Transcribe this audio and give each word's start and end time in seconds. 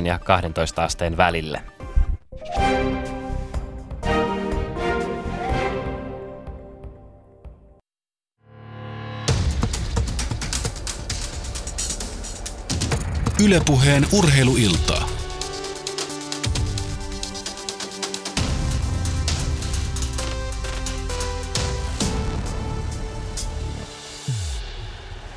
ja 0.00 0.18
12 0.18 0.84
asteen 0.84 1.16
välille. 1.16 1.60
Ylepuheen 13.44 14.06
urheiluiltaa. 14.12 15.08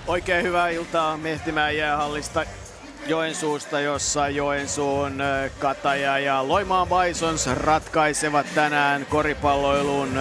Oikein 0.08 0.44
hyvää 0.44 0.70
iltaa 0.70 1.18
Mehtimään 1.18 1.78
jäähallista 1.78 2.46
Joensuusta, 3.08 3.80
jossa 3.80 4.30
Joensuun 4.30 5.24
Kataja 5.60 6.20
ja 6.20 6.48
Loimaan 6.48 6.88
Bisons 6.88 7.48
ratkaisevat 7.48 8.46
tänään 8.56 9.06
koripalloilun 9.06 10.20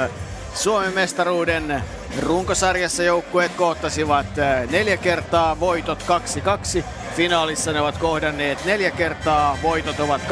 Suomen 0.55 0.95
mestaruuden 0.95 1.83
runkosarjassa 2.23 3.03
joukkueet 3.03 3.53
kohtasivat 3.53 4.27
neljä 4.71 4.97
kertaa, 4.97 5.61
voitot 5.61 6.03
2-2. 6.79 6.85
Finaalissa 7.17 7.73
ne 7.73 7.81
ovat 7.81 7.99
kohdanneet 7.99 8.65
neljä 8.65 8.91
kertaa, 8.91 9.59
voitot 9.63 10.01
ovat 10.01 10.23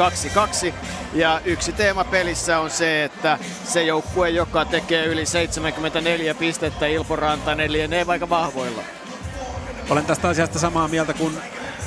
2-2. 0.69 0.73
Ja 1.13 1.41
yksi 1.45 1.71
teema 1.71 2.03
pelissä 2.03 2.59
on 2.59 2.69
se, 2.69 3.03
että 3.03 3.39
se 3.63 3.83
joukkue, 3.83 4.29
joka 4.29 4.65
tekee 4.65 5.05
yli 5.05 5.25
74 5.25 6.35
pistettä 6.35 6.87
Ilpo 6.87 7.15
Rantanen, 7.15 7.71
lienee 7.71 8.07
vaikka 8.07 8.29
vahvoilla. 8.29 8.81
Olen 9.89 10.05
tästä 10.05 10.27
asiasta 10.27 10.59
samaa 10.59 10.87
mieltä 10.87 11.13
kuin 11.13 11.37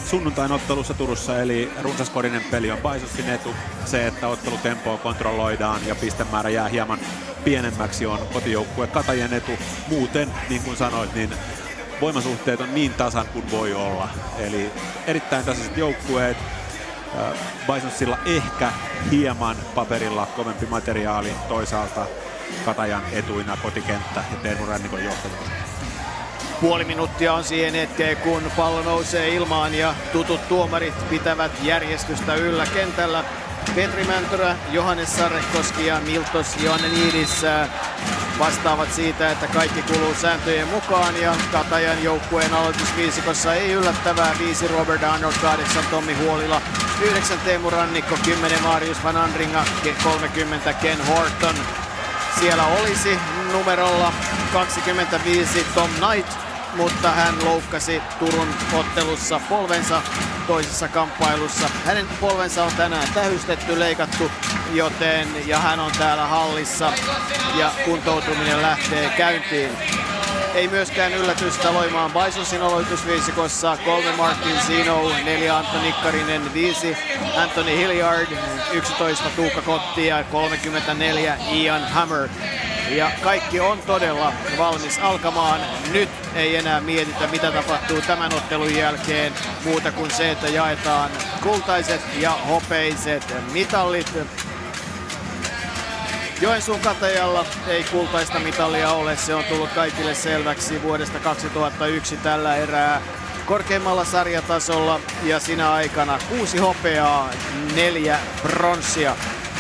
sunnuntain 0.08 0.52
ottelussa 0.52 0.94
Turussa, 0.94 1.42
eli 1.42 1.72
runsaskorinen 1.82 2.42
peli 2.50 2.70
on 2.70 2.78
Baisossin 2.78 3.28
etu. 3.28 3.54
Se, 3.84 4.06
että 4.06 4.28
ottelutempoa 4.28 4.98
kontrolloidaan 4.98 5.86
ja 5.86 5.94
pistemäärä 5.94 6.50
jää 6.50 6.68
hieman 6.68 6.98
pienemmäksi, 7.44 8.06
on 8.06 8.18
kotijoukkue 8.32 8.86
Katajen 8.86 9.32
etu. 9.32 9.52
Muuten, 9.88 10.28
niin 10.48 10.62
kuin 10.62 10.76
sanoit, 10.76 11.14
niin 11.14 11.30
voimasuhteet 12.00 12.60
on 12.60 12.74
niin 12.74 12.94
tasan 12.94 13.26
kuin 13.26 13.50
voi 13.50 13.74
olla. 13.74 14.08
Eli 14.38 14.70
erittäin 15.06 15.44
tasaiset 15.44 15.76
joukkueet. 15.76 16.36
Bisonsilla 17.72 18.18
ehkä 18.26 18.72
hieman 19.10 19.56
paperilla 19.74 20.26
kovempi 20.26 20.66
materiaali 20.66 21.32
toisaalta 21.48 22.06
Katajan 22.64 23.02
etuina 23.12 23.56
kotikenttä 23.62 24.24
ja 24.30 24.36
Teemu 24.42 24.66
Rannikon 24.66 25.04
johtajuus. 25.04 25.67
Puoli 26.60 26.84
minuuttia 26.84 27.34
on 27.34 27.44
siihen 27.44 27.74
hetkeen, 27.74 28.16
kun 28.16 28.42
pallo 28.56 28.82
nousee 28.82 29.28
ilmaan 29.28 29.74
ja 29.74 29.94
tutut 30.12 30.48
tuomarit 30.48 31.08
pitävät 31.10 31.52
järjestystä 31.62 32.34
yllä 32.34 32.66
kentällä. 32.66 33.24
Petri 33.74 34.04
Mäntyrä, 34.04 34.56
Johannes 34.72 35.16
Sarrekoski 35.16 35.86
ja 35.86 36.00
Miltos 36.00 36.56
Joannenidis 36.62 37.44
äh, 37.44 37.68
vastaavat 38.38 38.92
siitä, 38.92 39.30
että 39.30 39.46
kaikki 39.46 39.82
kuluu 39.82 40.14
sääntöjen 40.14 40.68
mukaan 40.68 41.20
ja 41.20 41.34
Katajan 41.52 42.04
joukkueen 42.04 42.54
aloitusviisikossa 42.54 43.54
ei 43.54 43.72
yllättävää. 43.72 44.36
Viisi 44.38 44.68
Robert 44.68 45.04
Arnold, 45.04 45.34
kahdeksan 45.42 45.84
Tommi 45.90 46.14
Huolila, 46.14 46.62
yhdeksän 47.02 47.38
Teemu 47.38 47.70
Rannikko, 47.70 48.18
kymmenen 48.24 48.62
Marius 48.62 49.04
Van 49.04 49.16
Andringa, 49.16 49.64
30 50.04 50.72
Ken 50.72 51.06
Horton. 51.06 51.54
Siellä 52.40 52.64
olisi 52.66 53.18
numerolla 53.52 54.12
25 54.52 55.66
Tom 55.74 55.90
Knight, 55.90 56.47
mutta 56.76 57.10
hän 57.10 57.34
loukkasi 57.44 58.02
Turun 58.18 58.48
ottelussa 58.72 59.40
polvensa 59.48 60.02
toisessa 60.46 60.88
kamppailussa. 60.88 61.70
Hänen 61.84 62.06
polvensa 62.20 62.64
on 62.64 62.72
tänään 62.76 63.08
tähystetty, 63.14 63.80
leikattu, 63.80 64.30
joten 64.72 65.28
ja 65.46 65.58
hän 65.58 65.80
on 65.80 65.92
täällä 65.98 66.26
hallissa 66.26 66.92
ja 67.58 67.70
kuntoutuminen 67.84 68.62
lähtee 68.62 69.10
käyntiin. 69.16 69.70
Ei 70.54 70.68
myöskään 70.68 71.12
yllätystä 71.12 71.74
Loimaan 71.74 72.10
Bisonsin 72.12 72.62
aloitusviisikossa. 72.62 73.78
Kolme 73.84 74.12
Martin 74.16 74.60
Zino, 74.66 75.08
neljä 75.24 75.56
Antoni 75.56 75.84
Nikkarinen, 75.84 76.54
viisi 76.54 76.96
Anthony 77.36 77.76
Hilliard, 77.76 78.28
11 78.72 79.30
Tuukka 79.36 79.62
Kotti 79.62 80.06
ja 80.06 80.24
34 80.24 81.38
Ian 81.52 81.88
Hammer. 81.88 82.28
Ja 82.90 83.10
kaikki 83.22 83.60
on 83.60 83.78
todella 83.86 84.32
valmis 84.58 84.98
alkamaan. 84.98 85.60
Nyt 85.92 86.08
ei 86.34 86.56
enää 86.56 86.80
mietitä, 86.80 87.26
mitä 87.26 87.52
tapahtuu 87.52 88.00
tämän 88.00 88.34
ottelun 88.34 88.74
jälkeen, 88.74 89.32
muuta 89.64 89.92
kuin 89.92 90.10
se, 90.10 90.30
että 90.30 90.48
jaetaan 90.48 91.10
kultaiset 91.42 92.00
ja 92.18 92.30
hopeiset 92.30 93.34
mitallit. 93.52 94.12
Joensuun 96.40 96.80
katajalla 96.80 97.44
ei 97.68 97.84
kultaista 97.84 98.38
mitalia 98.38 98.90
ole, 98.90 99.16
se 99.16 99.34
on 99.34 99.44
tullut 99.44 99.70
kaikille 99.70 100.14
selväksi 100.14 100.82
vuodesta 100.82 101.18
2001 101.18 102.16
tällä 102.16 102.56
erää 102.56 103.02
korkeimmalla 103.46 104.04
sarjatasolla 104.04 105.00
ja 105.22 105.40
sinä 105.40 105.72
aikana 105.72 106.18
kuusi 106.28 106.58
hopeaa, 106.58 107.30
neljä 107.74 108.18
pronssia. 108.42 109.16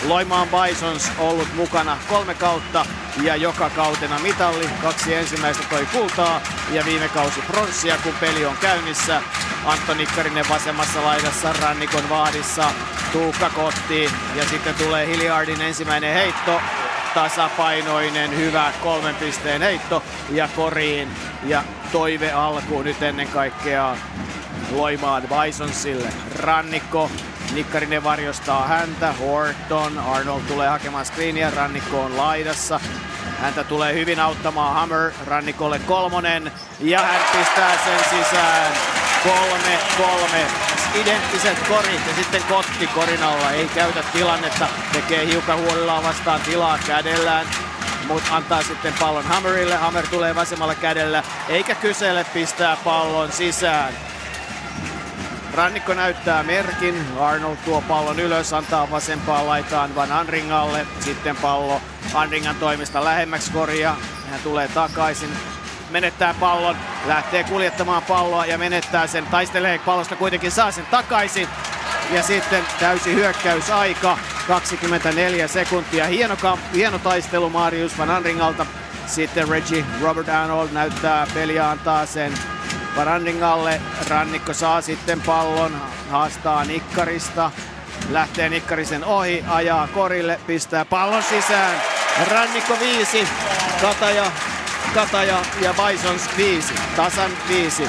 Loimaan 0.06 0.48
Bisons 0.48 1.12
ollut 1.18 1.54
mukana 1.54 1.98
kolme 2.08 2.34
kautta 2.34 2.86
ja 3.22 3.36
joka 3.36 3.70
kautena 3.70 4.18
mitalli. 4.18 4.68
Kaksi 4.82 5.14
ensimmäistä 5.14 5.64
toi 5.70 5.86
kultaa 5.92 6.40
ja 6.72 6.84
viime 6.84 7.08
kausi 7.08 7.40
pronssia, 7.40 7.96
kun 8.02 8.14
peli 8.20 8.46
on 8.46 8.56
käynnissä. 8.60 9.22
Antoni 9.64 10.06
Karinen 10.06 10.48
vasemmassa 10.48 11.04
laidassa 11.04 11.52
rannikon 11.52 12.08
vaadissa. 12.08 12.70
Tuukka 13.12 13.50
Kotti 13.50 14.10
ja 14.34 14.44
sitten 14.48 14.74
tulee 14.74 15.06
Hilliardin 15.06 15.60
ensimmäinen 15.60 16.14
heitto. 16.14 16.60
Tasapainoinen, 17.14 18.36
hyvä 18.36 18.72
kolmen 18.82 19.14
pisteen 19.14 19.62
heitto 19.62 20.02
ja 20.30 20.48
koriin. 20.56 21.08
Ja 21.44 21.62
toive 21.92 22.32
alkuun 22.32 22.84
nyt 22.84 23.02
ennen 23.02 23.28
kaikkea 23.28 23.96
Loimaan 24.70 25.22
Bisonsille. 25.22 26.08
Rannikko 26.36 27.10
Nikkarinen 27.54 28.04
varjostaa 28.04 28.66
häntä, 28.66 29.12
Horton, 29.12 29.98
Arnold 29.98 30.40
tulee 30.40 30.68
hakemaan 30.68 31.06
screeniä, 31.06 31.50
Rannikko 31.50 32.00
on 32.00 32.16
laidassa. 32.16 32.80
Häntä 33.40 33.64
tulee 33.64 33.94
hyvin 33.94 34.20
auttamaan 34.20 34.74
Hammer, 34.74 35.10
Rannikolle 35.26 35.78
kolmonen 35.78 36.52
ja 36.80 37.00
hän 37.00 37.20
pistää 37.32 37.78
sen 37.84 37.98
sisään. 38.10 38.72
Kolme, 39.24 39.78
kolme. 39.98 40.46
Identtiset 40.94 41.58
korit 41.68 42.06
ja 42.06 42.14
sitten 42.14 42.42
Kotti 42.48 42.86
korin 42.86 43.22
alla. 43.22 43.50
Ei 43.50 43.68
käytä 43.68 44.04
tilannetta, 44.12 44.68
tekee 44.92 45.26
hiukan 45.26 45.58
huolillaan 45.58 46.04
vastaan 46.04 46.40
tilaa 46.40 46.78
kädellään 46.86 47.46
mutta 48.08 48.36
antaa 48.36 48.62
sitten 48.62 48.94
pallon 49.00 49.24
Hammerille. 49.24 49.76
Hammer 49.76 50.06
tulee 50.06 50.34
vasemmalla 50.34 50.74
kädellä, 50.74 51.22
eikä 51.48 51.74
kysele 51.74 52.26
pistää 52.34 52.76
pallon 52.84 53.32
sisään. 53.32 53.94
Rannikko 55.58 55.94
näyttää 55.94 56.42
merkin. 56.42 57.06
Arnold 57.20 57.56
tuo 57.64 57.80
pallon 57.88 58.20
ylös, 58.20 58.52
antaa 58.52 58.90
vasempaan 58.90 59.46
laitaan 59.46 59.94
Van 59.94 60.12
Anringalle. 60.12 60.86
Sitten 61.00 61.36
pallo 61.36 61.80
Anringan 62.14 62.56
toimesta 62.56 63.04
lähemmäksi 63.04 63.52
koria. 63.52 63.96
Hän 64.30 64.40
tulee 64.42 64.68
takaisin, 64.68 65.30
menettää 65.90 66.34
pallon, 66.40 66.76
lähtee 67.06 67.44
kuljettamaan 67.44 68.02
palloa 68.02 68.46
ja 68.46 68.58
menettää 68.58 69.06
sen. 69.06 69.26
Taistelee 69.26 69.78
pallosta 69.78 70.16
kuitenkin 70.16 70.50
saa 70.50 70.70
sen 70.70 70.86
takaisin. 70.86 71.48
Ja 72.12 72.22
sitten 72.22 72.64
täysi 72.80 73.14
hyökkäysaika, 73.14 74.18
24 74.48 75.48
sekuntia. 75.48 76.06
Hieno, 76.06 76.36
hieno 76.74 76.98
taistelu 76.98 77.50
Marius 77.50 77.98
Van 77.98 78.10
Anringalta. 78.10 78.66
Sitten 79.06 79.48
Reggie 79.48 79.84
Robert 80.02 80.28
Arnold 80.28 80.68
näyttää 80.72 81.26
peliä, 81.34 81.70
antaa 81.70 82.06
sen 82.06 82.32
Barandingalle. 82.98 83.80
Rannikko 84.08 84.54
saa 84.54 84.80
sitten 84.80 85.20
pallon, 85.20 85.82
haastaa 86.10 86.64
Nikkarista. 86.64 87.50
Lähtee 88.10 88.48
Nikkarisen 88.48 89.04
ohi, 89.04 89.44
ajaa 89.48 89.88
korille, 89.88 90.40
pistää 90.46 90.84
pallon 90.84 91.22
sisään. 91.22 91.80
Rannikko 92.30 92.78
viisi, 92.80 93.28
Kataja, 93.82 94.24
Kataja 94.94 95.38
ja 95.60 95.74
Bisons 95.74 96.22
viisi, 96.36 96.74
tasan 96.96 97.30
viisi. 97.48 97.88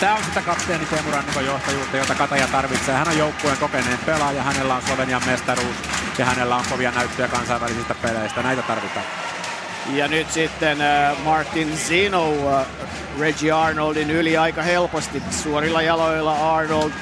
Tämä 0.00 0.14
on 0.14 0.24
sitä 0.24 0.42
kapteeni 0.42 0.86
Teemu 0.86 1.10
Rannikon 1.10 1.44
johtajuutta, 1.44 1.96
jota 1.96 2.14
Kataja 2.14 2.46
tarvitsee. 2.46 2.94
Hän 2.94 3.08
on 3.08 3.18
joukkueen 3.18 3.58
kokeneen 3.58 3.98
pelaaja, 3.98 4.42
hänellä 4.42 4.74
on 4.74 4.82
Slovenian 4.82 5.22
mestaruus 5.26 5.76
ja 6.18 6.24
hänellä 6.24 6.56
on 6.56 6.64
kovia 6.70 6.90
näyttöjä 6.90 7.28
kansainvälisistä 7.28 7.94
peleistä. 7.94 8.42
Näitä 8.42 8.62
tarvitaan. 8.62 9.06
Ja 9.86 10.08
nyt 10.08 10.32
sitten 10.32 10.78
uh, 10.78 11.24
Martin 11.24 11.76
Zino 11.76 12.30
uh, 12.30 12.66
Reggie 13.18 13.52
Arnoldin 13.52 14.10
yli 14.10 14.36
aika 14.36 14.62
helposti. 14.62 15.22
Suorilla 15.30 15.82
jaloilla 15.82 16.56
Arnold 16.56 16.92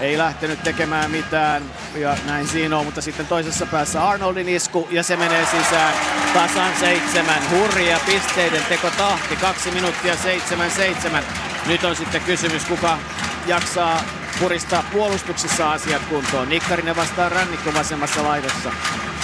ei 0.00 0.18
lähtenyt 0.18 0.62
tekemään 0.62 1.10
mitään 1.10 1.62
ja 1.94 2.16
näin 2.26 2.72
on, 2.74 2.84
mutta 2.84 3.00
sitten 3.00 3.26
toisessa 3.26 3.66
päässä 3.66 4.08
Arnoldin 4.08 4.48
isku 4.48 4.88
ja 4.90 5.02
se 5.02 5.16
menee 5.16 5.46
sisään 5.46 5.94
tasan 6.34 6.72
seitsemän. 6.80 7.42
Hurja 7.50 8.00
pisteiden 8.06 8.62
teko 8.68 8.90
tahti, 8.90 9.36
kaksi 9.36 9.70
minuuttia 9.70 10.16
seitsemän 10.16 10.70
seitsemän. 10.70 11.24
Nyt 11.66 11.84
on 11.84 11.96
sitten 11.96 12.20
kysymys, 12.20 12.64
kuka 12.64 12.98
jaksaa 13.46 14.04
puristaa 14.40 14.84
puolustuksessa 14.92 15.72
asiat 15.72 16.02
kuntoon. 16.02 16.48
Nikkarinen 16.48 16.96
vastaa 16.96 17.28
Rannikko 17.28 17.74
vasemmassa 17.74 18.22
laidassa. 18.22 18.72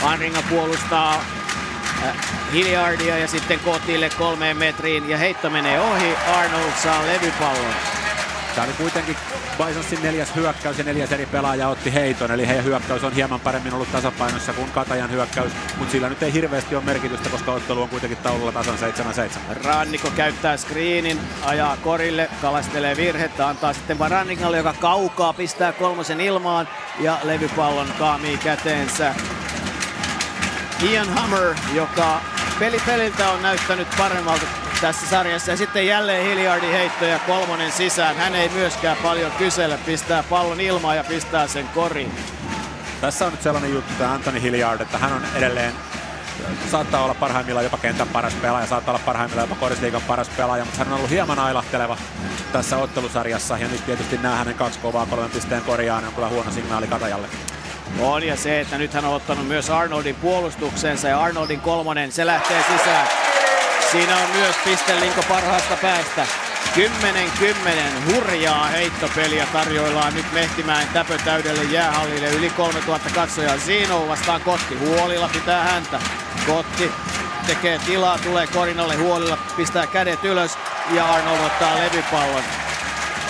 Anringa 0.03 0.43
puolustaa 0.51 1.25
äh, 2.05 2.17
Hilliardia 2.53 3.19
ja 3.19 3.29
sitten 3.29 3.61
Kotille 3.61 4.11
kolmeen 4.19 4.57
metriin 4.57 5.09
ja 5.09 5.19
heitto 5.19 5.51
menee 5.51 5.81
ohi. 5.81 6.17
Arnold 6.37 6.73
saa 6.83 7.07
levypallon. 7.07 7.75
Tämä 8.55 8.67
oli 8.67 8.73
kuitenkin 8.73 9.17
Bisonsin 9.67 10.03
neljäs 10.03 10.35
hyökkäys 10.35 10.79
ja 10.79 10.85
neljäs 10.85 11.13
eri 11.13 11.27
pelaaja 11.27 11.69
otti 11.69 11.95
heiton, 11.95 12.31
eli 12.31 12.47
heidän 12.47 12.65
hyökkäys 12.65 13.05
on 13.05 13.13
hieman 13.13 13.41
paremmin 13.41 13.75
ollut 13.75 13.93
tasapainossa 13.93 14.53
kuin 14.53 14.71
Katajan 14.71 15.11
hyökkäys, 15.11 15.53
mutta 15.77 15.93
sillä 15.93 16.09
nyt 16.09 16.23
ei 16.23 16.33
hirveästi 16.33 16.77
ole 16.77 16.85
merkitystä, 16.85 17.31
koska 17.31 17.53
ottelu 17.53 17.83
on 17.83 17.89
kuitenkin 17.89 18.19
taululla 18.19 18.53
tasan 18.53 18.75
7-7. 19.59 19.65
Ranniko 19.65 20.11
käyttää 20.17 20.57
screenin, 20.57 21.21
ajaa 21.45 21.77
korille, 21.77 22.31
kalastelee 22.43 22.97
virhettä, 22.97 23.49
antaa 23.49 23.73
sitten 23.73 23.99
vaan 23.99 24.11
Ranningalle, 24.11 24.57
joka 24.57 24.75
kaukaa 24.81 25.33
pistää 25.33 25.73
kolmosen 25.73 26.21
ilmaan 26.21 26.69
ja 27.01 27.19
levypallon 27.23 27.89
kaamii 27.99 28.39
käteensä. 28.39 29.15
Ian 30.83 31.09
Hammer, 31.09 31.55
joka 31.75 32.21
peli 32.59 32.81
peliltä 32.87 33.31
on 33.31 33.43
näyttänyt 33.43 33.89
paremmalta 33.99 34.47
tässä 34.81 35.07
sarjassa. 35.07 35.51
Ja 35.51 35.57
sitten 35.57 35.87
jälleen 35.87 36.27
Hilliardin 36.27 36.73
heitto 36.73 37.05
ja 37.05 37.19
kolmonen 37.19 37.73
sisään. 37.73 38.17
Hän 38.17 38.35
ei 38.35 38.49
myöskään 38.49 38.97
paljon 38.97 39.33
kysele, 39.33 39.79
pistää 39.87 40.23
pallon 40.23 40.61
ilmaan 40.61 40.97
ja 40.97 41.05
pistää 41.05 41.47
sen 41.47 41.69
koriin. 41.69 42.13
Tässä 43.01 43.27
on 43.27 43.33
nyt 43.33 43.43
sellainen 43.43 43.75
juttu, 43.75 43.93
tämä 43.99 44.13
Anthony 44.13 44.43
Hilliard, 44.43 44.81
että 44.81 44.99
hän 44.99 45.13
on 45.13 45.23
edelleen 45.35 45.73
saattaa 46.71 47.05
olla 47.05 47.15
parhaimmillaan 47.15 47.65
jopa 47.65 47.79
kentän 47.79 48.09
paras 48.09 48.35
pelaaja, 48.35 48.67
saattaa 48.67 48.95
olla 48.95 49.05
parhaimmillaan 49.07 49.49
jopa 49.49 49.61
korisliikan 49.61 50.03
paras 50.03 50.29
pelaaja, 50.29 50.65
mutta 50.65 50.79
hän 50.79 50.89
on 50.89 50.95
ollut 50.99 51.11
hieman 51.11 51.39
ailahteleva 51.39 51.97
tässä 52.53 52.77
ottelusarjassa 52.77 53.59
ja 53.59 53.69
nyt 53.69 53.87
tietysti 53.87 54.19
nämä 54.19 54.37
hänen 54.37 54.55
kaksi 54.55 54.79
kovaa 54.79 55.07
kolmen 55.07 55.31
pisteen 55.31 55.63
korjaan 55.63 56.05
on 56.05 56.13
kyllä 56.13 56.29
huono 56.29 56.51
signaali 56.51 56.87
Katajalle. 56.87 57.29
On 57.99 58.23
ja 58.23 58.37
se, 58.37 58.61
että 58.61 58.79
nyt 58.79 58.95
hän 58.95 59.05
on 59.05 59.15
ottanut 59.15 59.49
myös 59.49 59.71
Arnoldin 59.71 60.15
puolustuksensa 60.15 61.09
ja 61.09 61.21
Arnoldin 61.21 61.61
kolmonen, 61.61 62.13
se 62.13 62.27
lähtee 62.27 62.65
sisään. 62.73 63.09
Siinä 63.93 64.17
on 64.17 64.31
myös 64.31 64.57
pistelinko 64.65 65.23
parhaasta 65.29 65.77
päästä. 65.77 66.27
10-10 66.77 68.15
hurjaa 68.15 68.67
heittopeliä 68.67 69.47
tarjoillaan 69.53 70.15
nyt 70.15 70.33
Mehtimäen 70.33 70.89
täpö 70.89 71.19
täydelle 71.25 71.65
jäähallille. 71.65 72.29
Yli 72.29 72.51
3000 72.51 73.11
katsojaa. 73.15 73.57
Zino 73.57 74.09
vastaan 74.09 74.41
Kotti. 74.41 74.75
Huolilla 74.75 75.29
pitää 75.33 75.65
häntä. 75.65 75.99
Kotti 76.47 76.91
tekee 77.47 77.79
tilaa, 77.87 78.19
tulee 78.19 78.47
Korinalle 78.47 78.97
huolilla, 78.97 79.39
pistää 79.57 79.87
kädet 79.87 80.25
ylös 80.25 80.59
ja 80.95 81.07
Arnold 81.07 81.41
ottaa 81.47 81.79
levypallon. 81.79 82.70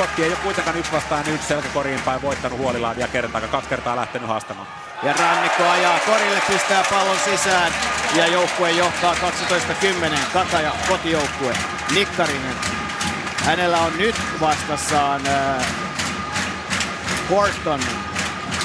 Kotti 0.01 0.23
ei 0.23 0.29
ole 0.29 0.37
kuitenkaan 0.37 0.77
yksi 0.77 0.93
vastaan 0.93 1.29
yksi 1.29 1.49
selkäkoriin 1.49 2.01
päin 2.01 2.23
voittanut 2.23 2.59
huolillaan 2.59 2.97
vielä 2.97 3.09
kertaa, 3.09 3.41
kaksi 3.41 3.69
kertaa 3.69 3.97
lähtenyt 3.97 4.29
haastamaan. 4.29 4.69
Ja 5.03 5.13
Rannikko 5.13 5.69
ajaa 5.69 5.99
korille, 5.99 6.43
pistää 6.49 6.85
pallon 6.91 7.17
sisään 7.25 7.73
ja 8.15 8.27
joukkue 8.27 8.71
johtaa 8.71 9.15
12-10. 9.15 9.17
Kataja 10.33 10.73
kotijoukkue. 10.89 11.55
Nikkarinen. 11.95 12.55
Hänellä 13.45 13.79
on 13.79 13.99
nyt 13.99 14.15
vastassaan 14.41 15.27
äh, 15.27 15.67
Horton. 17.31 17.81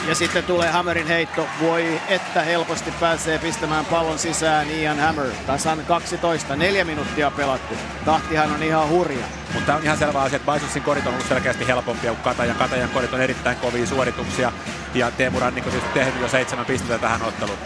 Ja 0.08 0.16
sitten 0.16 0.44
tulee 0.44 0.72
Hammerin 0.72 1.08
heitto. 1.08 1.48
Voi 1.62 2.02
että 2.08 2.42
helposti 2.42 2.92
pääsee 3.00 3.40
pistämään 3.40 3.86
pallon 3.86 4.20
sisään 4.20 4.72
Ian 4.72 5.00
Hammer. 5.00 5.28
Tasan 5.48 5.86
12, 5.88 6.56
neljä 6.56 6.86
minuuttia 6.86 7.32
pelattu. 7.32 7.76
Tahtihan 8.06 8.52
on 8.52 8.64
ihan 8.64 8.90
hurja. 8.90 9.26
Mutta 9.54 9.76
on 9.76 9.84
ihan 9.84 9.98
selvä 9.98 10.22
asia, 10.22 10.36
että 10.36 10.52
Bisonsin 10.54 10.84
korit 10.84 11.08
on 11.08 11.14
ollut 11.14 11.28
selkeästi 11.28 11.68
helpompia 11.68 12.12
kuin 12.12 12.24
Katajan. 12.24 12.56
Katajan 12.56 12.90
korit 12.90 13.14
on 13.14 13.22
erittäin 13.22 13.58
kovia 13.58 13.88
suorituksia. 13.88 14.52
Ja 14.94 15.12
Teemu 15.12 15.40
Rannikko 15.40 15.70
tietysti 15.70 15.94
tehnyt 15.94 16.22
jo 16.22 16.28
seitsemän 16.28 16.66
pistettä 16.66 16.98
tähän 16.98 17.22
otteluun. 17.22 17.60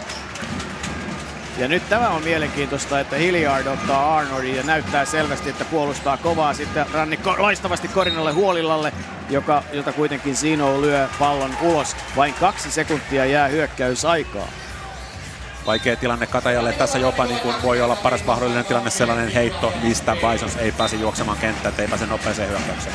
Ja 1.60 1.68
nyt 1.68 1.88
tämä 1.88 2.08
on 2.08 2.22
mielenkiintoista, 2.22 3.00
että 3.00 3.16
Hilliard 3.16 3.66
ottaa 3.66 4.16
Arnoldin 4.16 4.56
ja 4.56 4.62
näyttää 4.62 5.04
selvästi, 5.04 5.50
että 5.50 5.64
puolustaa 5.64 6.16
kovaa 6.16 6.54
sitten 6.54 6.86
rannikko 6.92 7.34
loistavasti 7.38 7.88
Korinalle 7.88 8.32
Huolilalle, 8.32 8.92
joka, 9.30 9.62
jota 9.72 9.92
kuitenkin 9.92 10.36
Sino 10.36 10.80
lyö 10.80 11.08
pallon 11.18 11.50
ulos. 11.62 11.96
Vain 12.16 12.34
kaksi 12.34 12.70
sekuntia 12.70 13.26
jää 13.26 13.48
hyökkäysaikaa. 13.48 14.48
Vaikea 15.66 15.96
tilanne 15.96 16.26
Katajalle. 16.26 16.72
Tässä 16.72 16.98
jopa 16.98 17.24
niin 17.24 17.40
kuin 17.40 17.54
voi 17.62 17.80
olla 17.80 17.96
paras 17.96 18.24
mahdollinen 18.24 18.64
tilanne 18.64 18.90
sellainen 18.90 19.28
heitto, 19.28 19.72
mistä 19.82 20.16
Bisons 20.16 20.56
ei 20.56 20.72
pääse 20.72 20.96
juoksemaan 20.96 21.38
kenttään, 21.38 21.74
ei 21.78 21.88
pääse 21.88 22.06
nopeeseen 22.06 22.48
hyökkäykseen. 22.48 22.94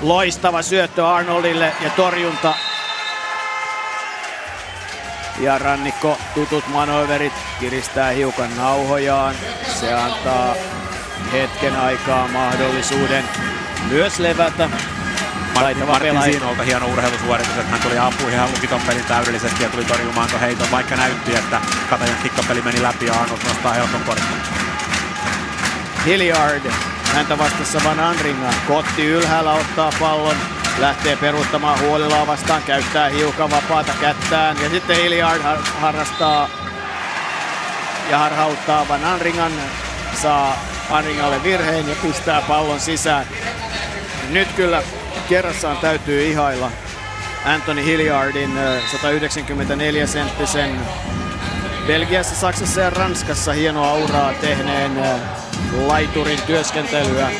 Loistava 0.00 0.62
syöttö 0.62 1.08
Arnoldille 1.08 1.72
ja 1.80 1.90
torjunta 1.90 2.54
ja 5.40 5.58
rannikko 5.58 6.18
tutut 6.34 6.68
manöverit 6.68 7.32
kiristää 7.60 8.10
hiukan 8.10 8.56
nauhojaan. 8.56 9.34
Se 9.80 9.94
antaa 9.94 10.54
hetken 11.32 11.76
aikaa 11.76 12.28
mahdollisuuden 12.28 13.24
myös 13.90 14.18
levätä. 14.18 14.70
Martin, 15.54 15.86
Martin 15.86 16.22
Siinolta 16.22 16.62
hieno 16.62 16.86
urheilusuoritus, 16.86 17.56
että 17.56 17.70
hän 17.70 17.80
tuli 17.80 17.98
apuihin 17.98 18.38
ja 18.38 18.48
luki 18.54 18.66
ton 18.66 18.80
pelin 18.80 19.04
täydellisesti 19.04 19.62
ja 19.62 19.68
tuli 19.68 19.84
torjumaan 19.84 20.30
ton 20.30 20.40
heiton, 20.40 20.70
vaikka 20.70 20.96
näytti, 20.96 21.34
että 21.34 21.60
Katajan 21.90 22.16
kikkapeli 22.22 22.62
meni 22.62 22.82
läpi 22.82 23.06
ja 23.06 23.12
Arnold 23.12 23.38
nostaa 23.48 23.72
helpon 23.72 24.00
korin. 24.06 24.24
Hilliard, 26.06 26.70
häntä 27.14 27.38
vastassa 27.38 27.80
Van 27.84 28.00
Andringa. 28.00 28.52
Kotti 28.68 29.06
ylhäällä 29.06 29.52
ottaa 29.52 29.92
pallon 30.00 30.36
lähtee 30.80 31.16
peruuttamaan 31.16 31.80
huolilla 31.80 32.26
vastaan, 32.26 32.62
käyttää 32.62 33.08
hiukan 33.08 33.50
vapaata 33.50 33.92
kättään 34.00 34.56
ja 34.62 34.70
sitten 34.70 34.96
Hilliard 34.96 35.42
har- 35.42 35.62
harrastaa 35.80 36.48
ja 38.10 38.18
harhauttaa 38.18 38.88
Van 38.88 39.04
Anringan, 39.04 39.52
saa 40.22 40.56
Anringalle 40.90 41.42
virheen 41.42 41.88
ja 41.88 41.96
pistää 42.02 42.42
pallon 42.42 42.80
sisään. 42.80 43.26
Nyt 44.30 44.48
kyllä 44.52 44.82
kerrassaan 45.28 45.76
täytyy 45.76 46.22
ihailla 46.22 46.70
Anthony 47.44 47.84
Hilliardin 47.84 48.50
194 48.92 50.06
senttisen 50.06 50.80
Belgiassa, 51.86 52.34
Saksassa 52.34 52.80
ja 52.80 52.90
Ranskassa 52.90 53.52
hienoa 53.52 53.94
uraa 53.94 54.32
tehneen 54.32 54.92
laiturin 55.86 56.42
työskentelyä 56.42 57.30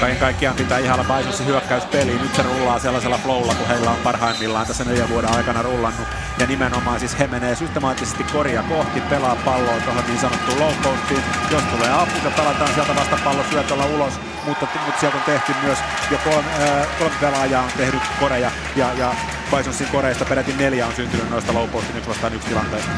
kaiken 0.00 0.20
kaikkiaan 0.20 0.56
pitää 0.56 0.78
ihailla 0.78 1.04
Bisonsin 1.04 1.46
hyökkäyspeliä. 1.46 2.22
Nyt 2.22 2.34
se 2.34 2.42
rullaa 2.42 2.78
sellaisella 2.78 3.18
flowlla, 3.18 3.54
kun 3.54 3.66
heillä 3.66 3.90
on 3.90 3.96
parhaimmillaan 3.96 4.66
tässä 4.66 4.84
neljän 4.84 5.08
vuoden 5.08 5.36
aikana 5.36 5.62
rullannut. 5.62 6.08
Ja 6.38 6.46
nimenomaan 6.46 7.00
siis 7.00 7.18
he 7.18 7.26
menee 7.26 7.54
systemaattisesti 7.54 8.24
koria 8.24 8.62
kohti, 8.62 9.00
pelaa 9.00 9.36
palloa 9.36 9.80
tuohon 9.84 10.04
niin 10.06 10.18
sanottuun 10.18 10.60
low 10.60 10.74
postiin. 10.82 11.22
Jos 11.50 11.62
tulee 11.62 11.92
apu, 11.92 12.12
ja 12.24 12.30
pelataan 12.30 12.74
sieltä 12.74 12.96
vasta 12.96 13.18
pallo 13.24 13.44
syötöllä 13.50 13.84
ulos. 13.84 14.20
Mutta, 14.46 14.66
mutta 14.86 15.00
sieltä 15.00 15.16
on 15.16 15.22
tehty 15.22 15.52
myös 15.62 15.78
jo 16.10 16.18
kolme, 16.24 16.48
äh, 16.62 16.98
kolme 16.98 17.14
pelaajaa 17.20 17.62
on 17.62 17.70
tehnyt 17.76 18.02
koreja. 18.20 18.50
Ja, 18.76 18.92
ja 18.98 19.14
Bisonsin 19.56 19.86
koreista 19.86 20.24
peräti 20.24 20.52
neljä 20.52 20.86
on 20.86 20.94
syntynyt 20.94 21.30
noista 21.30 21.54
low 21.54 21.68
postin 21.68 21.96
yksi 21.96 22.08
vastaan 22.08 22.34
yksi 22.34 22.48
tilanteesta. 22.48 22.90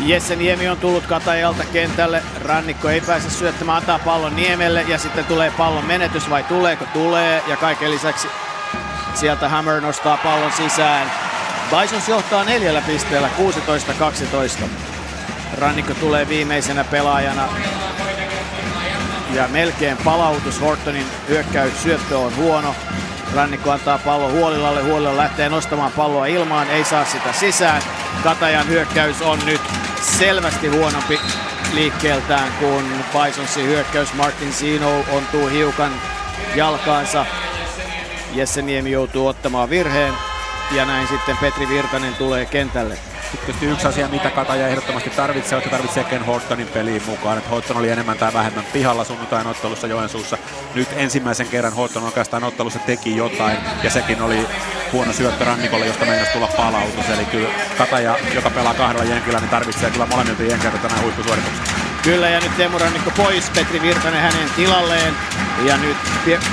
Jesse 0.00 0.36
Niemi 0.36 0.68
on 0.68 0.78
tullut 0.78 1.06
Katajalta 1.06 1.64
kentälle. 1.64 2.22
Rannikko 2.44 2.88
ei 2.88 3.00
pääse 3.00 3.30
syöttämään, 3.30 3.78
antaa 3.78 3.98
pallon 3.98 4.36
Niemelle 4.36 4.82
ja 4.88 4.98
sitten 4.98 5.24
tulee 5.24 5.50
pallon 5.50 5.84
menetys 5.84 6.30
vai 6.30 6.42
tuleeko? 6.42 6.84
Tulee 6.92 7.42
ja 7.46 7.56
kaiken 7.56 7.90
lisäksi 7.90 8.28
sieltä 9.14 9.48
Hammer 9.48 9.80
nostaa 9.80 10.16
pallon 10.16 10.52
sisään. 10.52 11.10
Bisons 11.70 12.08
johtaa 12.08 12.44
neljällä 12.44 12.80
pisteellä 12.80 13.30
16-12. 14.62 14.64
Rannikko 15.58 15.94
tulee 15.94 16.28
viimeisenä 16.28 16.84
pelaajana 16.84 17.48
ja 19.32 19.48
melkein 19.48 19.96
palautus 19.96 20.60
Hortonin 20.60 21.06
hyökkäys 21.28 21.82
syöttö 21.82 22.18
on 22.18 22.36
huono. 22.36 22.74
Rannikko 23.34 23.70
antaa 23.70 23.98
pallo 23.98 24.30
Huolilalle, 24.30 24.82
Huolilla 24.82 25.16
lähtee 25.16 25.48
nostamaan 25.48 25.92
palloa 25.92 26.26
ilmaan, 26.26 26.70
ei 26.70 26.84
saa 26.84 27.04
sitä 27.04 27.32
sisään. 27.32 27.82
Katajan 28.22 28.68
hyökkäys 28.68 29.22
on 29.22 29.38
nyt 29.46 29.60
selvästi 30.18 30.68
huonompi 30.68 31.20
liikkeeltään 31.72 32.52
kuin 32.60 32.84
Bisonsin 33.12 33.66
hyökkäys. 33.66 34.14
Martin 34.14 34.52
Sino 34.52 35.04
ontuu 35.12 35.48
hiukan 35.48 35.92
jalkaansa. 36.54 37.26
Jesse 38.32 38.62
Niemi 38.62 38.90
joutuu 38.90 39.26
ottamaan 39.26 39.70
virheen 39.70 40.14
ja 40.70 40.84
näin 40.84 41.08
sitten 41.08 41.36
Petri 41.36 41.68
Virtanen 41.68 42.14
tulee 42.14 42.46
kentälle. 42.46 42.98
Sitten 43.30 43.68
yksi 43.68 43.86
asia, 43.86 44.08
mitä 44.08 44.30
Kataja 44.30 44.68
ehdottomasti 44.68 45.10
tarvitsee, 45.10 45.58
että 45.58 45.70
tarvitsee 45.70 46.04
Ken 46.04 46.24
Hortonin 46.24 46.66
peliin 46.68 47.02
mukaan. 47.06 47.38
Että 47.38 47.50
Horton 47.50 47.76
oli 47.76 47.90
enemmän 47.90 48.18
tai 48.18 48.32
vähemmän 48.32 48.64
pihalla 48.72 49.04
sunnuntain 49.04 49.46
ottelussa 49.46 49.86
Joensuussa. 49.86 50.38
Nyt 50.74 50.88
ensimmäisen 50.96 51.48
kerran 51.48 51.72
Horton 51.72 52.04
oikeastaan 52.04 52.44
ottelussa 52.44 52.78
teki 52.78 53.16
jotain, 53.16 53.56
ja 53.82 53.90
sekin 53.90 54.22
oli 54.22 54.46
huono 54.92 55.12
syöttö 55.12 55.44
Rannikolle, 55.44 55.86
josta 55.86 56.04
meinasi 56.04 56.32
tulla 56.32 56.48
palautus. 56.56 57.08
Eli 57.08 57.24
kyllä 57.24 57.48
Kataja, 57.78 58.16
joka 58.34 58.50
pelaa 58.50 58.74
kahdella 58.74 59.04
jenkillä, 59.04 59.38
niin 59.38 59.50
tarvitsee 59.50 59.90
kyllä 59.90 60.06
molemmilta 60.06 60.42
jenkeiltä 60.42 60.78
tänään 60.78 61.02
huippusuorituksen. 61.02 61.64
Kyllä, 62.02 62.28
ja 62.28 62.40
nyt 62.40 62.56
Teemu 62.56 62.78
Rannikko 62.78 63.10
pois, 63.16 63.50
Petri 63.50 63.82
Virtanen 63.82 64.22
hänen 64.22 64.50
tilalleen. 64.56 65.14
Ja 65.64 65.76
nyt 65.76 65.96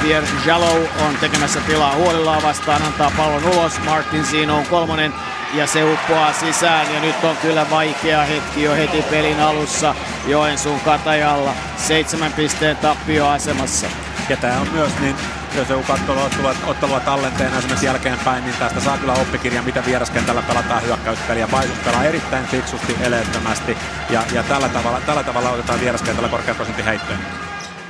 Pierre 0.01 0.27
Jalou 0.46 0.88
on 1.08 1.17
tekemässä 1.20 1.60
tilaa 1.60 1.96
huolillaan 1.96 2.44
vastaan, 2.44 2.82
antaa 2.82 3.12
pallon 3.17 3.46
ulos. 3.46 3.74
Martin 3.86 4.25
Sino 4.25 4.58
on 4.58 4.65
kolmonen 4.65 5.13
ja 5.56 5.68
se 5.68 5.84
uppoaa 5.84 6.34
sisään 6.34 6.94
ja 6.94 7.00
nyt 7.00 7.24
on 7.24 7.38
kyllä 7.38 7.70
vaikea 7.70 8.22
hetki 8.22 8.64
jo 8.64 8.74
heti 8.76 9.02
pelin 9.02 9.40
alussa 9.40 9.96
Joensuun 10.28 10.80
Katajalla. 10.80 11.54
Seitsemän 11.78 12.34
pisteen 12.34 12.78
tappioasemassa. 12.78 13.88
Ja 14.30 14.38
tämä 14.38 14.60
on 14.60 14.68
myös 14.72 14.92
niin 15.00 15.16
jos 15.56 15.70
joku 15.70 15.84
katsoo 15.84 16.24
ottelua, 16.24 16.56
ottelua 16.68 17.00
tallenteena 17.00 17.58
esimerkiksi 17.58 17.86
jälkeenpäin, 17.86 18.44
niin 18.44 18.56
tästä 18.60 18.80
saa 18.80 18.98
kyllä 18.98 19.14
oppikirja, 19.14 19.62
mitä 19.62 19.86
vieraskentällä 19.86 20.42
pelataan 20.42 20.84
hyökkäyspeliä. 20.84 21.48
Paisus 21.48 21.78
pelaa 21.86 22.04
erittäin 22.04 22.46
fiksusti, 22.46 22.96
eleettömästi 23.02 23.78
ja, 24.10 24.24
ja 24.34 24.44
tällä, 24.44 24.70
tavalla, 24.70 25.02
tällä 25.02 25.24
tavalla 25.24 25.50
otetaan 25.50 25.80
vieraskentällä 25.80 26.30
korkean 26.30 26.56
prosentin 26.56 26.86
heittoja. 26.86 27.45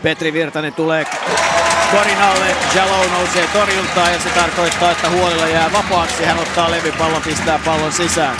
Petri 0.05 0.33
Virtanen 0.33 0.73
tulee 0.73 1.05
korin 1.91 2.17
alle, 2.17 2.55
Jalo 2.75 3.05
nousee 3.07 3.47
torjuntaan 3.53 4.13
ja 4.13 4.19
se 4.19 4.29
tarkoittaa, 4.29 4.91
että 4.91 5.09
huolilla 5.09 5.47
jää 5.47 5.71
vapaaksi. 5.73 6.23
Hän 6.23 6.39
ottaa 6.39 6.71
levypallon, 6.71 7.21
pistää 7.21 7.59
pallon 7.65 7.91
sisään. 7.91 8.37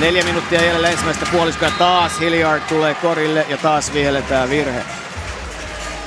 Neljä 0.00 0.24
minuuttia 0.24 0.62
jäljellä 0.62 0.88
ensimmäistä 0.88 1.26
puoliskoa 1.32 1.70
taas 1.70 2.20
Hilliard 2.20 2.62
tulee 2.68 2.94
korille 2.94 3.46
ja 3.48 3.56
taas 3.56 3.94
vihelletään 3.94 4.50
virhe. 4.50 4.82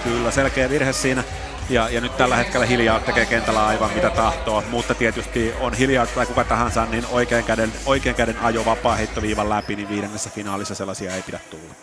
Kyllä, 0.04 0.32
selkeä 0.32 0.70
virhe 0.70 0.94
siinä. 0.94 1.24
Ja, 1.70 1.90
ja 1.90 2.02
nyt 2.02 2.18
tällä 2.18 2.36
hetkellä 2.36 2.66
Hiljaa 2.66 3.00
tekee 3.00 3.26
kentällä 3.26 3.68
aivan 3.68 3.92
mitä 3.96 4.10
tahtoo, 4.10 4.64
mutta 4.70 4.96
tietysti 4.96 5.54
on 5.60 5.74
Hiljaa 5.74 6.06
tai 6.06 6.26
kuka 6.26 6.44
tahansa, 6.44 6.86
niin 6.86 7.06
oikean 7.12 7.44
käden, 7.44 7.74
oikean 7.86 8.16
käden 8.16 8.38
ajo 8.42 8.66
vapaa 8.66 8.96
heittoviivan 8.96 9.50
läpi, 9.50 9.76
niin 9.76 9.90
viidennessä 9.90 10.30
finaalissa 10.30 10.76
sellaisia 10.76 11.16
ei 11.16 11.22
pidä 11.22 11.40
tulla. 11.50 11.74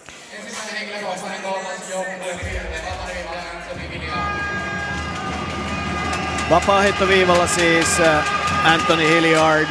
Vapaa-heittoviivalla 6.55 7.47
siis 7.47 8.01
äh, 8.01 8.25
Anthony 8.65 9.09
Hilliard, 9.09 9.69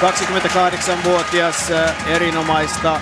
28-vuotias, 0.00 1.70
äh, 1.70 1.88
äh, 1.88 1.94
erinomaista 2.06 3.00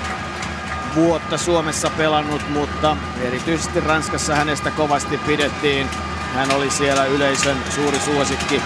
vuotta 0.95 1.39
Suomessa 1.39 1.91
pelannut, 1.91 2.49
mutta 2.49 2.97
erityisesti 3.23 3.81
Ranskassa 3.81 4.35
hänestä 4.35 4.71
kovasti 4.71 5.19
pidettiin. 5.19 5.87
Hän 6.35 6.53
oli 6.53 6.71
siellä 6.71 7.05
yleisön 7.05 7.57
suuri 7.75 7.99
suosikki. 7.99 8.63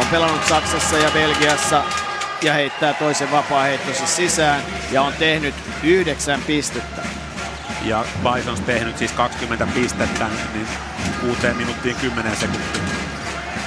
On 0.00 0.06
pelannut 0.10 0.46
Saksassa 0.48 0.98
ja 0.98 1.10
Belgiassa 1.10 1.82
ja 2.42 2.52
heittää 2.52 2.94
toisen 2.94 3.30
vapaa-heittonsa 3.30 4.06
sisään 4.06 4.62
ja 4.90 5.02
on 5.02 5.12
tehnyt 5.12 5.54
yhdeksän 5.82 6.42
pistettä. 6.46 7.02
Ja 7.82 8.04
Bisons 8.22 8.60
tehnyt 8.60 8.98
siis 8.98 9.12
20 9.12 9.66
pistettä, 9.74 10.26
niin 10.54 10.68
6 11.18 11.54
minuuttiin 11.54 11.96
10 11.96 12.36
sekuntia. 12.36 12.82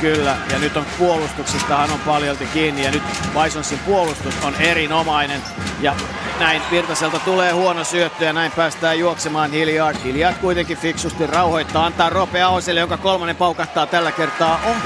Kyllä, 0.01 0.37
ja 0.51 0.59
nyt 0.59 0.77
on 0.77 0.85
puolustuksestahan 0.99 1.91
on 1.91 1.99
paljolti 1.99 2.45
kiinni, 2.45 2.83
ja 2.83 2.91
nyt 2.91 3.03
Bisonsin 3.43 3.79
puolustus 3.79 4.33
on 4.43 4.55
erinomainen. 4.55 5.41
Ja 5.81 5.95
näin 6.39 6.61
Virtaselta 6.71 7.19
tulee 7.19 7.51
huono 7.51 7.83
syöttö, 7.83 8.25
ja 8.25 8.33
näin 8.33 8.51
päästään 8.51 8.99
juoksemaan 8.99 9.51
Hilliard. 9.51 9.97
Hilliard 10.03 10.37
kuitenkin 10.37 10.77
fiksusti 10.77 11.27
rauhoittaa, 11.27 11.85
antaa 11.85 12.09
Rope 12.09 12.43
Ahoselle, 12.43 12.79
jonka 12.79 12.97
kolmonen 12.97 13.35
paukahtaa 13.35 13.85
tällä 13.85 14.11
kertaa 14.11 14.59
ohi. 14.65 14.81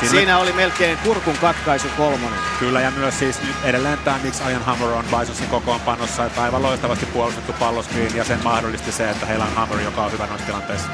Siinä, 0.00 0.10
Siinä 0.10 0.38
oli 0.38 0.52
melkein 0.52 0.98
kurkun 0.98 1.36
katkaisu 1.40 1.88
kolmonen. 1.96 2.38
Kyllä, 2.58 2.80
ja 2.80 2.90
myös 2.90 3.18
siis 3.18 3.42
nyt 3.42 3.56
edelleen 3.64 3.98
tämä 3.98 4.18
Nix 4.22 4.40
Hammer 4.64 4.88
on 4.88 5.04
Bisonsin 5.04 5.48
kokoonpanossa, 5.48 6.24
että 6.24 6.42
aivan 6.42 6.62
loistavasti 6.62 7.06
puolustettu 7.06 7.52
palloskriin, 7.52 8.16
ja 8.16 8.24
sen 8.24 8.44
mahdollisti 8.44 8.92
se, 8.92 9.10
että 9.10 9.26
heillä 9.26 9.44
on 9.44 9.54
Hammer, 9.54 9.80
joka 9.80 10.04
on 10.04 10.12
hyvä 10.12 10.26
noissa 10.26 10.46
tilanteissa. 10.46 10.88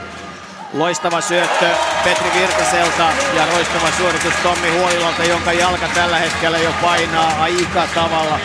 Loistava 0.73 1.21
syöttö 1.21 1.67
Petri 2.05 2.31
Virtaselta 2.41 3.09
ja 3.35 3.47
loistava 3.52 3.91
suoritus 3.97 4.35
Tommi 4.43 4.71
Huolilalta, 4.71 5.25
jonka 5.25 5.52
jalka 5.52 5.88
tällä 5.88 6.19
hetkellä 6.19 6.59
jo 6.59 6.71
painaa 6.83 7.43
aika 7.43 7.87
tavalla. 7.95 8.38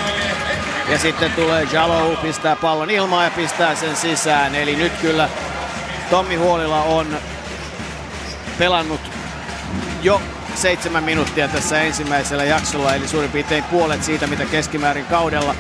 Ja 0.90 1.00
sitten 1.00 1.32
tulee 1.32 1.68
Jalo, 1.72 2.18
pistää 2.22 2.56
pallon 2.56 2.90
ilmaan 2.90 3.26
ja 3.26 3.32
pistää 3.32 3.76
sen 3.76 3.96
sisään. 3.96 4.56
Eli 4.56 4.76
nyt 4.76 4.94
kyllä 5.02 5.30
Tommi 6.10 6.36
Huolila 6.36 6.84
on 6.84 7.18
pelannut 8.58 9.02
jo 10.02 10.22
seitsemän 10.56 11.04
minuuttia 11.04 11.48
tässä 11.48 11.82
ensimmäisellä 11.82 12.44
jaksolla, 12.44 12.96
eli 12.96 13.08
suurin 13.08 13.32
piirtein 13.32 13.64
puolet 13.64 14.04
siitä, 14.04 14.28
mitä 14.28 14.46
keskimäärin 14.46 15.06
kaudella. 15.06 15.56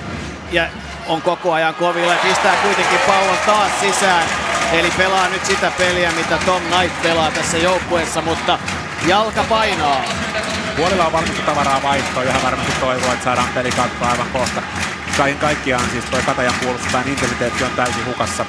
Ja 0.51 0.67
on 1.07 1.21
koko 1.21 1.53
ajan 1.53 1.75
kovilla 1.75 2.13
ja 2.13 2.19
pistää 2.23 2.55
kuitenkin 2.55 2.99
pallon 3.07 3.37
taas 3.45 3.71
sisään. 3.79 4.46
Eli 4.71 4.91
pelaa 4.97 5.29
nyt 5.29 5.45
sitä 5.45 5.71
peliä, 5.77 6.11
mitä 6.11 6.37
Tom 6.45 6.61
Knight 6.61 7.01
pelaa 7.01 7.31
tässä 7.31 7.57
joukkueessa, 7.57 8.21
mutta 8.21 8.59
jalka 9.07 9.43
painaa. 9.43 10.01
Puolella 10.77 11.05
on 11.05 11.11
varmasti 11.11 11.41
tavaraa 11.41 11.83
vaihtoa, 11.83 12.23
johon 12.23 12.43
varmasti 12.43 12.71
toivoo, 12.79 13.13
että 13.13 13.23
saadaan 13.23 13.49
peli 13.53 13.69
katsoa 13.69 14.09
aivan 14.09 14.27
kohta. 14.33 14.61
Kaiken 15.17 15.39
kaikkiaan 15.39 15.89
siis 15.91 16.05
toi 16.05 16.21
Katajan 16.21 16.53
puolustuspään 16.63 17.07
intensiteetti 17.07 17.63
on 17.63 17.71
täysin 17.75 18.05
hukassa. 18.05 18.45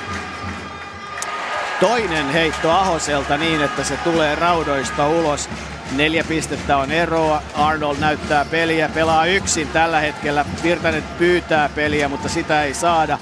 Toinen 1.80 2.30
heitto 2.32 2.70
Ahoselta 2.70 3.36
niin, 3.36 3.62
että 3.62 3.84
se 3.84 3.96
tulee 3.96 4.34
raudoista 4.34 5.08
ulos. 5.08 5.50
Neljä 5.92 6.24
pistettä 6.24 6.76
on 6.76 6.92
eroa. 6.92 7.42
Arnold 7.54 7.96
näyttää 7.98 8.44
peliä, 8.44 8.88
pelaa 8.88 9.26
yksin 9.26 9.68
tällä 9.68 10.00
hetkellä. 10.00 10.44
Virtanen 10.62 11.04
pyytää 11.18 11.68
peliä, 11.68 12.08
mutta 12.08 12.28
sitä 12.28 12.62
ei 12.62 12.74
saada. 12.74 13.18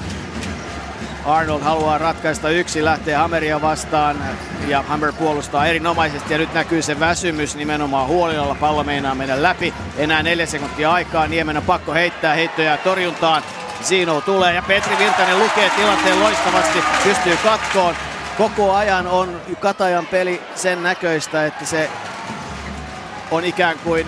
Arnold 1.27 1.63
haluaa 1.63 1.99
ratkaista 1.99 2.51
yksi, 2.51 2.85
lähtee 2.85 3.15
Hammeria 3.15 3.63
vastaan 3.63 4.17
ja 4.69 4.83
Hammer 4.83 5.13
puolustaa 5.13 5.67
erinomaisesti 5.67 6.33
ja 6.33 6.39
nyt 6.39 6.55
näkyy 6.55 6.83
se 6.83 7.01
väsymys 7.01 7.57
nimenomaan 7.57 8.09
huolilla. 8.09 8.57
Pallo 8.61 8.85
meinaa 8.85 9.15
mennä 9.15 9.43
läpi. 9.43 9.75
Enää 9.97 10.23
neljä 10.23 10.47
sekuntia 10.47 10.93
aikaa. 10.93 11.27
Niemen 11.27 11.57
on 11.57 11.63
pakko 11.63 11.93
heittää 11.93 12.35
heittoja 12.35 12.77
torjuntaan. 12.77 13.43
Zino 13.83 14.21
tulee 14.21 14.55
ja 14.55 14.63
Petri 14.63 14.99
Virtanen 14.99 15.39
lukee 15.39 15.71
tilanteen 15.71 16.21
loistavasti, 16.21 16.79
pystyy 17.05 17.37
katkoon. 17.37 17.95
Koko 18.39 18.75
ajan 18.75 19.07
on 19.07 19.41
Katajan 19.61 20.07
peli 20.07 20.43
sen 20.55 20.83
näköistä, 20.83 21.47
että 21.47 21.65
se 21.65 21.91
on 23.31 23.45
ikään 23.45 23.79
kuin 23.85 24.07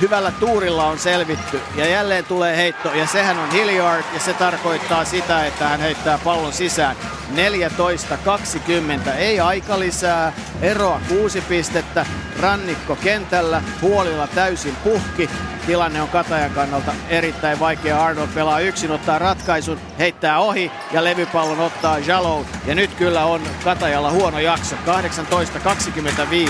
hyvällä 0.00 0.32
tuurilla 0.40 0.86
on 0.86 0.98
selvitty. 0.98 1.60
Ja 1.76 1.86
jälleen 1.86 2.24
tulee 2.24 2.56
heitto 2.56 2.94
ja 2.94 3.06
sehän 3.06 3.38
on 3.38 3.50
Hilliard 3.50 4.04
ja 4.14 4.20
se 4.20 4.32
tarkoittaa 4.32 5.04
sitä, 5.04 5.46
että 5.46 5.68
hän 5.68 5.80
heittää 5.80 6.18
pallon 6.24 6.52
sisään. 6.52 6.96
14-20, 7.34 9.10
ei 9.10 9.40
aika 9.40 9.78
lisää, 9.78 10.32
eroa 10.62 11.00
kuusi 11.08 11.40
pistettä, 11.40 12.06
rannikko 12.40 12.96
kentällä, 12.96 13.62
puolilla 13.80 14.26
täysin 14.26 14.76
puhki. 14.84 15.30
Tilanne 15.66 16.02
on 16.02 16.08
Katajan 16.08 16.50
kannalta 16.50 16.92
erittäin 17.08 17.60
vaikea. 17.60 18.04
Arnold 18.04 18.28
pelaa 18.34 18.60
yksin, 18.60 18.90
ottaa 18.90 19.18
ratkaisun, 19.18 19.80
heittää 19.98 20.38
ohi 20.38 20.72
ja 20.92 21.04
levypallon 21.04 21.60
ottaa 21.60 21.98
Jalou. 21.98 22.44
Ja 22.66 22.74
nyt 22.74 22.94
kyllä 22.94 23.24
on 23.24 23.40
Katajalla 23.64 24.10
huono 24.10 24.38
jakso, 24.38 24.76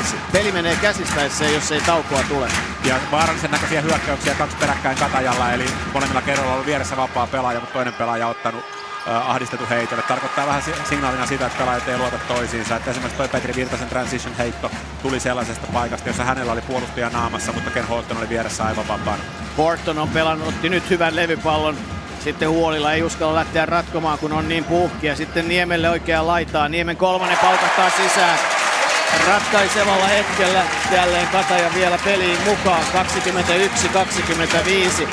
18-25. 0.00 0.14
Peli 0.32 0.52
menee 0.52 0.76
käsistä, 0.76 1.20
jos 1.54 1.72
ei 1.72 1.80
taukoa 1.80 2.22
tule. 2.28 2.48
Ja 2.84 2.94
vaarallisen 3.10 3.50
näköisiä 3.50 3.80
hyökkäyksiä 3.80 4.34
kaksi 4.34 4.56
peräkkäin 4.56 4.98
Katajalla, 4.98 5.52
eli 5.52 5.64
molemmilla 5.92 6.22
kerralla 6.22 6.54
on 6.54 6.66
vieressä 6.66 6.96
vapaa 6.96 7.26
pelaaja, 7.26 7.60
mutta 7.60 7.72
toinen 7.72 7.94
pelaaja 7.94 8.28
ottanut 8.28 8.89
ahdistettu 9.06 9.66
heitolle. 9.70 10.02
Tarkoittaa 10.02 10.46
vähän 10.46 10.62
signaalina 10.88 11.26
sitä, 11.26 11.46
että 11.46 11.58
pelaajat 11.58 11.88
ei 11.88 11.98
luota 11.98 12.18
toisiinsa. 12.28 12.76
Että 12.76 12.90
esimerkiksi 12.90 13.18
toi 13.18 13.28
Petri 13.28 13.54
Virtasen 13.56 13.88
transition 13.88 14.34
heitto 14.34 14.70
tuli 15.02 15.20
sellaisesta 15.20 15.66
paikasta, 15.72 16.08
jossa 16.08 16.24
hänellä 16.24 16.52
oli 16.52 16.60
puolustaja 16.60 17.10
naamassa, 17.10 17.52
mutta 17.52 17.70
Ken 17.70 17.88
Horton 17.88 18.16
oli 18.16 18.28
vieressä 18.28 18.64
aivan 18.64 18.88
vapaana. 18.88 19.22
Horton 19.58 19.98
on 19.98 20.08
pelannut, 20.08 20.48
otti 20.48 20.68
nyt 20.68 20.90
hyvän 20.90 21.16
levypallon 21.16 21.76
sitten 22.24 22.48
huolilla 22.48 22.92
ei 22.92 23.02
uskalla 23.02 23.34
lähteä 23.34 23.66
ratkomaan, 23.66 24.18
kun 24.18 24.32
on 24.32 24.48
niin 24.48 24.64
puhkia. 24.64 25.16
Sitten 25.16 25.48
Niemelle 25.48 25.90
oikea 25.90 26.26
laitaa. 26.26 26.68
Niemen 26.68 26.96
kolmannen 26.96 27.38
paukahtaa 27.38 27.90
sisään 27.90 28.38
ratkaisevalla 29.26 30.06
hetkellä 30.06 30.62
jälleen 30.92 31.28
Kataja 31.28 31.74
vielä 31.74 31.98
peliin 32.04 32.38
mukaan. 32.44 32.82
21-25. 35.02 35.08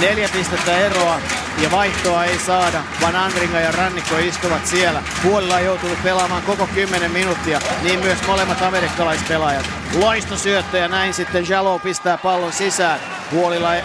Neljä 0.00 0.28
pistettä 0.32 0.78
eroa 0.78 1.20
ja 1.62 1.70
vaihtoa 1.70 2.24
ei 2.24 2.38
saada, 2.38 2.82
vaan 3.00 3.16
Andringa 3.16 3.60
ja 3.60 3.72
Rannikko 3.72 4.18
istuvat 4.18 4.66
siellä. 4.66 5.02
Puolella 5.22 5.54
on 5.54 5.64
joutunut 5.64 6.02
pelaamaan 6.02 6.42
koko 6.42 6.66
10 6.74 7.10
minuuttia, 7.10 7.60
niin 7.82 8.00
myös 8.00 8.18
molemmat 8.26 8.62
amerikkalaispelaajat. 8.62 9.70
Loistosyöttö 9.98 10.78
ja 10.78 10.88
näin 10.88 11.14
sitten 11.14 11.48
Jalo 11.48 11.78
pistää 11.78 12.18
pallon 12.18 12.52
sisään. 12.52 13.00
Puolilla 13.30 13.74
ei, 13.74 13.82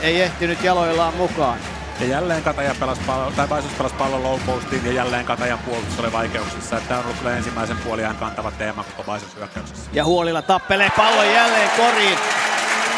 ei 0.00 0.22
ehtinyt 0.22 0.64
jaloillaan 0.64 1.14
mukaan. 1.14 1.58
Ja 2.00 2.06
jälleen 2.06 2.42
Kataja 2.42 2.74
pelasi 2.80 3.00
pallon, 3.06 3.32
tai 3.32 3.48
Paisus 3.48 3.72
pelasi 3.72 3.94
pallon 3.94 4.22
low 4.22 4.40
postiin 4.46 4.86
ja 4.86 4.92
jälleen 4.92 5.24
Katajan 5.24 5.58
puolustus 5.58 5.98
oli 5.98 6.12
vaikeuksissa. 6.12 6.80
Tämä 6.88 7.00
on 7.00 7.04
ollut 7.04 7.18
kyllä 7.18 7.36
ensimmäisen 7.36 7.76
puoliajan 7.76 8.16
kantava 8.16 8.50
teema 8.50 8.84
koko 8.84 9.02
Paisus 9.02 9.36
hyökkäyksessä. 9.36 9.90
Ja 9.92 10.04
Huolilla 10.04 10.42
tappelee 10.42 10.90
pallon 10.96 11.26
jälleen 11.26 11.70
koriin. 11.76 12.18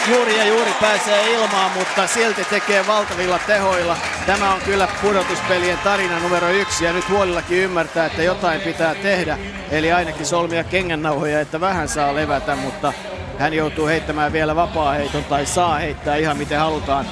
Juuri 0.08 0.38
ja 0.38 0.44
juuri 0.44 0.72
pääsee 0.80 1.32
ilmaan, 1.32 1.70
mutta 1.70 2.06
silti 2.06 2.44
tekee 2.44 2.86
valtavilla 2.86 3.38
tehoilla. 3.38 3.96
Tämä 4.26 4.54
on 4.54 4.60
kyllä 4.60 4.88
pudotuspelien 5.02 5.78
tarina 5.78 6.18
numero 6.18 6.48
yksi 6.48 6.84
ja 6.84 6.92
nyt 6.92 7.08
huolillakin 7.08 7.58
ymmärtää, 7.58 8.06
että 8.06 8.22
jotain 8.22 8.60
pitää 8.60 8.94
tehdä. 8.94 9.38
Eli 9.70 9.92
ainakin 9.92 10.26
solmia 10.26 10.64
kengännauhoja, 10.64 11.40
että 11.40 11.60
vähän 11.60 11.88
saa 11.88 12.14
levätä, 12.14 12.56
mutta 12.56 12.92
hän 13.38 13.52
joutuu 13.52 13.86
heittämään 13.86 14.32
vielä 14.32 14.56
vapaa-heiton 14.56 15.24
tai 15.24 15.46
saa 15.46 15.78
heittää 15.78 16.16
ihan 16.16 16.36
miten 16.36 16.58
halutaan. 16.58 17.06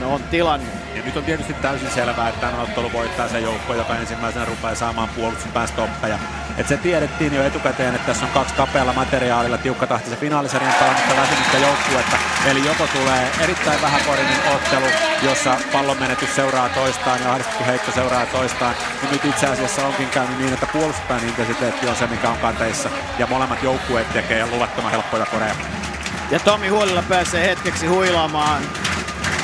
23-27 0.00 0.04
on 0.04 0.22
tilanne. 0.22 0.66
Ja 0.94 1.02
nyt 1.02 1.16
on 1.16 1.24
tietysti 1.24 1.54
täysin 1.54 1.90
selvää, 1.90 2.28
että 2.28 2.46
tämä 2.46 2.62
ottelu 2.62 2.92
voittaa 2.92 3.28
se 3.28 3.40
joukko, 3.40 3.74
joka 3.74 3.96
ensimmäisenä 3.96 4.44
rupeaa 4.44 4.74
saamaan 4.74 5.08
puolustuksen 5.08 5.68
stoppeja. 5.68 6.18
Et 6.58 6.68
se 6.68 6.76
tiedettiin 6.76 7.34
jo 7.34 7.44
etukäteen, 7.44 7.94
että 7.94 8.06
tässä 8.06 8.26
on 8.26 8.32
kaksi 8.32 8.54
kapealla 8.54 8.92
materiaalilla 8.92 9.58
se 10.10 10.16
finaalisarjan 10.16 10.74
pelannutta 10.74 11.16
väsymystä 11.16 11.58
joukkuetta. 11.58 12.16
Eli 12.46 12.66
joko 12.66 12.86
tulee 12.86 13.30
erittäin 13.40 13.82
vähäkorinen 13.82 14.38
ottelu, 14.54 14.86
jossa 15.22 15.56
pallon 15.72 15.98
menetys 16.00 16.36
seuraa 16.36 16.68
toistaan 16.68 17.20
ja 17.22 17.32
ahdistettu 17.32 17.64
heitto 17.64 17.92
seuraa 17.92 18.26
toistaan. 18.26 18.74
Ja 19.02 19.08
nyt 19.12 19.24
itse 19.24 19.46
asiassa 19.46 19.86
onkin 19.86 20.08
käynyt 20.08 20.38
niin, 20.38 20.52
että 20.52 20.66
puolustuspään 20.66 21.24
intensiteetti 21.24 21.88
on 21.88 21.96
se, 21.96 22.06
mikä 22.06 22.30
on 22.30 22.38
kanteissa. 22.38 22.88
Ja 23.18 23.26
molemmat 23.26 23.62
joukkueet 23.62 24.12
tekee 24.12 24.46
luvattoman 24.46 24.90
helppoja 24.90 25.26
koreja. 25.26 25.54
Ja 26.30 26.40
Tomi 26.40 26.68
Huolilla 26.68 27.04
pääsee 27.08 27.46
hetkeksi 27.46 27.86
huilaamaan 27.86 28.62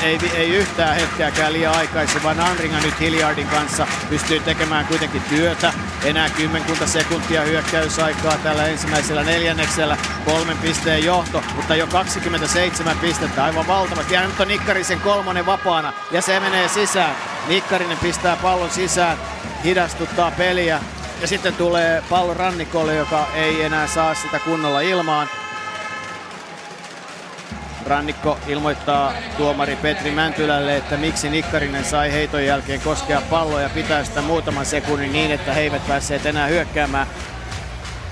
ei, 0.03 0.19
ei 0.35 0.49
yhtään 0.49 0.95
hetkeäkään 0.95 1.53
liian 1.53 1.75
aikaisin, 1.75 2.23
vaan 2.23 2.39
Andringa 2.39 2.77
nyt 2.79 2.99
Hiljardin 2.99 3.47
kanssa 3.47 3.87
pystyy 4.09 4.39
tekemään 4.39 4.85
kuitenkin 4.85 5.21
työtä. 5.21 5.73
Enää 6.03 6.29
kymmenkunta 6.29 6.87
sekuntia 6.87 7.41
hyökkäysaikaa 7.41 8.37
tällä 8.37 8.65
ensimmäisellä 8.67 9.23
neljänneksellä. 9.23 9.97
Kolmen 10.25 10.57
pisteen 10.57 11.05
johto, 11.05 11.43
mutta 11.55 11.75
jo 11.75 11.87
27 11.87 12.97
pistettä, 12.97 13.43
aivan 13.43 13.67
valtavasti. 13.67 14.13
Ja 14.13 14.27
nyt 14.27 14.39
on 14.39 14.47
Nikkarisen 14.47 15.01
kolmonen 15.01 15.45
vapaana 15.45 15.93
ja 16.11 16.21
se 16.21 16.39
menee 16.39 16.67
sisään. 16.67 17.15
Nikkarinen 17.47 17.97
pistää 17.97 18.35
pallon 18.35 18.69
sisään, 18.69 19.17
hidastuttaa 19.63 20.31
peliä. 20.31 20.79
Ja 21.21 21.27
sitten 21.27 21.55
tulee 21.55 22.03
pallo 22.09 22.33
rannikolle, 22.33 22.95
joka 22.95 23.27
ei 23.33 23.63
enää 23.63 23.87
saa 23.87 24.13
sitä 24.13 24.39
kunnolla 24.39 24.81
ilmaan. 24.81 25.29
Rannikko 27.85 28.37
ilmoittaa 28.47 29.13
tuomari 29.37 29.75
Petri 29.75 30.11
Mäntylälle, 30.11 30.77
että 30.77 30.97
miksi 30.97 31.29
Nikkarinen 31.29 31.85
sai 31.85 32.11
heiton 32.11 32.45
jälkeen 32.45 32.81
koskea 32.81 33.21
palloa 33.29 33.61
ja 33.61 33.69
pitää 33.69 34.03
sitä 34.03 34.21
muutaman 34.21 34.65
sekunnin 34.65 35.13
niin, 35.13 35.31
että 35.31 35.53
he 35.53 35.61
eivät 35.61 35.87
päässeet 35.87 36.25
enää 36.25 36.47
hyökkäämään. 36.47 37.07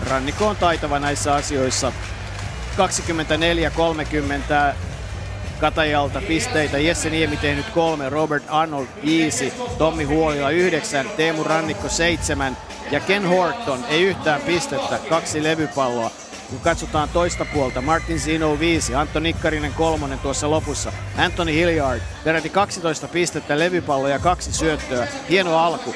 Rannikko 0.10 0.48
on 0.48 0.56
taitava 0.56 1.00
näissä 1.00 1.34
asioissa. 1.34 1.92
24-30 4.72 4.76
Katajalta 5.60 6.22
pisteitä. 6.22 6.78
Jesse 6.78 7.10
Niemi 7.10 7.38
tehnyt 7.38 7.66
kolme, 7.70 8.10
Robert 8.10 8.44
Arnold 8.48 8.88
viisi, 9.06 9.54
Tommi 9.78 10.04
Huolila 10.04 10.50
yhdeksän, 10.50 11.10
Teemu 11.18 11.44
Rannikko 11.44 11.90
seitsemän 11.90 12.58
ja 12.92 13.00
Ken 13.00 13.28
Horton 13.28 13.86
ei 13.90 14.04
yhtään 14.04 14.42
pistettä, 14.42 15.00
kaksi 15.10 15.44
levypalloa. 15.44 16.12
Kun 16.50 16.60
katsotaan 16.60 17.10
toista 17.10 17.46
puolta, 17.46 17.82
Martin 17.82 18.20
Zino 18.20 18.60
5, 18.60 18.96
Antto 18.96 19.20
Nikkarinen 19.20 19.74
kolmonen 19.74 20.20
tuossa 20.20 20.50
lopussa, 20.50 20.94
Anthony 21.18 21.54
Hilliard, 21.54 22.02
peräti 22.24 22.50
12 22.50 23.08
pistettä, 23.08 23.60
levypalloja, 23.60 24.20
kaksi 24.20 24.54
syöttöä, 24.54 25.08
hieno 25.30 25.58
alku. 25.58 25.96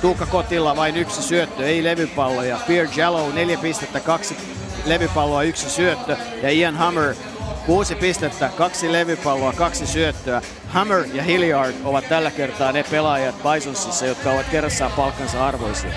Tuukka 0.00 0.26
Kotilla 0.26 0.76
vain 0.76 0.96
yksi 0.96 1.22
syöttö, 1.22 1.66
ei 1.66 1.84
levypalloja. 1.84 2.58
Pierre 2.66 2.92
Jallow 2.96 3.34
neljä 3.34 3.58
pistettä, 3.58 4.00
kaksi 4.00 4.36
levypalloa, 4.86 5.42
yksi 5.42 5.70
syöttö. 5.70 6.16
Ja 6.42 6.50
Ian 6.50 6.76
Hammer 6.76 7.14
Kuusi 7.66 7.94
pistettä, 7.94 8.50
kaksi 8.56 8.92
levypalloa, 8.92 9.52
kaksi 9.52 9.86
syöttöä. 9.86 10.42
Hammer 10.74 11.04
ja 11.12 11.22
Hilliard 11.22 11.74
ovat 11.84 12.08
tällä 12.08 12.30
kertaa 12.30 12.72
ne 12.72 12.84
pelaajat 12.90 13.34
Bisonsissa, 13.42 14.06
jotka 14.06 14.30
ovat 14.30 14.46
kerrassaan 14.48 14.92
palkkansa 14.92 15.46
arvoisia. 15.46 15.90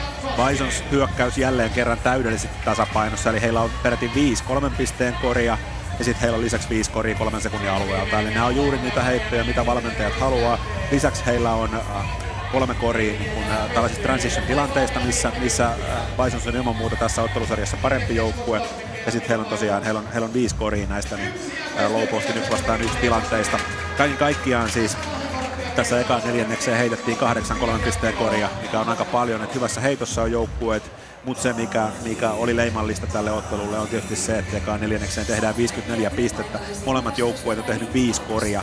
Bisons 0.48 0.84
hyökkäys 0.91 1.38
jälleen 1.38 1.69
kerran 1.69 1.98
täydellisesti 1.98 2.57
tasapainossa, 2.65 3.29
eli 3.29 3.41
heillä 3.41 3.62
on 3.62 3.69
peräti 3.84 4.12
viisi 4.15 4.43
kolmen 4.43 4.72
pisteen 4.72 5.13
koria 5.22 5.57
ja 6.00 6.05
sitten 6.05 6.22
heillä 6.22 6.36
on 6.36 6.43
lisäksi 6.43 6.69
viisi 6.69 6.91
koria 6.91 7.15
kolmen 7.15 7.41
sekunnin 7.41 7.72
alueelta. 7.72 8.19
Eli 8.19 8.29
nämä 8.29 8.46
on 8.46 8.55
juuri 8.55 8.77
niitä 8.77 9.03
heittoja, 9.03 9.44
mitä 9.44 9.66
valmentajat 9.66 10.20
haluaa. 10.20 10.59
Lisäksi 10.92 11.25
heillä 11.25 11.51
on 11.51 11.75
äh, 11.75 12.05
kolme 12.51 12.75
koria 12.75 13.20
niin 13.20 13.31
kun, 13.31 13.44
äh, 13.44 13.72
tällaisista 13.74 14.03
transition-tilanteista, 14.03 15.00
missä, 15.00 15.31
missä 15.40 15.66
äh, 15.66 15.75
Bisons 16.24 16.48
on 16.48 16.55
ilman 16.55 16.75
muuta 16.75 16.96
tässä 16.96 17.24
ottelusarjassa 17.24 17.77
parempi 17.81 18.16
joukkue. 18.16 18.61
Ja 19.07 19.11
sitten 19.11 19.29
heillä 19.29 19.43
on 19.43 19.50
tosiaan 19.50 19.83
heillä 19.83 20.00
on, 20.00 20.07
heillä 20.11 20.25
on 20.25 20.33
viisi 20.33 20.55
koria 20.55 20.87
näistä 20.87 21.15
niin, 21.17 21.33
low 21.89 22.03
yksi 22.35 22.51
vastaan 22.51 22.81
yksi 22.81 22.98
tilanteista. 22.98 23.59
Kaiken 23.98 24.17
kaikkiaan 24.17 24.70
siis 24.70 24.98
tässä 25.75 26.00
ekaan 26.00 26.22
neljännekseen 26.25 26.77
heitettiin 26.77 27.17
kahdeksan 27.17 27.57
kolmen 27.57 27.81
pisteen 27.81 28.13
koria, 28.13 28.50
mikä 28.61 28.79
on 28.79 28.89
aika 28.89 29.05
paljon. 29.05 29.43
Et 29.43 29.55
hyvässä 29.55 29.81
heitossa 29.81 30.22
on 30.22 30.31
joukkueet, 30.31 30.91
mutta 31.25 31.43
se 31.43 31.53
mikä, 31.53 31.87
mikä 32.03 32.31
oli 32.31 32.55
leimallista 32.55 33.07
tälle 33.07 33.31
ottelulle 33.31 33.79
on 33.79 33.87
tietysti 33.87 34.15
se, 34.15 34.37
että 34.37 34.57
ekaan 34.57 34.81
neljännekseen 34.81 35.27
tehdään 35.27 35.57
54 35.57 36.09
pistettä. 36.09 36.59
Molemmat 36.85 37.17
joukkueet 37.17 37.59
on 37.59 37.65
tehnyt 37.65 37.93
viisi 37.93 38.22
koria 38.22 38.61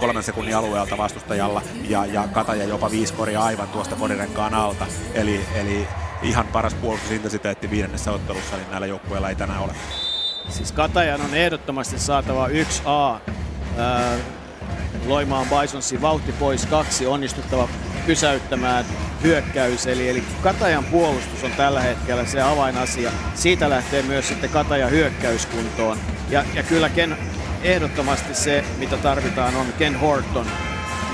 kolmen 0.00 0.22
sekunnin 0.22 0.56
alueelta 0.56 0.98
vastustajalla 0.98 1.62
ja, 1.88 2.06
ja 2.06 2.28
Kataja 2.32 2.64
jopa 2.64 2.90
viisi 2.90 3.12
koria 3.14 3.40
aivan 3.40 3.68
tuosta 3.68 3.96
korirenkaan 3.96 4.54
alta. 4.54 4.86
Eli, 5.14 5.40
eli 5.54 5.88
ihan 6.22 6.46
paras 6.46 6.74
puolustusintensiteetti 6.74 7.70
viidennessä 7.70 8.12
ottelussa, 8.12 8.56
niin 8.56 8.70
näillä 8.70 8.86
joukkueilla 8.86 9.28
ei 9.28 9.36
tänään 9.36 9.60
ole. 9.60 9.72
Siis 10.48 10.72
Katajan 10.72 11.20
on 11.20 11.34
ehdottomasti 11.34 11.98
saatava 11.98 12.48
1A. 12.48 13.20
Ää, 13.78 14.16
Loimaan 15.06 15.46
Bisonsin 15.48 16.02
vauhti 16.02 16.32
pois 16.32 16.66
kaksi, 16.66 17.06
onnistuttava 17.06 17.68
pysäyttämään 18.06 18.84
hyökkäys. 19.22 19.86
Eli, 19.86 20.08
eli 20.08 20.24
Katajan 20.42 20.84
puolustus 20.84 21.44
on 21.44 21.52
tällä 21.52 21.80
hetkellä 21.80 22.26
se 22.26 22.42
avainasia. 22.42 23.12
Siitä 23.34 23.70
lähtee 23.70 24.02
myös 24.02 24.28
sitten 24.28 24.50
Katajan 24.50 24.90
hyökkäyskuntoon. 24.90 25.98
Ja, 26.30 26.44
ja 26.54 26.62
kyllä 26.62 26.88
Ken, 26.88 27.16
ehdottomasti 27.62 28.34
se, 28.34 28.64
mitä 28.78 28.96
tarvitaan, 28.96 29.56
on 29.56 29.66
Ken 29.78 30.00
Horton, 30.00 30.46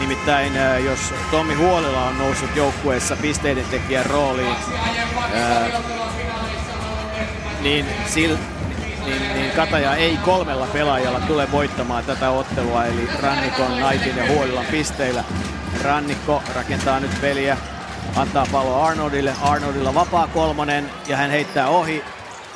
Nimittäin 0.03 0.53
jos 0.85 1.15
Tommi 1.31 1.55
Huolila 1.55 2.05
on 2.05 2.19
noussut 2.19 2.57
joukkueessa 2.57 3.17
pisteiden 3.17 3.65
tekijän 3.65 4.07
rooliin, 4.07 4.57
niin, 7.61 7.87
sil, 8.13 8.35
niin, 9.05 9.35
niin 9.35 9.51
Kataja 9.51 9.95
ei 9.95 10.17
kolmella 10.17 10.67
pelaajalla 10.67 11.21
tule 11.21 11.53
voittamaan 11.53 12.05
tätä 12.05 12.31
ottelua, 12.31 12.85
eli 12.85 13.09
Rannikon, 13.23 13.81
Naitin 13.81 14.17
ja 14.17 14.27
Huolilan 14.27 14.67
pisteillä. 14.71 15.25
Rannikko 15.85 16.43
rakentaa 16.55 17.01
nyt 17.01 17.21
peliä, 17.21 17.57
antaa 18.17 18.47
pallo 18.53 18.83
Arnoldille, 18.83 19.35
Arnoldilla 19.43 19.95
vapaa 19.95 20.27
kolmonen 20.27 20.91
ja 21.09 21.17
hän 21.17 21.31
heittää 21.31 21.69
ohi. 21.69 22.05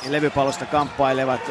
Levypallosta 0.09 0.65
kamppailevat 0.65 1.41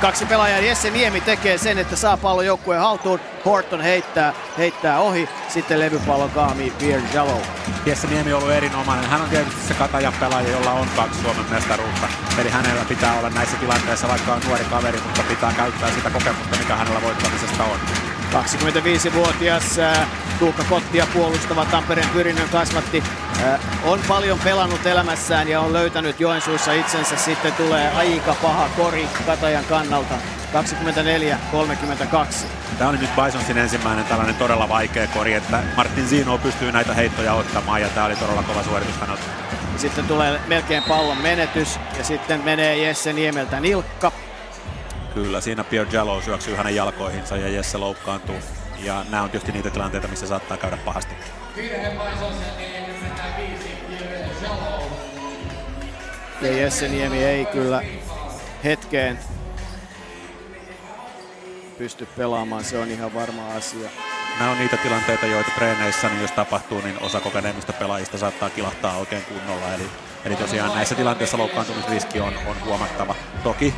Kaksi 0.00 0.26
pelaajaa, 0.26 0.58
Jesse 0.58 0.90
Niemi 0.90 1.20
tekee 1.20 1.58
sen, 1.58 1.78
että 1.78 1.96
saa 1.96 2.16
pallon 2.16 2.46
joukkueen 2.46 2.80
haltuun. 2.80 3.20
Horton 3.44 3.80
heittää, 3.80 4.34
heittää 4.58 5.00
ohi, 5.00 5.28
sitten 5.48 5.80
levypallo 5.80 6.28
kaami 6.28 6.72
Pierre 6.78 7.08
Jallow. 7.14 7.40
Jesse 7.86 8.06
Niemi 8.06 8.32
on 8.32 8.38
ollut 8.38 8.54
erinomainen. 8.54 9.10
Hän 9.10 9.22
on 9.22 9.28
tietysti 9.28 9.60
se 9.68 9.74
katajan 9.74 10.12
pelaaja, 10.20 10.50
jolla 10.50 10.72
on 10.72 10.88
kaksi 10.96 11.22
Suomen 11.22 11.44
mestaruutta. 11.50 12.08
Eli 12.38 12.50
hänellä 12.50 12.84
pitää 12.88 13.18
olla 13.18 13.30
näissä 13.30 13.56
tilanteissa, 13.56 14.08
vaikka 14.08 14.32
on 14.32 14.40
nuori 14.46 14.64
kaveri, 14.64 15.00
mutta 15.04 15.22
pitää 15.28 15.52
käyttää 15.52 15.90
sitä 15.90 16.10
kokemusta, 16.10 16.56
mikä 16.58 16.76
hänellä 16.76 17.02
voittamisesta 17.02 17.64
on. 17.64 18.07
25-vuotias 18.32 19.78
äh, 19.78 20.08
Tuukka 20.38 20.64
Kottia 20.64 21.06
puolustava 21.14 21.64
Tampereen 21.64 22.08
Pyrinnön 22.08 22.48
kasvatti 22.48 23.02
äh, 23.42 23.60
on 23.84 24.00
paljon 24.08 24.38
pelannut 24.38 24.86
elämässään 24.86 25.48
ja 25.48 25.60
on 25.60 25.72
löytänyt 25.72 26.20
Joensuussa 26.20 26.72
itsensä. 26.72 27.16
Sitten 27.16 27.52
tulee 27.52 27.88
aika 27.90 28.36
paha 28.42 28.68
kori 28.76 29.08
Katajan 29.26 29.64
kannalta. 29.64 30.14
24-32. 30.52 32.46
Tämä 32.78 32.90
oli 32.90 32.98
nyt 32.98 33.10
Bisonsin 33.24 33.58
ensimmäinen 33.58 34.04
tällainen 34.04 34.34
todella 34.34 34.68
vaikea 34.68 35.06
kori, 35.06 35.32
että 35.32 35.62
Martin 35.76 36.08
Zino 36.08 36.38
pystyy 36.38 36.72
näitä 36.72 36.94
heittoja 36.94 37.34
ottamaan 37.34 37.80
ja 37.80 37.88
tämä 37.88 38.06
oli 38.06 38.16
todella 38.16 38.42
kova 38.42 38.62
suoritus 38.62 38.96
häneltä. 39.00 39.22
Sitten 39.76 40.04
tulee 40.04 40.40
melkein 40.46 40.82
pallon 40.82 41.18
menetys 41.22 41.80
ja 41.98 42.04
sitten 42.04 42.44
menee 42.44 42.76
Jesse 42.76 43.12
Niemeltä 43.12 43.60
nilkka. 43.60 44.12
Kyllä, 45.22 45.40
siinä 45.40 45.64
Pierre 45.64 45.92
Jallow 45.92 46.22
syöksyy 46.22 46.54
hänen 46.54 46.74
jalkoihinsa 46.74 47.36
ja 47.36 47.48
Jesse 47.48 47.78
loukkaantuu. 47.78 48.36
Ja 48.78 49.04
nämä 49.10 49.22
on 49.22 49.30
tietysti 49.30 49.52
niitä 49.52 49.70
tilanteita, 49.70 50.08
missä 50.08 50.26
saattaa 50.26 50.56
käydä 50.56 50.76
pahasti. 50.76 51.14
Ja 56.42 56.52
Jesse 56.56 56.88
Niemi 56.88 57.24
ei 57.24 57.46
kyllä 57.46 57.82
hetkeen 58.64 59.18
pysty 61.78 62.06
pelaamaan, 62.16 62.64
se 62.64 62.78
on 62.78 62.88
ihan 62.88 63.14
varma 63.14 63.54
asia. 63.54 63.88
Nämä 64.38 64.50
on 64.50 64.58
niitä 64.58 64.76
tilanteita, 64.76 65.26
joita 65.26 65.50
treeneissä, 65.50 66.08
niin 66.08 66.22
jos 66.22 66.32
tapahtuu, 66.32 66.80
niin 66.80 67.02
osa 67.02 67.20
kokeneemmista 67.20 67.72
pelaajista 67.72 68.18
saattaa 68.18 68.50
kilahtaa 68.50 68.96
oikein 68.96 69.22
kunnolla. 69.22 69.74
Eli, 69.74 69.84
eli 70.24 70.36
tosiaan 70.36 70.74
näissä 70.74 70.94
tilanteissa 70.94 71.38
loukkaantumisriski 71.38 72.20
on, 72.20 72.34
on 72.46 72.56
huomattava. 72.64 73.14
Toki 73.42 73.74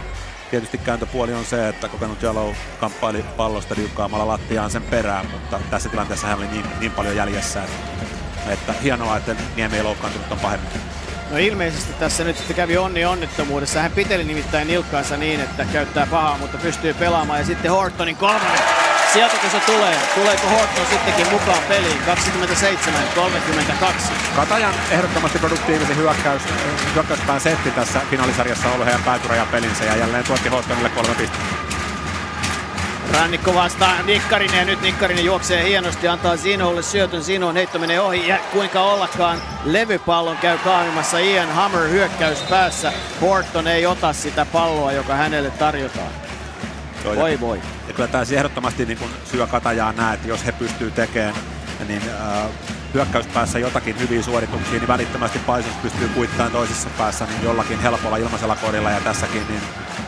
Tietysti 0.50 0.78
kääntöpuoli 0.78 1.34
on 1.34 1.44
se, 1.44 1.68
että 1.68 1.88
kokenut 1.88 2.22
Jalo 2.22 2.54
kamppaili 2.80 3.24
pallosta 3.36 3.76
diukkaamalla 3.76 4.28
lattiaan 4.28 4.70
sen 4.70 4.82
perään, 4.82 5.26
mutta 5.30 5.60
tässä 5.70 5.88
tilanteessa 5.88 6.26
hän 6.26 6.38
oli 6.38 6.46
niin, 6.46 6.66
niin 6.80 6.92
paljon 6.92 7.16
jäljessä, 7.16 7.64
että, 7.64 8.52
että 8.52 8.72
hienoa, 8.72 9.16
että 9.16 9.36
Niemi 9.56 9.76
ei 9.76 9.82
loukkaantunut 9.82 10.32
on 10.32 10.38
pahemmin. 10.38 10.70
No 11.30 11.36
ilmeisesti 11.36 11.92
tässä 11.92 12.24
nyt 12.24 12.36
sitten 12.36 12.56
kävi 12.56 12.76
onni 12.76 13.04
onnettomuudessa. 13.04 13.80
Hän 13.80 13.92
piteli 13.92 14.24
nimittäin 14.24 14.68
nilkkaansa 14.68 15.16
niin, 15.16 15.40
että 15.40 15.64
käyttää 15.64 16.06
pahaa, 16.06 16.38
mutta 16.38 16.58
pystyy 16.58 16.94
pelaamaan. 16.94 17.38
Ja 17.38 17.46
sitten 17.46 17.70
Hortonin 17.70 18.16
kolmannen. 18.16 18.99
Sieltäkö 19.12 19.50
se 19.50 19.60
tulee? 19.60 19.96
Tuleeko 20.14 20.46
Horton 20.46 20.86
sittenkin 20.90 21.30
mukaan 21.30 21.62
peliin? 21.68 21.98
27-32. 24.06 24.12
Katajan 24.36 24.74
ehdottomasti 24.90 25.38
produktiivisen 25.38 25.96
hyökkäys, 25.96 26.42
hyökkäyspään 26.94 27.40
setti 27.40 27.70
tässä 27.70 28.00
finaalisarjassa 28.10 28.68
on 28.68 28.74
ollut 28.74 28.86
heidän 28.86 29.02
päätyrajan 29.02 29.46
pelinsä 29.46 29.84
ja 29.84 29.96
jälleen 29.96 30.24
tuotti 30.24 30.48
Hortonille 30.48 30.88
kolme 30.88 31.14
pistettä. 31.14 31.44
Rannikko 33.12 33.54
vastaa 33.54 34.02
Nikkarinen 34.02 34.58
ja 34.58 34.64
nyt 34.64 34.82
Nikkarinen 34.82 35.24
juoksee 35.24 35.64
hienosti, 35.64 36.08
antaa 36.08 36.36
Zinolle 36.36 36.82
syötön. 36.82 37.22
Zinon 37.22 37.54
heitto 37.54 37.78
menee 37.78 38.00
ohi 38.00 38.28
ja 38.28 38.38
kuinka 38.52 38.80
ollakaan 38.80 39.42
levypallon 39.64 40.36
käy 40.36 40.58
kaamimassa 40.58 41.18
Ian 41.18 41.52
Hammer 41.52 41.88
hyökkäys 41.88 42.38
päässä. 42.38 42.92
Horton 43.20 43.66
ei 43.66 43.86
ota 43.86 44.12
sitä 44.12 44.46
palloa, 44.52 44.92
joka 44.92 45.14
hänelle 45.14 45.50
tarjotaan. 45.50 46.29
Joo, 47.04 47.16
voi 47.16 47.32
ja, 47.32 47.40
voi. 47.40 47.60
Ja 47.88 47.94
kyllä 47.94 48.08
tämä 48.08 48.24
ehdottomasti 48.36 48.86
niin 48.86 48.98
kun 48.98 49.10
syö 49.24 49.46
katajaa 49.46 49.92
näe, 49.92 50.14
että 50.14 50.28
jos 50.28 50.46
he 50.46 50.52
pystyy 50.52 50.90
tekemään 50.90 51.34
niin 51.88 52.02
äh, 52.20 52.46
hyökkäyspäässä 52.94 53.58
jotakin 53.58 53.98
hyviä 53.98 54.22
suorituksia, 54.22 54.78
niin 54.78 54.88
välittömästi 54.88 55.38
Paisus 55.38 55.72
pystyy 55.82 56.08
kuittamaan 56.08 56.52
toisessa 56.52 56.88
päässä 56.98 57.24
niin 57.26 57.42
jollakin 57.42 57.80
helpolla 57.80 58.16
ilmaisella 58.16 58.56
korilla 58.56 58.90
ja 58.90 59.00
tässäkin 59.00 59.42
niin 59.48 59.62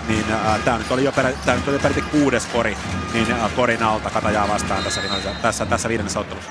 niin 0.08 0.24
äh, 0.32 0.60
tämä 0.64 0.78
nyt 0.78 0.90
oli 0.90 1.04
jo, 1.04 1.12
perä, 1.12 1.32
tää 1.46 1.56
nyt 1.56 1.68
oli 1.68 1.78
peräti 1.78 2.02
kuudes 2.02 2.46
kori, 2.46 2.76
niin 3.12 3.32
äh, 3.32 3.54
korin 3.56 3.82
alta 3.82 4.10
Katajaa 4.10 4.48
vastaan 4.48 4.84
tässä, 4.84 5.00
tässä, 5.42 5.66
tässä 5.66 5.88
viidennessä 5.88 6.20
ottelussa. 6.20 6.50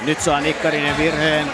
Nyt 0.00 0.20
saa 0.20 0.40
Nikkarinen 0.40 0.96
virheen. 0.96 1.46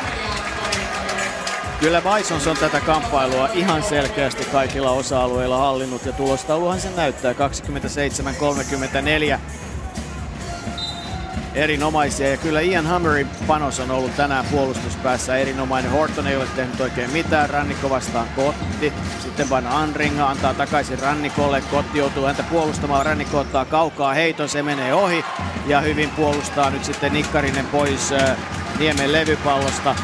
Kyllä 1.80 2.02
Bisons 2.02 2.46
on 2.46 2.56
tätä 2.56 2.80
kamppailua 2.80 3.48
ihan 3.54 3.82
selkeästi 3.82 4.44
kaikilla 4.44 4.90
osa-alueilla 4.90 5.58
hallinnut 5.58 6.06
ja 6.06 6.12
tulostauluhan 6.12 6.80
se 6.80 6.90
näyttää 6.96 7.32
27-34 7.32 7.36
erinomaisia. 11.54 12.30
Ja 12.30 12.36
kyllä 12.36 12.60
Ian 12.60 12.86
Hammerin 12.86 13.28
panos 13.46 13.80
on 13.80 13.90
ollut 13.90 14.16
tänään 14.16 14.44
puolustuspäässä 14.50 15.36
erinomainen. 15.36 15.90
Horton 15.90 16.26
ei 16.26 16.36
ole 16.36 16.46
tehnyt 16.56 16.80
oikein 16.80 17.10
mitään. 17.10 17.50
Rannikko 17.50 17.90
vastaan 17.90 18.28
Kotti. 18.36 18.92
Sitten 19.22 19.50
Van 19.50 19.66
Anringa 19.66 20.26
antaa 20.26 20.54
takaisin 20.54 20.98
Rannikolle. 20.98 21.62
Kotti 21.70 21.98
joutuu 21.98 22.26
häntä 22.26 22.42
puolustamaan. 22.42 23.06
Rannikko 23.06 23.38
ottaa 23.38 23.64
kaukaa 23.64 24.14
heiton. 24.14 24.48
Se 24.48 24.62
menee 24.62 24.94
ohi. 24.94 25.24
Ja 25.66 25.80
hyvin 25.80 26.10
puolustaa 26.10 26.70
nyt 26.70 26.84
sitten 26.84 27.12
Nikkarinen 27.12 27.66
pois 27.66 28.12
äh, 28.12 28.36
Niemen 28.78 29.12
levypallosta. 29.12 29.94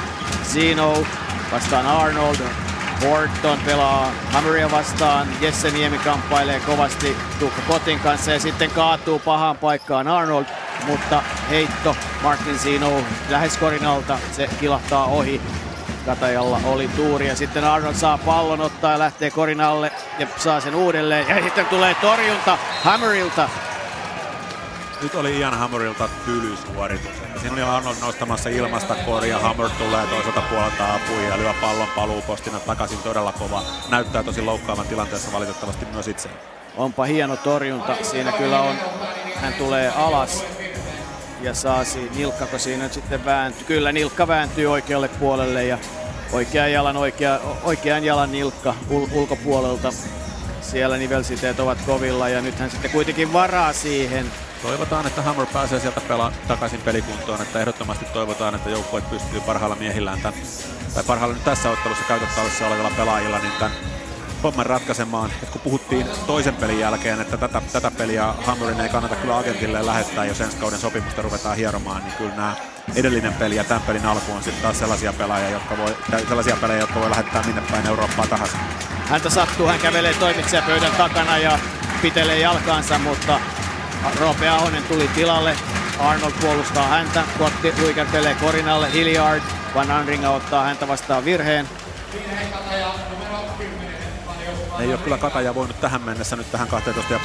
Zino 0.52 1.06
vastaan 1.52 1.86
Arnold. 1.86 2.36
Horton 3.02 3.58
pelaa 3.66 4.12
Hammeria 4.32 4.70
vastaan. 4.70 5.28
Jesse 5.40 5.70
Niemi 5.70 5.98
kamppailee 5.98 6.60
kovasti 6.60 7.16
Tuukka 7.38 7.62
Kotin 7.68 8.00
kanssa 8.00 8.30
ja 8.30 8.40
sitten 8.40 8.70
kaatuu 8.70 9.18
pahaan 9.18 9.56
paikkaan 9.56 10.08
Arnold 10.08 10.46
mutta 10.86 11.22
heitto 11.50 11.96
Martin 12.22 12.58
Zino 12.58 12.92
lähes 13.28 13.56
korinalta, 13.56 14.18
se 14.32 14.50
kilahtaa 14.60 15.04
ohi. 15.04 15.40
Katajalla 16.06 16.60
oli 16.64 16.88
tuuri 16.88 17.28
ja 17.28 17.36
sitten 17.36 17.64
Arnold 17.64 17.94
saa 17.94 18.18
pallon 18.18 18.60
ottaa 18.60 18.92
ja 18.92 18.98
lähtee 18.98 19.30
korinalle 19.30 19.92
ja 20.18 20.26
saa 20.36 20.60
sen 20.60 20.74
uudelleen. 20.74 21.28
Ja 21.28 21.42
sitten 21.42 21.66
tulee 21.66 21.94
torjunta 21.94 22.58
Hammerilta. 22.82 23.48
Nyt 25.02 25.14
oli 25.14 25.38
Ian 25.38 25.58
Hammerilta 25.58 26.08
tylysuoritus. 26.24 27.12
Siinä 27.40 27.52
oli 27.52 27.62
Arnold 27.62 27.96
nostamassa 28.00 28.48
ilmasta 28.48 28.94
kori 28.94 29.28
ja 29.28 29.38
Hammer 29.38 29.70
tulee 29.70 30.06
toiselta 30.06 30.40
puolelta 30.40 30.94
apuun 30.94 31.22
ja 31.22 31.38
lyö 31.38 31.54
pallon 31.60 31.88
paluupostina 31.96 32.60
takaisin 32.60 32.98
todella 32.98 33.32
kova. 33.32 33.62
Näyttää 33.90 34.22
tosi 34.22 34.42
loukkaavan 34.42 34.86
tilanteessa 34.86 35.32
valitettavasti 35.32 35.84
myös 35.92 36.08
itse. 36.08 36.28
Onpa 36.76 37.04
hieno 37.04 37.36
torjunta. 37.36 37.96
Siinä 38.02 38.32
kyllä 38.32 38.60
on. 38.60 38.76
Hän 39.34 39.52
tulee 39.52 39.92
alas 39.96 40.44
ja 41.40 41.54
saa 41.54 41.84
siinä, 41.84 42.10
nilkkako 42.16 42.58
siinä 42.58 42.88
sitten 42.88 43.24
vääntyy. 43.24 43.64
Kyllä 43.64 43.92
nilkka 43.92 44.28
vääntyy 44.28 44.66
oikealle 44.66 45.08
puolelle 45.08 45.64
ja 45.64 45.78
oikean 46.32 46.72
jalan, 46.72 46.96
oikea, 46.96 47.40
oikean 47.62 48.04
jalan 48.04 48.32
nilkka 48.32 48.74
ul, 48.90 49.06
ulkopuolelta. 49.12 49.92
Siellä 50.60 50.96
nivelsiteet 50.96 51.60
ovat 51.60 51.78
kovilla 51.86 52.28
ja 52.28 52.40
nythän 52.40 52.70
sitten 52.70 52.90
kuitenkin 52.90 53.32
varaa 53.32 53.72
siihen. 53.72 54.26
Toivotaan, 54.62 55.06
että 55.06 55.22
Hammer 55.22 55.46
pääsee 55.46 55.80
sieltä 55.80 56.00
pelaa 56.00 56.32
takaisin 56.48 56.80
pelikuntoon, 56.80 57.42
että 57.42 57.60
ehdottomasti 57.60 58.04
toivotaan, 58.04 58.54
että 58.54 58.70
joukkueet 58.70 59.10
pystyy 59.10 59.40
parhailla 59.40 59.76
miehillään 59.76 60.20
tämän, 60.20 60.40
tai 60.94 61.04
parhailla 61.04 61.34
nyt 61.34 61.44
tässä 61.44 61.70
ottelussa 61.70 62.04
käytettävissä 62.08 62.66
olevilla 62.66 62.90
pelaajilla 62.96 63.38
niin 63.38 63.52
tämän 63.58 63.76
homman 64.42 64.66
ratkaisemaan. 64.66 65.30
Et 65.42 65.50
kun 65.50 65.60
puhuttiin 65.60 66.06
toisen 66.26 66.54
pelin 66.54 66.78
jälkeen, 66.78 67.20
että 67.20 67.36
tätä, 67.36 67.62
tätä 67.72 67.90
peliä 67.90 68.24
Hammerin 68.46 68.80
ei 68.80 68.88
kannata 68.88 69.16
kyllä 69.16 69.38
agentille 69.38 69.86
lähettää, 69.86 70.24
jos 70.24 70.40
ensi 70.40 70.56
kauden 70.56 70.78
sopimusta 70.78 71.22
ruvetaan 71.22 71.56
hieromaan, 71.56 72.02
niin 72.02 72.14
kyllä 72.18 72.34
nämä 72.34 72.54
edellinen 72.94 73.34
peli 73.34 73.56
ja 73.56 73.64
tämän 73.64 73.82
pelin 73.82 74.06
alku 74.06 74.32
on 74.32 74.42
sitten 74.42 74.62
taas 74.62 74.78
sellaisia 74.78 75.12
pelaajia, 75.12 75.50
jotka 75.50 75.76
voi, 75.76 75.96
sellaisia 76.28 76.56
pelejä, 76.56 76.80
jotka 76.80 77.00
voi 77.00 77.10
lähettää 77.10 77.42
minne 77.42 77.62
päin 77.70 77.86
Eurooppaa 77.86 78.26
tahansa. 78.26 78.56
Häntä 79.08 79.30
sattuu, 79.30 79.66
hän 79.66 79.78
kävelee 79.78 80.14
toimitsijapöydän 80.14 80.92
takana 80.92 81.38
ja 81.38 81.58
pitelee 82.02 82.38
jalkaansa, 82.38 82.98
mutta 82.98 83.40
Roope 84.20 84.48
Ahonen 84.48 84.82
tuli 84.82 85.08
tilalle. 85.08 85.56
Arnold 85.98 86.32
puolustaa 86.40 86.86
häntä, 86.86 87.24
Kotti 87.38 87.72
luikertelee 87.82 88.34
Korinalle, 88.34 88.92
Hilliard, 88.92 89.42
Van 89.74 89.90
Anringa 89.90 90.30
ottaa 90.30 90.64
häntä 90.64 90.88
vastaan 90.88 91.24
virheen. 91.24 91.68
Ei 94.78 94.92
ole 94.92 94.98
kyllä 94.98 95.18
Kataja 95.18 95.54
voinut 95.54 95.80
tähän 95.80 96.02
mennessä 96.02 96.36
nyt 96.36 96.52
tähän 96.52 96.68
12,5 96.68 96.78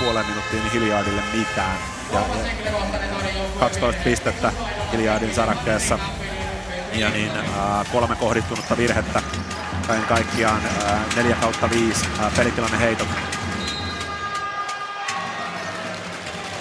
minuuttiin 0.03 0.63
niin 0.63 0.71
Hilliardille 0.71 1.21
mitään. 1.33 1.77
Ja, 2.13 2.19
ja 2.19 2.71
12 3.59 4.01
pistettä 4.03 4.51
Hilliardin 4.91 5.35
sarakkeessa 5.35 5.99
ja 6.93 7.09
niin 7.09 7.31
äh, 7.31 7.91
kolme 7.91 8.15
kohdistunutta 8.15 8.77
virhettä 8.77 9.21
kaiken 9.87 10.07
kaikkiaan 10.07 10.61
äh, 10.65 11.15
4 11.15 11.35
kautta 11.35 11.69
5 11.69 12.05
äh, 12.19 12.35
pelitilanne 12.35 12.79
heitot. 12.79 13.07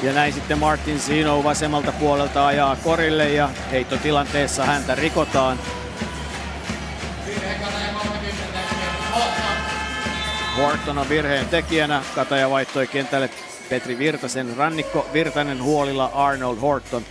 Ja 0.03 0.13
näin 0.13 0.33
sitten 0.33 0.59
Martin 0.59 1.01
Zino 1.01 1.45
vasemmalta 1.45 1.93
puolelta 1.93 2.47
ajaa 2.47 2.77
korille 2.77 3.29
ja 3.29 3.49
heittotilanteessa 3.71 4.65
häntä 4.65 4.95
rikotaan. 4.95 5.59
Horton 10.57 10.99
on 10.99 11.09
virheen 11.09 11.49
tekijänä. 11.49 12.03
Kataja 12.15 12.51
vaihtoi 12.51 12.87
kentälle 12.87 13.31
Petri 13.69 13.99
Virtasen. 13.99 14.57
Rannikko 14.57 15.07
Virtanen 15.13 15.63
huolilla 15.63 16.11
Arnold 16.15 16.59
Horton. 16.59 17.03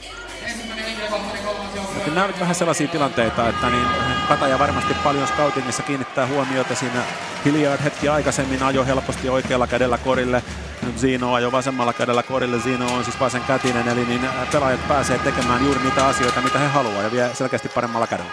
Mutta 1.93 2.11
nämä 2.11 2.25
ovat 2.25 2.39
vähän 2.39 2.55
sellaisia 2.55 2.87
tilanteita, 2.87 3.49
että 3.49 3.69
niin 3.69 3.87
Kataja 4.27 4.59
varmasti 4.59 4.93
paljon 4.93 5.27
scoutingissa 5.27 5.83
kiinnittää 5.83 6.27
huomiota 6.27 6.75
siinä. 6.75 7.03
Hilliard 7.45 7.83
hetki 7.83 8.09
aikaisemmin 8.09 8.63
ajoi 8.63 8.87
helposti 8.87 9.29
oikealla 9.29 9.67
kädellä 9.67 9.97
korille. 9.97 10.43
Nyt 10.81 10.99
Zino 10.99 11.33
ajoi 11.33 11.51
vasemmalla 11.51 11.93
kädellä 11.93 12.23
korille. 12.23 12.59
Zino 12.59 12.93
on 12.93 13.03
siis 13.03 13.19
vasen 13.19 13.41
kätinen, 13.41 13.87
eli 13.87 14.05
niin 14.05 14.29
pelaajat 14.51 14.87
pääsee 14.87 15.19
tekemään 15.19 15.65
juuri 15.65 15.79
niitä 15.83 16.07
asioita, 16.07 16.41
mitä 16.41 16.59
he 16.59 16.67
haluaa 16.67 17.03
ja 17.03 17.11
vie 17.11 17.29
selkeästi 17.33 17.69
paremmalla 17.69 18.07
kädellä. 18.07 18.31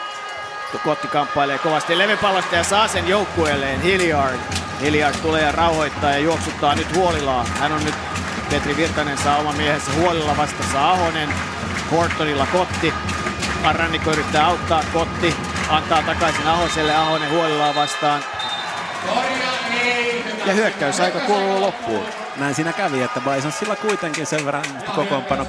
Kotti 0.85 1.09
kamppailee 1.09 1.59
kovasti 1.59 1.99
levypallosta 1.99 2.57
ja 2.57 2.65
saa 2.65 2.89
sen 2.89 3.09
joukkueelleen 3.09 3.81
Hilliard. 3.81 4.39
Hilliard 4.81 5.17
tulee 5.23 5.43
ja 5.43 5.53
rauhoittaa 5.53 6.11
ja 6.11 6.19
juoksuttaa 6.19 6.75
nyt 6.75 6.95
Huolilaa. 6.97 7.45
Hän 7.61 7.73
on 7.73 7.85
nyt, 7.85 7.95
Petri 8.51 8.77
Virtanen 8.77 9.19
saa 9.19 9.37
oman 9.37 9.57
miehensä 9.57 9.93
Huolilla 9.93 10.37
vastassa 10.37 10.91
Ahonen. 10.91 11.29
Hortonilla 11.91 12.47
Kotti. 12.47 12.93
Rannikko 13.73 14.11
yrittää 14.11 14.47
auttaa 14.47 14.83
Kotti. 14.93 15.35
Antaa 15.69 16.03
takaisin 16.03 16.47
Ahoselle. 16.47 16.97
Ahonen 16.97 17.31
Huolilaa 17.31 17.75
vastaan. 17.75 18.23
Ja 20.47 20.53
hyökkäys 20.53 21.01
aika 21.01 21.21
kuluu 21.21 21.61
loppuun 21.61 22.07
näin 22.39 22.55
siinä 22.55 22.73
kävi, 22.73 23.03
että 23.03 23.21
sillä 23.51 23.77
kuitenkin 23.77 24.27
sen 24.27 24.45
verran 24.45 24.65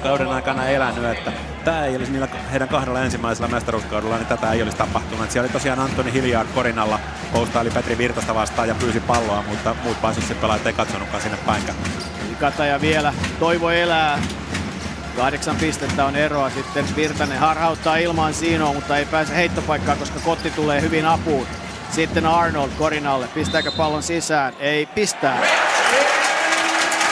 kauden 0.02 0.28
aikana 0.28 0.66
elänyt, 0.66 1.04
että 1.04 1.32
tämä 1.64 1.84
ei 1.84 1.96
olisi 1.96 2.12
niillä 2.12 2.28
heidän 2.52 2.68
kahdella 2.68 3.02
ensimmäisellä 3.02 3.48
mestaruuskaudella, 3.48 4.16
niin 4.16 4.26
tätä 4.26 4.52
ei 4.52 4.62
olisi 4.62 4.76
tapahtunut. 4.76 5.24
Et 5.24 5.30
siellä 5.30 5.46
oli 5.46 5.52
tosiaan 5.52 5.80
Antoni 5.80 6.12
Hilliard 6.12 6.48
korinalla, 6.54 7.00
postaili 7.32 7.70
Petri 7.70 7.98
Virtasta 7.98 8.34
vastaan 8.34 8.68
ja 8.68 8.74
pyysi 8.74 9.00
palloa, 9.00 9.44
mutta 9.48 9.76
muut 9.84 9.96
Bisonsin 10.02 10.36
pelaajat 10.36 10.66
ei 10.66 10.72
katsonutkaan 10.72 11.22
sinne 11.22 11.38
päinkään. 11.46 11.78
Kataja 12.40 12.80
vielä, 12.80 13.14
toivo 13.38 13.70
elää. 13.70 14.22
Kahdeksan 15.16 15.56
pistettä 15.56 16.04
on 16.04 16.16
eroa 16.16 16.50
sitten. 16.50 16.84
Virtanen 16.96 17.38
harhauttaa 17.38 17.96
ilmaan 17.96 18.34
Siinoa, 18.34 18.72
mutta 18.74 18.96
ei 18.96 19.04
pääse 19.04 19.36
heittopaikkaan, 19.36 19.98
koska 19.98 20.20
Kotti 20.20 20.50
tulee 20.50 20.80
hyvin 20.80 21.06
apuun. 21.06 21.46
Sitten 21.90 22.26
Arnold 22.26 22.70
Korinalle. 22.78 23.28
Pistääkö 23.34 23.72
pallon 23.72 24.02
sisään? 24.02 24.54
Ei 24.58 24.86
pistää. 24.86 25.42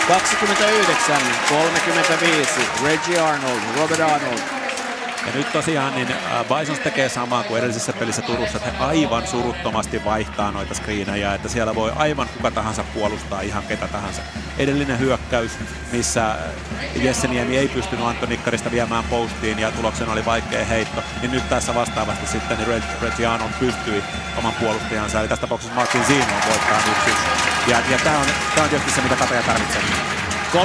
29, 0.09 1.17
35, 1.49 2.51
Reggie 2.85 3.21
Arnold, 3.21 3.61
Robert 3.77 4.01
Arnold. 4.01 4.56
Ja 5.27 5.33
nyt 5.35 5.53
tosiaan 5.53 5.95
niin 5.95 6.09
äh, 6.13 6.59
Bisons 6.59 6.79
tekee 6.79 7.09
samaa 7.09 7.43
kuin 7.43 7.59
edellisessä 7.59 7.93
pelissä 7.93 8.23
Turussa, 8.23 8.57
että 8.57 8.71
he 8.71 8.85
aivan 8.85 9.27
suruttomasti 9.27 10.05
vaihtaa 10.05 10.53
noita 10.53 10.75
screenejä, 10.75 11.35
että 11.35 11.49
siellä 11.49 11.75
voi 11.75 11.93
aivan 11.97 12.29
kuka 12.29 12.51
tahansa 12.51 12.85
puolustaa 12.95 13.41
ihan 13.41 13.63
ketä 13.63 13.89
tahansa. 13.89 14.23
Edellinen 14.59 14.99
hyökkäys, 14.99 15.51
missä 15.93 16.31
äh, 16.31 16.37
Jesse 16.95 17.29
Niemi 17.29 17.59
ei 17.59 17.69
pystynyt 17.69 18.07
Antonikkarista 18.07 18.71
viemään 18.71 19.05
postiin 19.05 19.59
ja 19.59 19.73
tuloksena 19.73 20.13
oli 20.13 20.25
vaikea 20.25 20.65
heitto, 20.65 21.03
niin 21.21 21.31
nyt 21.31 21.49
tässä 21.49 21.75
vastaavasti 21.75 22.27
sitten 22.27 22.59
niin 22.59 22.83
Reggie 23.03 23.27
Arnold 23.27 23.53
pystyi 23.61 24.03
oman 24.39 24.53
puolustajansa, 24.53 25.21
eli 25.21 25.29
tässä 25.29 25.41
tapauksessa 25.41 25.75
Martin 25.75 26.05
Zino 26.05 26.35
voittaa 26.49 26.79
nyt 26.87 27.17
Ja, 27.67 27.81
ja 27.91 27.99
tämä 28.05 28.19
on, 28.19 28.27
on 28.63 28.69
tietysti 28.69 28.91
se, 28.91 29.01
mitä 29.01 29.17
Kataja 29.17 29.43
tarvitsee. 29.43 30.26
30-35, 30.57 30.59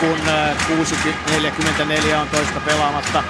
kun 0.00 0.18
6.44 0.18 2.12
äh, 2.12 2.20
on 2.20 2.28
toista 2.28 2.60
pelaamatta. 2.60 3.24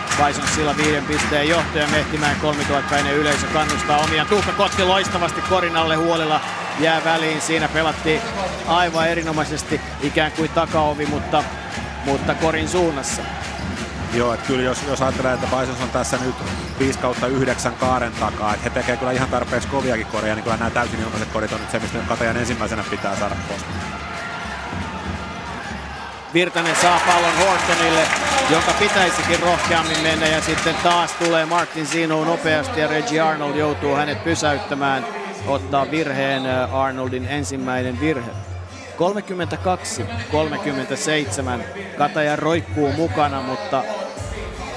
sillä 0.55 0.77
viiden 0.77 1.05
pisteen 1.05 1.49
johtaja 1.49 1.88
Mehtimäen 1.88 2.37
3000 2.40 3.11
yleisö 3.11 3.47
kannustaa 3.47 3.99
omia. 3.99 4.25
Tuukka 4.25 4.53
Kotti 4.53 4.85
loistavasti 4.85 5.40
korinalle 5.40 5.97
huolella 5.97 6.40
jää 6.81 7.05
väliin. 7.05 7.40
Siinä 7.40 7.69
pelattiin 7.69 8.21
aivan 8.66 9.09
erinomaisesti 9.09 9.81
ikään 10.03 10.33
kuin 10.33 10.51
takaovi, 10.51 11.07
mutta, 11.07 11.45
mutta 12.05 12.35
korin 12.35 12.69
suunnassa. 12.69 13.23
Joo, 14.14 14.35
että 14.35 14.47
kyllä 14.47 14.62
jos, 14.62 14.79
jos 14.88 15.03
ajattelee, 15.03 15.35
että 15.35 15.47
Bisons 15.47 15.81
on 15.81 15.90
tässä 15.90 16.16
nyt 16.16 16.35
5 16.79 16.99
kautta 16.99 17.27
9 17.27 17.75
kaaren 17.75 18.12
takaa, 18.12 18.55
että 18.55 18.64
he 18.64 18.71
tekevät 18.71 18.99
kyllä 18.99 19.12
ihan 19.12 19.29
tarpeeksi 19.29 19.69
koviakin 19.69 20.07
koreja, 20.07 20.35
niin 20.35 20.45
kyllä 20.45 20.57
nämä 20.57 20.71
täysin 20.71 21.01
ilmaiset 21.01 21.29
korit 21.29 21.53
on 21.53 21.61
nyt 21.61 21.71
se, 21.71 21.79
mistä 21.79 21.99
Katajan 22.09 22.37
ensimmäisenä 22.37 22.85
pitää 22.90 23.16
saada 23.16 23.37
pois. 23.49 23.96
Virtanen 26.37 26.77
saa 26.77 27.01
pallon 27.07 27.38
Hortonille, 27.38 28.03
jonka 28.51 28.72
pitäisikin 28.79 29.40
rohkeammin 29.40 30.03
mennä 30.03 30.27
ja 30.27 30.42
sitten 30.42 30.75
taas 30.83 31.12
tulee 31.12 31.46
Martin 31.46 31.87
Zino 31.87 32.25
nopeasti 32.25 32.81
ja 32.81 32.88
Reggie 32.88 33.20
Arnold 33.20 33.57
joutuu 33.57 33.94
hänet 33.94 34.25
pysäyttämään, 34.25 35.07
ottaa 35.46 35.90
virheen 35.90 36.46
äh, 36.46 36.75
Arnoldin 36.75 37.27
ensimmäinen 37.29 38.01
virhe. 38.01 38.31
32-37. 38.31 38.35
Kataja 41.99 42.37
roikkuu 42.37 42.92
mukana, 42.92 43.42
mutta 43.42 43.85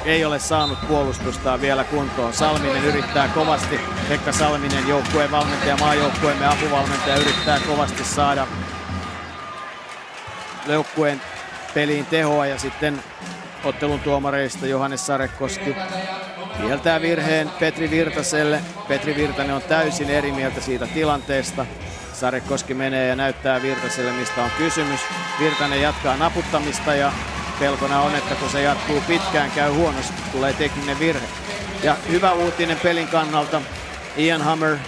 ei 0.06 0.26
ole 0.26 0.40
saanut 0.40 0.88
puolustustaa 0.88 1.62
vielä 1.62 1.84
kuntoon. 1.84 2.34
Salminen 2.34 2.86
yrittää 2.86 3.28
kovasti, 3.28 3.80
Pekka 4.10 4.32
Salminen 4.32 4.88
joukkueen 4.88 5.32
valmentaja, 5.32 5.78
maajoukkueemme 5.78 6.48
apuvalmentaja 6.48 7.16
yrittää 7.16 7.60
kovasti 7.68 8.04
saada 8.04 8.48
joukkueen 10.68 11.22
peliin 11.74 12.06
tehoa 12.06 12.46
ja 12.46 12.60
sitten 12.60 13.04
ottelun 13.64 14.00
tuomareista 14.00 14.68
Johannes 14.68 15.06
Sarekoski 15.06 15.76
kieltää 16.62 17.02
virheen 17.02 17.50
Petri 17.60 17.90
Virtaselle. 17.90 18.62
Petri 18.88 19.16
Virtanen 19.16 19.56
on 19.56 19.62
täysin 19.62 20.10
eri 20.10 20.32
mieltä 20.32 20.62
siitä 20.62 20.88
tilanteesta. 20.88 21.66
Sarekoski 22.14 22.74
menee 22.74 23.08
ja 23.08 23.16
näyttää 23.16 23.62
Virtaselle, 23.62 24.12
mistä 24.12 24.44
on 24.44 24.52
kysymys. 24.58 25.00
Virtanen 25.40 25.82
jatkaa 25.82 26.18
naputtamista 26.18 26.96
ja 26.96 27.12
pelkona 27.60 28.02
on, 28.02 28.16
että 28.16 28.36
kun 28.36 28.50
se 28.50 28.62
jatkuu 28.62 29.02
pitkään, 29.08 29.52
käy 29.52 29.72
huonosti, 29.72 30.22
tulee 30.32 30.54
tekninen 30.54 31.00
virhe. 31.00 31.28
Ja 31.84 31.96
hyvä 32.10 32.32
uutinen 32.32 32.80
pelin 32.84 33.08
kannalta. 33.08 33.62
Ian 34.18 34.42
Hammer 34.42 34.74
äh, 34.74 34.80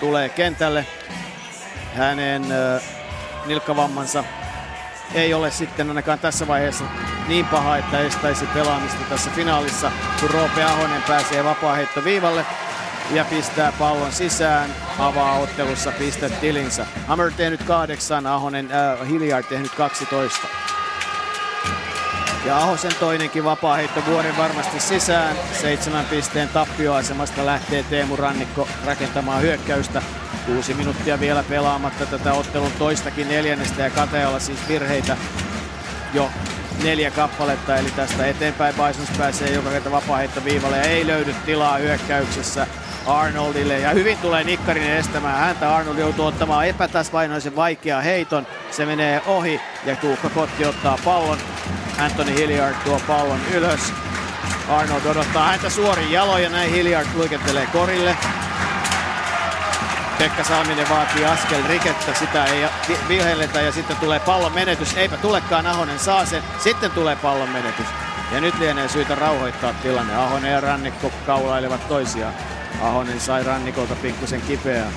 tulee 0.00 0.28
kentälle. 0.28 0.86
Hänen 1.94 2.52
äh, 2.52 2.82
nilkkavammansa 3.46 4.24
ei 5.14 5.34
ole 5.34 5.50
sitten 5.50 5.88
ainakaan 5.88 6.18
tässä 6.18 6.46
vaiheessa 6.46 6.84
niin 7.28 7.46
paha, 7.46 7.76
että 7.76 8.00
estäisi 8.00 8.46
pelaamista 8.46 9.04
tässä 9.08 9.30
finaalissa, 9.30 9.92
kun 10.20 10.30
Roope 10.30 10.64
Ahonen 10.64 11.02
pääsee 11.02 11.44
vapaaheittoviivalle 11.44 12.46
ja 13.10 13.24
pistää 13.24 13.72
pallon 13.78 14.12
sisään, 14.12 14.70
avaa 14.98 15.38
ottelussa 15.38 15.92
tilinsä. 16.40 16.86
Hammer 17.06 17.32
tehnyt 17.36 17.62
kahdeksan, 17.62 18.26
Ahonen, 18.26 18.68
äh, 18.72 19.08
Hilliard 19.08 19.44
tehnyt 19.44 19.74
12. 19.74 20.46
Ja 22.44 22.58
Ahosen 22.58 22.92
toinenkin 23.00 23.44
vapaaheitto 23.44 24.02
vuoden 24.06 24.36
varmasti 24.36 24.80
sisään. 24.80 25.36
Seitsemän 25.60 26.04
pisteen 26.04 26.48
tappioasemasta 26.48 27.46
lähtee 27.46 27.82
Teemu 27.82 28.16
Rannikko 28.16 28.68
rakentamaan 28.84 29.42
hyökkäystä. 29.42 30.02
Kuusi 30.46 30.74
minuuttia 30.74 31.20
vielä 31.20 31.42
pelaamatta 31.42 32.06
tätä 32.06 32.32
ottelun 32.32 32.72
toistakin 32.78 33.28
neljännestä 33.28 33.82
ja 33.82 33.90
Katealla 33.90 34.38
siis 34.38 34.68
virheitä 34.68 35.16
jo 36.14 36.30
neljä 36.82 37.10
kappaletta, 37.10 37.76
eli 37.76 37.90
tästä 37.90 38.26
eteenpäin 38.26 38.74
Bisons 38.74 39.18
pääsee 39.18 39.50
joka 39.50 39.70
kerta 39.70 39.90
vapaa 39.90 40.20
viivalle 40.44 40.76
ja 40.76 40.82
ei 40.82 41.06
löydy 41.06 41.34
tilaa 41.46 41.78
hyökkäyksessä 41.78 42.66
Arnoldille 43.06 43.78
ja 43.78 43.90
hyvin 43.90 44.18
tulee 44.18 44.44
Nikkarinen 44.44 44.96
estämään 44.96 45.38
häntä. 45.38 45.76
Arnold 45.76 45.98
joutuu 45.98 46.26
ottamaan 46.26 46.66
epätasvainoisen 46.66 47.56
vaikea 47.56 48.00
heiton. 48.00 48.46
Se 48.70 48.86
menee 48.86 49.22
ohi 49.26 49.60
ja 49.84 49.96
Tuukka 49.96 50.30
Kotti 50.30 50.64
ottaa 50.64 50.98
pallon. 51.04 51.38
Anthony 51.98 52.34
Hilliard 52.34 52.74
tuo 52.84 53.00
pallon 53.06 53.40
ylös. 53.54 53.92
Arnold 54.68 55.04
odottaa 55.06 55.48
häntä 55.48 55.70
suorin 55.70 56.12
jaloin 56.12 56.42
ja 56.42 56.50
näin 56.50 56.70
Hilliard 56.70 57.06
luikettelee 57.14 57.66
korille. 57.66 58.16
Pekka 60.18 60.44
Salminen 60.44 60.88
vaatii 60.88 61.24
askel 61.24 61.62
rikettä, 61.68 62.14
sitä 62.14 62.44
ei 62.44 62.64
vihelletä 63.08 63.60
ja 63.60 63.72
sitten 63.72 63.96
tulee 63.96 64.20
pallon 64.20 64.52
menetys. 64.52 64.96
Eipä 64.96 65.16
tulekaan, 65.16 65.66
Ahonen 65.66 65.98
saa 65.98 66.26
sen, 66.26 66.42
sitten 66.58 66.90
tulee 66.90 67.16
pallon 67.16 67.48
menetys. 67.50 67.86
Ja 68.32 68.40
nyt 68.40 68.58
lienee 68.58 68.88
syytä 68.88 69.14
rauhoittaa 69.14 69.72
tilanne. 69.72 70.14
Ahonen 70.14 70.52
ja 70.52 70.60
Rannikko 70.60 71.12
kaulailevat 71.26 71.88
toisiaan. 71.88 72.34
Ahonen 72.82 73.20
sai 73.20 73.44
Rannikolta 73.44 73.94
pikkusen 73.94 74.40
kipeää. 74.40 74.92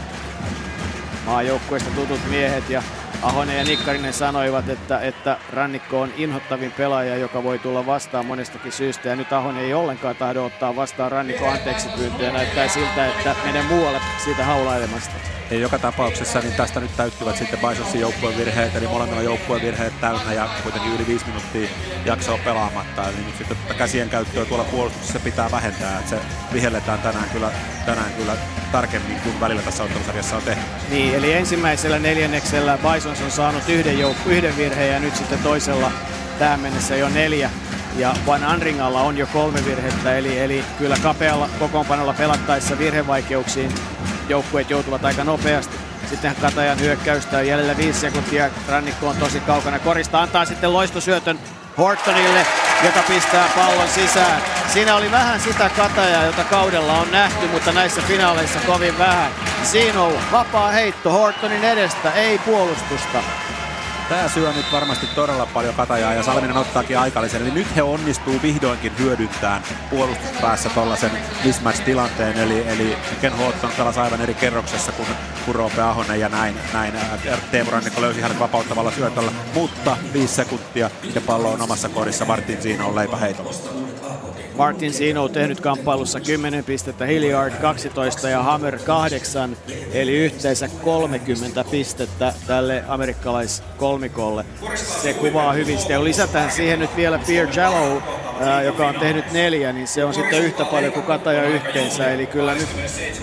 Maajoukkueesta 1.25 1.89
tutut 1.91 2.19
miehet 2.29 2.69
ja 2.69 2.83
Ahonen 3.21 3.57
ja 3.57 3.63
Nikkarinen 3.63 4.13
sanoivat, 4.13 4.69
että, 4.69 4.99
että 4.99 5.37
Rannikko 5.53 6.01
on 6.01 6.13
inhottavin 6.17 6.71
pelaaja, 6.71 7.17
joka 7.17 7.43
voi 7.43 7.59
tulla 7.59 7.85
vastaan 7.85 8.25
monestakin 8.25 8.71
syystä. 8.71 9.09
Ja 9.09 9.15
nyt 9.15 9.33
Ahonen 9.33 9.63
ei 9.63 9.73
ollenkaan 9.73 10.15
tahdo 10.15 10.45
ottaa 10.45 10.75
vastaan 10.75 11.11
Rannikko 11.11 11.47
anteeksi 11.47 11.89
pyyntöä. 11.97 12.31
Näyttää 12.31 12.67
siltä, 12.67 13.07
että 13.07 13.35
menee 13.45 13.63
muualle 13.63 13.99
siitä 14.23 14.45
haulailemasta. 14.45 15.13
Ja 15.51 15.57
joka 15.57 15.79
tapauksessa 15.79 16.39
niin 16.39 16.53
tästä 16.53 16.79
nyt 16.79 16.97
täyttyvät 16.97 17.37
sitten 17.37 17.59
Bisonsin 17.59 18.01
joukkueen 18.01 18.37
virheet, 18.37 18.75
eli 18.75 18.87
molemmilla 18.87 19.21
joukkueen 19.21 19.61
virheet 19.61 20.01
täynnä 20.01 20.33
ja 20.33 20.49
kuitenkin 20.63 20.93
yli 20.93 21.07
viisi 21.07 21.25
minuuttia 21.25 21.69
jaksoa 22.05 22.39
pelaamatta. 22.45 23.03
Eli 23.03 23.17
nyt 23.25 23.37
sitten 23.37 23.57
tätä 23.57 23.73
käsien 23.73 24.09
käyttöä 24.09 24.45
tuolla 24.45 24.63
puolustuksessa 24.63 25.19
pitää 25.19 25.51
vähentää, 25.51 25.99
että 25.99 26.09
se 26.09 26.19
vihelletään 26.53 26.99
tänään 26.99 27.29
kyllä, 27.29 27.51
tänään 27.85 28.13
kyllä 28.13 28.33
tarkemmin 28.71 29.19
kuin 29.19 29.39
välillä 29.39 29.61
tässä 29.61 29.83
ottelusarjassa 29.83 30.35
on 30.35 30.41
tehty. 30.41 30.63
Niin, 30.89 31.15
eli 31.15 31.33
ensimmäisellä 31.33 31.99
neljänneksellä 31.99 32.77
Bisons 33.09 33.25
on 33.25 33.31
saanut 33.31 33.69
yhden, 33.69 33.99
jouk- 33.99 34.29
yhden 34.29 34.57
virheen 34.57 34.93
ja 34.93 34.99
nyt 34.99 35.15
sitten 35.15 35.39
toisella 35.39 35.91
tähän 36.39 36.59
mennessä 36.59 36.95
jo 36.95 37.09
neljä. 37.09 37.49
Ja 37.97 38.13
Van 38.25 38.43
Anringalla 38.43 39.01
on 39.01 39.17
jo 39.17 39.27
kolme 39.33 39.65
virhettä, 39.65 40.17
eli, 40.17 40.39
eli 40.39 40.63
kyllä 40.77 40.97
kapealla 41.03 41.49
kokoonpanolla 41.59 42.13
pelattaessa 42.13 42.77
virhevaikeuksiin 42.77 43.71
joukkueet 44.29 44.69
joutuvat 44.69 45.05
aika 45.05 45.23
nopeasti. 45.23 45.75
Sitten 46.09 46.35
Katajan 46.41 46.79
hyökkäystä 46.79 47.37
on 47.37 47.47
jäljellä 47.47 47.77
viisi 47.77 47.99
sekuntia. 47.99 48.49
Rannikko 48.67 49.07
on 49.07 49.17
tosi 49.17 49.39
kaukana 49.39 49.79
korista. 49.79 50.21
Antaa 50.21 50.45
sitten 50.45 50.73
loistosyötön 50.73 51.39
Hortonille, 51.79 52.45
joka 52.83 52.99
pistää 53.07 53.49
pallon 53.55 53.87
sisään. 53.87 54.41
Siinä 54.73 54.95
oli 54.95 55.11
vähän 55.11 55.39
sitä 55.39 55.69
Katajaa, 55.69 56.23
jota 56.23 56.43
kaudella 56.43 56.93
on 56.93 57.11
nähty, 57.11 57.47
mutta 57.47 57.71
näissä 57.71 58.01
finaaleissa 58.01 58.59
kovin 58.59 58.97
vähän. 58.97 59.31
Siinä 59.63 60.01
on 60.01 60.13
vapaa 60.31 60.71
heitto 60.71 61.11
Hortonin 61.11 61.63
edestä, 61.63 62.11
ei 62.11 62.37
puolustusta. 62.37 63.23
Tämä 64.09 64.27
syö 64.27 64.53
nyt 64.53 64.71
varmasti 64.71 65.07
todella 65.15 65.45
paljon 65.45 65.73
katajaa 65.73 66.13
ja 66.13 66.23
Salminen 66.23 66.57
ottaakin 66.57 66.99
aikallisen. 66.99 67.41
Eli 67.41 67.51
nyt 67.51 67.75
he 67.75 67.81
onnistuu 67.81 68.41
vihdoinkin 68.41 68.97
hyödyntämään 68.99 69.63
puolustuspäässä 69.89 70.69
tuollaisen 70.69 71.11
mismatch-tilanteen. 71.43 72.37
Eli, 72.37 72.67
eli 72.67 72.97
Ken 73.21 73.37
Horton 73.37 73.71
pelasi 73.77 73.99
aivan 73.99 74.21
eri 74.21 74.33
kerroksessa 74.33 74.91
kuin, 74.91 75.07
kuin 75.45 75.55
Roope 75.55 75.81
Ahonen 75.81 76.19
ja 76.19 76.29
näin. 76.29 76.55
näin 76.73 76.93
Teemu 77.51 77.71
Rannikko 77.71 78.01
löysi 78.01 78.21
hänet 78.21 78.39
vapauttavalla 78.39 78.91
syötöllä, 78.91 79.31
mutta 79.53 79.97
viisi 80.13 80.35
sekuntia 80.35 80.89
ja 81.15 81.21
pallo 81.21 81.51
on 81.51 81.61
omassa 81.61 81.89
korissa. 81.89 82.25
Martin 82.25 82.61
siinä 82.61 82.85
on 82.85 82.95
leipäheitolla. 82.95 83.53
Martin 84.59 84.93
Sino 84.93 85.29
tehnyt 85.29 85.59
kamppailussa 85.59 86.19
10 86.19 86.63
pistettä, 86.63 87.05
Hilliard 87.05 87.53
12 87.61 88.29
ja 88.29 88.43
Hammer 88.43 88.79
8, 88.79 89.57
eli 89.93 90.17
yhteensä 90.17 90.67
30 90.83 91.63
pistettä 91.71 92.33
tälle 92.47 92.83
amerikkalaiskolmikolle. 92.87 94.45
Se 94.75 95.13
kuvaa 95.13 95.53
hyvin 95.53 95.79
sitä. 95.79 96.03
Lisätään 96.03 96.51
siihen 96.51 96.79
nyt 96.79 96.95
vielä 96.95 97.19
Pierre 97.27 97.53
Jallow, 97.55 98.01
joka 98.65 98.87
on 98.87 98.95
tehnyt 98.95 99.31
neljä, 99.31 99.73
niin 99.73 99.87
se 99.87 100.05
on 100.05 100.13
sitten 100.13 100.43
yhtä 100.43 100.65
paljon 100.65 100.93
kuin 100.93 101.05
Kataja 101.05 101.43
yhteensä. 101.43 102.11
Eli 102.11 102.25
kyllä 102.25 102.53
nyt 102.53 102.69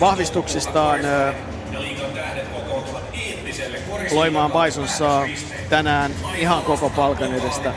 vahvistuksistaan 0.01 1.01
Loimaan 4.11 4.53
Bison 4.53 4.89
saa 4.89 5.27
tänään 5.71 6.13
ihan 6.37 6.63
koko 6.63 6.91
palkan 6.91 7.35
edestä 7.35 7.73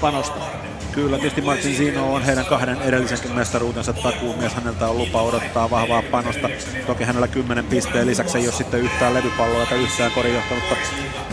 panosta. 0.00 0.59
Kyllä, 0.92 1.16
tietysti 1.16 1.40
Martin 1.40 1.76
Zino 1.76 2.14
on 2.14 2.22
heidän 2.22 2.46
kahden 2.46 2.82
edellisenkin 2.82 3.32
mestaruutensa 3.32 3.92
takuumies. 3.92 4.54
Häneltä 4.54 4.88
on 4.88 4.98
lupa 4.98 5.22
odottaa 5.22 5.70
vahvaa 5.70 6.02
panosta. 6.02 6.48
Toki 6.86 7.04
hänellä 7.04 7.28
10 7.28 7.64
pisteen 7.64 8.06
lisäksi 8.06 8.38
ei 8.38 8.44
ole 8.44 8.52
sitten 8.52 8.80
yhtään 8.80 9.14
levypalloa 9.14 9.60
eikä 9.60 9.74
yhtään 9.74 10.12
korinjohtanutta 10.12 10.76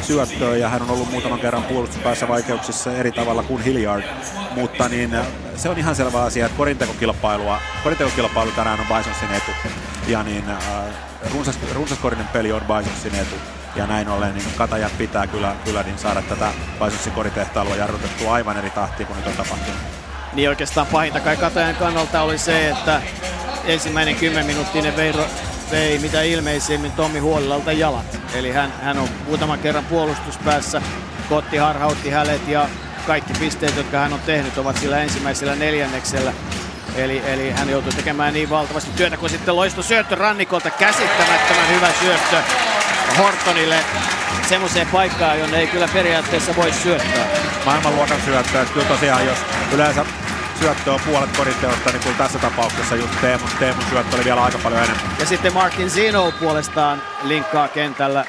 syöttöä. 0.02 0.56
Ja 0.56 0.70
hän 0.70 0.82
on 0.82 0.90
ollut 0.90 1.12
muutaman 1.12 1.40
kerran 1.40 1.64
puolustuspäässä 1.64 2.28
vaikeuksissa 2.28 2.92
eri 2.92 3.12
tavalla 3.12 3.44
kuin 3.44 3.64
Hilliard. 3.64 4.04
Mutta 4.56 4.90
niin, 4.90 5.12
se 5.56 5.70
on 5.70 5.78
ihan 5.78 5.96
selvä 5.96 6.24
asia, 6.24 6.46
että 6.46 6.58
korintekokilpailua, 6.58 7.62
korintekokilpailu 7.84 8.52
tänään 8.52 8.80
on 8.80 8.98
Bisonsin 8.98 9.34
etu. 9.34 9.52
Ja 10.08 10.24
niin, 10.24 10.50
äh, 10.50 10.84
runsas, 11.34 11.60
runsaskorinen 11.74 12.28
peli 12.28 12.52
on 12.52 12.62
Bisonsin 12.62 13.16
etu 13.16 13.57
ja 13.78 13.88
näin 13.88 14.10
ollen 14.10 14.34
niin 14.36 14.54
Katajat 14.58 14.98
pitää 14.98 15.28
kyllä, 15.28 15.56
kyllä 15.66 15.84
niin 15.84 15.98
saada 15.98 16.22
tätä 16.22 16.52
Bisonsin 16.84 17.14
koritehtailua 17.14 17.76
jarrutettua 17.76 18.34
aivan 18.34 18.58
eri 18.58 18.70
tahtiin 18.70 19.08
kuin 19.08 19.18
nyt 19.18 19.28
on 19.28 19.34
tapahtunut. 19.34 19.80
Niin 20.34 20.50
oikeastaan 20.50 20.88
pahinta 20.88 21.20
kai 21.20 21.38
Katajan 21.38 21.76
kannalta 21.76 22.22
oli 22.22 22.38
se, 22.38 22.70
että 22.70 23.02
ensimmäinen 23.66 24.16
10 24.16 24.46
minuuttinen 24.46 24.96
vei, 24.96 25.14
vei 25.72 26.00
mitä 26.00 26.22
ilmeisimmin 26.22 26.92
Tommi 26.92 27.20
Huolilalta 27.20 27.72
jalat. 27.72 28.20
Eli 28.34 28.52
hän, 28.52 28.74
hän 28.82 28.98
on 28.98 29.10
muutaman 29.26 29.60
kerran 29.60 29.86
puolustuspäässä, 29.86 30.82
Kotti 31.30 31.58
harhautti 31.58 32.10
hälet 32.10 32.48
ja 32.48 32.70
kaikki 33.08 33.34
pisteet, 33.34 33.76
jotka 33.76 33.98
hän 33.98 34.14
on 34.14 34.20
tehnyt, 34.26 34.58
ovat 34.58 34.78
sillä 34.78 35.02
ensimmäisellä 35.02 35.56
neljänneksellä. 35.56 36.34
Eli, 36.96 37.22
eli 37.26 37.52
hän 37.52 37.70
joutui 37.70 37.94
tekemään 37.94 38.34
niin 38.34 38.50
valtavasti 38.50 38.92
työtä, 38.96 39.18
kun 39.18 39.30
sitten 39.30 39.56
loisto 39.56 39.84
syöttö 39.84 40.16
rannikolta, 40.16 40.70
käsittämättömän 40.70 41.70
hyvä 41.70 41.88
syöttö 42.02 42.38
Hortonille 43.18 43.80
semmoiseen 44.50 44.88
paikkaan, 44.88 45.40
jonne 45.40 45.58
ei 45.58 45.68
kyllä 45.68 45.88
periaatteessa 45.94 46.56
voi 46.56 46.74
syöttää. 46.74 47.26
Maailmanluokan 47.66 48.22
syöttöä. 48.26 48.66
Kyllä 48.66 48.86
tosiaan, 48.86 49.26
jos 49.26 49.38
yleensä 49.72 50.06
syöttö 50.60 50.94
on 50.94 51.00
puolet 51.06 51.38
koriteosta, 51.38 51.90
niin 51.90 52.04
kuin 52.04 52.16
tässä 52.16 52.40
tapauksessa 52.40 52.96
just 52.96 53.22
Teemun, 53.22 53.50
Teemun 53.60 53.84
syöttö 53.90 54.16
oli 54.16 54.26
vielä 54.26 54.44
aika 54.44 54.58
paljon 54.58 54.84
enemmän. 54.84 55.20
Ja 55.20 55.26
sitten 55.26 55.54
Martin 55.54 55.90
Zino 55.90 56.32
puolestaan 56.32 57.02
linkkaa 57.24 57.68
kentällä, 57.68 58.26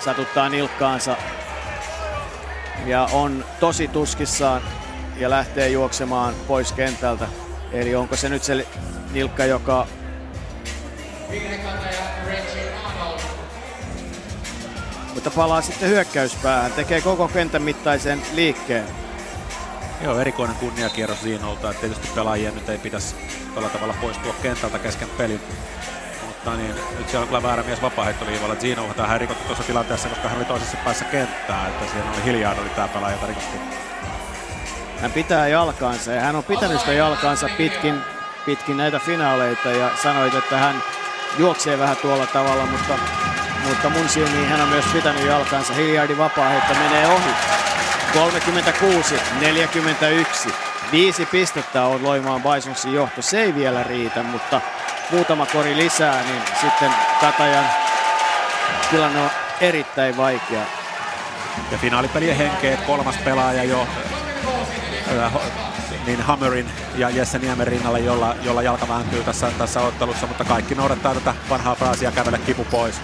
satuttaa 0.00 0.48
nilkkaansa 0.48 1.16
ja 2.86 3.08
on 3.12 3.44
tosi 3.60 3.88
tuskissaan 3.88 4.62
ja 5.16 5.30
lähtee 5.30 5.68
juoksemaan 5.68 6.34
pois 6.48 6.72
kentältä. 6.72 7.28
Eli 7.72 7.94
onko 7.94 8.16
se 8.16 8.28
nyt 8.28 8.44
se 8.44 8.66
nilkka, 9.12 9.44
joka 9.44 9.86
mutta 15.14 15.30
palaa 15.30 15.62
sitten 15.62 15.88
hyökkäyspäähän, 15.88 16.72
tekee 16.72 17.00
koko 17.00 17.28
kentän 17.28 17.62
mittaisen 17.62 18.22
liikkeen. 18.32 18.84
Joo, 20.00 20.20
erikoinen 20.20 20.56
kunniakierros 20.56 21.20
Ziinolta, 21.20 21.70
että 21.70 21.80
tietysti 21.80 22.08
pelaajien 22.14 22.54
nyt 22.54 22.68
ei 22.68 22.78
pitäisi 22.78 23.14
tällä 23.54 23.68
tavalla 23.68 23.94
poistua 24.00 24.34
kentältä 24.42 24.78
kesken 24.78 25.08
pelin. 25.08 25.40
Mutta 26.26 26.56
niin, 26.56 26.74
nyt 26.98 27.08
siellä 27.08 27.22
on 27.22 27.28
kyllä 27.28 27.42
väärä 27.42 27.62
mies 27.62 27.82
vapaaheittoviivalla. 27.82 28.56
Zino 28.56 28.94
tähän 28.96 29.20
rikottu 29.20 29.44
tuossa 29.44 29.64
tilanteessa, 29.64 30.08
koska 30.08 30.28
hän 30.28 30.38
oli 30.38 30.44
toisessa 30.44 30.76
päässä 30.84 31.04
kenttää, 31.04 31.68
että 31.68 31.92
siinä 31.92 32.10
oli 32.10 32.24
hiljaa 32.24 32.54
oli 32.60 32.68
tämä 32.68 32.88
pelaaja, 32.88 33.14
jota 33.14 33.26
rikottiin. 33.26 33.62
Hän 35.00 35.12
pitää 35.12 35.48
jalkaansa 35.48 36.12
ja 36.12 36.20
hän 36.20 36.36
on 36.36 36.44
pitänyt 36.44 36.80
sitä 36.80 36.92
jalkaansa 36.92 37.48
pitkin, 37.56 38.00
pitkin 38.46 38.76
näitä 38.76 38.98
finaaleita 38.98 39.68
ja 39.70 39.90
sanoit, 40.02 40.34
että 40.34 40.58
hän 40.58 40.82
juoksee 41.38 41.78
vähän 41.78 41.96
tuolla 41.96 42.26
tavalla, 42.26 42.66
mutta 42.66 42.98
mutta 43.68 43.90
mun 43.90 44.08
silmiin 44.08 44.48
hän 44.48 44.60
on 44.60 44.68
myös 44.68 44.84
pitänyt 44.84 45.26
jalkansa. 45.26 45.74
Hiljardin 45.74 46.18
vapaaheitto 46.18 46.74
menee 46.74 47.06
ohi. 47.06 47.30
36, 48.14 49.14
41. 49.40 50.48
Viisi 50.92 51.26
pistettä 51.26 51.84
on 51.84 52.02
Loimaan 52.02 52.42
Bisonsin 52.42 52.94
johto. 52.94 53.22
Se 53.22 53.42
ei 53.42 53.54
vielä 53.54 53.82
riitä, 53.82 54.22
mutta 54.22 54.60
muutama 55.10 55.46
kori 55.46 55.76
lisää, 55.76 56.22
niin 56.22 56.42
sitten 56.60 56.90
Katajan 57.20 57.64
tilanne 58.90 59.20
on 59.20 59.30
erittäin 59.60 60.16
vaikea. 60.16 60.62
Ja 61.70 61.78
finaalipelien 61.78 62.36
henkeet, 62.36 62.80
kolmas 62.80 63.16
pelaaja 63.16 63.64
jo 63.64 63.88
niin 66.06 66.22
Hammerin 66.22 66.66
ja 66.96 67.10
Jesse 67.10 67.38
Niemen 67.38 67.66
rinnalle, 67.66 68.00
jolla, 68.00 68.34
jolla 68.42 68.62
jalka 68.62 68.88
vääntyy 68.88 69.24
tässä, 69.24 69.50
tässä 69.58 69.80
ottelussa, 69.80 70.26
mutta 70.26 70.44
kaikki 70.44 70.74
noudattaa 70.74 71.14
tätä 71.14 71.34
vanhaa 71.50 71.74
fraasia 71.74 72.12
kävele 72.12 72.38
kipu 72.38 72.64
pois 72.64 73.00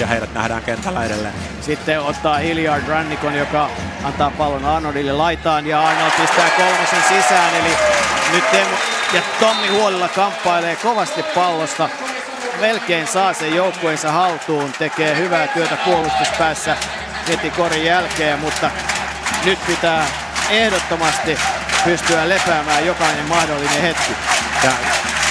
ja 0.00 0.06
heidät 0.06 0.34
nähdään 0.34 0.62
kentällä 0.62 1.04
edelleen. 1.04 1.34
Sitten 1.60 2.00
ottaa 2.00 2.38
Hilliard 2.38 2.88
Rannikon, 2.88 3.34
joka 3.34 3.70
antaa 4.04 4.30
pallon 4.30 4.64
Arnoldille 4.64 5.12
laitaan 5.12 5.66
ja 5.66 5.88
Arnold 5.88 6.10
pistää 6.10 6.50
kolmosen 6.50 7.02
sisään. 7.08 7.54
Eli 7.54 7.76
nyt 8.32 8.50
Teemu 8.50 8.74
ja 9.12 9.22
Tommi 9.40 9.68
Huolilla 9.68 10.08
kamppailee 10.08 10.76
kovasti 10.76 11.22
pallosta. 11.22 11.88
Melkein 12.60 13.06
saa 13.06 13.32
sen 13.32 13.54
joukkueensa 13.54 14.12
haltuun, 14.12 14.72
tekee 14.78 15.16
hyvää 15.16 15.46
työtä 15.46 15.76
puolustuspäässä 15.76 16.76
heti 17.28 17.50
korin 17.50 17.84
jälkeen, 17.84 18.38
mutta 18.38 18.70
nyt 19.44 19.66
pitää 19.66 20.06
ehdottomasti 20.50 21.38
pystyä 21.84 22.28
lepäämään 22.28 22.86
jokainen 22.86 23.28
mahdollinen 23.28 23.82
hetki. 23.82 24.12
Ja 24.64 24.70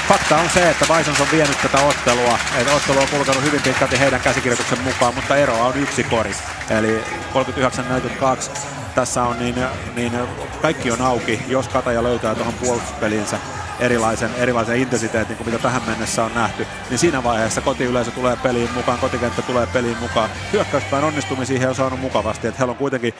fakta 0.08 0.38
on 0.38 0.50
se, 0.50 0.70
että 0.70 0.86
Bisons 0.86 1.22
on 1.22 1.28
vienyt 1.32 1.62
tätä 1.62 1.78
ottelua. 1.78 2.40
Että 2.58 2.74
ottelu 2.74 3.00
on 3.00 3.08
kulkenut 3.08 3.44
hyvin 3.44 3.62
pitkälti 3.62 4.00
heidän 4.00 4.22
käsikirjoituksen 4.22 4.82
mukaan, 4.82 5.16
mutta 5.16 5.36
eroa 5.36 5.66
on 5.66 5.78
yksi 5.78 6.04
kori. 6.04 6.36
Eli 6.70 7.04
39-42 7.34 8.60
tässä 8.96 9.24
on 9.24 9.40
niin, 9.40 9.56
niin 9.96 10.14
kaikki 10.62 10.92
on 10.92 11.02
auki, 11.02 11.40
jos 11.48 11.68
Kataja 11.68 12.04
löytää 12.04 12.36
tuohon 12.36 12.54
puolustuspelinsä 12.54 13.40
erilaisen, 13.80 14.30
erilaisen 14.38 14.78
intensiteetin 14.78 15.38
kuin 15.38 15.48
mitä 15.48 15.60
tähän 15.60 15.82
mennessä 15.88 16.24
on 16.24 16.36
nähty, 16.36 16.68
niin 16.90 16.98
siinä 16.98 17.24
vaiheessa 17.24 17.62
kotiyleisö 17.62 18.12
tulee 18.12 18.36
peliin 18.36 18.72
mukaan, 18.72 19.00
kotikenttä 19.00 19.42
tulee 19.42 19.68
peliin 19.68 19.98
mukaan. 19.98 20.30
Hyökkäyspään 20.54 21.04
onnistumisiin 21.04 21.70
on 21.70 21.76
saanut 21.76 22.00
mukavasti, 22.00 22.48
että 22.48 22.58
heillä 22.58 22.72
on 22.72 22.78
kuitenkin 22.78 23.14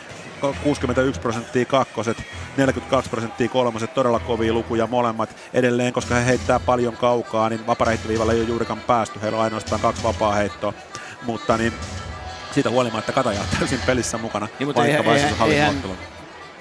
61 0.64 1.22
prosenttia 1.22 1.66
kakkoset, 1.66 2.18
42 2.58 3.10
prosenttia 3.10 3.50
kolmoset, 3.50 3.94
todella 3.94 4.20
kovia 4.20 4.54
lukuja 4.54 4.88
molemmat. 4.88 5.36
Edelleen, 5.54 5.94
koska 5.94 6.16
he 6.16 6.26
heittää 6.26 6.60
paljon 6.60 6.98
kaukaa, 6.98 7.50
niin 7.50 7.68
vapareittoviivalla 7.68 8.34
ei 8.34 8.40
ole 8.40 8.50
juurikaan 8.50 8.80
päästy, 8.80 9.22
heillä 9.22 9.38
on 9.38 9.44
ainoastaan 9.44 9.82
kaksi 9.82 10.04
vapaa 10.04 10.34
heittoa, 10.34 10.74
mutta 11.24 11.58
niin 11.58 11.74
siitä 12.52 12.70
huolimatta 12.70 13.12
Kataja 13.12 13.40
on 13.40 13.48
täysin 13.60 13.80
pelissä 13.86 14.18
mukana, 14.18 14.48
niin, 14.60 14.68
mutta 14.68 14.82
vaikka 14.82 15.14
eihän, 15.14 15.50
eihän, 15.52 15.76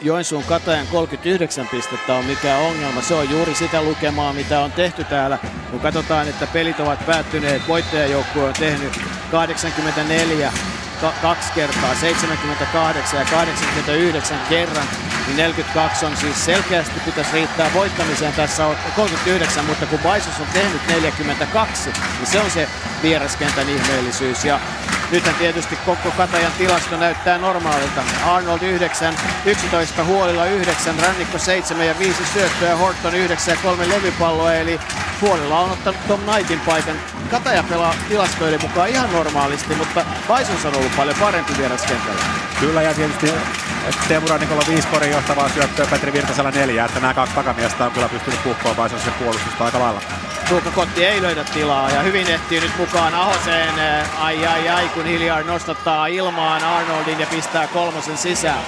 Joensuun 0.03 0.45
Katajan 0.45 0.87
39 0.87 1.69
pistettä 1.69 2.15
on 2.15 2.25
mikä 2.25 2.57
ongelma. 2.57 3.03
Se 3.03 3.15
on 3.15 3.31
juuri 3.31 3.55
sitä 3.55 3.83
lukemaa, 3.83 4.33
mitä 4.33 4.61
on 4.61 4.73
tehty 4.73 5.05
täällä. 5.05 5.39
Kun 5.71 5.81
katsotaan, 5.81 6.29
että 6.29 6.47
pelit 6.47 6.81
ovat 6.81 7.07
päättyneet, 7.07 7.69
voittajajoukkue 7.69 8.45
on 8.45 8.53
tehnyt 8.53 9.01
84 9.31 10.53
kaksi 11.23 11.53
kertaa, 11.53 11.95
78 11.95 13.21
ja 13.21 13.27
89 13.31 14.39
kerran, 14.49 14.89
niin 15.27 15.37
42 15.37 16.07
on 16.07 16.17
siis 16.17 16.45
selkeästi 16.45 17.01
pitäisi 17.01 17.33
riittää 17.33 17.71
voittamiseen. 17.75 18.33
Tässä 18.33 18.67
on 18.67 18.77
39, 18.97 19.65
mutta 19.65 19.87
kun 19.87 19.99
Baisus 19.99 20.41
on 20.41 20.47
tehnyt 20.53 20.89
42, 20.89 21.91
niin 22.19 22.27
se 22.27 22.41
on 22.41 22.51
se 22.51 22.69
vieraskentän 23.03 23.69
ihmeellisyys. 23.69 24.45
Ja 24.45 24.61
nythän 25.11 25.35
tietysti 25.35 25.77
koko 25.77 26.11
Katajan 26.11 26.53
tilasto 26.59 26.97
näyttää 26.97 27.39
normaalilta. 27.39 28.03
Arnold 28.27 28.63
9, 28.63 29.15
11 29.45 30.05
huolilla 30.05 30.47
9, 30.47 30.95
Rannikko 31.01 31.39
7 31.39 31.87
ja 31.87 31.99
5 31.99 32.27
syöttöä, 32.33 32.77
Horton 32.77 33.15
9 33.15 33.55
ja 33.55 33.61
3 33.63 33.89
levypalloa, 33.89 34.55
eli 34.55 34.81
huolilla 35.21 35.59
on 35.59 35.71
ottanut 35.71 36.09
Tom 36.09 36.21
Knightin 36.21 36.61
paikan. 36.61 36.97
Kataja 37.31 37.63
pelaa 37.63 37.95
tilastoiden 38.09 38.63
mukaan 38.63 38.89
ihan 38.89 39.13
normaalisti, 39.13 39.75
mutta 39.75 40.05
Bison 40.21 40.57
on 40.73 40.77
ollut 40.77 40.86
paljon 40.97 41.17
parempi 41.21 41.53
vieraskentällä. 41.59 42.23
Kyllä 42.61 42.83
ja 42.83 42.95
tietysti 42.95 43.33
Teemu 44.09 44.27
Rannikolla 44.27 44.63
viisi 44.69 44.89
korin 44.89 45.11
johtavaa 45.11 45.49
syöttöä, 45.49 45.87
Petri 45.87 46.13
Virtasella 46.13 46.51
neljä, 46.51 46.85
että 46.85 47.01
nämä 47.01 47.15
kaksi 47.15 47.35
takamiestä 47.35 47.85
on 47.85 47.93
kyllä 47.93 48.09
pystynyt 48.09 48.43
puhkoon 48.43 48.91
sen 48.91 49.13
puolustusta 49.13 49.65
aika 49.65 49.79
lailla. 49.79 50.01
Tuukka 50.49 50.71
Kotti 50.71 51.05
ei 51.05 51.23
löydä 51.23 51.45
tilaa 51.45 51.91
ja 51.91 52.03
hyvin 52.03 52.31
ehtii 52.31 52.61
nyt 52.61 52.79
mukaan 52.79 53.15
Ahoseen. 53.15 53.75
Ai 54.19 54.47
ai 54.47 54.69
ai 54.69 54.89
kun 54.89 55.05
Hilliard 55.05 55.47
nostattaa 55.47 56.07
ilmaan 56.07 56.65
Arnoldin 56.65 57.21
ja 57.21 57.27
pistää 57.27 57.67
kolmosen 57.67 58.17
sisään. 58.17 58.61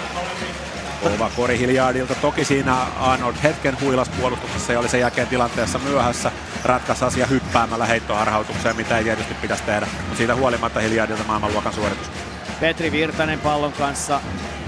Kova 1.03 1.31
kori 1.37 1.59
Hilliardilta. 1.59 2.15
Toki 2.15 2.45
siinä 2.45 2.77
Arnold 3.01 3.35
hetken 3.43 3.81
huilas 3.81 4.09
puolustuksessa 4.09 4.73
ja 4.73 4.79
oli 4.79 4.89
sen 4.89 5.01
jälkeen 5.01 5.27
tilanteessa 5.27 5.79
myöhässä. 5.79 6.33
Ratkaisi 6.65 7.05
asia 7.05 7.27
hyppäämällä 7.27 7.87
heittoarhautukseen, 7.87 8.77
mitä 8.77 8.99
ei 8.99 9.05
tietysti 9.05 9.35
pitäisi 9.35 9.63
tehdä. 9.63 9.87
Mutta 10.01 10.17
siitä 10.17 10.35
huolimatta 10.35 10.81
Hilliardilta 10.81 11.25
maailmanluokan 11.25 11.73
suoritus. 11.73 12.11
Petri 12.61 12.93
Virtanen 12.93 13.41
pallon 13.41 13.73
kanssa 13.73 14.21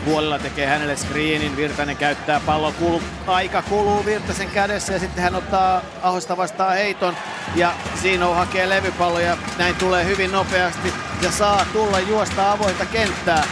puolella 0.05 0.39
tekee 0.39 0.67
hänelle 0.67 0.97
screenin. 0.97 1.57
Virtanen 1.57 1.97
käyttää 1.97 2.41
pallon, 2.47 2.75
kulu, 2.75 3.03
aika 3.27 3.63
kuluu 3.63 4.05
Virtasen 4.05 4.51
kädessä 4.51 4.93
ja 4.93 4.99
sitten 4.99 5.25
hän 5.25 5.35
ottaa 5.35 5.83
Ahosta 6.03 6.37
vastaan 6.37 6.75
heiton 6.75 7.17
ja 7.55 7.73
Zino 8.03 8.35
hakee 8.35 8.69
levypallo 8.69 9.19
ja 9.19 9.37
näin 9.59 9.75
tulee 9.75 10.05
hyvin 10.05 10.33
nopeasti 10.33 10.93
ja 11.23 11.31
saa 11.31 11.65
tulla 11.73 12.01
juosta 12.01 12.53
avointa 12.53 12.87
kenttää. 12.87 13.45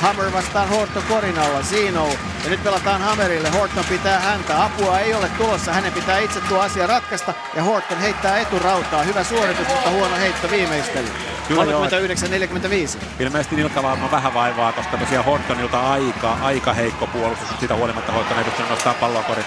Hammer 0.00 0.32
vastaan 0.32 0.68
Horton 0.68 1.02
korin 1.08 1.38
alla, 1.38 1.62
Zeno. 1.62 2.08
Ja 2.44 2.50
nyt 2.50 2.62
pelataan 2.64 3.02
Hammerille, 3.02 3.48
Horton 3.48 3.84
pitää 3.84 4.20
häntä. 4.20 4.64
Apua 4.64 4.98
ei 4.98 5.14
ole 5.14 5.28
tulossa, 5.28 5.72
hänen 5.72 5.92
pitää 5.92 6.18
itse 6.18 6.40
tuo 6.40 6.60
asia 6.60 6.86
ratkaista. 6.86 7.34
Ja 7.56 7.62
Horton 7.62 7.98
heittää 7.98 8.38
eturautaa. 8.38 9.02
Hyvä 9.02 9.24
suoritus, 9.24 9.68
mutta 9.68 9.90
huono 9.90 10.16
heitto 10.16 10.50
viimeistely. 10.50 11.08
39-45. 11.50 12.98
Ilmeisesti 13.20 13.56
Nilkka 13.56 13.82
varmaan 13.82 14.10
vähän 14.10 14.34
vaivaa, 14.34 14.72
koska 14.72 14.96
tosiaan 14.96 15.24
Hortonilta 15.24 15.92
aika, 15.92 16.32
aika 16.42 16.72
heikko 16.72 17.06
puolustus. 17.06 17.48
Sitä 17.60 17.74
huolimatta 17.74 18.12
Horton 18.12 18.38
ei 18.38 18.44
pystynyt 18.44 18.70
nostaa 18.70 18.94
palloa 18.94 19.22
korin. 19.22 19.44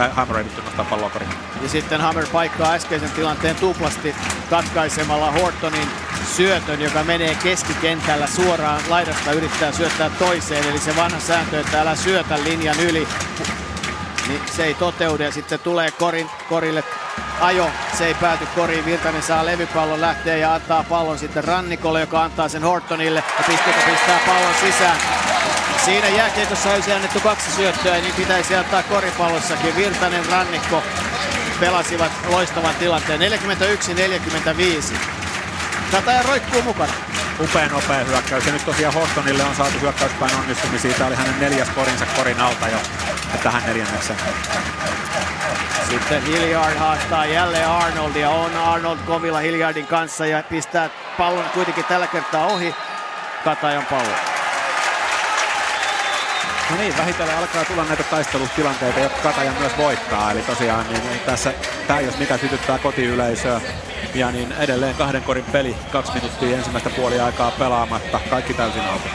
Tai 0.00 0.10
Hammer 0.12 0.38
ei 0.38 0.44
pystynyt 0.44 0.64
nostaa 0.64 0.84
palloa 0.84 1.10
korin. 1.10 1.28
Ja 1.62 1.68
sitten 1.68 2.00
Hammer 2.00 2.26
paikkaa 2.32 2.72
äskeisen 2.72 3.10
tilanteen 3.10 3.56
tuplasti 3.56 4.14
katkaisemalla 4.50 5.30
Hortonin 5.30 5.88
syötön, 6.36 6.80
joka 6.80 7.04
menee 7.04 7.34
keskikentällä 7.34 8.26
suoraan 8.26 8.80
laidasta 8.88 9.32
yrittää 9.32 9.72
syöttää 9.72 10.10
toiseen. 10.10 10.68
Eli 10.68 10.78
se 10.78 10.96
vanha 10.96 11.20
sääntö, 11.20 11.60
että 11.60 11.80
älä 11.80 11.96
syötä 11.96 12.42
linjan 12.44 12.80
yli, 12.80 13.08
niin 14.28 14.40
se 14.56 14.64
ei 14.64 14.74
toteudu 14.74 15.22
ja 15.22 15.32
sitten 15.32 15.60
tulee 15.60 15.90
korin, 15.90 16.30
korille 16.48 16.84
ajo. 17.40 17.70
Se 17.98 18.06
ei 18.06 18.14
pääty 18.14 18.46
koriin. 18.54 18.84
Virtanen 18.84 19.22
saa 19.22 19.46
levypallon, 19.46 20.00
lähtee 20.00 20.38
ja 20.38 20.54
antaa 20.54 20.84
pallon 20.88 21.18
sitten 21.18 21.44
Rannikolle, 21.44 22.00
joka 22.00 22.22
antaa 22.22 22.48
sen 22.48 22.62
Hortonille. 22.62 23.24
Ja 23.38 23.44
pistekö 23.46 23.80
pistää 23.90 24.18
pallon 24.26 24.54
sisään. 24.60 25.29
Siinä 25.84 26.08
jääkiekossa 26.08 26.70
olisi 26.70 26.92
annettu 26.92 27.20
kaksi 27.20 27.50
syöttöä, 27.50 27.94
niin 27.94 28.14
pitäisi 28.14 28.56
antaa 28.56 28.82
koripallossakin. 28.82 29.76
Virtanen, 29.76 30.26
Rannikko 30.26 30.82
pelasivat 31.60 32.12
loistavan 32.28 32.74
tilanteen. 32.74 33.20
41-45. 33.20 34.96
Kataja 35.92 36.22
roikkuu 36.22 36.62
mukana. 36.62 36.92
Upea 37.40 37.68
nopea 37.68 38.04
hyökkäys. 38.04 38.46
Ja 38.46 38.52
nyt 38.52 38.64
tosiaan 38.64 38.94
Hortonille 38.94 39.42
on 39.44 39.54
saatu 39.54 39.78
hyökkäyspäin 39.80 40.34
onnistumisia. 40.34 40.90
Siitä 40.90 41.06
oli 41.06 41.14
hänen 41.14 41.40
neljäs 41.40 41.68
korinsa 41.68 42.06
korin 42.16 42.40
alta 42.40 42.68
jo 42.68 42.78
tähän 43.42 43.62
neljännekseen. 43.66 44.18
Sitten 45.90 46.22
Hilliard 46.22 46.76
haastaa 46.76 47.26
jälleen 47.26 47.68
Arnoldia. 47.68 48.30
On 48.30 48.56
Arnold 48.56 48.98
kovilla 49.06 49.38
Hilliardin 49.38 49.86
kanssa 49.86 50.26
ja 50.26 50.42
pistää 50.42 50.90
pallon 51.18 51.50
kuitenkin 51.54 51.84
tällä 51.84 52.06
kertaa 52.06 52.46
ohi 52.46 52.74
Katajan 53.44 53.86
pallo. 53.86 54.39
No 56.70 56.76
niin, 56.76 56.96
vähitellen 56.98 57.38
alkaa 57.38 57.64
tulla 57.64 57.84
näitä 57.84 58.02
taistelutilanteita, 58.02 59.00
jotka 59.00 59.22
Kataja 59.22 59.52
myös 59.60 59.72
voittaa. 59.78 60.32
Eli 60.32 60.42
tosiaan 60.42 60.86
niin 60.88 61.20
tässä 61.26 61.54
tämä 61.86 62.00
jos 62.00 62.18
mikä 62.18 62.38
sytyttää 62.38 62.78
kotiyleisöä. 62.78 63.60
Ja 64.14 64.30
niin 64.30 64.52
edelleen 64.52 64.94
kahden 64.94 65.22
korin 65.22 65.44
peli, 65.44 65.76
kaksi 65.92 66.12
minuuttia 66.12 66.56
ensimmäistä 66.56 66.90
puoliaikaa 66.90 67.50
pelaamatta, 67.50 68.20
kaikki 68.30 68.54
täysin 68.54 68.82
auki. 68.82 69.08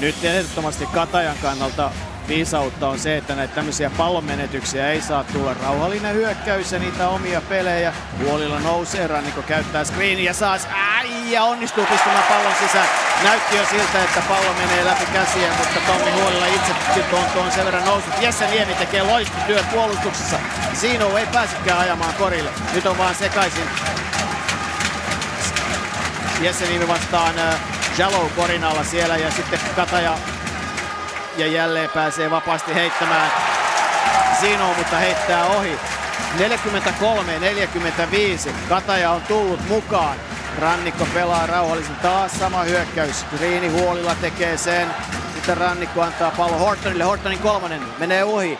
Nyt 0.00 0.24
ehdottomasti 0.24 0.86
Katajan 0.86 1.36
kannalta 1.42 1.90
viisautta 2.28 2.88
on 2.88 2.98
se, 2.98 3.16
että 3.16 3.34
näitä 3.34 3.54
tämmöisiä 3.54 3.90
pallonmenetyksiä 3.90 4.90
ei 4.90 5.00
saa 5.00 5.24
tulla. 5.24 5.54
Rauhallinen 5.54 6.14
hyökkäys 6.14 6.72
ja 6.72 6.78
niitä 6.78 7.08
omia 7.08 7.40
pelejä. 7.40 7.92
Huolilla 8.24 8.60
nousee, 8.60 9.06
Ranniko 9.06 9.42
käyttää 9.42 9.84
screenia 9.84 10.24
ja 10.24 10.34
saa 10.34 10.58
ai, 10.96 11.32
ja 11.32 11.44
onnistuu 11.44 11.86
pistämään 11.86 12.24
pallon 12.28 12.52
sisään. 12.62 12.88
Näytti 13.22 13.56
jo 13.56 13.66
siltä, 13.70 14.04
että 14.04 14.22
pallo 14.28 14.52
menee 14.58 14.84
läpi 14.84 15.06
käsiä, 15.12 15.48
mutta 15.58 15.80
Tommi 15.86 16.10
Huolilla 16.10 16.46
itse 16.46 16.72
on 17.12 17.24
tuon 17.32 17.52
sen 17.52 17.64
verran 17.64 17.84
noussut. 17.84 18.14
Jesse 18.20 18.46
Niemi 18.46 18.74
tekee 18.74 19.02
loistotyön 19.02 19.64
puolustuksessa. 19.64 20.38
Sino 20.72 21.18
ei 21.18 21.26
pääsekään 21.26 21.78
ajamaan 21.78 22.14
korille. 22.14 22.50
Nyt 22.74 22.86
on 22.86 22.98
vaan 22.98 23.14
sekaisin. 23.14 23.64
Jesse 26.40 26.66
Niemi 26.66 26.88
vastaan 26.88 27.38
äh, 27.38 27.60
Jalo 27.98 28.30
korinalla 28.36 28.84
siellä 28.84 29.16
ja 29.16 29.30
sitten 29.30 29.60
Kataja 29.76 30.18
ja 31.36 31.46
jälleen 31.46 31.90
pääsee 31.90 32.30
vapaasti 32.30 32.74
heittämään 32.74 33.30
Sino, 34.40 34.74
mutta 34.74 34.96
heittää 34.96 35.46
ohi. 35.46 35.78
43-45. 36.38 36.40
Kataja 38.68 39.10
on 39.10 39.22
tullut 39.22 39.68
mukaan. 39.68 40.16
Rannikko 40.58 41.06
pelaa 41.14 41.46
rauhallisen 41.46 41.96
taas 41.96 42.38
sama 42.38 42.62
hyökkäys. 42.62 43.26
Riini 43.40 43.68
huolilla 43.68 44.14
tekee 44.14 44.56
sen. 44.56 44.88
Sitten 45.34 45.56
Rannikko 45.56 46.02
antaa 46.02 46.30
pallo 46.30 46.58
Hortonille. 46.58 47.04
Hortonin 47.04 47.38
kolmonen 47.38 47.82
menee 47.98 48.24
ohi. 48.24 48.58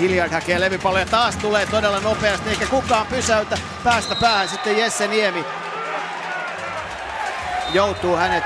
Hilliard 0.00 0.32
hakee 0.32 0.60
levypalloja. 0.60 1.06
Taas 1.06 1.36
tulee 1.36 1.66
todella 1.66 2.00
nopeasti 2.00 2.50
eikä 2.50 2.66
kukaan 2.66 3.06
pysäytä. 3.06 3.58
Päästä 3.84 4.14
päähän 4.14 4.48
sitten 4.48 4.78
Jesse 4.78 5.06
Niemi. 5.06 5.44
Joutuu 7.72 8.16
hänet 8.16 8.44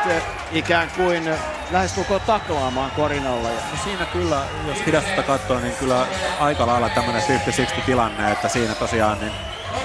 ikään 0.52 0.90
kuin 0.96 1.30
lähestulkoon 1.70 2.20
taklaamaan 2.20 2.90
korin 2.90 3.26
alla. 3.26 3.48
No 3.48 3.78
siinä 3.84 4.04
kyllä, 4.04 4.42
jos 4.68 4.86
hidastusta 4.86 5.22
katsoo, 5.22 5.60
niin 5.60 5.76
kyllä 5.76 6.06
aika 6.40 6.66
lailla 6.66 6.88
tämmöinen 6.88 7.22
50-60 7.22 7.80
tilanne, 7.86 8.32
että 8.32 8.48
siinä 8.48 8.74
tosiaan 8.74 9.18
niin, 9.20 9.32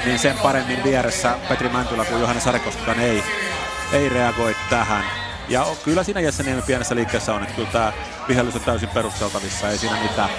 niin 0.06 0.20
sen 0.20 0.38
paremmin 0.38 0.84
vieressä 0.84 1.36
Petri 1.50 1.70
Mäntylä 1.70 2.06
kuin 2.06 2.22
Johannes 2.22 2.44
Sarikoskakaan 2.44 3.00
ei, 3.00 3.24
ei 3.94 4.10
reagoi 4.10 4.56
tähän. 4.70 5.04
Ja 5.50 5.66
kyllä 5.84 6.04
siinä 6.04 6.20
Jesse 6.20 6.44
pienessä 6.66 6.96
liikkeessä 6.96 7.34
on, 7.34 7.44
että 7.44 7.56
kyllä 7.56 7.70
tämä 7.72 7.94
vihellys 8.30 8.56
on 8.56 8.62
täysin 8.62 8.90
perusteltavissa, 8.90 9.70
ei 9.70 9.78
siinä 9.78 10.02
mitään. 10.02 10.30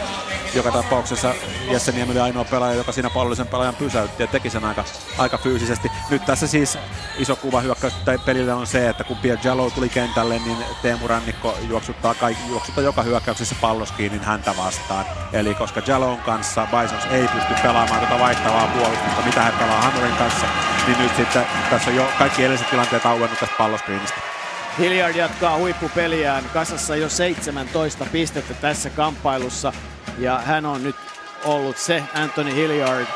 Joka 0.55 0.71
tapauksessa 0.71 1.35
Jesse 1.71 1.93
Niemi 1.93 2.13
oli 2.13 2.21
ainoa 2.21 2.45
pelaaja, 2.45 2.75
joka 2.75 2.93
siinä 2.93 3.11
pallollisen 3.11 3.47
pelaajan 3.47 3.75
pysäytti 3.75 4.23
ja 4.23 4.27
teki 4.27 4.51
sen 4.51 4.65
aika, 4.65 4.85
aika 5.19 5.39
fyysisesti. 5.39 5.91
Nyt 6.11 6.25
tässä 6.25 6.47
siis 6.47 6.79
iso 7.19 7.37
kuva 7.37 7.61
hyökkäys 7.61 7.93
tai 8.05 8.19
on 8.57 8.67
se, 8.67 8.89
että 8.89 9.05
kun 9.05 9.17
Pierre 9.17 9.41
Jallo 9.45 9.71
tuli 9.71 9.89
kentälle, 9.89 10.39
niin 10.39 10.57
Teemu 10.83 11.09
Rannikko 11.09 11.59
juoksuttaa, 11.69 12.15
kaikki, 12.15 12.49
juoksuttaa 12.49 12.85
joka 12.85 13.03
hyökkäyksessä 13.03 13.55
pallos 13.61 13.93
kiinni 13.93 14.21
häntä 14.23 14.55
vastaan. 14.57 15.05
Eli 15.33 15.55
koska 15.55 15.83
Jallon 15.87 16.19
kanssa 16.19 16.67
Bisons 16.67 17.05
ei 17.11 17.29
pysty 17.29 17.55
pelaamaan 17.63 18.01
tuota 18.01 18.19
vaihtavaa 18.25 18.69
puolustusta, 18.69 19.23
mitä 19.27 19.43
he 19.43 19.53
pelaa 19.53 19.83
Hammerin 19.83 20.17
kanssa, 20.17 20.47
niin 20.87 20.99
nyt 20.99 21.17
sitten 21.17 21.47
tässä 21.71 21.91
on 21.91 21.97
jo 21.97 22.09
kaikki 22.19 22.43
edelliset 22.43 22.71
tilanteet 22.71 23.07
auennut 23.07 23.41
tästä 23.41 23.57
palloskriinistä. 23.59 24.40
Hilliard 24.79 25.17
jatkaa 25.17 25.57
huippupeliään 25.57 26.45
kasassa 26.55 26.97
jo 26.97 27.09
17 27.09 28.07
pistettä 28.13 28.55
tässä 28.55 28.91
kamppailussa. 28.91 29.73
Ja 30.19 30.39
hän 30.39 30.67
on 30.67 30.83
nyt 30.83 30.97
ollut 31.45 31.77
se 31.77 32.03
Anthony 32.15 32.55
Hilliard, 32.55 33.07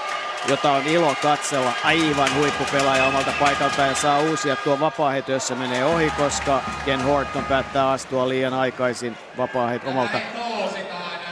jota 0.49 0.73
on 0.73 0.87
ilo 0.87 1.15
katsella. 1.23 1.73
Aivan 1.85 2.35
huippupelaaja 2.35 3.05
omalta 3.05 3.33
paikalta 3.41 3.83
ja 3.83 3.95
saa 3.95 4.21
uusia. 4.21 4.57
Tuo 4.57 4.81
vapaa 4.81 5.17
jossa 5.17 5.55
menee 5.55 5.85
ohi, 5.85 6.11
koska 6.11 6.63
Ken 6.85 7.03
Horton 7.03 7.45
päättää 7.45 7.91
astua 7.91 8.29
liian 8.29 8.55
aikaisin. 8.55 9.17
Vapaa 9.37 9.71
omalta 9.85 10.19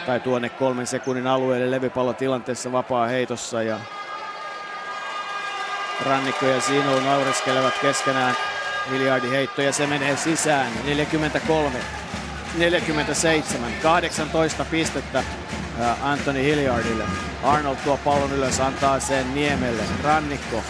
tai 0.07 0.21
tuonne 0.21 0.49
kolmen 0.49 0.87
sekunnin 0.87 1.27
alueelle 1.27 1.71
levypallotilanteessa 1.71 2.73
vapaa 2.73 3.07
heitossa 3.07 3.63
ja 3.63 3.79
Rannikko 6.07 6.47
ja 6.47 6.61
Sino 6.61 7.01
naureskelevat 7.01 7.79
keskenään 7.79 8.37
Miljardin 8.91 9.31
heitto 9.31 9.63
ja 9.63 9.73
se 9.73 9.87
menee 9.87 10.17
sisään. 10.17 10.73
43, 10.85 11.79
47, 12.59 13.73
18 13.83 14.65
pistettä 14.65 15.25
Anthony 16.03 16.43
Hilliardille. 16.43 17.05
Arnold 17.43 17.77
tuo 17.85 17.97
pallon 17.97 18.33
ylös, 18.33 18.61
antaa 18.61 19.01
sen 19.01 19.35
Niemelle. 19.35 19.83
Rannikko. 20.05 20.63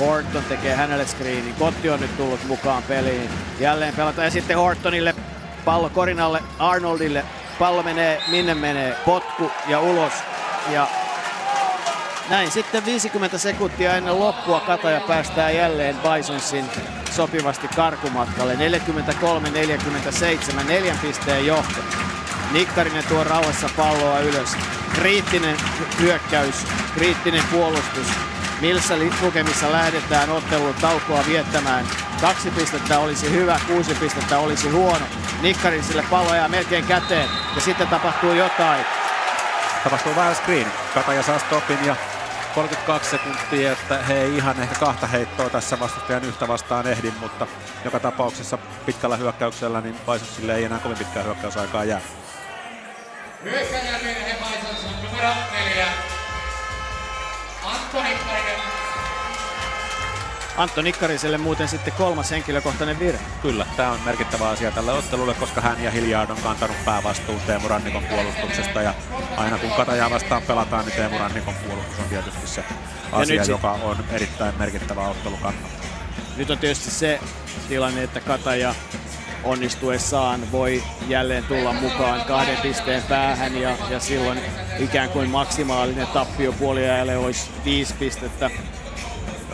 Horton 0.00 0.44
tekee 0.44 0.74
hänelle 0.74 1.06
screenin. 1.06 1.54
Kotti 1.54 1.90
on 1.90 2.00
nyt 2.00 2.16
tullut 2.16 2.44
mukaan 2.44 2.82
peliin. 2.82 3.30
Jälleen 3.60 3.94
pelataan 3.94 4.24
ja 4.24 4.30
sitten 4.30 4.58
Hortonille 4.58 5.14
pallo 5.64 5.88
Korinalle, 5.88 6.42
Arnoldille. 6.58 7.24
Pallo 7.58 7.82
menee, 7.82 8.22
minne 8.30 8.54
menee, 8.54 8.96
potku 9.04 9.50
ja 9.68 9.80
ulos. 9.80 10.12
Ja 10.70 10.86
näin 12.30 12.50
sitten 12.50 12.84
50 12.84 13.38
sekuntia 13.38 13.96
ennen 13.96 14.20
loppua 14.20 14.60
Kataja 14.60 15.00
päästää 15.00 15.50
jälleen 15.50 15.96
Bisonsin 15.96 16.64
sopivasti 17.10 17.68
karkumatkalle. 17.68 18.54
43-47, 18.54 18.58
neljän 20.68 20.98
pisteen 20.98 21.46
johto. 21.46 21.80
Nikkarinen 22.52 23.04
tuo 23.08 23.24
rauhassa 23.24 23.68
palloa 23.76 24.20
ylös. 24.20 24.56
Kriittinen 24.94 25.56
hyökkäys, 26.00 26.66
kriittinen 26.94 27.42
puolustus. 27.52 28.06
Missä 28.60 28.94
lukemissa 29.22 29.72
lähdetään 29.72 30.30
ottelun 30.30 30.74
taukoa 30.80 31.24
viettämään. 31.26 31.86
Kaksi 32.20 32.50
pistettä 32.50 32.98
olisi 32.98 33.30
hyvä, 33.30 33.60
kuusi 33.66 33.94
pistettä 33.94 34.38
olisi 34.38 34.68
huono. 34.68 35.06
Nikkarin 35.42 35.84
sille 35.84 36.04
pallo 36.10 36.34
jää 36.34 36.48
melkein 36.48 36.84
käteen 36.84 37.28
ja 37.54 37.60
sitten 37.60 37.88
tapahtuu 37.88 38.32
jotain. 38.32 38.84
Tapahtuu 39.84 40.16
vähän 40.16 40.34
screen. 40.34 40.72
Kataja 40.94 41.22
saa 41.22 41.38
stopin 41.38 41.84
ja 41.84 41.96
32 42.54 43.10
sekuntia, 43.10 43.72
että 43.72 43.98
he 43.98 44.14
ei 44.14 44.36
ihan 44.36 44.60
ehkä 44.60 44.74
kahta 44.74 45.06
heittoa 45.06 45.50
tässä 45.50 45.80
vastustajan 45.80 46.24
yhtä 46.24 46.48
vastaan 46.48 46.86
ehdi, 46.86 47.12
mutta 47.20 47.46
joka 47.84 48.00
tapauksessa 48.00 48.58
pitkällä 48.86 49.16
hyökkäyksellä 49.16 49.80
niin 49.80 49.96
Bisonsille 50.12 50.54
ei 50.54 50.64
enää 50.64 50.78
kovin 50.78 50.98
pitkää 50.98 51.22
hyökkäysaikaa 51.22 51.84
jää. 51.84 52.00
Hyökkäjän 53.44 54.00
virhe 54.04 54.36
Bisons 54.38 54.84
on 54.84 55.04
numero 55.04 55.34
neljä. 55.52 55.86
Antoni 57.64 58.14
Karinen. 58.14 58.81
Antto 60.56 60.82
Nikkariselle 60.82 61.38
muuten 61.38 61.68
sitten 61.68 61.92
kolmas 61.92 62.30
henkilökohtainen 62.30 62.98
virhe. 62.98 63.24
Kyllä, 63.42 63.66
tämä 63.76 63.92
on 63.92 64.00
merkittävä 64.04 64.48
asia 64.48 64.70
tälle 64.70 64.92
ottelulle, 64.92 65.34
koska 65.34 65.60
hän 65.60 65.84
ja 65.84 65.90
Hiljaard 65.90 66.30
on 66.30 66.42
kantanut 66.42 66.76
päävastuun 66.84 67.40
Teemu 67.46 67.68
Rannikon 67.68 68.04
puolustuksesta 68.04 68.82
ja 68.82 68.94
aina 69.36 69.58
kun 69.58 69.70
Katajaa 69.70 70.10
vastaan 70.10 70.42
pelataan, 70.42 70.84
niin 70.84 70.96
Teemu 70.96 71.18
Rannikon 71.18 71.54
puolustus 71.54 71.98
on 71.98 72.04
tietysti 72.08 72.46
se 72.46 72.64
asia, 73.12 73.44
joka 73.44 73.72
on 73.72 73.96
erittäin 74.10 74.54
merkittävä 74.58 75.08
ottelu 75.08 75.36
kannalta. 75.36 75.76
Nyt 76.36 76.50
on 76.50 76.58
tietysti 76.58 76.90
se 76.90 77.20
tilanne, 77.68 78.02
että 78.02 78.20
Kataja 78.20 78.74
onnistuessaan 79.44 80.52
voi 80.52 80.82
jälleen 81.08 81.44
tulla 81.44 81.72
mukaan 81.72 82.24
kahden 82.24 82.56
pisteen 82.56 83.02
päähän 83.02 83.60
ja, 83.60 83.76
ja 83.90 84.00
silloin 84.00 84.40
ikään 84.78 85.08
kuin 85.08 85.30
maksimaalinen 85.30 86.06
tappio 86.06 86.52
puoliajalle 86.52 87.16
olisi 87.16 87.50
viisi 87.64 87.94
pistettä. 87.94 88.50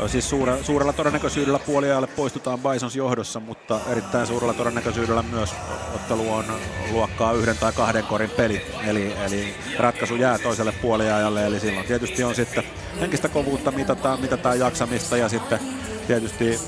Siis 0.07 0.31
suure, 0.31 0.65
suurella 0.65 0.93
todennäköisyydellä 0.93 1.59
puoliajalle 1.59 2.07
poistutaan 2.07 2.59
Bisons 2.59 2.97
johdossa, 2.97 3.41
mutta 3.41 3.81
erittäin 3.91 4.27
suurella 4.27 4.55
todennäköisyydellä 4.55 5.23
myös 5.23 5.55
ottelu 5.95 6.33
on 6.33 6.45
luokkaa 6.93 7.33
yhden 7.33 7.59
tai 7.59 7.73
kahden 7.73 8.05
korin 8.05 8.31
peli. 8.31 8.63
Eli, 8.87 9.15
eli 9.27 9.55
ratkaisu 9.79 10.17
jää 10.17 10.39
toiselle 10.39 10.73
puoliajalle, 10.73 11.47
eli 11.47 11.61
silloin 11.61 11.87
tietysti 11.87 12.25
on 12.25 12.35
sitten 12.35 12.65
henkistä 13.01 13.29
kovuutta, 13.29 13.71
mitataan, 13.71 14.21
mitataan 14.21 14.59
jaksamista 14.59 15.17
ja 15.17 15.29
sitten 15.29 15.59
tietysti 16.07 16.59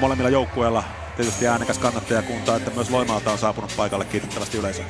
molemmilla 0.00 0.30
joukkueilla 0.30 0.84
tietysti 1.16 1.46
äänekäs 1.46 1.78
kannattajakunta, 1.78 2.56
että 2.56 2.70
myös 2.70 2.90
Loimaalta 2.90 3.32
on 3.32 3.38
saapunut 3.38 3.72
paikalle 3.76 4.04
kiitettävästi 4.04 4.58
yleisöä. 4.58 4.84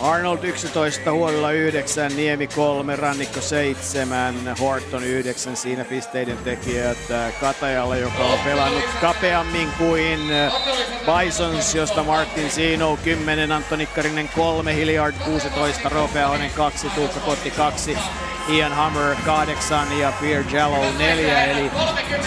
Arnold 0.00 0.44
11, 0.44 1.12
Huolilla 1.12 1.52
9, 1.52 2.16
Niemi 2.16 2.46
3, 2.46 2.96
Rannikko 2.96 3.40
7, 3.40 4.34
Horton 4.60 5.04
9, 5.04 5.56
siinä 5.56 5.84
pisteiden 5.84 6.36
tekijät 6.36 6.98
Katajalla, 7.40 7.96
joka 7.96 8.24
on 8.24 8.38
pelannut 8.38 8.84
kapeammin 9.00 9.68
kuin 9.78 10.20
Bisons, 11.06 11.74
josta 11.74 12.02
Martin 12.02 12.50
Sino 12.50 12.98
10, 13.04 13.52
Antto 13.52 13.76
Nikkarinen 13.76 14.28
3, 14.28 14.74
Hilliard 14.74 15.14
16, 15.24 15.88
Roope 15.88 16.22
Ahonen 16.22 16.50
2, 16.50 16.90
Tuukka 16.90 17.20
Kotti 17.20 17.50
2, 17.50 17.98
Ian 18.48 18.72
Hammer 18.72 19.16
8 19.26 19.98
ja 19.98 20.12
Pierre 20.20 20.50
Jallow 20.52 20.84
4, 20.98 21.44
eli 21.44 21.70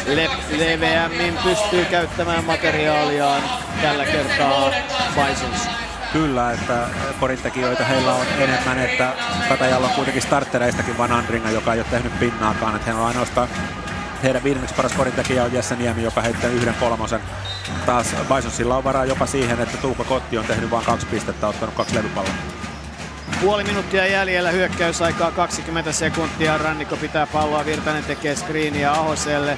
le- 0.05 0.29
leveämmin 0.57 1.37
pystyy 1.43 1.85
käyttämään 1.85 2.45
materiaaliaan 2.45 3.43
tällä 3.81 4.05
kertaa 4.05 4.71
Bisons. 5.15 5.80
Kyllä, 6.13 6.51
että 6.51 6.87
korintekijöitä 7.19 7.85
heillä 7.85 8.13
on 8.13 8.25
enemmän, 8.39 8.79
että 8.79 9.13
Katajalla 9.49 9.87
on 9.87 9.93
kuitenkin 9.93 10.21
startereistakin 10.21 10.97
Van 10.97 11.11
Andringa, 11.11 11.51
joka 11.51 11.73
ei 11.73 11.79
ole 11.79 11.87
tehnyt 11.91 12.19
pinnaakaan, 12.19 12.75
että 12.75 12.85
heillä 12.85 13.01
on 13.01 13.07
ainoastaan 13.07 13.49
heidän 14.23 14.43
viidenneksi 14.43 14.75
paras 14.75 14.93
korintekijä 14.93 15.43
on 15.43 15.53
Jesse 15.53 15.75
Niemi, 15.75 16.03
joka 16.03 16.21
heittää 16.21 16.49
yhden 16.49 16.73
kolmosen. 16.73 17.21
Taas 17.85 18.15
Bisonsilla 18.35 18.77
on 18.77 18.83
varaa 18.83 19.05
jopa 19.05 19.25
siihen, 19.25 19.61
että 19.61 19.77
Tuukka 19.77 20.03
Kotti 20.03 20.37
on 20.37 20.45
tehnyt 20.45 20.71
vain 20.71 20.85
kaksi 20.85 21.05
pistettä, 21.05 21.47
ottanut 21.47 21.75
kaksi 21.75 21.95
levypalloa. 21.95 22.33
Puoli 23.41 23.63
minuuttia 23.63 24.07
jäljellä, 24.07 24.51
hyökkäysaikaa 24.51 25.31
20 25.31 25.91
sekuntia. 25.91 26.57
Rannikko 26.57 26.97
pitää 26.97 27.27
palloa, 27.27 27.65
Virtanen 27.65 28.03
tekee 28.03 28.35
screeniä 28.35 28.91
Ahoselle. 28.91 29.57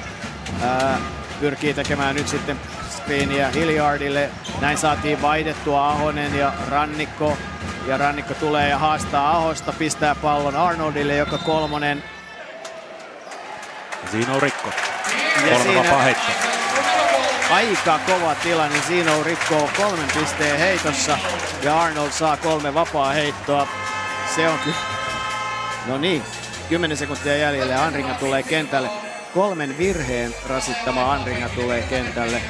Ää, 0.62 0.98
pyrkii 1.40 1.74
tekemään 1.74 2.14
nyt 2.14 2.28
sitten 2.28 2.60
screeniä 3.04 3.50
Hilliardille. 3.50 4.30
Näin 4.60 4.78
saatiin 4.78 5.22
vaihdettua 5.22 5.88
Ahonen 5.88 6.34
ja 6.34 6.52
Rannikko. 6.70 7.36
Ja 7.86 7.96
Rannikko 7.98 8.34
tulee 8.34 8.68
ja 8.68 8.78
haastaa 8.78 9.36
Ahosta, 9.36 9.72
pistää 9.72 10.14
pallon 10.14 10.56
Arnoldille, 10.56 11.16
joka 11.16 11.38
kolmonen. 11.38 12.04
Siinä 14.10 14.32
on 14.32 14.42
rikko. 14.42 14.68
Ja 15.46 15.56
Kolme 15.56 15.64
siinä 15.64 16.02
heitto. 16.02 16.32
aika 17.50 17.98
kova 18.06 18.34
tilanne. 18.34 18.82
Siinä 18.86 19.12
on 19.12 19.26
rikkoo 19.26 19.70
kolmen 19.76 20.08
pisteen 20.18 20.58
heitossa 20.58 21.18
ja 21.62 21.80
Arnold 21.80 22.10
saa 22.10 22.36
kolme 22.36 22.74
vapaa 22.74 23.12
heittoa. 23.12 23.68
Se 24.34 24.48
on 24.48 24.58
kyllä... 24.58 24.76
No 25.86 25.98
niin, 25.98 26.22
10 26.68 26.96
sekuntia 26.96 27.36
jäljellä 27.36 27.72
ja 27.72 27.84
Anringa 27.84 28.14
tulee 28.14 28.42
kentälle. 28.42 28.90
Kolmen 29.34 29.78
virheen 29.78 30.34
rasittama 30.48 31.12
Anringa 31.12 31.48
tulee 31.48 31.82
kentälle. 31.82 32.42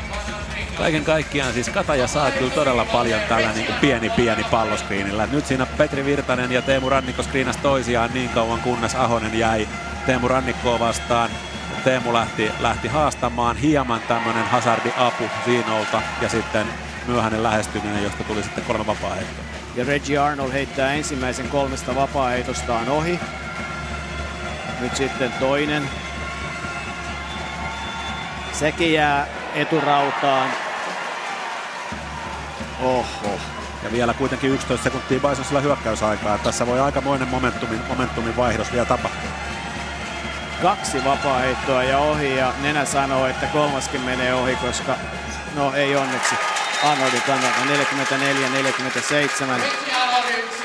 Kaiken 0.78 1.04
kaikkiaan 1.04 1.52
siis 1.52 1.68
Kataja 1.68 2.06
saa 2.06 2.30
kyllä 2.30 2.50
todella 2.50 2.84
paljon 2.84 3.20
tällä 3.28 3.52
niin 3.52 3.66
kuin 3.66 3.78
pieni 3.80 4.10
pieni 4.10 4.44
palloskriinillä. 4.44 5.26
Nyt 5.26 5.46
siinä 5.46 5.66
Petri 5.66 6.04
Virtanen 6.04 6.52
ja 6.52 6.62
Teemu 6.62 6.88
Rannikko 6.88 7.22
skriinas 7.22 7.56
toisiaan 7.56 8.10
niin 8.14 8.30
kauan 8.30 8.60
kunnes 8.60 8.94
Ahonen 8.94 9.38
jäi 9.38 9.68
Teemu 10.06 10.28
Rannikkoa 10.28 10.78
vastaan. 10.78 11.30
Teemu 11.84 12.12
lähti, 12.12 12.50
lähti 12.60 12.88
haastamaan 12.88 13.56
hieman 13.56 14.00
tämmönen 14.00 14.44
hazardi 14.44 14.92
apu 14.96 15.24
Ziinolta 15.44 16.02
ja 16.20 16.28
sitten 16.28 16.66
myöhäinen 17.06 17.42
lähestyminen, 17.42 18.02
josta 18.02 18.24
tuli 18.24 18.42
sitten 18.42 18.64
kolme 18.64 18.86
vapaa 18.86 19.14
heittoa. 19.14 19.44
Ja 19.76 19.84
Reggie 19.84 20.18
Arnold 20.18 20.52
heittää 20.52 20.92
ensimmäisen 20.92 21.48
kolmesta 21.48 21.94
vapaa-heitostaan 21.94 22.88
ohi. 22.88 23.20
Nyt 24.80 24.96
sitten 24.96 25.32
toinen. 25.32 25.90
Sekin 28.52 28.92
jää 28.92 29.26
eturautaan. 29.54 30.63
Oho. 32.80 33.40
Ja 33.82 33.92
vielä 33.92 34.14
kuitenkin 34.14 34.50
11 34.50 34.84
sekuntia 34.84 35.20
Bisonsilla 35.20 35.60
hyökkäysaikaa. 35.60 36.38
Tässä 36.38 36.66
voi 36.66 36.80
aikamoinen 36.80 37.28
momentumin, 37.28 37.80
momentumin 37.88 38.36
vaihdos 38.36 38.72
vielä 38.72 38.86
tapahtua. 38.86 39.30
Kaksi 40.62 41.04
vapaa-heittoa 41.04 41.82
ja 41.82 41.98
ohi 41.98 42.36
ja 42.36 42.52
Nenä 42.62 42.84
sanoo, 42.84 43.26
että 43.26 43.46
kolmaskin 43.46 44.00
menee 44.00 44.34
ohi, 44.34 44.56
koska 44.56 44.96
no 45.54 45.74
ei 45.74 45.96
onneksi. 45.96 46.34
Arnoldin 46.84 47.22
kannalta 47.22 47.60
44-47. 49.60 50.63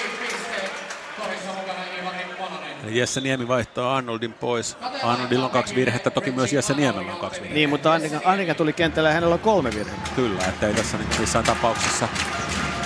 Eli 2.89 2.99
Jesse 2.99 3.21
Niemi 3.21 3.47
vaihtaa 3.47 3.95
Arnoldin 3.95 4.33
pois. 4.33 4.77
Arnoldilla 5.03 5.45
on 5.45 5.51
kaksi 5.51 5.75
virhettä, 5.75 6.09
toki 6.09 6.31
myös 6.31 6.53
Jesse 6.53 6.73
Niemellä 6.73 7.11
on 7.11 7.17
kaksi 7.17 7.41
virhettä. 7.41 7.55
Niin, 7.55 7.69
mutta 7.69 7.93
Annika, 7.93 8.21
Annika 8.25 8.55
tuli 8.55 8.73
kentälle 8.73 9.09
ja 9.09 9.13
hänellä 9.13 9.33
on 9.33 9.39
kolme 9.39 9.69
virhettä. 9.75 10.09
Kyllä, 10.15 10.45
ettei 10.47 10.73
tässä 10.73 10.97
niin 10.97 11.09
missään 11.19 11.45
tapauksessa. 11.45 12.07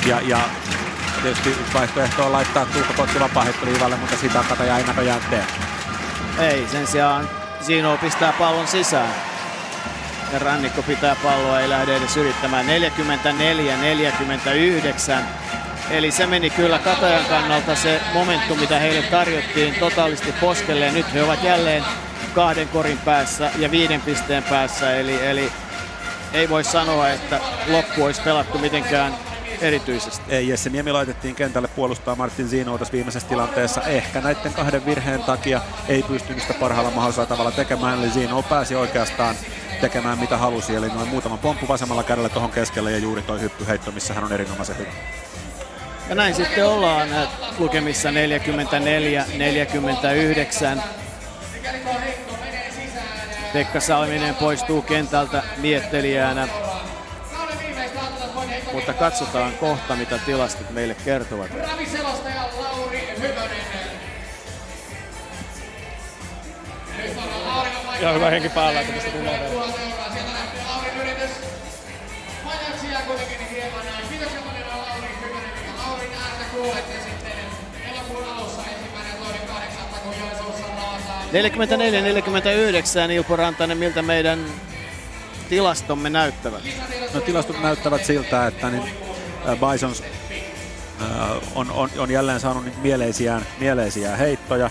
Ja, 0.06 0.22
ja 0.22 0.40
tietysti 1.22 1.50
yksi 1.50 1.74
vaihtoehto 1.74 2.26
on 2.26 2.32
laittaa 2.32 2.66
Tuukka 2.66 2.94
Kotti 2.94 3.20
vapaa-heittoliivalle, 3.20 3.96
mutta 3.96 4.18
sitä 4.18 4.44
Kataja 4.50 4.78
ei 4.78 4.84
näköjään 4.84 5.22
tee. 5.30 5.46
Ei, 6.40 6.68
sen 6.68 6.88
sijaan 6.88 7.30
Zino 7.62 7.98
pistää 7.98 8.34
pallon 8.40 8.68
sisään. 8.68 9.16
Ja 10.34 10.40
Rannikko 10.40 10.82
pitää 10.82 11.16
palloa, 11.24 11.60
ei 11.60 11.70
lähde 11.70 11.96
edes 11.98 12.18
yrittämään. 12.18 12.66
44-49. 12.66 12.70
Eli 15.90 16.12
se 16.12 16.26
meni 16.26 16.50
kyllä 16.50 16.80
Katajan 16.80 17.26
kannalta 17.26 17.76
se 17.76 18.02
momentum, 18.14 18.60
mitä 18.60 18.80
heille 18.80 19.02
tarjottiin 19.02 19.76
totaalisti 19.76 20.32
poskelle. 20.32 20.92
Nyt 20.92 21.14
he 21.14 21.24
ovat 21.24 21.44
jälleen 21.44 21.84
kahden 22.36 22.68
korin 22.68 22.98
päässä 22.98 23.52
ja 23.58 23.72
viiden 23.72 24.02
pisteen 24.02 24.44
päässä. 24.44 24.96
Eli, 24.96 25.26
eli 25.26 25.52
ei 26.34 26.50
voi 26.50 26.64
sanoa, 26.64 27.10
että 27.10 27.40
loppu 27.68 28.04
olisi 28.04 28.22
pelattu 28.22 28.58
mitenkään 28.58 29.14
erityisesti. 29.62 30.22
Ei, 30.30 30.48
Jesse 30.48 30.70
Niemi 30.70 30.92
laitettiin 30.92 31.36
kentälle 31.36 31.68
puolustaa 31.68 32.16
Martin 32.16 32.48
Zinoa 32.48 32.78
tässä 32.78 32.92
viimeisessä 32.92 33.28
tilanteessa. 33.28 33.82
Ehkä 33.82 34.22
näiden 34.22 34.54
kahden 34.54 34.86
virheen 34.86 35.24
takia 35.24 35.62
ei 35.88 36.04
pystynyt 36.04 36.42
sitä 36.42 36.54
parhaalla 36.54 36.92
mahdollisella 36.92 37.26
tavalla 37.26 37.52
tekemään. 37.52 38.00
Eli 38.00 38.12
Zino 38.12 38.42
pääsi 38.42 38.76
oikeastaan 38.76 39.36
tekemään 39.82 40.20
mitä 40.20 40.38
halusi. 40.38 40.76
Eli 40.76 40.88
noin 40.88 41.08
muutama 41.08 41.38
pomppu 41.38 41.68
vasemmalla 41.68 42.04
kädellä 42.04 42.30
tuohon 42.30 42.52
keskelle 42.52 42.92
ja 42.92 42.98
juuri 42.98 43.22
toi 43.22 43.42
hyppyheitto, 43.42 43.92
missä 43.92 44.14
hän 44.14 44.24
on 44.24 44.34
erinomaisen 44.34 44.78
hyvä. 44.78 45.23
Ja 46.10 46.16
näin 46.16 46.36
sitten 46.36 46.68
ollaan 46.68 47.14
äh, 47.14 47.28
lukemissa 47.60 48.10
44-49. 48.10 48.14
Pekka 53.54 53.80
Salminen 53.80 54.36
poistuu 54.36 54.82
kentältä 54.82 55.44
miettelijänä. 55.58 56.48
Mutta 58.74 58.94
katsotaan 58.94 59.54
kohta, 59.54 59.96
mitä 59.96 60.18
tilastot 60.18 60.70
meille 60.70 60.96
kertovat. 61.06 61.52
Raviselostaja 61.72 62.50
Lauri 62.58 63.10
Hyvönen. 63.20 63.64
Ja 68.02 68.12
hyvä 68.12 68.30
henki 68.30 68.50
päällä, 68.50 68.82
että 68.82 68.94
tästä 68.94 69.12
tulee 69.12 69.40
vielä. 69.40 69.64
44-49 81.34 83.12
Ilpo 83.12 83.36
Rantanen, 83.36 83.78
miltä 83.78 84.02
meidän 84.02 84.46
tilastomme 85.50 86.10
näyttävät? 86.10 86.64
No, 87.14 87.22
tilastot 87.22 87.62
näyttävät 87.62 88.06
siltä, 88.06 88.48
että 88.48 88.70
niin 88.70 88.84
äh, 88.84 89.58
Bisons 89.72 90.02
äh, 90.02 90.08
on, 91.56 91.72
on, 91.72 91.90
on 91.98 92.12
jälleen 92.12 92.40
saanut 92.40 92.66
niitä 92.66 92.78
mieleisiään, 92.82 93.46
mieleisiä 93.60 94.16
heittoja. 94.16 94.70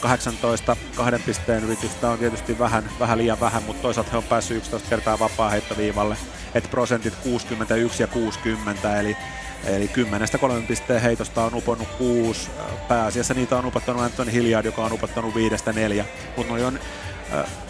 18 0.00 0.76
kahden 0.96 1.22
pisteen 1.22 1.64
yritystä 1.64 2.10
on 2.10 2.18
tietysti 2.18 2.58
vähän, 2.58 2.90
vähän 3.00 3.18
liian 3.18 3.40
vähän, 3.40 3.62
mutta 3.62 3.82
toisaalta 3.82 4.10
he 4.10 4.16
on 4.16 4.22
päässyt 4.22 4.56
11 4.56 4.88
kertaa 4.88 5.18
vapaa 5.18 5.50
heittoviivalle, 5.50 6.16
että 6.54 6.68
prosentit 6.68 7.14
61 7.14 8.02
ja 8.02 8.06
60, 8.06 9.00
eli 9.00 9.16
Eli 9.66 9.88
kymmenestä 9.88 10.38
kolmen 10.38 10.66
pisteen 10.66 11.02
heitosta 11.02 11.44
on 11.44 11.54
uponnut 11.54 11.88
kuusi. 11.98 12.50
Pääasiassa 12.88 13.34
niitä 13.34 13.58
on 13.58 13.66
upottanut 13.66 14.02
Anthony 14.02 14.32
Hilliard, 14.32 14.66
joka 14.66 14.84
on 14.84 14.92
upottanut 14.92 15.34
viidestä 15.34 15.72
neljä. 15.72 16.04
Mutta 16.36 16.54
on 16.54 16.78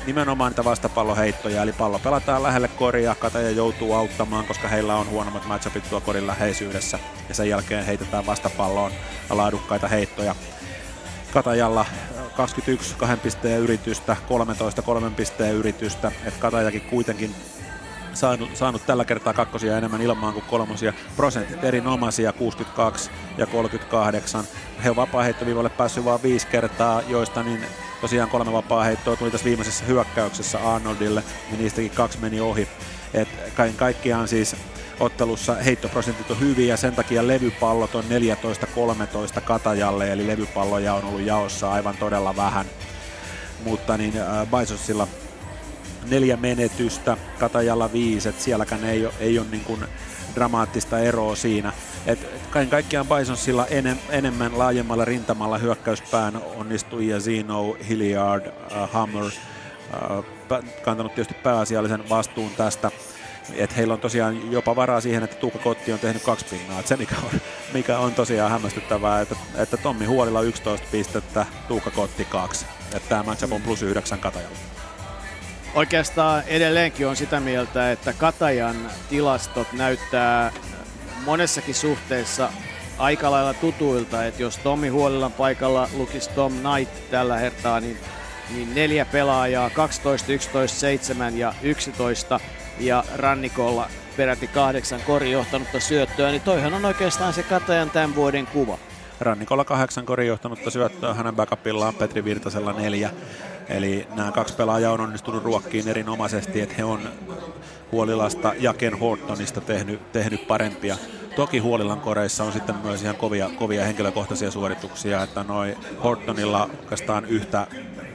nimenomaan 0.07 0.51
niitä 0.51 0.65
vastapalloheittoja, 0.65 1.63
eli 1.63 1.73
pallo 1.73 1.99
pelataan 1.99 2.43
lähelle 2.43 2.69
koria, 2.69 3.15
Kataja 3.15 3.51
joutuu 3.51 3.95
auttamaan, 3.95 4.45
koska 4.45 4.69
heillä 4.69 4.97
on 4.97 5.11
huonommat 5.11 5.47
matchupit 5.47 5.91
tuo 5.91 6.01
korin 6.01 6.27
läheisyydessä, 6.27 6.99
ja 7.29 7.35
sen 7.35 7.49
jälkeen 7.49 7.87
heitetään 7.87 8.27
vastapalloon 8.27 8.93
laadukkaita 9.31 9.89
heittoja. 9.89 10.35
Katajalla 11.33 11.87
21 12.37 12.95
kahden 12.99 13.21
pisteen 13.21 13.61
yritystä, 13.61 14.17
13 14.29 14.83
kolmen 14.83 15.15
pisteen 15.15 15.55
yritystä, 15.55 16.13
että 16.25 16.41
Katajakin 16.41 16.81
kuitenkin 16.81 17.35
saanut, 18.15 18.57
saanut 18.57 18.87
tällä 18.87 19.05
kertaa 19.05 19.33
kakkosia 19.33 19.79
enemmän 19.79 20.03
ilmaan 20.03 20.33
kuin 20.33 20.45
kolmosia. 20.51 20.93
Prosentit 21.17 21.65
erinomaisia, 21.65 22.33
62 22.33 23.11
ja 23.39 23.47
38. 23.47 24.45
He 24.85 24.91
on 24.91 24.97
vapaa-heittoviivalle 24.97 25.71
päässyt 25.71 26.05
vain 26.05 26.23
viisi 26.23 26.47
kertaa, 26.47 27.03
joista 27.09 27.43
niin 27.43 27.67
tosiaan 28.01 28.31
kolme 28.31 28.53
vapaa-heittoa 28.53 29.17
tuli 29.17 29.31
tässä 29.31 29.45
viimeisessä 29.45 29.85
hyökkäyksessä 29.85 30.75
Arnoldille, 30.75 31.23
niin 31.51 31.61
niistäkin 31.61 31.91
kaksi 31.91 32.19
meni 32.19 32.41
ohi. 32.41 32.69
Et 33.15 33.29
kaiken 33.55 33.77
kaikkiaan 33.77 34.29
siis 34.29 34.57
ottelussa 35.01 35.55
heittoprosentit 35.55 36.31
on 36.31 36.41
hyviä 36.41 36.67
ja 36.67 36.77
sen 36.77 36.95
takia 36.95 37.27
levypallot 37.27 37.95
on 37.95 38.05
14-13 39.39 39.41
Katajalle, 39.41 40.13
eli 40.13 40.27
levypalloja 40.27 40.95
on 40.95 41.05
ollut 41.05 41.21
jaossa 41.21 41.73
aivan 41.73 41.97
todella 41.97 42.37
vähän. 42.37 42.67
Mutta 43.65 43.97
niin 43.97 44.15
äh, 44.17 44.47
Bisonsilla 44.59 45.09
neljä 46.11 46.37
menetystä, 46.37 47.17
Katajalla 47.39 47.93
viisi, 47.93 48.29
että 48.29 48.43
sielläkään 48.43 48.85
ei 48.85 49.07
ole, 49.07 49.15
ei 49.21 49.39
ole 49.39 49.47
niin 49.51 49.65
kuin 49.65 49.85
dramaattista 50.35 50.99
eroa 50.99 51.37
siinä. 51.37 51.73
Et 52.07 52.19
kaiken 52.51 52.71
kaikkiaan 52.71 53.07
Bisonsilla 53.07 53.67
enem, 53.67 53.99
enemmän 54.11 54.59
laajemmalla 54.59 55.05
rintamalla 55.05 55.59
hyökkäyspään 55.59 56.43
onnistui 56.57 57.09
ja 57.09 57.21
Zeno, 57.21 57.77
Hilliard, 57.89 58.47
uh, 58.47 58.91
Hammer 58.91 59.25
uh, 59.25 60.25
kantanut 60.83 61.15
tietysti 61.15 61.43
pääasiallisen 61.43 62.09
vastuun 62.09 62.51
tästä. 62.57 62.91
Et 63.55 63.77
heillä 63.77 63.95
on 63.95 64.01
tosiaan 64.01 64.53
jopa 64.53 64.77
varaa 64.77 65.01
siihen, 65.01 65.23
että 65.23 65.37
Tuukka 65.37 65.59
Kotti 65.59 65.93
on 65.93 65.99
tehnyt 65.99 66.23
kaksi 66.23 66.47
pinnaa. 66.51 66.81
Et 66.81 66.87
se 66.87 66.97
mikä 66.97 67.17
on, 67.23 67.41
mikä 67.73 67.99
on 67.99 68.15
tosiaan 68.15 68.51
hämmästyttävää, 68.51 69.21
että, 69.21 69.37
että 69.57 69.77
Tommi 69.77 70.05
Huolilla 70.05 70.43
11 70.43 70.87
pistettä, 70.93 71.47
Tuukka 71.69 71.91
Kotti 71.91 72.25
2. 72.25 72.67
Että 72.95 73.09
tämä 73.09 73.23
matchup 73.23 73.53
on 73.53 73.63
plus 73.63 73.83
9 73.83 74.19
Katajalla. 74.19 74.72
Oikeastaan 75.75 76.43
edelleenkin 76.47 77.07
on 77.07 77.17
sitä 77.17 77.41
mieltä, 77.41 77.93
että 77.93 78.13
Katajan 78.13 78.77
tilastot 79.11 79.73
näyttää 79.73 80.53
monessakin 81.25 81.75
suhteessa 81.75 82.49
aika 82.99 83.31
lailla 83.31 83.55
tutuilta, 83.55 84.25
että 84.25 84.43
jos 84.43 84.59
Tommi 84.59 84.89
Huolilan 84.89 85.33
paikalla 85.33 85.89
lukisi 85.97 86.31
Tom 86.31 86.53
Knight 86.53 87.11
tällä 87.11 87.37
hertaa, 87.37 87.81
niin, 87.81 87.97
niin 88.55 88.75
neljä 88.75 89.05
pelaajaa, 89.05 89.71
12, 89.71 90.33
11, 90.33 90.79
7 90.79 91.39
ja 91.39 91.55
11 91.63 92.41
ja 92.81 93.05
rannikolla 93.17 93.89
peräti 94.17 94.47
kahdeksan 94.47 95.01
korijohtanutta 95.07 95.81
syöttöä, 95.81 96.31
niin 96.31 96.43
toihan 96.43 96.75
on 96.75 96.85
oikeastaan 96.85 97.33
se 97.33 97.43
Katajan 97.43 97.91
tämän 97.91 98.15
vuoden 98.15 98.47
kuva. 98.47 98.79
Rannikolla 99.21 99.65
kahdeksan 99.65 100.07
korijohtanutta 100.07 100.71
syöttöä, 100.71 101.15
hänen 101.15 101.37
backupillaan 101.37 101.95
Petri 101.95 102.25
Virtasella 102.25 102.73
neljä. 102.73 103.11
Eli 103.69 104.07
nämä 104.15 104.33
kaksi 104.33 104.55
pelaajaa 104.55 104.93
on 104.93 105.01
onnistunut 105.01 105.45
ruokkiin 105.45 105.89
erinomaisesti, 105.89 106.61
että 106.61 106.75
he 106.79 106.85
on 106.85 107.01
Huolilasta 107.93 108.55
ja 108.59 108.75
Ken 108.75 108.99
Hortonista 108.99 109.61
tehnyt, 109.61 110.13
tehnyt 110.13 110.47
parempia. 110.47 110.97
Toki 111.37 111.59
Huolilan 111.59 112.01
koreissa 112.01 112.45
on 112.45 112.53
sitten 112.53 112.75
myös 112.77 113.03
ihan 113.03 113.17
kovia, 113.17 113.51
kovia 113.59 113.85
henkilökohtaisia 113.85 114.51
suorituksia, 114.51 115.23
että 115.23 115.45
noin 115.49 115.77
Hortonilla 116.05 116.71
oikeastaan 116.81 117.25
yhtä 117.25 117.67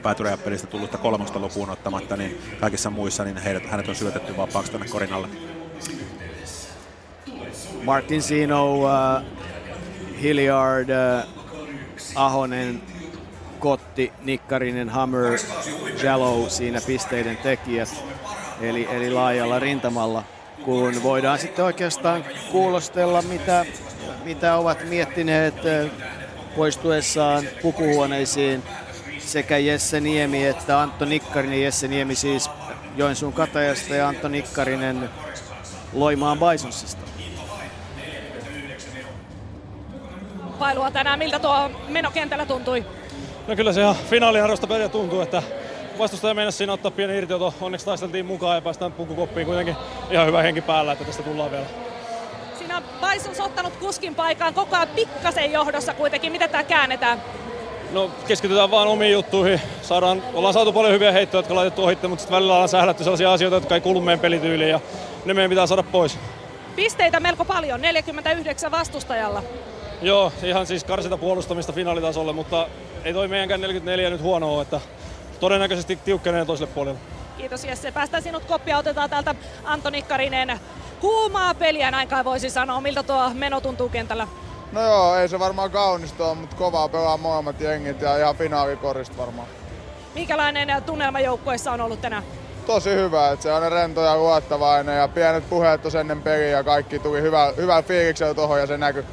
päätyräjäpelistä 0.02 0.66
tullutta 0.66 0.98
kolmosta 0.98 1.38
lukuun 1.38 1.70
ottamatta, 1.70 2.16
niin 2.16 2.38
kaikissa 2.60 2.90
muissa 2.90 3.24
niin 3.24 3.36
heidät, 3.36 3.66
hänet 3.66 3.88
on 3.88 3.94
syötetty 3.94 4.36
vapaaksi 4.36 4.72
tänne 4.72 4.88
korinalle. 4.88 5.28
Martin 7.84 8.22
Sino, 8.22 8.74
uh, 8.74 8.88
Hilliard, 10.22 10.88
uh, 10.88 11.38
Ahonen, 12.14 12.82
Kotti, 13.58 14.12
Nikkarinen, 14.22 14.88
Hammer, 14.88 15.38
Jallow 16.02 16.48
siinä 16.48 16.80
pisteiden 16.86 17.36
tekijät. 17.36 18.04
Eli, 18.60 18.88
eli 18.90 19.10
laajalla 19.10 19.58
rintamalla, 19.58 20.24
kun 20.64 21.02
voidaan 21.02 21.38
sitten 21.38 21.64
oikeastaan 21.64 22.24
kuulostella, 22.52 23.22
mitä, 23.22 23.66
mitä 24.24 24.56
ovat 24.56 24.84
miettineet 24.88 25.54
poistuessaan 26.56 27.44
pukuhuoneisiin 27.62 28.62
sekä 29.18 29.58
Jesse 29.58 30.00
Niemi 30.00 30.46
että 30.46 30.80
Antto 30.80 31.04
Nikkarinen. 31.04 31.62
Jesse 31.62 31.88
Niemi 31.88 32.14
siis 32.14 32.50
Joensuun 32.96 33.32
Katajasta 33.32 33.94
ja 33.94 34.08
Antto 34.08 34.28
Nikkarinen 34.28 35.10
Loimaan 35.92 36.38
Bisonsista. 36.38 37.02
Pailua 40.58 40.90
tänään, 40.90 41.18
miltä 41.18 41.38
tuo 41.38 41.70
menokentällä 41.88 42.46
tuntui? 42.46 42.84
No 43.48 43.56
kyllä 43.56 43.72
se 43.72 43.80
ihan 43.80 43.96
finaaliharjoista 44.10 44.66
peliä 44.66 44.88
tuntuu, 44.88 45.20
että 45.20 45.42
vastustaja 45.98 46.34
meinasi 46.34 46.58
siinä 46.58 46.72
ottaa 46.72 46.90
pieni 46.90 47.16
irtioto. 47.16 47.54
Onneksi 47.60 47.86
taisteltiin 47.86 48.26
mukaan 48.26 48.54
ja 48.54 48.60
päästään 48.60 48.92
pukukoppiin 48.92 49.46
kuitenkin 49.46 49.76
ihan 50.10 50.26
hyvä 50.26 50.42
henki 50.42 50.60
päällä, 50.60 50.92
että 50.92 51.04
tästä 51.04 51.22
tullaan 51.22 51.50
vielä. 51.50 51.66
Siinä 52.58 52.76
on 52.76 52.82
Bisons 53.00 53.40
ottanut 53.40 53.76
kuskin 53.76 54.14
paikan 54.14 54.54
koko 54.54 54.76
ajan 54.76 54.88
pikkasen 54.88 55.52
johdossa 55.52 55.94
kuitenkin. 55.94 56.32
Miten 56.32 56.50
tämä 56.50 56.64
käännetään? 56.64 57.22
No 57.92 58.10
keskitytään 58.26 58.70
vaan 58.70 58.88
omiin 58.88 59.12
juttuihin. 59.12 59.60
Saadaan, 59.82 60.22
ollaan 60.34 60.54
saatu 60.54 60.72
paljon 60.72 60.94
hyviä 60.94 61.12
heittoja, 61.12 61.38
jotka 61.38 61.52
on 61.52 61.56
laitettu 61.56 61.84
ohitte, 61.84 62.08
mutta 62.08 62.22
sitten 62.22 62.36
välillä 62.36 62.52
ollaan 62.52 62.68
sählätty 62.68 63.04
sellaisia 63.04 63.32
asioita, 63.32 63.56
jotka 63.56 63.74
ei 63.74 63.80
kuulu 63.80 64.00
meidän 64.00 64.20
pelityyliin 64.20 64.70
ja 64.70 64.80
ne 65.24 65.34
meidän 65.34 65.50
pitää 65.50 65.66
saada 65.66 65.82
pois. 65.82 66.18
Pisteitä 66.76 67.20
melko 67.20 67.44
paljon, 67.44 67.80
49 67.80 68.70
vastustajalla. 68.70 69.42
Joo, 70.02 70.32
ihan 70.42 70.66
siis 70.66 70.84
karsita 70.84 71.18
puolustamista 71.18 71.72
finaalitasolle, 71.72 72.32
mutta 72.32 72.68
ei 73.04 73.12
toi 73.12 73.28
meidänkään 73.28 73.60
44 73.60 74.10
nyt 74.10 74.22
huono 74.22 74.54
ole, 74.54 74.62
että 74.62 74.80
todennäköisesti 75.40 75.96
tiukkenee 75.96 76.44
toiselle 76.44 76.72
puolelle. 76.74 77.00
Kiitos 77.36 77.64
Jesse. 77.64 77.92
Päästään 77.92 78.22
sinut 78.22 78.44
koppia. 78.44 78.78
Otetaan 78.78 79.10
täältä 79.10 79.34
Antoni 79.64 80.02
Karinen. 80.02 80.60
Kuumaa 81.00 81.54
peliä 81.54 81.90
näin 81.90 82.08
kai 82.08 82.24
voisi 82.24 82.50
sanoa. 82.50 82.80
Miltä 82.80 83.02
tuo 83.02 83.30
meno 83.34 83.60
tuntuu 83.60 83.88
kentällä? 83.88 84.28
No 84.72 84.82
joo, 84.82 85.16
ei 85.16 85.28
se 85.28 85.38
varmaan 85.38 85.70
kaunista 85.70 86.26
ole, 86.26 86.34
mutta 86.34 86.56
kovaa 86.56 86.88
pelaa 86.88 87.16
molemmat 87.16 87.60
jengit 87.60 88.00
ja 88.00 88.16
ihan 88.16 88.36
finaalikorista 88.36 89.16
varmaan. 89.18 89.48
Minkälainen 90.14 90.82
tunnelma 90.86 91.20
joukkueessa 91.20 91.72
on 91.72 91.80
ollut 91.80 92.00
tänään? 92.00 92.22
Tosi 92.66 92.90
hyvä, 92.90 93.30
että 93.30 93.42
se 93.42 93.52
on 93.52 93.72
rento 93.72 94.02
ja 94.02 94.16
luottavainen 94.16 94.98
ja 94.98 95.08
pienet 95.08 95.48
puheet 95.48 95.94
ennen 96.00 96.22
peliä 96.22 96.48
ja 96.48 96.64
kaikki 96.64 96.98
tuli 96.98 97.22
hyvä, 97.22 97.52
hyvä 97.56 97.82
fiiliksellä 97.82 98.34
tuohon 98.34 98.60
ja 98.60 98.66
se 98.66 98.78
näkyy. 98.78 99.04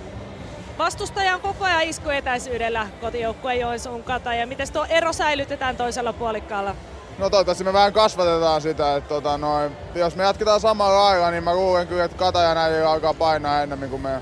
Vastustaja 0.77 1.35
on 1.35 1.41
koko 1.41 1.65
ajan 1.65 1.83
iskuetäisyydellä 1.83 2.87
kotijoukkueen 3.01 3.59
Joensuun 3.59 4.03
kata 4.03 4.33
ja 4.33 4.47
miten 4.47 4.71
tuo 4.73 4.85
ero 4.89 5.13
säilytetään 5.13 5.77
toisella 5.77 6.13
puolikkaalla? 6.13 6.75
No 7.17 7.29
toivottavasti 7.29 7.63
me 7.63 7.73
vähän 7.73 7.93
kasvatetaan 7.93 8.61
sitä, 8.61 8.95
että 8.95 9.09
tota, 9.09 9.37
noin, 9.37 9.71
jos 9.95 10.15
me 10.15 10.23
jatketaan 10.23 10.59
samalla 10.59 11.03
lailla, 11.03 11.31
niin 11.31 11.43
mä 11.43 11.55
luulen 11.55 11.87
kyllä, 11.87 12.03
että 12.03 12.17
kata 12.17 12.41
ja 12.41 12.53
näin 12.53 12.85
alkaa 12.85 13.13
painaa 13.13 13.61
enemmän 13.61 13.89
kuin 13.89 14.01
me. 14.01 14.21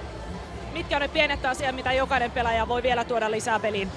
Mitkä 0.74 0.96
on 0.96 1.02
ne 1.02 1.08
pienet 1.08 1.46
asiat, 1.46 1.76
mitä 1.76 1.94
jokainen 1.94 2.32
pelaaja 2.32 2.68
voi 2.68 2.84
vielä 2.84 3.06
tuoda 3.06 3.32
lisää 3.32 3.60
peliin? 3.60 3.92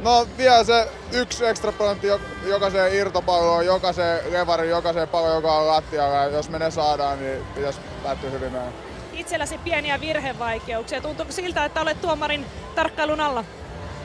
No 0.00 0.26
vielä 0.38 0.64
se 0.64 0.88
yksi 1.12 1.46
ekstra 1.46 1.72
pointti 1.72 2.06
jokaiseen 2.46 2.94
irtopalloon, 2.94 3.66
jokaiseen 3.66 4.32
levarin, 4.32 4.70
jokaiseen 4.70 5.08
palloon, 5.08 5.34
joka 5.34 5.52
on 5.52 5.66
lattialla. 5.66 6.24
Jos 6.24 6.48
me 6.48 6.58
ne 6.58 6.70
saadaan, 6.70 7.20
niin 7.20 7.46
pitäisi 7.54 7.80
päättyä 8.02 8.30
hyvin 8.30 8.52
meidän 8.52 8.72
itselläsi 9.12 9.58
pieniä 9.58 10.00
virhevaikeuksia. 10.00 11.00
Tuntuuko 11.00 11.32
siltä, 11.32 11.64
että 11.64 11.80
olet 11.80 12.00
tuomarin 12.00 12.46
tarkkailun 12.74 13.20
alla? 13.20 13.44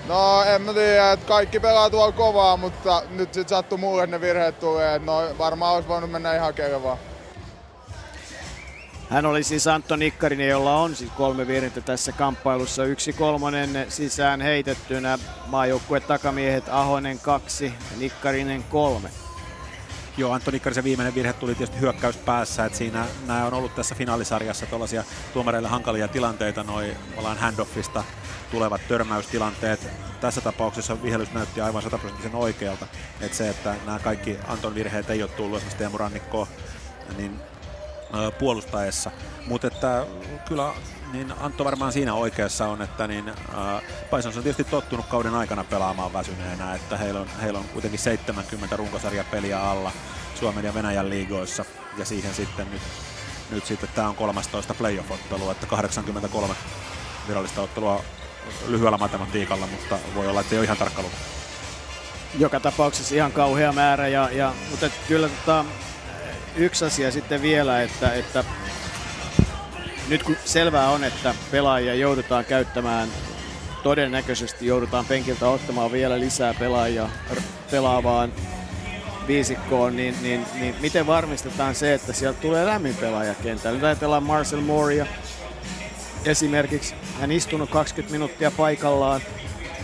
No 0.07 0.43
en 0.43 0.61
mä 0.61 0.73
tiedä, 0.73 1.11
että 1.11 1.25
kaikki 1.27 1.59
pelaa 1.59 1.89
tuolla 1.89 2.11
kovaa, 2.11 2.57
mutta 2.57 3.03
nyt 3.09 3.33
sit 3.33 3.49
sattuu 3.49 3.77
mulle, 3.77 4.03
että 4.03 4.15
ne 4.15 4.21
virheet 4.21 4.59
tulee. 4.59 4.99
No 4.99 5.21
varmaan 5.37 5.75
olisi 5.75 5.87
voinut 5.87 6.11
mennä 6.11 6.35
ihan 6.35 6.53
kelvaa. 6.53 6.97
Hän 9.09 9.25
oli 9.25 9.43
siis 9.43 9.67
Antto 9.67 9.95
Nikkarinen, 9.95 10.47
jolla 10.47 10.77
on 10.77 10.95
siis 10.95 11.11
kolme 11.17 11.47
virhettä 11.47 11.81
tässä 11.81 12.11
kamppailussa. 12.11 12.83
Yksi 12.83 13.13
kolmonen 13.13 13.85
sisään 13.89 14.41
heitettynä. 14.41 15.19
Maajoukkue 15.45 15.99
takamiehet 15.99 16.69
Ahonen 16.69 17.19
kaksi, 17.19 17.73
Nikkarinen 17.97 18.63
kolme. 18.63 19.09
Joo, 20.18 20.32
Antoni 20.34 20.59
Karisen 20.59 20.84
viimeinen 20.84 21.16
virhe 21.16 21.34
tuli 21.34 21.55
tietysti 21.55 21.82
hyökkäys 21.82 22.18
päässä, 22.18 22.66
että 22.66 22.78
siinä 22.78 23.05
nämä 23.28 23.45
on 23.45 23.53
ollut 23.53 23.76
tässä 23.76 23.95
finaalisarjassa 23.95 24.66
tuollaisia 24.66 25.03
tuomareille 25.34 25.70
hankalia 25.70 26.07
tilanteita, 26.07 26.63
noin 26.63 26.97
ollaan 27.18 27.38
handoffista 27.38 28.03
tulevat 28.51 28.82
törmäystilanteet. 28.88 29.88
Tässä 30.22 30.41
tapauksessa 30.41 31.03
vihellys 31.03 31.34
näytti 31.34 31.61
aivan 31.61 31.82
sataprosenttisen 31.82 32.36
oikealta. 32.36 32.88
Että 33.22 33.38
se, 33.38 33.49
että 33.49 33.76
nämä 33.86 33.99
kaikki 33.99 34.38
Anton 34.47 34.76
virheet 34.76 35.09
ei 35.09 35.24
ole 35.24 35.32
tullut 35.32 35.57
esimerkiksi 35.57 35.78
Teemu 35.78 35.97
Rannikko 35.97 36.47
niin 37.18 37.39
puolustaessa. 38.39 39.11
Mutta 39.47 39.68
että 39.68 40.05
kyllä 40.47 40.74
niin 41.16 41.34
Antto 41.39 41.66
varmaan 41.66 41.91
siinä 41.91 42.13
oikeassa 42.13 42.68
on, 42.68 42.82
että 42.82 43.07
niin, 43.07 43.30
äh, 43.30 43.84
Paisons 44.09 44.38
on 44.38 44.43
tietysti 44.43 44.63
tottunut 44.63 45.05
kauden 45.05 45.34
aikana 45.34 45.63
pelaamaan 45.63 46.13
väsyneenä, 46.13 46.76
että 46.76 46.97
heillä 46.97 47.20
on, 47.20 47.28
heillä 47.41 47.59
on 47.59 47.66
kuitenkin 47.66 47.99
70 47.99 48.76
runkosarjapeliä 48.78 49.70
alla 49.70 49.91
Suomen 50.39 50.66
ja 50.66 50.74
Venäjän 50.74 51.09
liigoissa 51.09 51.66
ja 51.97 52.05
siihen 52.05 52.34
sitten 52.34 52.72
nyt, 52.72 52.82
nyt 53.51 53.66
sitten 53.66 53.89
tämä 53.95 54.09
on 54.09 54.16
13 54.16 54.74
playoff-ottelu, 54.74 55.49
että 55.49 55.68
83 55.68 56.55
virallista 57.28 57.61
ottelua 57.61 58.03
lyhyellä 58.68 58.97
matematiikalla, 58.97 59.68
mutta 59.68 59.99
voi 60.16 60.28
olla, 60.28 60.41
että 60.41 60.55
ei 60.55 60.59
ole 60.59 60.66
ihan 60.66 60.78
tarkka 60.78 61.01
luku. 61.01 61.16
Joka 62.39 62.59
tapauksessa 62.59 63.16
ihan 63.16 63.32
kauhea 63.32 63.72
määrä, 63.72 64.07
ja, 64.07 64.30
ja, 64.32 64.53
mutta 64.70 64.89
kyllä 65.07 65.30
tota, 65.30 65.66
yksi 66.55 66.86
asia 66.86 67.11
sitten 67.11 67.41
vielä, 67.41 67.82
että, 67.82 68.13
että 68.13 68.43
nyt 70.09 70.23
kun 70.23 70.35
selvää 70.45 70.89
on, 70.89 71.03
että 71.03 71.35
pelaajia 71.51 71.95
joudutaan 71.95 72.45
käyttämään, 72.45 73.09
todennäköisesti 73.83 74.65
joudutaan 74.65 75.05
penkiltä 75.05 75.47
ottamaan 75.47 75.91
vielä 75.91 76.19
lisää 76.19 76.53
pelaajia 76.53 77.09
pelaavaan 77.71 78.33
viisikkoon, 79.27 79.95
niin, 79.95 80.15
niin, 80.21 80.45
niin 80.59 80.75
miten 80.81 81.07
varmistetaan 81.07 81.75
se, 81.75 81.93
että 81.93 82.13
sieltä 82.13 82.41
tulee 82.41 82.65
lämmin 82.65 82.95
pelaaja 82.95 83.35
kentällä? 83.35 83.77
Nyt 83.77 83.83
ajatellaan 83.83 84.23
Marcel 84.23 84.61
Mooria 84.61 85.05
esimerkiksi. 86.25 86.95
Hän 87.19 87.31
istunut 87.31 87.69
20 87.69 88.11
minuuttia 88.11 88.51
paikallaan. 88.51 89.21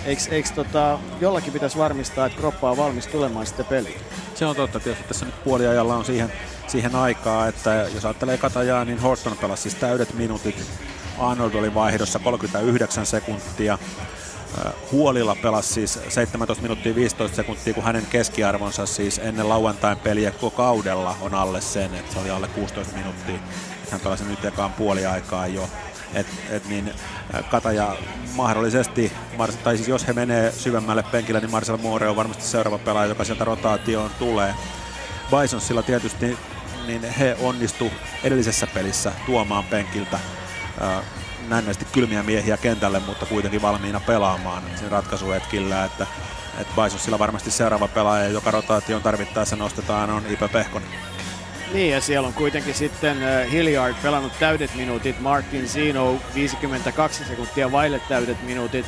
Eikö, 0.05 0.21
eikö 0.31 0.49
tota, 0.55 0.99
jollakin 1.21 1.53
pitäisi 1.53 1.77
varmistaa, 1.77 2.25
että 2.25 2.39
kroppa 2.39 2.71
on 2.71 2.77
valmis 2.77 3.07
tulemaan 3.07 3.45
sitten 3.45 3.65
peliin? 3.65 4.01
Se 4.35 4.45
on 4.45 4.55
totta. 4.55 4.79
Tietysti 4.79 5.07
tässä 5.07 5.25
nyt 5.25 5.43
puoliajalla 5.43 5.95
on 5.95 6.05
siihen 6.05 6.31
siihen 6.71 6.95
aikaan, 6.95 7.49
että 7.49 7.87
jos 7.93 8.05
ajattelee 8.05 8.37
Katajaa, 8.37 8.85
niin 8.85 8.99
Horton 8.99 9.37
pelasi 9.37 9.61
siis 9.61 9.75
täydet 9.75 10.13
minuutit. 10.13 10.55
Arnold 11.19 11.53
oli 11.53 11.73
vaihdossa 11.73 12.19
39 12.19 13.05
sekuntia. 13.05 13.77
Huolilla 14.91 15.35
pelasi 15.41 15.73
siis 15.73 15.99
17 16.09 16.61
minuuttia 16.61 16.95
15 16.95 17.35
sekuntia, 17.35 17.73
kun 17.73 17.83
hänen 17.83 18.05
keskiarvonsa 18.05 18.85
siis 18.85 19.19
ennen 19.23 19.49
lauantain 19.49 19.97
peliä 19.97 20.31
koko 20.31 20.49
kaudella 20.49 21.15
on 21.21 21.33
alle 21.33 21.61
sen, 21.61 21.95
että 21.95 22.13
se 22.13 22.19
oli 22.19 22.29
alle 22.29 22.47
16 22.47 22.97
minuuttia. 22.97 23.39
Hän 23.91 23.99
pelasi 23.99 24.23
nyt 24.23 24.45
ekaan 24.45 24.73
puoliaikaa 24.73 25.47
jo. 25.47 25.69
Et, 26.13 26.27
et 26.49 26.69
niin 26.69 26.93
Kataja 27.51 27.95
mahdollisesti, 28.35 29.11
tai 29.63 29.77
siis 29.77 29.87
jos 29.87 30.07
he 30.07 30.13
menee 30.13 30.51
syvemmälle 30.51 31.03
penkille, 31.03 31.39
niin 31.39 31.51
Marcel 31.51 31.77
Moore 31.77 32.09
on 32.09 32.15
varmasti 32.15 32.43
seuraava 32.43 32.77
pelaaja, 32.77 33.09
joka 33.09 33.23
sieltä 33.23 33.45
rotaatioon 33.45 34.11
tulee. 34.19 34.53
Bisonsilla 35.41 35.83
tietysti 35.83 36.37
niin 36.87 37.03
he 37.03 37.37
onnistu 37.41 37.91
edellisessä 38.23 38.67
pelissä 38.67 39.11
tuomaan 39.25 39.63
penkiltä 39.63 40.19
näennäisesti 41.49 41.85
kylmiä 41.91 42.23
miehiä 42.23 42.57
kentälle, 42.57 42.99
mutta 42.99 43.25
kuitenkin 43.25 43.61
valmiina 43.61 43.99
pelaamaan 43.99 44.63
sen 44.75 44.91
ratkaisuhetkillä, 44.91 45.85
että 45.85 46.07
että 46.59 46.81
Bisonsilla 46.83 47.19
varmasti 47.19 47.51
seuraava 47.51 47.87
pelaaja, 47.87 48.29
joka 48.29 48.51
rotaation 48.51 49.01
tarvittaessa 49.01 49.55
nostetaan, 49.55 50.09
on 50.09 50.23
Ipe 50.29 50.47
Pehkonen. 50.47 50.89
Niin, 51.73 51.91
ja 51.91 52.01
siellä 52.01 52.27
on 52.27 52.33
kuitenkin 52.33 52.73
sitten 52.73 53.17
Hilliard 53.51 53.95
pelannut 54.03 54.31
täydet 54.39 54.75
minuutit, 54.75 55.19
Martin 55.19 55.67
Zino 55.67 56.15
52 56.35 57.25
sekuntia 57.25 57.71
vaille 57.71 58.01
täydet 58.09 58.43
minuutit, 58.43 58.85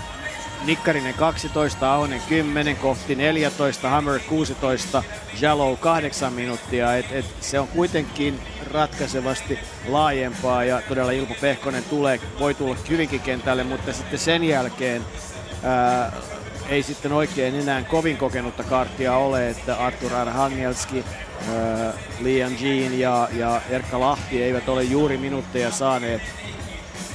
Nikkarinen 0.65 1.13
12, 1.13 1.93
Ahonen 1.93 2.21
10, 2.29 2.75
kohti 2.75 3.15
14, 3.15 3.89
Hammer 3.89 4.19
16, 4.29 5.03
Jalo 5.41 5.75
8 5.75 6.33
minuuttia. 6.33 6.95
Et, 6.95 7.05
et 7.11 7.25
se 7.39 7.59
on 7.59 7.67
kuitenkin 7.67 8.39
ratkaisevasti 8.71 9.59
laajempaa 9.87 10.63
ja 10.63 10.81
todella 10.87 11.11
Ilpo 11.11 11.33
Pehkonen 11.41 11.83
tulee, 11.83 12.19
voi 12.39 12.53
tulla 12.53 12.75
hyvinkin 12.89 13.19
kentälle, 13.19 13.63
mutta 13.63 13.93
sitten 13.93 14.19
sen 14.19 14.43
jälkeen 14.43 15.01
ää, 15.63 16.11
ei 16.69 16.83
sitten 16.83 17.11
oikein 17.11 17.55
enää 17.55 17.83
kovin 17.83 18.17
kokenutta 18.17 18.63
karttia 18.63 19.15
ole, 19.15 19.49
että 19.49 19.75
Artur 19.75 20.13
Arhangelski, 20.13 21.05
Liam 22.19 22.53
Jean 22.61 22.99
ja, 22.99 23.29
ja 23.33 23.61
Erkka 23.69 23.99
Lahti 23.99 24.43
eivät 24.43 24.69
ole 24.69 24.83
juuri 24.83 25.17
minuutteja 25.17 25.71
saaneet 25.71 26.21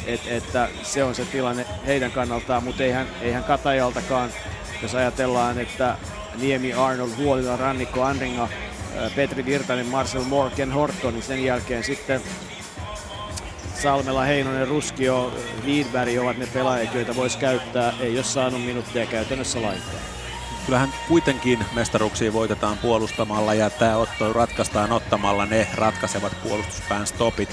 et, 0.09 0.21
että 0.27 0.69
se 0.83 1.05
on 1.05 1.15
se 1.15 1.25
tilanne 1.25 1.67
heidän 1.87 2.13
kannaltaan, 2.13 2.65
mutta 2.65 2.83
eihän, 2.83 3.07
eihän 3.21 3.45
Katajaltakaan, 3.45 4.31
jos 4.83 4.95
ajatellaan, 4.95 5.59
että 5.59 5.97
Niemi, 6.41 6.73
Arnold, 6.73 7.11
Huolila, 7.17 7.57
Rannikko, 7.57 8.03
Andringa, 8.03 8.49
Petri 9.17 9.45
Virtanen, 9.45 9.87
Marcel 9.87 10.25
Moore, 10.25 10.55
Ken 10.57 10.73
Horton, 10.73 11.15
niin 11.15 11.23
sen 11.23 11.45
jälkeen 11.45 11.85
sitten 11.85 12.21
Salmela, 13.83 14.23
Heinonen, 14.23 14.69
Ruskio, 14.69 15.33
Wienberg 15.67 16.19
ovat 16.19 16.39
ne 16.39 16.47
pelaajat, 16.47 16.95
joita 16.95 17.17
voisi 17.17 17.39
käyttää. 17.39 17.93
Ei 18.01 18.17
ole 18.17 18.25
saanut 18.25 18.65
minuutteja 18.65 19.07
käytännössä 19.07 19.63
lainkaan. 19.63 20.18
Kyllähän 20.69 20.95
kuitenkin 21.09 21.59
mestaruuksia 21.75 22.33
voitetaan 22.33 22.79
puolustamalla 22.79 23.55
ja 23.55 23.71
tämä 23.71 23.97
otto 23.97 24.33
ratkaistaan 24.33 24.93
ottamalla 24.93 25.47
ne 25.47 25.69
ratkaisevat 25.75 26.33
puolustuspään 26.43 27.07
stopit. 27.07 27.49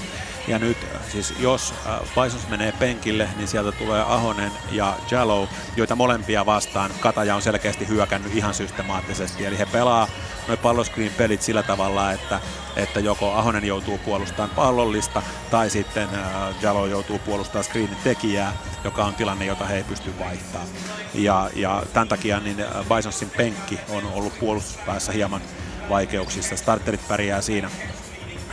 Ja 0.46 0.58
nyt 0.58 0.76
siis 1.08 1.34
jos 1.38 1.74
Paisons 2.14 2.44
äh, 2.44 2.50
menee 2.50 2.72
penkille, 2.72 3.28
niin 3.36 3.48
sieltä 3.48 3.72
tulee 3.72 4.02
Ahonen 4.02 4.52
ja 4.70 4.94
Jallow, 5.10 5.48
joita 5.76 5.96
molempia 5.96 6.46
vastaan 6.46 6.90
Kataja 7.00 7.34
on 7.34 7.42
selkeästi 7.42 7.88
hyökännyt 7.88 8.34
ihan 8.34 8.54
systemaattisesti. 8.54 9.44
Eli 9.44 9.58
he 9.58 9.66
pelaa 9.66 10.08
noin 10.48 10.58
palloscreen 10.58 11.12
pelit 11.12 11.42
sillä 11.42 11.62
tavalla, 11.62 12.12
että, 12.12 12.40
että 12.76 13.00
joko 13.00 13.32
Ahonen 13.32 13.64
joutuu 13.64 13.98
puolustamaan 13.98 14.50
pallollista 14.50 15.22
tai 15.50 15.70
sitten 15.70 16.08
äh, 16.14 16.62
Jallow 16.62 16.90
joutuu 16.90 17.18
puolustamaan 17.18 17.64
screenin 17.64 17.98
tekijää, 18.04 18.52
joka 18.84 19.04
on 19.04 19.14
tilanne, 19.14 19.44
jota 19.44 19.64
he 19.64 19.76
ei 19.76 19.84
pysty 19.84 20.18
vaihtamaan. 20.18 20.68
Ja, 21.14 21.50
ja 21.54 21.82
tämän 21.92 22.08
takia 22.08 22.40
niin 22.40 22.64
Bisonsin 22.96 23.30
penkki 23.30 23.78
on 23.88 24.02
ollut 24.12 24.38
puolustuspäässä 24.40 25.12
hieman 25.12 25.40
vaikeuksissa. 25.88 26.56
Starterit 26.56 27.08
pärjää 27.08 27.40
siinä 27.40 27.70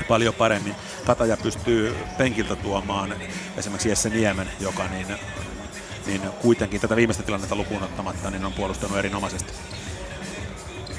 paljon 0.04 0.34
paremmin. 0.34 0.76
Kataja 1.06 1.38
pystyy 1.38 1.96
penkiltä 2.18 2.56
tuomaan 2.56 3.16
esimerkiksi 3.58 3.90
Jesse 3.90 4.10
Niemen, 4.10 4.50
joka 4.60 4.88
niin, 4.88 5.08
niin 6.06 6.22
kuitenkin 6.42 6.82
tätä 6.82 6.96
viimeistä 6.96 7.24
tilannetta 7.24 7.56
lukuun 7.56 7.84
ottamatta 7.84 8.30
niin 8.30 8.46
on 8.46 8.54
puolustanut 8.54 8.98
erinomaisesti. 8.98 9.54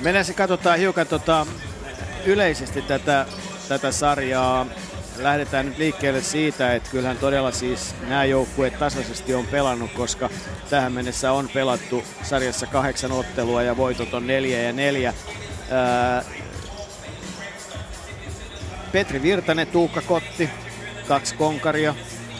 Mennään 0.01 0.25
se 0.25 0.35
katsotaan 0.35 0.79
hiukan 0.79 1.07
tota, 1.07 1.47
yleisesti 2.25 2.83
tätä, 2.83 3.27
tätä 3.69 3.93
sarjaa. 3.93 4.67
Lähdetään 5.19 5.67
nyt 5.67 5.79
liikkeelle 5.79 6.23
siitä, 6.23 6.75
että 6.75 6.91
kyllähän 6.91 7.19
todella 7.19 7.53
siis 7.53 7.95
nämä 8.09 8.25
joukkueet 8.25 8.79
tasaisesti 8.79 9.35
on 9.35 9.47
pelannut, 9.47 9.93
koska 9.93 10.31
tähän 10.71 10.93
mennessä 10.93 11.33
on 11.33 11.49
pelattu 11.55 12.05
sarjassa 12.23 12.67
kahdeksan 12.67 13.13
ottelua 13.13 13.63
ja 13.63 13.77
voitot 13.77 14.15
on 14.15 14.27
neljä 14.27 14.63
ja 14.63 14.73
neljä. 14.73 15.15
Ää, 15.71 16.25
Petri 18.95 19.23
Virtanen, 19.23 19.67
Tuukka 19.67 20.01
Kotti, 20.03 20.51
kaksi 21.09 21.35
konkaria. 21.35 21.95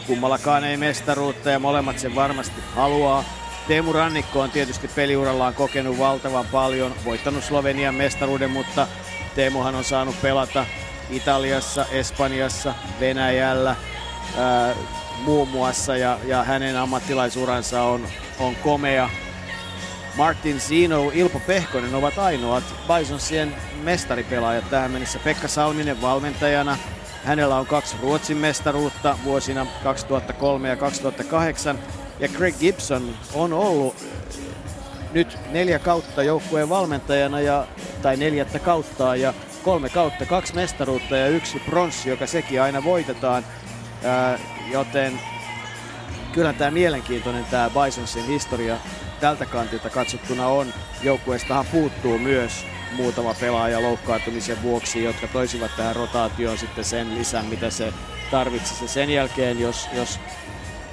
Kummallakaan 0.07 0.63
ei 0.63 0.77
mestaruutta 0.77 1.49
ja 1.49 1.59
molemmat 1.59 1.99
sen 1.99 2.15
varmasti 2.15 2.61
haluaa. 2.75 3.23
Teemu 3.67 3.93
Rannikko 3.93 4.39
on 4.39 4.51
tietysti 4.51 4.87
peliurallaan 4.87 5.53
kokenut 5.53 5.99
valtavan 5.99 6.45
paljon, 6.51 6.95
voittanut 7.05 7.43
Slovenian 7.43 7.95
mestaruuden, 7.95 8.51
mutta 8.51 8.87
Teemuhan 9.35 9.75
on 9.75 9.83
saanut 9.83 10.21
pelata 10.21 10.65
Italiassa, 11.09 11.85
Espanjassa, 11.91 12.73
Venäjällä 12.99 13.75
ää, 14.37 14.75
muun 15.23 15.47
muassa 15.47 15.97
ja, 15.97 16.19
ja 16.25 16.43
hänen 16.43 16.77
ammattilaisuransa 16.77 17.83
on, 17.83 18.07
on 18.39 18.55
komea. 18.55 19.09
Martin 20.17 20.59
Zino, 20.59 21.11
Ilpo 21.13 21.39
Pehkonen 21.39 21.95
ovat 21.95 22.17
ainoat 22.17 22.63
Bisonsien 22.87 23.55
mestaripelaajat 23.83 24.69
tähän 24.69 24.91
mennessä. 24.91 25.19
Pekka 25.19 25.47
Salminen 25.47 26.01
valmentajana. 26.01 26.77
Hänellä 27.23 27.55
on 27.55 27.65
kaksi 27.65 27.95
Ruotsin 28.01 28.37
mestaruutta 28.37 29.17
vuosina 29.23 29.67
2003 29.83 30.69
ja 30.69 30.75
2008. 30.75 31.79
Ja 32.19 32.27
Greg 32.27 32.55
Gibson 32.59 33.15
on 33.33 33.53
ollut 33.53 33.95
nyt 35.13 35.37
neljä 35.51 35.79
kautta 35.79 36.23
joukkueen 36.23 36.69
valmentajana 36.69 37.41
ja, 37.41 37.67
tai 38.01 38.17
neljättä 38.17 38.59
kautta 38.59 39.15
ja 39.15 39.33
kolme 39.63 39.89
kautta, 39.89 40.25
kaksi 40.25 40.55
mestaruutta 40.55 41.17
ja 41.17 41.27
yksi 41.27 41.59
pronssi, 41.59 42.09
joka 42.09 42.27
sekin 42.27 42.61
aina 42.61 42.83
voitetaan. 42.83 43.45
Ää, 44.03 44.39
joten 44.71 45.19
kyllä 46.31 46.53
tämä 46.53 46.71
mielenkiintoinen 46.71 47.45
tämä 47.45 47.69
Bisonsin 47.69 48.27
historia 48.27 48.77
tältä 49.19 49.45
kantilta 49.45 49.89
katsottuna 49.89 50.47
on. 50.47 50.73
Joukkueestahan 51.01 51.65
puuttuu 51.65 52.17
myös 52.17 52.65
muutama 52.91 53.33
pelaaja 53.33 53.81
loukkaantumisen 53.81 54.61
vuoksi, 54.61 55.03
jotka 55.03 55.27
toisivat 55.27 55.71
tähän 55.77 55.95
rotaatioon 55.95 56.57
sitten 56.57 56.85
sen 56.85 57.15
lisän, 57.15 57.45
mitä 57.45 57.69
se 57.69 57.93
tarvitsisi. 58.31 58.87
Sen 58.87 59.09
jälkeen, 59.09 59.59
jos, 59.59 59.89
jos 59.93 60.19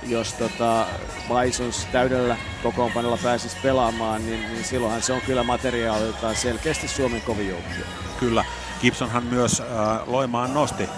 jos 0.06 0.32
tota 0.32 0.86
Bisons 1.28 1.86
täydellä 1.92 2.36
kokoonpanolla 2.62 3.18
pääsisi 3.22 3.56
pelaamaan, 3.62 4.26
niin, 4.26 4.40
niin 4.40 4.64
silloinhan 4.64 5.02
se 5.02 5.12
on 5.12 5.20
kyllä 5.20 5.42
materiaaliltaan 5.42 6.36
selkeästi 6.36 6.88
Suomen 6.88 7.20
kovin 7.20 7.48
joukkue. 7.48 7.84
Kyllä. 8.20 8.44
Gibsonhan 8.80 9.24
myös 9.24 9.60
äh, 9.60 9.66
Loimaan 10.08 10.54
nosti 10.54 10.88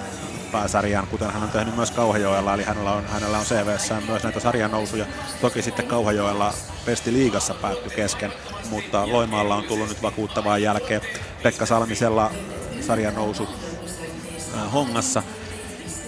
pääsarjaan, 0.54 1.06
kuten 1.06 1.30
hän 1.30 1.42
on 1.42 1.48
tehnyt 1.48 1.76
myös 1.76 1.90
Kauhajoella, 1.90 2.54
eli 2.54 2.62
hänellä 2.62 2.92
on, 2.92 3.06
hänellä 3.06 3.38
on 3.38 3.44
CVssään 3.44 4.02
myös 4.02 4.22
näitä 4.22 4.40
sarjanousuja. 4.40 5.06
Toki 5.40 5.62
sitten 5.62 5.86
Kauhajoella 5.86 6.54
Pesti 6.84 7.12
liigassa 7.12 7.54
päättyi 7.54 7.92
kesken, 7.96 8.32
mutta 8.70 9.12
Loimaalla 9.12 9.54
on 9.54 9.64
tullut 9.64 9.88
nyt 9.88 10.02
vakuuttavaa 10.02 10.58
jälkeen. 10.58 11.00
Pekka 11.42 11.66
Salmisella 11.66 12.30
sarjanousu 12.80 13.48
äh, 14.54 14.72
hongassa, 14.72 15.22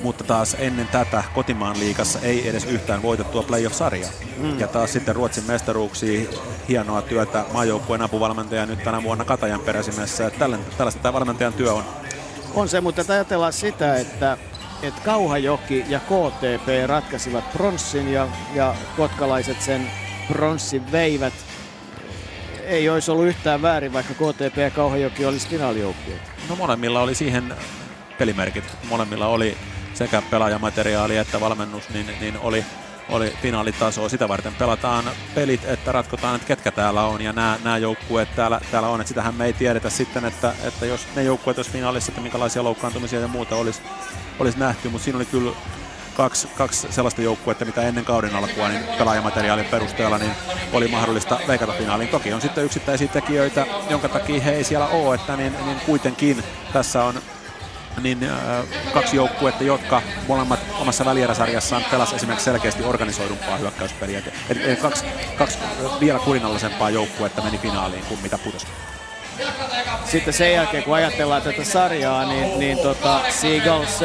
mutta 0.02 0.24
taas 0.24 0.56
ennen 0.58 0.88
tätä 0.88 1.24
kotimaan 1.34 1.78
liigassa 1.78 2.18
ei 2.20 2.48
edes 2.48 2.64
yhtään 2.64 3.02
voitettua 3.02 3.42
playoff-sarjaa. 3.42 4.10
Mm. 4.38 4.58
Ja 4.58 4.68
taas 4.68 4.92
sitten 4.92 5.16
Ruotsin 5.16 5.44
mestaruuksia 5.46 6.28
hienoa 6.68 7.02
työtä 7.02 7.44
maajoukkueen 7.52 8.02
apuvalmentaja 8.02 8.66
nyt 8.66 8.84
tänä 8.84 9.02
vuonna 9.02 9.24
Katajan 9.24 9.60
peräsimessä. 9.60 10.30
Tällaista 10.30 11.02
tämä 11.02 11.12
valmentajan 11.12 11.52
työ 11.52 11.72
on. 11.72 11.84
On 12.56 12.68
se, 12.68 12.80
mutta 12.80 13.02
ajatellaan 13.08 13.52
sitä, 13.52 13.96
että, 13.96 14.38
että 14.82 15.00
Kauhajoki 15.04 15.84
ja 15.88 16.00
KTP 16.00 16.86
ratkaisivat 16.86 17.52
pronssin 17.52 18.12
ja, 18.12 18.28
ja 18.54 18.74
kotkalaiset 18.96 19.62
sen 19.62 19.90
pronssin 20.28 20.92
veivät. 20.92 21.32
Ei 22.64 22.88
olisi 22.88 23.10
ollut 23.10 23.26
yhtään 23.26 23.62
väärin, 23.62 23.92
vaikka 23.92 24.14
KTP 24.14 24.56
ja 24.56 24.70
Kauhajoki 24.70 25.26
olisi 25.26 25.48
finaalijoukkueet. 25.48 26.20
No 26.48 26.56
molemmilla 26.56 27.00
oli 27.00 27.14
siihen 27.14 27.54
pelimerkit. 28.18 28.64
Molemmilla 28.88 29.26
oli 29.26 29.56
sekä 29.94 30.22
pelaajamateriaali 30.30 31.16
että 31.16 31.40
valmennus, 31.40 31.88
niin, 31.88 32.06
niin 32.20 32.38
oli, 32.38 32.64
oli 33.08 33.32
finaalitasoa. 33.42 34.08
Sitä 34.08 34.28
varten 34.28 34.54
pelataan 34.54 35.04
pelit, 35.34 35.64
että 35.64 35.92
ratkotaan, 35.92 36.36
että 36.36 36.46
ketkä 36.46 36.70
täällä 36.70 37.02
on 37.02 37.22
ja 37.22 37.32
nämä, 37.32 37.58
nämä 37.64 37.78
joukkueet 37.78 38.28
täällä, 38.36 38.60
täällä 38.70 38.88
on. 38.88 39.00
Että 39.00 39.08
sitähän 39.08 39.34
me 39.34 39.44
ei 39.44 39.52
tiedetä 39.52 39.90
sitten, 39.90 40.24
että, 40.24 40.52
että 40.64 40.86
jos 40.86 41.06
ne 41.16 41.22
joukkueet 41.22 41.58
olisi 41.58 41.70
finaalissa, 41.70 42.10
että 42.10 42.20
minkälaisia 42.20 42.64
loukkaantumisia 42.64 43.20
ja 43.20 43.28
muuta 43.28 43.56
olisi, 43.56 43.80
olisi 44.38 44.58
nähty. 44.58 44.88
Mutta 44.88 45.04
siinä 45.04 45.16
oli 45.16 45.26
kyllä 45.26 45.52
kaksi, 46.16 46.48
kaksi 46.56 46.86
sellaista 46.90 47.22
joukkuetta, 47.22 47.64
mitä 47.64 47.82
ennen 47.82 48.04
kauden 48.04 48.36
alkua 48.36 48.68
niin 48.68 48.84
pelaajamateriaalin 48.98 49.64
perusteella 49.64 50.18
niin 50.18 50.32
oli 50.72 50.88
mahdollista 50.88 51.40
veikata 51.48 51.72
finaaliin. 51.72 52.08
Toki 52.08 52.32
on 52.32 52.40
sitten 52.40 52.64
yksittäisiä 52.64 53.08
tekijöitä, 53.08 53.66
jonka 53.90 54.08
takia 54.08 54.40
he 54.40 54.52
ei 54.52 54.64
siellä 54.64 54.86
ole, 54.86 55.14
että 55.14 55.36
niin, 55.36 55.54
niin 55.64 55.80
kuitenkin 55.86 56.44
tässä 56.72 57.04
on 57.04 57.14
niin 58.02 58.18
kaksi 58.94 59.16
joukkuetta, 59.16 59.64
jotka 59.64 60.02
molemmat 60.28 60.60
omassa 60.80 61.04
välieräsarjassaan 61.04 61.84
pelasi 61.90 62.16
esimerkiksi 62.16 62.44
selkeästi 62.44 62.84
organisoidumpaa 62.84 63.56
hyökkäyspeliä. 63.56 64.18
Et, 64.18 64.58
et, 64.64 64.80
kaksi, 64.80 65.04
kaksi 65.38 65.58
vielä 66.00 66.18
kurinallisempaa 66.18 66.90
joukkuetta 66.90 67.42
meni 67.42 67.58
finaaliin 67.58 68.04
kuin 68.04 68.20
mitä 68.22 68.38
putosi. 68.38 68.66
Sitten 70.04 70.34
sen 70.34 70.52
jälkeen, 70.52 70.82
kun 70.82 70.94
ajatellaan 70.94 71.42
tätä 71.42 71.64
sarjaa, 71.64 72.24
niin, 72.24 72.58
niin 72.58 72.78
tota, 72.78 73.20
Seagulls 73.30 74.00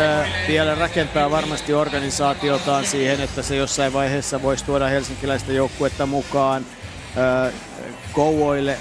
vielä 0.48 0.76
rakentaa 0.76 1.32
varmasti 1.32 1.74
organisaatiotaan 1.74 2.86
siihen, 2.86 3.22
että 3.22 3.42
se 3.42 3.56
jossain 3.56 3.94
vaiheessa 3.94 4.42
voisi 4.42 4.66
tuoda 4.66 4.88
helsinkiläistä 4.88 5.52
joukkuetta 5.52 6.06
mukaan. 6.06 6.66
Kouvoille 8.12 8.78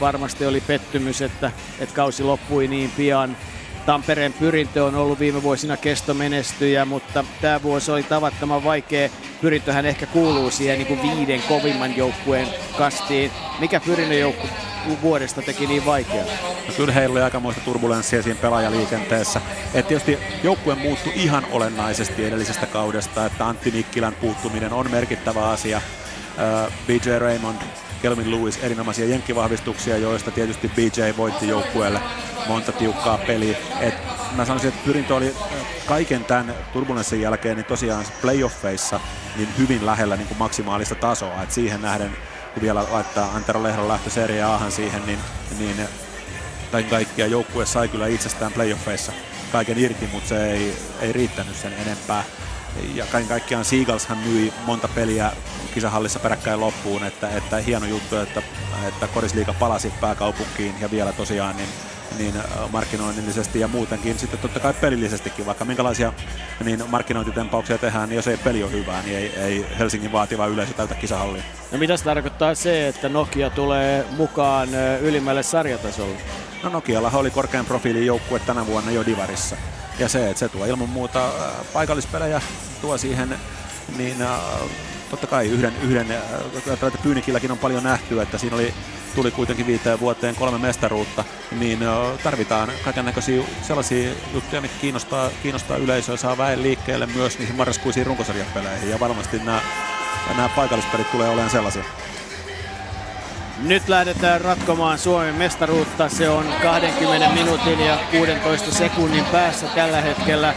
varmasti 0.00 0.46
oli 0.46 0.60
pettymys, 0.60 1.22
että, 1.22 1.50
että 1.78 1.94
kausi 1.94 2.22
loppui 2.22 2.68
niin 2.68 2.90
pian. 2.96 3.36
Tampereen 3.86 4.32
pyrintö 4.32 4.84
on 4.84 4.94
ollut 4.94 5.18
viime 5.18 5.42
vuosina 5.42 5.76
kestomenestyjä, 5.76 6.84
mutta 6.84 7.24
tämä 7.40 7.62
vuosi 7.62 7.90
oli 7.90 8.02
tavattoman 8.02 8.64
vaikea. 8.64 9.08
Pyrintöhän 9.40 9.86
ehkä 9.86 10.06
kuuluu 10.06 10.50
siihen 10.50 10.78
niin 10.78 10.86
kuin 10.86 11.02
viiden 11.02 11.42
kovimman 11.42 11.96
joukkueen 11.96 12.48
kastiin. 12.78 13.30
Mikä 13.58 13.80
pyrinnön 13.80 14.18
joukku 14.18 14.48
vuodesta 15.02 15.42
teki 15.42 15.66
niin 15.66 15.86
vaikeaa? 15.86 16.26
No 16.68 16.74
kyllä 16.76 16.92
heillä 16.92 17.12
oli 17.12 17.22
aikamoista 17.22 17.62
turbulenssia 17.64 18.22
siinä 18.22 18.40
pelaajaliikenteessä. 18.42 19.40
Et 19.74 19.88
tietysti 19.88 20.18
joukkue 20.42 20.74
muuttui 20.74 21.12
ihan 21.14 21.46
olennaisesti 21.50 22.24
edellisestä 22.24 22.66
kaudesta, 22.66 23.26
että 23.26 23.46
Antti 23.46 23.70
Nikkilän 23.70 24.14
puuttuminen 24.14 24.72
on 24.72 24.90
merkittävä 24.90 25.48
asia. 25.48 25.80
BJ 26.86 27.18
Raymond 27.18 27.62
Kelvin 28.02 28.30
Lewis 28.30 28.58
erinomaisia 28.62 29.06
jenkkivahvistuksia, 29.06 29.96
joista 29.96 30.30
tietysti 30.30 30.68
BJ 30.68 31.16
voitti 31.16 31.48
joukkueelle 31.48 32.00
monta 32.48 32.72
tiukkaa 32.72 33.18
peliä. 33.18 33.58
Et 33.80 33.94
mä 34.36 34.44
sanoisin, 34.44 34.68
että 34.68 34.84
pyrintö 34.84 35.14
oli 35.14 35.34
kaiken 35.86 36.24
tämän 36.24 36.54
turbulenssin 36.72 37.20
jälkeen 37.20 37.56
niin 37.56 37.64
tosiaan 37.64 38.04
playoffeissa 38.22 39.00
niin 39.36 39.48
hyvin 39.58 39.86
lähellä 39.86 40.16
niin 40.16 40.28
kuin 40.28 40.38
maksimaalista 40.38 40.94
tasoa. 40.94 41.42
Et 41.42 41.52
siihen 41.52 41.82
nähden, 41.82 42.10
kun 42.54 42.62
vielä 42.62 42.84
laittaa 42.90 43.34
Antero 43.34 43.62
Lehdon 43.62 43.88
lähtö 43.88 44.10
Serie 44.10 44.44
siihen, 44.68 45.06
niin, 45.06 45.18
niin 45.58 45.76
kaiken 46.72 46.90
kaikkiaan 46.90 47.30
joukkue 47.30 47.66
sai 47.66 47.88
kyllä 47.88 48.06
itsestään 48.06 48.52
playoffeissa 48.52 49.12
kaiken 49.52 49.78
irti, 49.78 50.08
mutta 50.12 50.28
se 50.28 50.52
ei, 50.52 50.76
ei 51.00 51.12
riittänyt 51.12 51.56
sen 51.56 51.72
enempää. 51.72 52.24
Ja 52.94 53.06
kaiken 53.06 53.28
kaikkiaan 53.28 53.64
Seagalshan 53.64 54.18
myi 54.18 54.52
monta 54.66 54.88
peliä 54.88 55.32
kisahallissa 55.78 56.18
peräkkäin 56.18 56.60
loppuun, 56.60 57.04
että, 57.04 57.28
että 57.28 57.56
hieno 57.56 57.86
juttu, 57.86 58.16
että, 58.16 58.42
että 58.88 59.06
Korisliiga 59.06 59.52
palasi 59.52 59.92
pääkaupunkiin 60.00 60.74
ja 60.80 60.90
vielä 60.90 61.12
tosiaan 61.12 61.56
niin 61.56 61.68
niin 62.18 62.34
markkinoinnillisesti 62.72 63.60
ja 63.60 63.68
muutenkin 63.68 64.18
sitten 64.18 64.40
totta 64.40 64.60
kai 64.60 64.74
pelillisestikin, 64.74 65.46
vaikka 65.46 65.64
minkälaisia 65.64 66.12
niin 66.64 66.82
markkinointitempauksia 66.88 67.78
tehdään, 67.78 68.08
niin 68.08 68.16
jos 68.16 68.26
ei 68.26 68.36
peli 68.36 68.62
ole 68.62 68.72
hyvää, 68.72 69.02
niin 69.02 69.16
ei, 69.16 69.32
ei 69.36 69.66
Helsingin 69.78 70.12
vaativa 70.12 70.46
yleisö 70.46 70.72
täytä 70.72 70.94
kisahallia. 70.94 71.42
No 71.72 71.78
mitä 71.78 71.96
se 71.96 72.04
tarkoittaa 72.04 72.54
se, 72.54 72.88
että 72.88 73.08
Nokia 73.08 73.50
tulee 73.50 74.04
mukaan 74.16 74.68
ylimmälle 75.00 75.42
sarjatasolle? 75.42 76.16
No 76.62 76.70
Nokialla 76.70 77.10
oli 77.14 77.30
korkean 77.30 77.66
profiilin 77.66 78.06
joukkue 78.06 78.38
tänä 78.38 78.66
vuonna 78.66 78.90
jo 78.90 79.06
Divarissa. 79.06 79.56
Ja 79.98 80.08
se, 80.08 80.30
että 80.30 80.38
se 80.38 80.48
tuo 80.48 80.66
ilman 80.66 80.88
muuta 80.88 81.30
paikallispelejä, 81.72 82.40
tuo 82.80 82.98
siihen 82.98 83.38
niin 83.96 84.16
totta 85.10 85.26
kai 85.26 85.46
yhden, 85.46 85.72
yhden 85.82 86.06
Pyynikilläkin 87.02 87.50
on 87.50 87.58
paljon 87.58 87.82
nähty, 87.82 88.22
että 88.22 88.38
siinä 88.38 88.56
oli, 88.56 88.74
tuli 89.14 89.30
kuitenkin 89.30 89.66
viiteen 89.66 90.00
vuoteen 90.00 90.34
kolme 90.34 90.58
mestaruutta, 90.58 91.24
niin 91.58 91.78
tarvitaan 92.22 92.68
kaiken 92.84 93.04
näköisiä 93.04 93.42
sellaisia 93.62 94.10
juttuja, 94.34 94.60
mitkä 94.60 94.78
kiinnostaa, 94.80 95.30
kiinnostaa 95.42 95.76
yleisöä, 95.76 96.16
saa 96.16 96.38
väen 96.38 96.62
liikkeelle 96.62 97.06
myös 97.06 97.38
niihin 97.38 97.56
marraskuisiin 97.56 98.06
runkosarjapeleihin, 98.06 98.90
ja 98.90 99.00
varmasti 99.00 99.38
nämä, 99.38 99.60
nämä 100.36 100.48
paikallispelit 100.48 101.10
tulee 101.10 101.28
olemaan 101.28 101.50
sellaisia. 101.50 101.84
Nyt 103.62 103.88
lähdetään 103.88 104.40
ratkomaan 104.40 104.98
Suomen 104.98 105.34
mestaruutta. 105.34 106.08
Se 106.08 106.28
on 106.28 106.44
20 106.62 107.28
minuutin 107.28 107.80
ja 107.80 107.98
16 108.10 108.72
sekunnin 108.72 109.24
päässä 109.24 109.66
tällä 109.66 110.00
hetkellä 110.00 110.54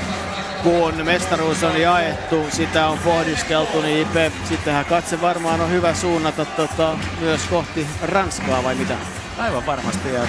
kun 0.64 1.06
mestaruus 1.06 1.64
on 1.64 1.82
jaettu, 1.82 2.46
sitä 2.50 2.88
on 2.88 2.98
pohdiskeltu, 2.98 3.82
niin 3.82 4.02
Ipe, 4.02 4.32
sittenhän 4.50 4.86
katse 4.86 5.22
varmaan 5.22 5.62
on 5.62 5.72
hyvä 5.72 5.94
suunnata 5.94 6.46
tota, 6.46 6.98
myös 7.20 7.42
kohti 7.50 7.88
Ranskaa 8.02 8.64
vai 8.64 8.76
mitä? 8.76 8.96
Aivan 9.38 9.66
varmasti 9.66 10.14
ja 10.14 10.22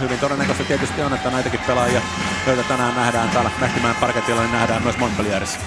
hyvin 0.00 0.18
todennäköistä 0.18 0.64
tietysti 0.64 1.02
on, 1.02 1.14
että 1.14 1.30
näitäkin 1.30 1.60
pelaajia, 1.66 2.00
joita 2.46 2.62
tänään 2.62 2.94
nähdään 2.94 3.28
täällä 3.28 3.50
Mähtimään 3.60 3.94
parketilla, 4.00 4.42
niin 4.42 4.52
nähdään 4.52 4.82
myös 4.82 4.98
Montpellierissä. 4.98 5.58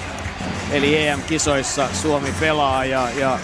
Eli 0.71 1.07
EM-kisoissa 1.07 1.89
Suomi 1.93 2.33
pelaa 2.39 2.85
ja, 2.85 3.09
ja 3.09 3.39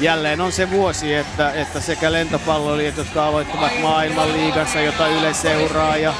jälleen 0.00 0.40
on 0.40 0.52
se 0.52 0.70
vuosi, 0.70 1.14
että, 1.14 1.52
että 1.52 1.80
sekä 1.80 2.12
lentopalloilijat, 2.12 2.96
jotka 2.96 3.26
aloittavat 3.26 3.80
maailmanliigassa, 3.82 4.80
jota 4.80 5.08
Yle 5.08 5.34
seuraa 5.34 5.96
ja 5.96 6.14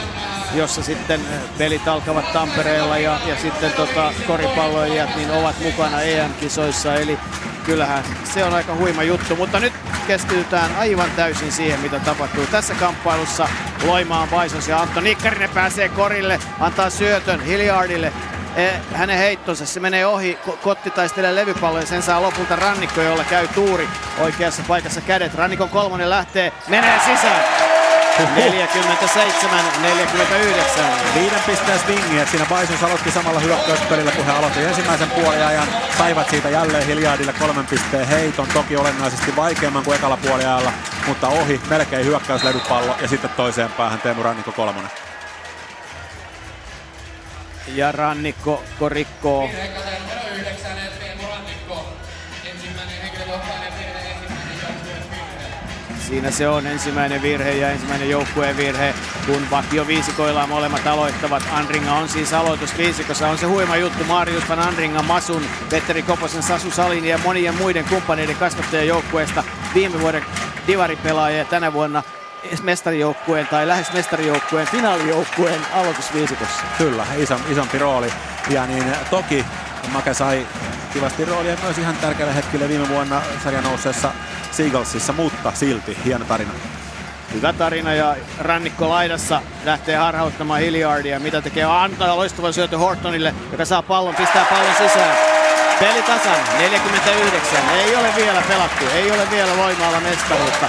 jossa 0.56 0.82
sitten 0.82 1.20
pelit 1.58 1.88
alkavat 1.88 2.32
Tampereella 2.32 2.98
ja, 2.98 3.18
ja 3.26 3.36
sitten 3.36 3.72
tota, 3.72 4.12
koripalloilijat 4.26 5.16
niin 5.16 5.30
ovat 5.30 5.60
mukana 5.62 6.00
EM-kisoissa. 6.00 6.94
Eli 6.94 7.18
kyllähän 7.64 8.04
se 8.24 8.44
on 8.44 8.54
aika 8.54 8.74
huima 8.74 9.02
juttu, 9.02 9.36
mutta 9.36 9.60
nyt 9.60 9.72
keskitytään 10.06 10.76
aivan 10.76 11.10
täysin 11.16 11.52
siihen, 11.52 11.80
mitä 11.80 12.00
tapahtuu 12.00 12.46
tässä 12.50 12.74
kamppailussa. 12.74 13.48
Loimaan 13.84 14.28
Baisos 14.28 14.68
ja 14.68 14.80
Antto 14.80 15.00
Nikkarinen 15.00 15.50
pääsee 15.50 15.88
korille, 15.88 16.38
antaa 16.60 16.90
syötön 16.90 17.40
Hilliardille. 17.40 18.12
E, 18.56 18.68
hänen 18.92 19.18
heittonsa, 19.18 19.66
se 19.66 19.80
menee 19.80 20.06
ohi, 20.06 20.38
Kotti 20.62 20.90
taistelee 20.90 21.34
levypallo 21.34 21.80
ja 21.80 21.86
sen 21.86 22.02
saa 22.02 22.22
lopulta 22.22 22.56
Rannikko, 22.56 23.00
jolla 23.00 23.24
käy 23.24 23.48
tuuri 23.48 23.88
oikeassa 24.20 24.62
paikassa 24.68 25.00
kädet. 25.00 25.34
Rannikon 25.34 25.68
kolmonen 25.68 26.10
lähtee, 26.10 26.52
menee 26.68 27.00
sisään. 27.06 27.75
47-49. 28.16 28.20
Viiden 31.14 31.40
pisteen 31.46 31.78
swingi, 31.78 32.18
että 32.18 32.30
siinä 32.30 32.46
Baisus 32.46 32.82
aloitti 32.82 33.10
samalla 33.10 33.40
hyökkäyspelillä, 33.40 34.12
kun 34.12 34.24
he 34.24 34.32
aloitti 34.32 34.64
ensimmäisen 34.64 35.10
puoliajan. 35.10 35.68
Saivat 35.98 36.30
siitä 36.30 36.48
jälleen 36.48 36.86
Hiljaadille 36.86 37.32
kolmen 37.32 37.66
pisteen 37.66 38.08
heiton, 38.08 38.48
toki 38.54 38.76
olennaisesti 38.76 39.36
vaikeamman 39.36 39.84
kuin 39.84 39.96
ekalla 39.96 40.16
puoliajalla, 40.16 40.72
mutta 41.06 41.28
ohi, 41.28 41.60
melkein 41.70 42.06
hyökkäyslevypallo 42.06 42.96
ja 43.02 43.08
sitten 43.08 43.30
toiseen 43.30 43.72
päähän 43.72 44.00
Teemu 44.00 44.22
Rannikko 44.22 44.52
kolmonen. 44.52 44.90
Ja 47.74 47.92
Rannikko 47.92 48.64
rikkoo 48.88 49.50
Siinä 56.08 56.30
se 56.30 56.48
on 56.48 56.66
ensimmäinen 56.66 57.22
virhe 57.22 57.50
ja 57.50 57.70
ensimmäinen 57.70 58.10
joukkueen 58.10 58.56
virhe, 58.56 58.94
kun 59.26 59.50
vakio 59.50 59.86
viisikoillaan 59.86 60.48
molemmat 60.48 60.86
aloittavat. 60.86 61.42
Andringa 61.52 61.92
on 61.92 62.08
siis 62.08 62.32
aloitus 62.32 62.78
viisikossa. 62.78 63.28
On 63.28 63.38
se 63.38 63.46
huima 63.46 63.76
juttu. 63.76 64.04
Marius 64.04 64.48
van 64.48 64.58
Andringa, 64.58 65.02
Masun, 65.02 65.42
Petteri 65.70 66.02
Koposen, 66.02 66.42
Sasu 66.42 66.70
Salin 66.70 67.04
ja 67.04 67.18
monien 67.18 67.54
muiden 67.54 67.84
kumppaneiden 67.84 68.36
kasvattajajoukkueesta 68.36 69.44
viime 69.74 70.00
vuoden 70.00 70.24
divaripelaaja 70.66 71.38
ja 71.38 71.44
tänä 71.44 71.72
vuonna 71.72 72.02
mestarijoukkueen 72.62 73.46
tai 73.46 73.68
lähes 73.68 73.92
mestarijoukkueen 73.92 74.66
finaalijoukkueen 74.66 75.60
aloitusviisikossa. 75.72 76.62
Kyllä, 76.78 77.06
iso, 77.16 77.40
isompi 77.50 77.78
rooli. 77.78 78.12
Ja 78.50 78.66
niin 78.66 78.84
toki 79.10 79.44
Make 79.92 80.14
sai 80.14 80.46
kivasti 80.96 81.24
roolia 81.24 81.56
myös 81.62 81.78
ihan 81.78 81.96
tärkeällä 81.96 82.32
hetkellä 82.32 82.68
viime 82.68 82.88
vuonna 82.88 83.22
sarjan 83.44 83.64
nousseessa 83.64 84.10
Seagullsissa, 84.50 85.12
mutta 85.12 85.52
silti 85.54 85.96
hieno 86.04 86.24
tarina. 86.24 86.50
Hyvä 87.34 87.52
tarina 87.52 87.94
ja 87.94 88.16
rannikko 88.38 88.88
laidassa 88.88 89.42
lähtee 89.64 89.96
harhauttamaan 89.96 90.60
Hilliardia. 90.60 91.20
Mitä 91.20 91.42
tekee? 91.42 91.64
Antaa 91.64 92.16
loistavan 92.16 92.52
syötö 92.52 92.78
Hortonille, 92.78 93.34
joka 93.52 93.64
saa 93.64 93.82
pallon, 93.82 94.14
pistää 94.14 94.44
pallon 94.44 94.74
sisään. 94.74 95.16
Peli 95.80 96.02
tasan, 96.02 96.58
49. 96.58 97.58
Ei 97.74 97.96
ole 97.96 98.08
vielä 98.16 98.42
pelattu, 98.48 98.84
ei 98.94 99.10
ole 99.10 99.30
vielä 99.30 99.56
voimalla 99.56 100.00
mestaruutta. 100.00 100.68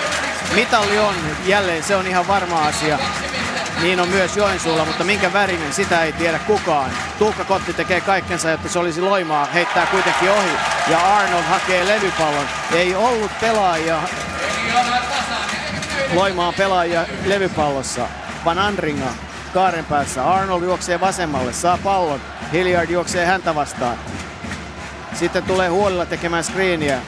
Mitalli 0.55 0.99
on 0.99 1.15
jälleen, 1.45 1.83
se 1.83 1.95
on 1.95 2.07
ihan 2.07 2.27
varma 2.27 2.65
asia. 2.65 2.99
Niin 3.81 3.99
on 3.99 4.09
myös 4.09 4.37
Joensuulla, 4.37 4.85
mutta 4.85 5.03
minkä 5.03 5.33
värinen, 5.33 5.73
sitä 5.73 6.03
ei 6.03 6.13
tiedä 6.13 6.39
kukaan. 6.39 6.91
Tuukka 7.19 7.43
Kotti 7.43 7.73
tekee 7.73 8.01
kaikkensa, 8.01 8.49
jotta 8.49 8.69
se 8.69 8.79
olisi 8.79 9.01
loimaa, 9.01 9.45
heittää 9.45 9.85
kuitenkin 9.85 10.31
ohi. 10.31 10.49
Ja 10.87 11.17
Arnold 11.17 11.43
hakee 11.43 11.87
levypallon. 11.87 12.45
Ei 12.71 12.95
ollut 12.95 13.31
pelaajia, 13.41 13.99
loimaan 16.13 16.53
pelaajia 16.53 17.05
levypallossa. 17.25 18.07
Van 18.45 18.59
Andringa 18.59 19.09
kaaren 19.53 19.85
päässä. 19.85 20.31
Arnold 20.33 20.63
juoksee 20.63 20.99
vasemmalle, 20.99 21.53
saa 21.53 21.77
pallon. 21.83 22.21
Hilliard 22.53 22.89
juoksee 22.89 23.25
häntä 23.25 23.55
vastaan. 23.55 23.97
Sitten 25.13 25.43
tulee 25.43 25.69
huolella 25.69 26.05
tekemään 26.05 26.43
screeniä. 26.43 26.99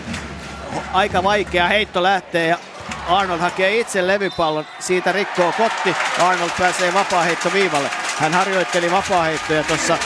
Aika 0.94 1.24
vaikea 1.24 1.68
heitto 1.68 2.04
lähtee 2.04 2.48
ja 2.48 2.58
Arnold 3.10 3.40
hakee 3.40 3.80
itse 3.80 4.08
levypallon, 4.08 4.66
siitä 4.80 5.12
rikkoo 5.12 5.54
Kotti. 5.58 5.96
Arnold 6.24 6.50
pääsee 6.60 6.94
vapaaheitto 6.94 7.54
viivalle. 7.54 7.90
Hän 8.20 8.34
harjoitteli 8.34 8.92
vapaaheittoja 8.92 9.64
tuossa 9.64 9.98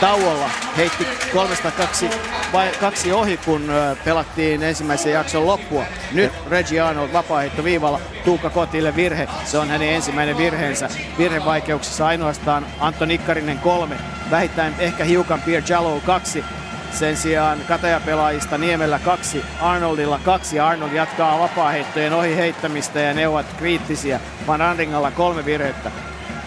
tauolla. 0.00 0.50
Heitti 0.76 1.06
kolmesta 1.32 1.70
kaksi, 1.70 2.10
vai, 2.52 2.70
kaksi 2.80 3.12
ohi, 3.12 3.36
kun 3.36 3.72
pelattiin 4.04 4.62
ensimmäisen 4.62 5.12
jakson 5.12 5.46
loppua. 5.46 5.84
Nyt 6.12 6.32
Reggie 6.50 6.80
Arnold 6.80 7.12
vapaaheitto 7.12 7.64
viivalla. 7.64 8.00
Tuukka 8.24 8.50
Kotille 8.50 8.96
virhe. 8.96 9.28
Se 9.44 9.58
on 9.58 9.68
hänen 9.68 9.88
ensimmäinen 9.88 10.38
virheensä. 10.38 10.88
Virhevaikeuksissa 11.18 12.06
ainoastaan 12.06 12.66
Antto 12.80 13.04
Nikkarinen 13.04 13.58
kolme. 13.58 13.96
Vähittäin 14.30 14.74
ehkä 14.78 15.04
hiukan 15.04 15.42
Pierre 15.42 15.66
Jallow 15.68 16.00
kaksi. 16.00 16.44
Sen 16.92 17.16
sijaan 17.16 17.58
katajapelaajista 17.68 18.58
Niemellä 18.58 18.98
kaksi, 18.98 19.44
Arnoldilla 19.60 20.20
kaksi. 20.24 20.60
Arnold 20.60 20.92
jatkaa 20.92 21.38
vapaaheittojen 21.38 22.12
ohi 22.12 22.36
heittämistä 22.36 23.00
ja 23.00 23.14
ne 23.14 23.28
ovat 23.28 23.46
kriittisiä. 23.58 24.20
Van 24.46 24.62
Andringalla 24.62 25.10
kolme 25.10 25.44
virhettä. 25.44 25.90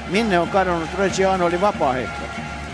Minne 0.08 0.40
on 0.40 0.48
kadonnut 0.48 0.90
Reggie 0.98 1.26
Arnoldin 1.26 1.62
vapaaheitto? 1.62 2.26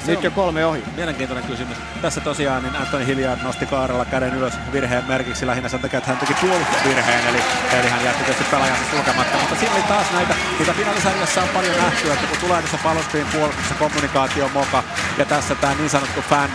Nyt 0.07 0.23
jo 0.23 0.31
kolme 0.31 0.65
ohi. 0.65 0.83
Mielenkiintoinen 0.95 1.47
kysymys. 1.47 1.77
Tässä 2.01 2.21
tosiaan 2.21 2.63
niin 2.63 2.75
Anthony 2.75 3.05
Hilliard 3.05 3.41
nosti 3.43 3.65
kaarella 3.65 4.05
käden 4.05 4.33
ylös 4.33 4.53
virheen 4.71 5.03
merkiksi 5.07 5.47
lähinnä 5.47 5.69
sen 5.69 5.79
takia, 5.79 5.97
että 5.97 6.09
hän 6.09 6.17
teki 6.17 6.33
puolustusvirheen, 6.33 7.27
eli, 7.27 7.37
eli 7.79 7.89
hän 7.89 8.05
jätti 8.05 8.23
tietysti 8.23 8.51
pelaajansa 8.51 8.83
sulkematta. 8.91 9.37
Mutta 9.37 9.55
siinä 9.55 9.75
oli 9.75 9.83
taas 9.83 10.11
näitä, 10.13 10.35
mitä 10.59 10.73
finaalisarjassa 10.73 11.41
on 11.41 11.49
paljon 11.49 11.77
nähty, 11.77 12.11
että 12.11 12.27
kun 12.27 12.37
tulee 12.37 12.61
tässä 12.61 12.77
palospiin 12.83 13.25
puolustuksessa 13.33 13.75
kommunikaatio 13.75 14.49
moka, 14.53 14.83
ja 15.17 15.25
tässä 15.25 15.55
tämä 15.55 15.73
niin 15.73 15.89
sanottu 15.89 16.21
fan 16.21 16.49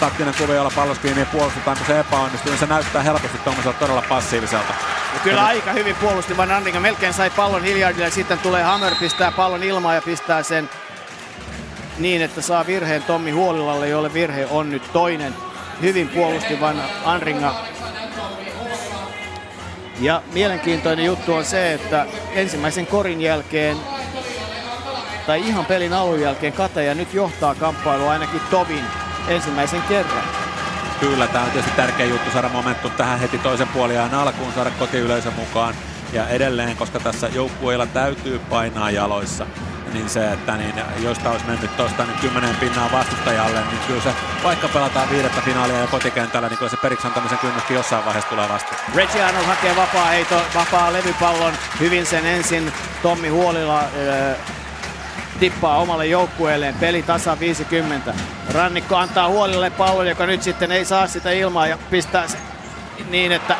taktinen 0.00 0.34
kuvio, 0.38 0.54
jolla 0.54 0.72
palloskiiniä 0.74 1.26
puolustetaan, 1.26 1.76
kun 1.76 1.86
se 1.86 2.00
epäonnistuu, 2.00 2.50
niin 2.50 2.58
se 2.58 2.66
näyttää 2.66 3.02
helposti 3.02 3.38
tuommoiselta 3.38 3.78
todella 3.78 4.02
passiiviselta. 4.08 4.74
Ja 5.14 5.20
kyllä 5.20 5.44
aika 5.44 5.72
hyvin 5.72 5.96
puolusti 5.96 6.36
Van 6.36 6.52
Andringa. 6.52 6.80
Melkein 6.80 7.14
sai 7.14 7.30
pallon 7.30 7.64
Hilliardille 7.64 8.04
ja 8.04 8.10
sitten 8.10 8.38
tulee 8.38 8.62
Hammer, 8.62 8.94
pistää 9.00 9.32
pallon 9.32 9.62
ilmaan 9.62 9.94
ja 9.94 10.02
pistää 10.02 10.42
sen 10.42 10.70
niin, 11.98 12.22
että 12.22 12.42
saa 12.42 12.66
virheen 12.66 13.02
Tommi 13.02 13.30
Huolilalle, 13.30 13.88
jolle 13.88 14.12
virhe 14.12 14.46
on 14.50 14.70
nyt 14.70 14.92
toinen. 14.92 15.34
Hyvin 15.82 16.08
puolusti 16.08 16.60
Van 16.60 16.82
Andringa. 17.04 17.54
Ja 20.00 20.22
mielenkiintoinen 20.32 21.04
juttu 21.04 21.34
on 21.34 21.44
se, 21.44 21.72
että 21.72 22.06
ensimmäisen 22.34 22.86
korin 22.86 23.20
jälkeen 23.20 23.76
tai 25.26 25.48
ihan 25.48 25.66
pelin 25.66 25.92
alun 25.92 26.20
jälkeen 26.20 26.52
Kataja 26.52 26.94
nyt 26.94 27.14
johtaa 27.14 27.54
kamppailua 27.54 28.10
ainakin 28.10 28.40
Tovin 28.50 28.84
ensimmäisen 29.28 29.82
kerran. 29.82 30.24
Kyllä, 31.00 31.26
tämä 31.26 31.44
on 31.44 31.50
tietysti 31.50 31.76
tärkeä 31.76 32.06
juttu 32.06 32.30
saada 32.30 32.48
momentum 32.48 32.90
tähän 32.90 33.18
heti 33.20 33.38
toisen 33.38 33.68
puoliajan 33.68 34.14
alkuun, 34.14 34.52
saada 34.52 34.70
kotiyleisö 34.70 35.30
mukaan. 35.30 35.74
Ja 36.12 36.28
edelleen, 36.28 36.76
koska 36.76 37.00
tässä 37.00 37.28
joukkueilla 37.28 37.86
täytyy 37.86 38.38
painaa 38.38 38.90
jaloissa, 38.90 39.46
niin 39.92 40.08
se, 40.08 40.32
että 40.32 40.56
niin, 40.56 40.74
jos 40.98 41.18
tämä 41.18 41.30
olisi 41.30 41.46
mennyt 41.46 41.76
tuosta 41.76 42.04
niin 42.04 42.18
kymmenen 42.20 42.56
pinnaa 42.56 42.92
vastustajalle, 42.92 43.60
niin 43.60 43.80
kyllä 43.86 44.02
se, 44.02 44.14
vaikka 44.44 44.68
pelataan 44.68 45.10
viidettä 45.10 45.40
finaalia 45.40 45.78
ja 45.78 45.86
kotikentällä, 45.86 46.48
niin 46.48 46.58
kyllä 46.58 46.70
se 46.70 46.76
periksi 46.76 47.06
antamisen 47.06 47.38
kynnyskin 47.38 47.74
jossain 47.74 48.04
vaiheessa 48.04 48.30
tulee 48.30 48.48
vastaan. 48.48 48.80
Reggie 48.94 49.24
Arnold 49.24 49.44
hakee 49.44 49.76
vapaa 49.76 50.06
heito, 50.06 50.42
vapaa 50.54 50.92
levypallon. 50.92 51.52
Hyvin 51.80 52.06
sen 52.06 52.26
ensin 52.26 52.72
Tommi 53.02 53.28
Huolila 53.28 53.80
äh, 53.80 54.36
tippaa 55.42 55.78
omalle 55.78 56.06
joukkueelleen. 56.06 56.74
Peli 56.74 57.02
tasa 57.02 57.40
50. 57.40 58.14
Rannikko 58.54 58.96
antaa 58.96 59.28
Huolille 59.28 59.70
pallon, 59.70 60.08
joka 60.08 60.26
nyt 60.26 60.42
sitten 60.42 60.72
ei 60.72 60.84
saa 60.84 61.06
sitä 61.06 61.30
ilmaa 61.30 61.66
ja 61.66 61.78
pistää 61.90 62.28
se 62.28 62.38
niin, 63.10 63.32
että 63.32 63.56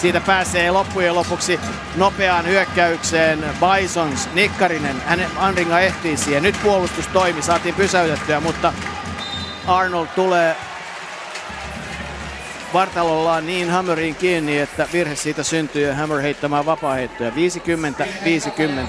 siitä 0.00 0.20
pääsee 0.20 0.70
loppujen 0.70 1.14
lopuksi 1.14 1.60
nopeaan 1.96 2.46
hyökkäykseen 2.46 3.44
Bisons, 3.60 4.28
Nikkarinen, 4.34 5.02
hänen 5.06 5.30
Andringa 5.38 5.80
ehtii 5.80 6.16
siihen. 6.16 6.42
Nyt 6.42 6.62
puolustus 6.62 7.06
toimi, 7.06 7.42
saatiin 7.42 7.74
pysäytettyä, 7.74 8.40
mutta 8.40 8.72
Arnold 9.66 10.08
tulee 10.14 10.56
vartalollaan 12.72 13.46
niin 13.46 13.70
Hammeriin 13.70 14.14
kiinni, 14.14 14.58
että 14.58 14.88
virhe 14.92 15.16
siitä 15.16 15.42
syntyy 15.42 15.86
ja 15.86 15.94
Hammer 15.94 16.20
heittämään 16.20 16.66
vapaaheittoja. 16.66 17.30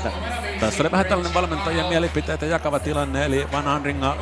50-50. 0.08 0.12
Tässä 0.60 0.84
oli 0.84 0.92
vähän 0.92 1.06
tällainen 1.06 1.34
valmentajien 1.34 1.86
mielipiteitä 1.86 2.46
jakava 2.46 2.80
tilanne, 2.80 3.26
eli 3.26 3.48
Van 3.52 3.68
Andringa 3.68 4.18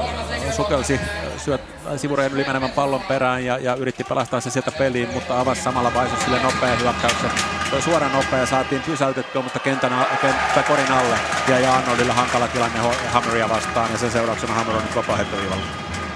sukelsi 0.55 0.99
syöt, 1.37 1.61
sivureen 1.97 2.31
yli 2.31 2.43
menevän 2.43 2.71
pallon 2.71 3.01
perään 3.01 3.45
ja, 3.45 3.57
ja 3.57 3.75
yritti 3.75 4.03
pelastaa 4.03 4.41
se 4.41 4.49
sieltä 4.49 4.71
peliin, 4.71 5.09
mutta 5.09 5.39
avasi 5.39 5.61
samalla 5.61 5.93
Vaisosille 5.93 6.39
nopea 6.43 6.75
hyökkäyksen. 6.75 7.29
Toi 7.71 7.81
suora 7.81 8.09
nopea 8.09 8.45
saatiin 8.45 8.81
pysäytettyä, 8.81 9.41
mutta 9.41 9.59
kentän, 9.59 10.05
kenttä 10.21 10.63
korin 10.63 10.91
alle 10.91 11.15
ja, 11.47 11.59
ja 11.59 11.75
Arnoldilla 11.75 12.13
hankala 12.13 12.47
tilanne 12.47 12.79
Hammeria 13.11 13.49
vastaan 13.49 13.91
ja 13.91 13.97
sen 13.97 14.11
seurauksena 14.11 14.53
Hammer 14.53 14.75
on 14.75 14.83
nyt 14.83 14.95
vapaaheittoviivalla. 14.95 15.63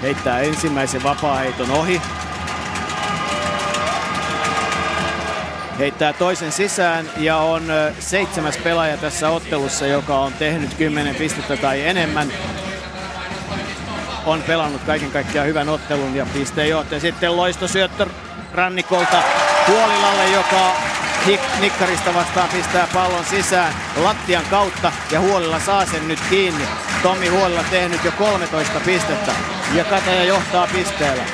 Heittää 0.02 0.40
ensimmäisen 0.40 1.02
vapaaheiton 1.02 1.70
ohi. 1.70 2.00
Heittää 5.82 6.12
toisen 6.12 6.52
sisään 6.52 7.10
ja 7.16 7.36
on 7.36 7.62
seitsemäs 7.98 8.56
pelaaja 8.56 8.96
tässä 8.96 9.30
ottelussa, 9.30 9.86
joka 9.86 10.18
on 10.18 10.32
tehnyt 10.32 10.74
10 10.74 11.14
pistettä 11.14 11.56
tai 11.56 11.86
enemmän. 11.86 12.32
On 14.26 14.42
pelannut 14.42 14.82
kaiken 14.82 15.10
kaikkiaan 15.10 15.48
hyvän 15.48 15.68
ottelun 15.68 16.14
ja 16.14 16.26
pisteen 16.34 16.68
johtaja. 16.68 17.00
Sitten 17.00 17.36
loistosyöttö 17.36 18.06
rannikolta 18.52 19.22
Huolilalle, 19.68 20.30
joka 20.30 20.76
Nikkarista 21.60 22.14
vastaan 22.14 22.48
pistää 22.48 22.88
pallon 22.94 23.24
sisään 23.24 23.74
lattian 23.96 24.44
kautta 24.50 24.92
ja 25.10 25.20
Huolilla 25.20 25.60
saa 25.60 25.86
sen 25.86 26.08
nyt 26.08 26.20
kiinni. 26.30 26.64
Tommi 27.02 27.28
Huolilla 27.28 27.64
tehnyt 27.70 28.04
jo 28.04 28.12
13 28.12 28.80
pistettä 28.80 29.32
ja 29.74 29.84
Kataja 29.84 30.24
johtaa 30.24 30.68
pisteellä. 30.72 31.24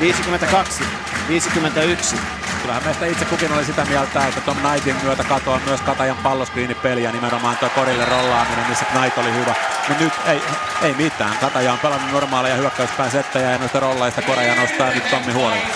52, 0.00 0.84
51 1.28 2.16
kyllähän 2.58 2.84
meistä 2.84 3.06
itse 3.06 3.24
kukin 3.24 3.52
oli 3.52 3.64
sitä 3.64 3.84
mieltä, 3.84 4.26
että 4.26 4.40
Tom 4.40 4.56
Knightin 4.56 4.96
myötä 5.02 5.24
katoaa 5.24 5.60
myös 5.66 5.80
Katajan 5.80 6.16
palloskriinipeli 6.16 7.02
ja 7.02 7.12
nimenomaan 7.12 7.56
tuo 7.56 7.68
korille 7.68 8.04
rollaaminen, 8.04 8.68
missä 8.68 8.84
Knight 8.84 9.18
oli 9.18 9.32
hyvä. 9.32 9.54
Mutta 9.88 10.04
nyt 10.04 10.12
ei, 10.26 10.42
ei 10.82 10.94
mitään. 10.94 11.38
Kataja 11.38 11.72
on 11.72 11.78
pelannut 11.78 12.12
normaaleja 12.12 12.54
hyökkäyspään 12.54 13.10
settejä 13.10 13.50
ja 13.50 13.58
noista 13.58 13.80
rollaista 13.80 14.22
Koreja 14.22 14.54
nostaa 14.54 14.90
nyt 14.90 15.10
Tommi 15.10 15.32
Huolilla. 15.32 15.66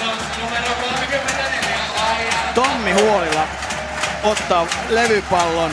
Tommi 2.55 2.93
Huolilla 2.93 3.49
ottaa 4.22 4.66
levypallon 4.89 5.70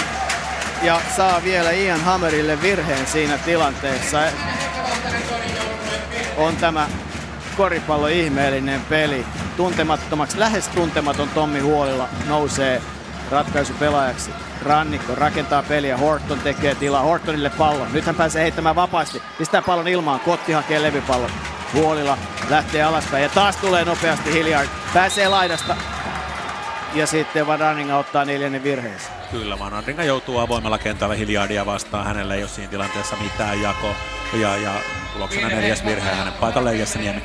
ja 0.82 1.01
saa 1.16 1.43
vielä 1.43 1.72
Ian 1.72 2.03
Hammerille 2.03 2.62
virheen 2.62 3.07
siinä 3.07 3.38
tilanteessa. 3.38 4.20
On 6.38 6.55
tämä 6.57 6.88
koripallo 7.57 8.07
ihmeellinen 8.07 8.82
peli 8.82 9.26
tuntemattomaksi, 9.60 10.39
lähes 10.39 10.68
tuntematon 10.68 11.30
Tommi 11.30 11.60
Huolilla 11.60 12.10
nousee 12.28 12.82
ratkaisupelaajaksi. 13.32 14.32
Rannikko 14.62 15.16
rakentaa 15.16 15.64
peliä, 15.64 15.97
Horton 15.97 16.39
tekee 16.39 16.76
tilaa 16.76 17.01
Hortonille 17.01 17.49
pallon. 17.49 17.93
Nyt 17.93 18.05
hän 18.05 18.16
pääsee 18.16 18.41
heittämään 18.41 18.76
vapaasti, 18.76 19.22
pistää 19.38 19.62
pallon 19.62 19.88
ilmaan, 19.88 20.20
Kotti 20.20 20.51
hakee 20.51 20.82
levypallon. 20.82 21.32
Huolila 21.74 22.18
lähtee 22.49 22.84
alaspäin 22.84 23.24
ja 23.24 23.30
taas 23.30 23.55
tulee 23.55 23.86
nopeasti 23.86 24.34
Hilliard. 24.34 24.68
Pääsee 24.93 25.28
laidasta 25.28 25.76
ja 26.93 27.07
sitten 27.07 27.47
Van 27.47 27.60
Ranninga 27.60 27.97
ottaa 27.97 28.26
neljännen 28.26 28.64
virheensä. 28.64 29.10
Kyllä, 29.32 29.60
Van 29.60 29.72
Ranninga 29.72 30.03
joutuu 30.03 30.38
avoimella 30.38 30.78
kentällä 30.78 31.16
Hilliardia 31.16 31.66
vastaan. 31.66 32.05
Hänellä 32.05 32.36
ei 32.36 32.41
ole 32.43 32.49
siinä 32.49 32.72
tilanteessa 32.72 33.16
mitään 33.16 33.62
jako. 33.62 33.95
Ja, 34.34 34.57
ja 34.57 34.72
tuloksena 35.14 35.47
neljäs 35.47 35.86
virhe 35.86 36.10
hänen 36.10 36.34
paikalleen 36.34 36.88
Niemi. 36.99 37.22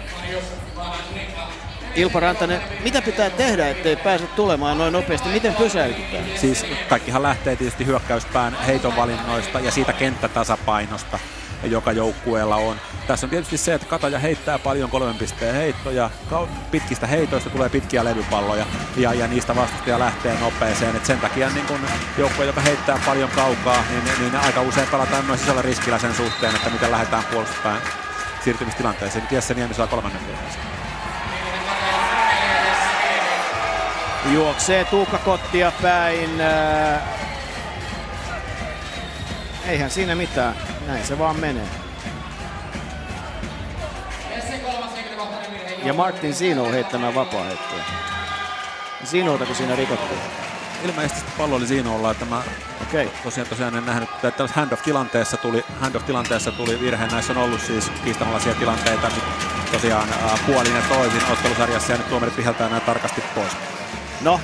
Ilpo 1.95 2.21
Rantanen, 2.21 2.61
mitä 2.85 3.03
pitää 3.03 3.31
tehdä, 3.31 3.69
ettei 3.69 3.97
pääse 3.97 4.27
tulemaan 4.27 4.79
noin 4.79 4.93
nopeasti? 4.93 5.29
Miten 5.29 5.55
pysäytetään? 5.55 6.25
Siis 6.37 6.67
kaikkihan 6.89 7.23
lähtee 7.23 7.57
tietysti 7.57 7.87
hyökkäyspään 7.87 8.57
heiton 8.67 8.97
valinnoista 8.97 9.61
ja 9.61 9.71
siitä 9.71 9.93
kenttätasapainosta 9.93 11.19
joka 11.71 11.93
joukkueella 11.93 12.57
on. 12.57 12.77
Tässä 13.07 13.27
on 13.27 13.31
tietysti 13.31 13.57
se, 13.57 13.75
että 13.75 13.87
Kataja 13.87 14.19
heittää 14.19 14.59
paljon 14.59 14.91
kolmen 14.91 15.15
pisteen 15.15 15.55
heittoja, 15.55 16.11
pitkistä 16.71 17.07
heitoista 17.07 17.51
tulee 17.51 17.69
pitkiä 17.69 18.05
levypalloja 18.05 18.67
ja, 18.97 19.15
ja 19.15 19.27
niistä 19.27 19.57
vastustaja 19.57 19.99
lähtee 19.99 20.41
nopeeseen. 20.41 20.97
Et 20.97 21.07
sen 21.07 21.21
takia 21.21 21.51
niin 21.51 21.67
kun 21.67 21.81
joukkue, 22.19 22.45
joka 22.45 22.61
heittää 22.61 22.99
paljon 23.07 23.31
kaukaa, 23.31 23.85
niin, 23.91 24.05
niin 24.21 24.37
aika 24.37 24.63
usein 24.63 24.89
pelataan 24.89 25.25
myös 25.25 25.43
isolla 25.43 25.63
riskillä 25.63 25.99
sen 25.99 26.15
suhteen, 26.15 26.57
että 26.57 26.71
miten 26.71 26.91
lähdetään 26.91 27.25
puolustuspäin 27.25 27.83
siirtymistilanteeseen. 28.45 29.27
Kiessä 29.27 29.55
Niemi 29.55 29.75
saa 29.75 29.87
kolmannen 29.87 30.27
virheensä. 30.27 30.74
Juoksee 34.33 34.85
Tuukka 34.85 35.19
Kottia 35.19 35.73
päin. 35.83 36.41
Äh, 36.41 37.03
eihän 39.67 39.91
siinä 39.91 40.15
mitään. 40.15 40.55
Näin 40.87 41.07
se 41.07 41.19
vaan 41.19 41.41
menee. 41.41 41.69
Ja 45.85 45.95
Martin 45.95 46.35
Sino 46.35 46.73
heittämään 46.73 47.15
vapaa 47.15 47.45
heittoja. 47.45 47.85
kun 49.47 49.57
siinä 49.57 49.77
rikottiin? 49.77 50.21
Ilmeisesti 50.85 51.31
pallo 51.39 51.57
oli 51.57 51.67
Zinolla, 51.67 52.11
että 52.11 52.25
mä 52.25 52.43
okay. 52.83 53.09
tosiaan, 53.23 53.49
tosiaan 53.49 53.77
en 53.77 53.87
nähnyt, 53.87 54.11
että 54.11 54.31
tällaisessa 54.31 54.61
handoff-tilanteessa 54.61 55.37
tuli, 55.37 55.65
handoff-tilanteessa 55.81 56.53
tuli 56.53 56.81
virhe. 56.81 57.07
Näissä 57.07 57.33
on 57.33 57.39
ollut 57.39 57.61
siis 57.61 57.93
kiistanalaisia 58.05 58.55
tilanteita 58.55 59.09
nyt 59.09 59.25
tosiaan 59.73 60.09
puolin 60.47 60.75
ja 60.75 60.83
toisin 60.89 61.23
ottelusarjassa 61.33 61.93
ja 61.93 61.99
nyt 61.99 62.09
tuomarit 62.09 62.37
viheltää 62.37 62.69
nämä 62.69 62.81
tarkasti 62.81 63.21
pois. 63.35 63.53
No, 64.21 64.41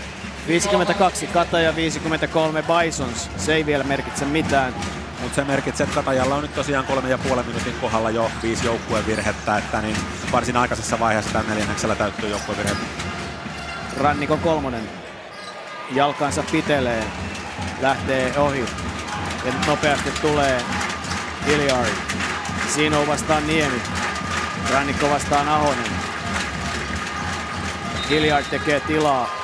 52 0.49 1.27
Kata 1.27 1.61
ja 1.61 1.77
53 1.77 2.63
Bisons. 2.63 3.31
Se 3.37 3.55
ei 3.55 3.67
vielä 3.67 3.85
merkitse 3.85 4.25
mitään. 4.25 4.75
Mutta 5.21 5.37
se 5.37 5.45
merkitsee, 5.45 5.85
että 5.85 5.95
Katajalla 5.95 6.35
on 6.35 6.43
nyt 6.43 6.55
tosiaan 6.55 6.85
kolme 6.85 7.11
ja 7.11 7.19
puolen 7.19 7.47
minuutin 7.47 7.75
kohdalla 7.81 8.11
jo 8.11 8.31
viisi 8.43 8.67
joukkueen 8.67 9.07
virhettä, 9.07 9.59
että 9.59 9.81
niin 9.81 9.97
varsin 10.33 10.57
aikaisessa 10.57 10.99
vaiheessa 10.99 11.33
tämän 11.33 11.49
neljänneksellä 11.49 11.95
täyttyy 11.95 12.29
joukkueen 12.29 12.59
virhe. 12.59 12.77
Rannikon 13.97 14.39
kolmonen 14.39 14.89
jalkansa 15.93 16.43
pitelee, 16.53 17.05
lähtee 17.81 18.39
ohi 18.39 18.65
ja 19.45 19.53
nyt 19.53 19.67
nopeasti 19.67 20.11
tulee 20.21 20.63
Hilliard. 21.47 21.89
Sino 22.75 23.07
vastaan 23.07 23.47
Niemi, 23.47 23.83
Rannikko 24.73 25.11
vastaan 25.11 25.49
Ahonen. 25.49 25.91
Hilliard 28.11 28.45
tekee 28.51 28.81
tilaa, 28.81 29.40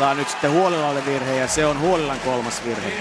saa 0.00 0.14
nyt 0.14 0.28
sitten 0.28 0.52
Huolilalle 0.52 1.06
virhe 1.06 1.36
ja 1.36 1.48
se 1.48 1.66
on 1.66 1.80
Huolilan 1.80 2.20
kolmas 2.20 2.64
virhe. 2.64 2.92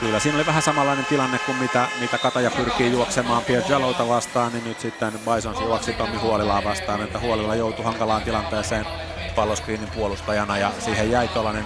Kyllä, 0.00 0.18
siinä 0.18 0.38
oli 0.38 0.46
vähän 0.46 0.62
samanlainen 0.62 1.04
tilanne 1.04 1.38
kuin 1.38 1.58
mitä, 1.58 1.86
mitä 2.00 2.18
Kataja 2.18 2.50
pyrkii 2.50 2.92
juoksemaan 2.92 3.42
Pierre 3.42 3.68
Jalota 3.68 4.08
vastaan, 4.08 4.52
niin 4.52 4.64
nyt 4.64 4.80
sitten 4.80 5.12
Bison 5.12 5.64
juoksi 5.64 5.92
Tommi 5.92 6.16
Huolilaa 6.16 6.64
vastaan, 6.64 7.02
että 7.02 7.18
Huolila 7.18 7.54
joutui 7.54 7.84
hankalaan 7.84 8.22
tilanteeseen 8.22 8.86
palloskriinin 9.36 9.90
puolustajana 9.90 10.58
ja 10.58 10.72
siihen 10.78 11.10
jäi 11.10 11.28
tuollainen 11.28 11.64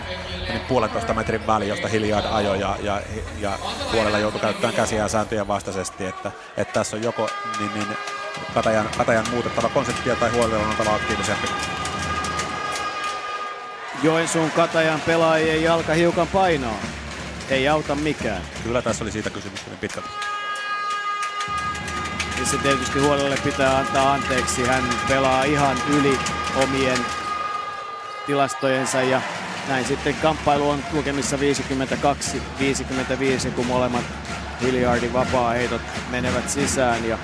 puolentoista 0.68 1.14
metrin 1.14 1.46
väli, 1.46 1.68
josta 1.68 1.88
Hilliard 1.88 2.26
ajoi 2.30 2.60
ja, 2.60 2.76
ja, 2.82 3.00
ja 3.40 3.58
Huolilla 3.92 4.18
joutui 4.18 4.40
käyttämään 4.40 4.74
käsiä 4.74 5.08
sääntöjen 5.08 5.48
vastaisesti, 5.48 6.06
että, 6.06 6.32
että 6.56 6.72
tässä 6.72 6.96
on 6.96 7.02
joko 7.02 7.28
niin, 7.58 7.74
niin 7.74 7.96
Katajan, 8.54 8.88
Katajan 8.98 9.30
muutettava 9.30 9.68
konseptia 9.68 10.16
tai 10.16 10.30
Huolilla 10.30 10.58
on 10.58 10.70
oltava 10.70 10.94
aktiivisempi. 10.94 11.48
Joensuun 14.04 14.50
Katajan 14.50 15.00
pelaajien 15.00 15.62
jalka 15.62 15.92
hiukan 15.92 16.26
painoa. 16.26 16.78
Ei 17.50 17.68
auta 17.68 17.94
mikään. 17.94 18.42
Kyllä 18.62 18.82
tässä 18.82 19.04
oli 19.04 19.12
siitä 19.12 19.30
kysymys 19.30 19.66
hyvin 19.66 19.78
pitkälti. 19.78 20.08
se 22.50 22.58
tietysti 22.58 22.98
huolelle 22.98 23.36
pitää 23.44 23.76
antaa 23.76 24.12
anteeksi. 24.12 24.66
Hän 24.66 24.84
pelaa 25.08 25.44
ihan 25.44 25.76
yli 25.88 26.18
omien 26.62 26.98
tilastojensa 28.26 29.02
ja 29.02 29.22
näin 29.68 29.84
sitten 29.84 30.14
kamppailu 30.14 30.70
on 30.70 30.84
lukemissa 30.92 31.36
52-55, 31.36 31.40
kun 33.50 33.66
molemmat 33.66 34.04
Hilliardin 34.60 35.12
vapaa-heitot 35.12 35.82
menevät 36.10 36.50
sisään 36.50 37.08
ja 37.08 37.18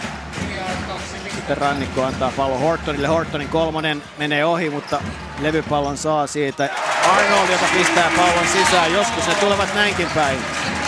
sitten 1.51 1.69
rannikko 1.69 2.05
antaa 2.05 2.33
pallon 2.37 2.61
Hortonille. 2.61 3.09
Hortonin 3.09 3.49
kolmonen 3.49 4.03
menee 4.19 4.45
ohi, 4.45 4.71
mutta 4.71 5.03
levypallon 5.41 5.97
saa 5.97 6.27
siitä 6.27 6.69
Arnold, 7.11 7.49
joka 7.49 7.67
pistää 7.73 8.11
pallon 8.17 8.47
sisään. 8.47 8.93
Joskus 8.93 9.27
ne 9.27 9.35
tulevat 9.35 9.75
näinkin 9.75 10.07
päin. 10.15 10.39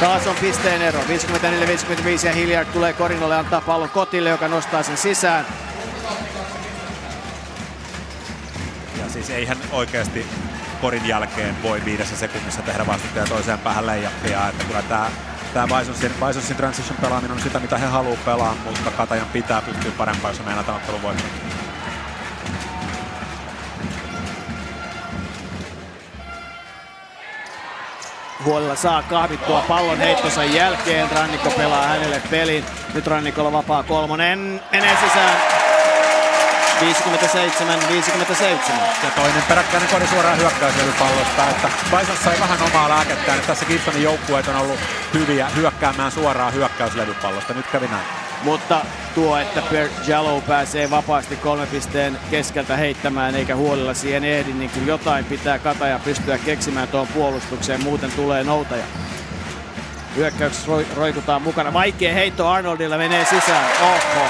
Taas 0.01 0.27
on 0.27 0.37
pisteen 0.41 0.83
ero. 0.83 1.01
54-55 2.23 2.27
ja 2.27 2.33
Hilliard 2.33 2.69
tulee 2.73 2.93
Korinolle 2.93 3.37
antaa 3.37 3.61
pallon 3.61 3.89
Kotille, 3.89 4.29
joka 4.29 4.49
nostaa 4.49 4.83
sen 4.83 4.97
sisään. 4.97 5.47
Ja 8.99 9.09
siis 9.09 9.31
eihän 9.31 9.59
oikeasti 9.73 10.27
korin 10.81 11.09
jälkeen 11.09 11.63
voi 11.63 11.85
viidessä 11.85 12.17
sekunnissa 12.17 12.63
tehdä 12.63 12.87
vastustaja 12.87 13.25
toiseen 13.25 13.59
päähän 13.59 13.87
leijappia. 13.87 14.49
Että 14.49 14.65
kyllä 14.65 14.83
tämä 14.83 15.11
tämä 15.55 15.79
Bisonsin, 15.79 16.13
Bisonsin 16.27 16.57
transition 16.57 16.99
pelaaminen 17.01 17.33
on 17.33 17.41
sitä, 17.41 17.59
mitä 17.59 17.79
he 17.79 17.87
haluaa 17.87 18.19
pelaa, 18.25 18.57
mutta 18.65 18.91
Katajan 18.91 19.27
pitää 19.33 19.63
pystyä 19.63 19.93
parempaan, 19.99 20.35
jos 20.35 20.45
meinataan 20.47 20.77
ottelun 20.77 21.03
voittaa. 21.03 21.29
Huolella 28.45 28.77
saa 28.77 29.03
kahvittua 29.03 29.65
pallon 29.69 29.99
heittonsa 29.99 30.45
jälkeen. 30.45 31.11
Rannikko 31.11 31.51
pelaa 31.51 31.87
hänelle 31.87 32.23
pelin. 32.31 32.65
Nyt 32.95 33.07
Rannikolla 33.07 33.53
vapaa 33.53 33.83
kolmonen. 33.83 34.61
Menee 34.73 34.97
sisään. 35.05 35.72
57-57. 36.83 36.85
Ja 39.05 39.11
toinen 39.17 39.43
peräkkäinen 39.49 39.89
kori 39.89 40.07
suoraan 40.07 40.39
hyökkäyspallosta, 40.39 41.49
että 41.51 41.69
Bison 41.85 42.17
sai 42.25 42.41
vähän 42.41 42.63
omaa 42.63 42.89
lääkettään. 42.89 43.41
Tässä 43.41 43.65
Gibsonin 43.65 44.03
joukkueet 44.03 44.49
on 44.49 44.57
ollut 44.57 44.79
hyviä 45.15 45.49
hyökkäämään 45.49 46.13
suoraan 46.13 46.55
hyökkäyslevypallosta. 46.55 47.55
Nyt 47.55 47.67
kävi 47.67 47.87
näin. 47.87 48.07
Mutta 48.43 48.81
tuo, 49.15 49.39
että 49.39 49.63
Per 49.63 49.89
Jallow 50.07 50.43
pääsee 50.43 50.91
vapaasti 50.91 51.37
kolme 51.37 51.67
pisteen 51.67 52.19
keskeltä 52.31 52.77
heittämään 52.77 53.35
eikä 53.35 53.57
huolella 53.57 53.95
siihen 53.95 54.25
ehdi, 54.25 54.53
niin 54.53 54.71
kyllä 54.71 54.87
jotain 54.87 55.25
pitää 55.25 55.59
Kataja 55.59 55.99
pystyä 55.99 56.39
keksimään 56.39 56.89
tuon 56.89 57.07
puolustukseen, 57.07 57.83
muuten 57.83 58.13
tulee 58.13 58.45
noutaja. 58.45 58.85
Hyökkäyksessä 60.17 60.71
roikutaan 60.97 61.43
mukana. 61.43 61.73
Vaikea 61.73 62.15
heitto 62.15 62.49
Arnoldilla 62.49 62.99
menee 62.99 63.25
sisään. 63.25 63.71
Oho. 63.83 64.27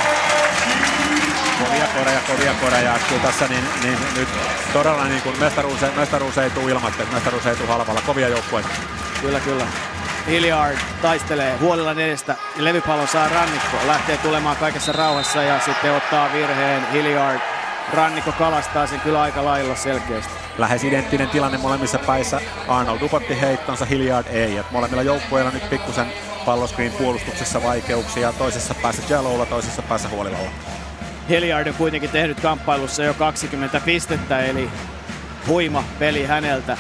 Kovia 1.65 1.87
koreja, 1.99 2.21
kovia 2.27 2.55
koreja. 2.55 2.99
Kyllä 3.09 3.23
tässä 3.23 3.49
niin, 3.49 3.65
niin 3.83 3.99
nyt 4.17 4.29
todella 4.73 5.05
niin 5.05 5.23
kuin 5.23 5.39
mestaruus, 5.39 5.79
mestaruus 5.97 6.39
ei 6.39 6.51
tule 6.51 6.71
ilmatteeksi, 6.71 7.15
mestaruus 7.15 7.47
ei 7.47 7.57
tule 7.57 7.69
halvalla. 7.69 8.01
Kovia 8.07 8.29
joukkueita. 8.29 8.69
Kyllä, 9.21 9.41
kyllä. 9.41 9.65
Hilliard 10.27 10.77
taistelee 11.03 11.57
huolella 11.57 11.93
edestä. 11.93 12.37
Levypallon 12.57 13.09
saa 13.09 13.29
Rannikko. 13.29 13.77
Lähtee 13.87 14.17
tulemaan 14.17 14.57
kaikessa 14.57 14.93
rauhassa 14.93 15.43
ja 15.43 15.61
sitten 15.61 15.93
ottaa 15.93 16.33
virheen 16.33 16.91
Hilliard. 16.93 17.41
Rannikko 17.93 18.33
kalastaa 18.33 18.87
sen 18.87 19.01
kyllä 19.01 19.23
aika 19.23 19.45
lailla 19.45 19.77
selkeästi. 19.77 20.33
Lähes 20.59 20.85
identtinen 20.85 21.29
tilanne 21.29 21.59
molemmissa 21.59 21.99
päissä. 21.99 22.41
Arnold 22.69 23.03
upotti 23.03 23.41
heittonsa, 23.41 23.85
Hilliard 23.85 24.27
ei. 24.31 24.57
Et 24.57 24.71
molemmilla 24.71 25.03
joukkueilla 25.03 25.51
nyt 25.51 25.71
pikkusen 25.71 26.07
palloskriin 26.45 26.93
puolustuksessa 26.93 27.63
vaikeuksia. 27.63 28.33
Toisessa 28.33 28.75
päässä 28.75 29.03
Jallowlla, 29.09 29.47
toisessa 29.47 29.83
päässä 29.83 30.09
Huolilalla. 30.09 30.51
Hilliard 31.33 31.67
on 31.67 31.75
kuitenkin 31.75 32.11
tehnyt 32.11 32.41
kamppailussa 32.41 33.05
jo 33.05 33.15
20 33.15 33.81
pistettä, 33.81 34.41
eli 34.41 34.71
huima 35.49 35.85
peli 35.99 36.25
häneltä. 36.25 36.77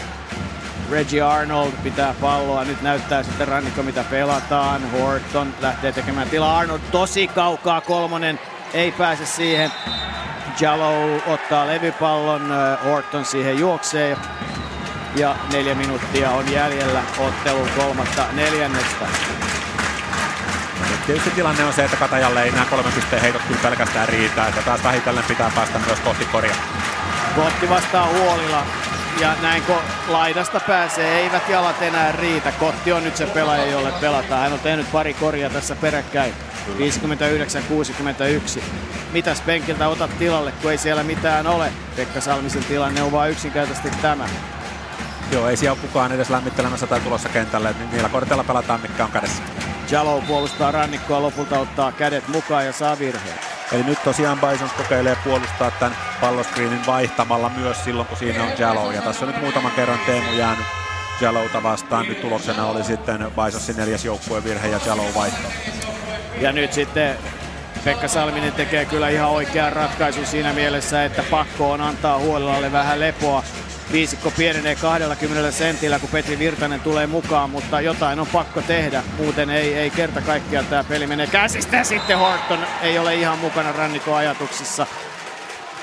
Reggie 0.90 1.22
Arnold 1.22 1.72
pitää 1.82 2.14
palloa. 2.20 2.64
Nyt 2.64 2.82
näyttää 2.82 3.22
sitten 3.22 3.48
rannikko, 3.48 3.82
mitä 3.82 4.04
pelataan. 4.10 4.90
Horton 4.90 5.54
lähtee 5.60 5.92
tekemään 5.92 6.30
tilaa. 6.30 6.58
Arnold 6.58 6.80
tosi 6.90 7.28
kaukaa. 7.28 7.80
Kolmonen 7.80 8.40
ei 8.74 8.92
pääse 8.92 9.26
siihen. 9.26 9.70
Jallow 10.60 11.20
ottaa 11.26 11.66
levypallon. 11.66 12.42
Horton 12.84 13.24
siihen 13.24 13.58
juoksee. 13.58 14.16
ja 15.16 15.36
neljä 15.52 15.74
minuuttia 15.74 16.30
on 16.30 16.52
jäljellä 16.52 17.02
ottelun 17.18 17.68
kolmatta 17.76 18.26
neljännestä. 18.32 19.06
Tietysti 21.06 21.30
tilanne 21.30 21.64
on 21.64 21.72
se, 21.72 21.84
että 21.84 21.96
Katajalle 21.96 22.42
ei 22.42 22.50
nämä 22.50 22.64
kolmen 22.64 22.92
pisteen 22.92 23.22
heitot 23.22 23.42
kyllä 23.42 23.60
pelkästään 23.62 24.08
riitä, 24.08 24.46
että 24.46 24.62
taas 24.62 24.84
vähitellen 24.84 25.24
pitää 25.24 25.52
päästä 25.54 25.78
myös 25.78 26.00
kohti 26.00 26.24
korjaa. 26.24 26.56
Kotti 27.36 27.68
vastaa 27.68 28.06
Huolilla 28.06 28.66
ja 29.20 29.34
näin 29.42 29.62
kun 29.62 29.76
laidasta 30.08 30.60
pääsee, 30.60 31.18
eivät 31.18 31.48
jalat 31.48 31.82
enää 31.82 32.12
riitä. 32.12 32.52
Kotti 32.52 32.92
on 32.92 33.04
nyt 33.04 33.16
se 33.16 33.26
pelaaja, 33.26 33.70
jolle 33.70 33.92
pelataan. 34.00 34.42
Hän 34.42 34.52
on 34.52 34.60
tehnyt 34.60 34.92
pari 34.92 35.14
korjaa 35.14 35.50
tässä 35.50 35.76
peräkkäin. 35.76 36.34
59-61. 38.58 38.62
Mitäs 39.12 39.40
penkiltä 39.40 39.88
otat 39.88 40.18
tilalle, 40.18 40.52
kun 40.52 40.70
ei 40.70 40.78
siellä 40.78 41.02
mitään 41.02 41.46
ole? 41.46 41.72
Pekka 41.96 42.20
Salmisen 42.20 42.64
tilanne 42.64 43.02
on 43.02 43.12
vain 43.12 43.32
yksinkertaisesti 43.32 43.90
tämä. 44.02 44.28
Joo, 45.32 45.48
ei 45.48 45.56
siellä 45.56 45.72
ole 45.72 45.88
kukaan 45.88 46.12
edes 46.12 46.30
lämmittelemässä 46.30 46.86
tai 46.86 47.00
tulossa 47.00 47.28
kentälle, 47.28 47.74
niin 47.78 47.90
niillä 47.90 48.08
korteilla 48.08 48.44
pelataan, 48.44 48.80
mikä 48.80 49.04
on 49.04 49.12
kädessä. 49.12 49.42
Jalo 49.90 50.22
puolustaa 50.28 50.72
rannikkoa, 50.72 51.22
lopulta 51.22 51.59
ottaa 51.59 51.92
kädet 51.92 52.28
mukaan 52.28 52.66
ja 52.66 52.72
saa 52.72 52.98
virheen. 52.98 53.38
Eli 53.72 53.82
nyt 53.82 54.04
tosiaan 54.04 54.40
Bison 54.40 54.70
kokeilee 54.76 55.16
puolustaa 55.24 55.70
tämän 55.70 55.96
palloskriinin 56.20 56.86
vaihtamalla 56.86 57.50
myös 57.56 57.84
silloin, 57.84 58.09
kun 58.09 58.18
siinä 58.18 58.44
on 58.44 58.50
Jalo. 58.59 58.92
Ja 58.92 59.02
tässä 59.02 59.24
on 59.24 59.32
nyt 59.32 59.42
muutaman 59.42 59.72
kerran 59.72 59.98
Teemu 60.06 60.32
jäänyt 60.32 60.66
Jalota 61.20 61.62
vastaan. 61.62 62.06
Nyt 62.06 62.20
tuloksena 62.20 62.66
oli 62.66 62.84
sitten 62.84 63.26
Bisonsin 63.44 63.76
neljäs 63.76 64.04
joukkueen 64.04 64.44
virhe 64.44 64.68
ja 64.68 64.80
Jalo 64.86 65.04
vaihto. 65.14 65.48
Ja 66.40 66.52
nyt 66.52 66.72
sitten 66.72 67.16
Pekka 67.84 68.09
Salminen 68.09 68.52
tekee 68.52 68.84
kyllä 68.84 69.09
ihan 69.09 69.30
oikean 69.30 69.72
ratkaisun 69.72 70.26
siinä 70.26 70.52
mielessä, 70.52 71.04
että 71.04 71.22
pakko 71.30 71.72
on 71.72 71.80
antaa 71.80 72.18
Huolilalle 72.18 72.72
vähän 72.72 73.00
lepoa. 73.00 73.44
Viisikko 73.93 74.31
pienenee 74.31 74.74
20 74.74 75.51
sentillä, 75.51 75.98
kun 75.98 76.09
Petri 76.09 76.39
Virtanen 76.39 76.81
tulee 76.81 77.06
mukaan, 77.06 77.51
mutta 77.51 77.81
jotain 77.81 78.20
on 78.20 78.27
pakko 78.27 78.62
tehdä. 78.62 79.02
Muuten 79.19 79.51
ei, 79.51 79.74
ei 79.74 79.90
kerta 79.90 80.20
kaikkiaan 80.20 80.66
tämä 80.66 80.85
peli 80.85 81.06
menee 81.06 81.27
käsistä. 81.27 81.77
Ja 81.77 81.85
sitten 81.85 82.19
Horton 82.19 82.66
ei 82.82 82.98
ole 82.98 83.14
ihan 83.14 83.39
mukana 83.39 83.73
rannikon 83.73 84.16
ajatuksissa. 84.16 84.86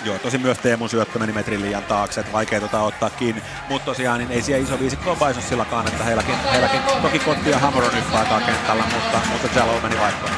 Joo, 0.06 0.18
tosi 0.18 0.38
myös 0.38 0.58
Teemun 0.58 0.90
syöttö 0.90 1.20
meni 1.20 1.34
metrin 1.34 1.62
liian 1.62 1.84
taakse, 1.84 2.20
että 2.20 2.34
vaikea 2.34 2.62
tota 2.62 2.82
ottaa 2.82 3.10
kiinni. 3.10 3.42
Mutta 3.70 3.86
tosiaan 3.86 4.20
niin 4.20 4.32
ei 4.32 4.42
siellä 4.42 4.64
iso 4.64 4.80
viisikko 4.80 5.10
ole 5.10 5.28
Bisonsillakaan, 5.28 5.88
että 5.88 6.04
heilläkin, 6.04 6.36
heilläkin 6.52 6.82
toki 7.02 7.20
Kotti 7.20 7.50
ja 7.50 7.60
Hammer 7.60 7.84
on 7.84 7.98
yhtä 7.98 8.42
kentällä, 8.46 8.84
mutta, 8.94 9.20
mutta 9.32 9.60
Jalo 9.60 9.80
meni 9.84 10.00
vaihtoon. 10.00 10.32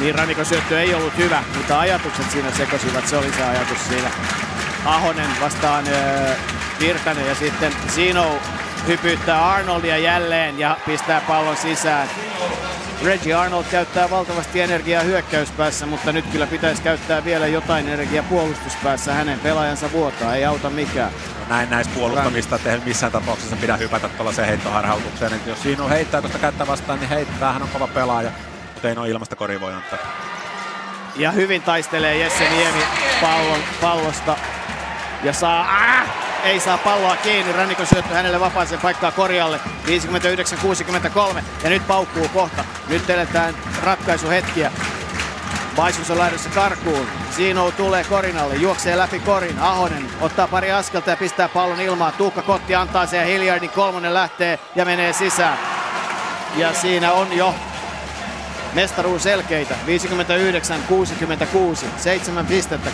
Niin 0.00 0.14
rannikon 0.14 0.46
syöttö 0.46 0.80
ei 0.80 0.94
ollut 0.94 1.16
hyvä, 1.16 1.42
mutta 1.56 1.80
ajatukset 1.80 2.30
siinä 2.30 2.50
sekosivat, 2.50 3.08
se 3.08 3.16
oli 3.16 3.32
se 3.32 3.44
ajatus 3.44 3.88
siinä. 3.88 4.10
Ahonen 4.84 5.30
vastaan 5.40 5.84
äh, 5.88 6.53
Virtanen 6.80 7.26
ja 7.26 7.34
sitten 7.34 7.72
Zino 7.88 8.38
hypyttää 8.86 9.50
Arnoldia 9.50 9.98
jälleen 9.98 10.58
ja 10.58 10.76
pistää 10.86 11.20
pallon 11.20 11.56
sisään. 11.56 12.08
Reggie 13.04 13.34
Arnold 13.34 13.64
käyttää 13.70 14.10
valtavasti 14.10 14.60
energiaa 14.60 15.02
hyökkäyspäässä, 15.02 15.86
mutta 15.86 16.12
nyt 16.12 16.24
kyllä 16.32 16.46
pitäisi 16.46 16.82
käyttää 16.82 17.24
vielä 17.24 17.46
jotain 17.46 17.88
energiaa 17.88 18.24
puolustuspäässä. 18.28 19.14
Hänen 19.14 19.40
pelaajansa 19.40 19.92
vuotaa, 19.92 20.34
ei 20.34 20.44
auta 20.44 20.70
mikään. 20.70 21.10
Näin 21.48 21.70
näistä 21.70 21.94
puolustamista, 21.94 22.56
että 22.56 22.78
missään 22.84 23.12
tapauksessa 23.12 23.56
pidä 23.56 23.76
hypätä 23.76 24.08
tuollaiseen 24.08 24.48
heittoharhautukseen. 24.48 25.34
Et 25.34 25.46
jos 25.46 25.62
siinä 25.62 25.82
on 25.82 25.90
heittää 25.90 26.20
tuosta 26.20 26.38
kättä 26.38 26.66
vastaan, 26.66 27.00
niin 27.00 27.08
heittää, 27.08 27.52
hän 27.52 27.62
on 27.62 27.68
kova 27.68 27.86
pelaaja, 27.86 28.30
mutta 28.74 28.88
ei 28.88 28.94
noin 28.94 29.10
ilmasta 29.10 29.36
kori 29.36 29.60
voi 29.60 29.72
antaa. 29.72 29.98
Ja 31.16 31.30
hyvin 31.30 31.62
taistelee 31.62 32.18
Jesse 32.18 32.48
Niemi 32.48 32.82
pallon, 33.20 33.60
pallosta 33.80 34.36
ja 35.22 35.32
saa, 35.32 35.60
äh, 35.60 36.33
ei 36.44 36.60
saa 36.60 36.78
palloa 36.78 37.16
kiinni. 37.16 37.52
Rannikon 37.52 37.86
syöttö 37.86 38.14
hänelle 38.14 38.40
vapaaseen 38.40 38.80
paikkaa 38.80 39.12
korjalle. 39.12 39.60
59-63 39.86 41.42
ja 41.64 41.70
nyt 41.70 41.86
paukkuu 41.86 42.28
kohta. 42.28 42.64
Nyt 42.88 43.10
eletään 43.10 43.54
ratkaisuhetkiä. 43.82 44.72
Baisus 45.76 46.10
on 46.10 46.18
lähdössä 46.18 46.50
karkuun. 46.50 47.06
Sino 47.30 47.70
tulee 47.70 48.04
Korinalle, 48.04 48.54
juoksee 48.54 48.98
läpi 48.98 49.20
Korin. 49.20 49.58
Ahonen 49.58 50.06
ottaa 50.20 50.48
pari 50.48 50.72
askelta 50.72 51.10
ja 51.10 51.16
pistää 51.16 51.48
pallon 51.48 51.80
ilmaan. 51.80 52.12
Tuukka 52.12 52.42
Kotti 52.42 52.74
antaa 52.74 53.06
sen 53.06 53.20
ja 53.20 53.26
Hiljardin 53.26 53.70
kolmonen 53.70 54.14
lähtee 54.14 54.58
ja 54.74 54.84
menee 54.84 55.12
sisään. 55.12 55.58
Ja 56.56 56.74
siinä 56.74 57.12
on 57.12 57.32
jo 57.32 57.54
mestaruus 58.74 59.22
selkeitä. 59.22 59.74
59-66, 61.74 61.86
7 61.96 62.46
pistettä, 62.46 62.90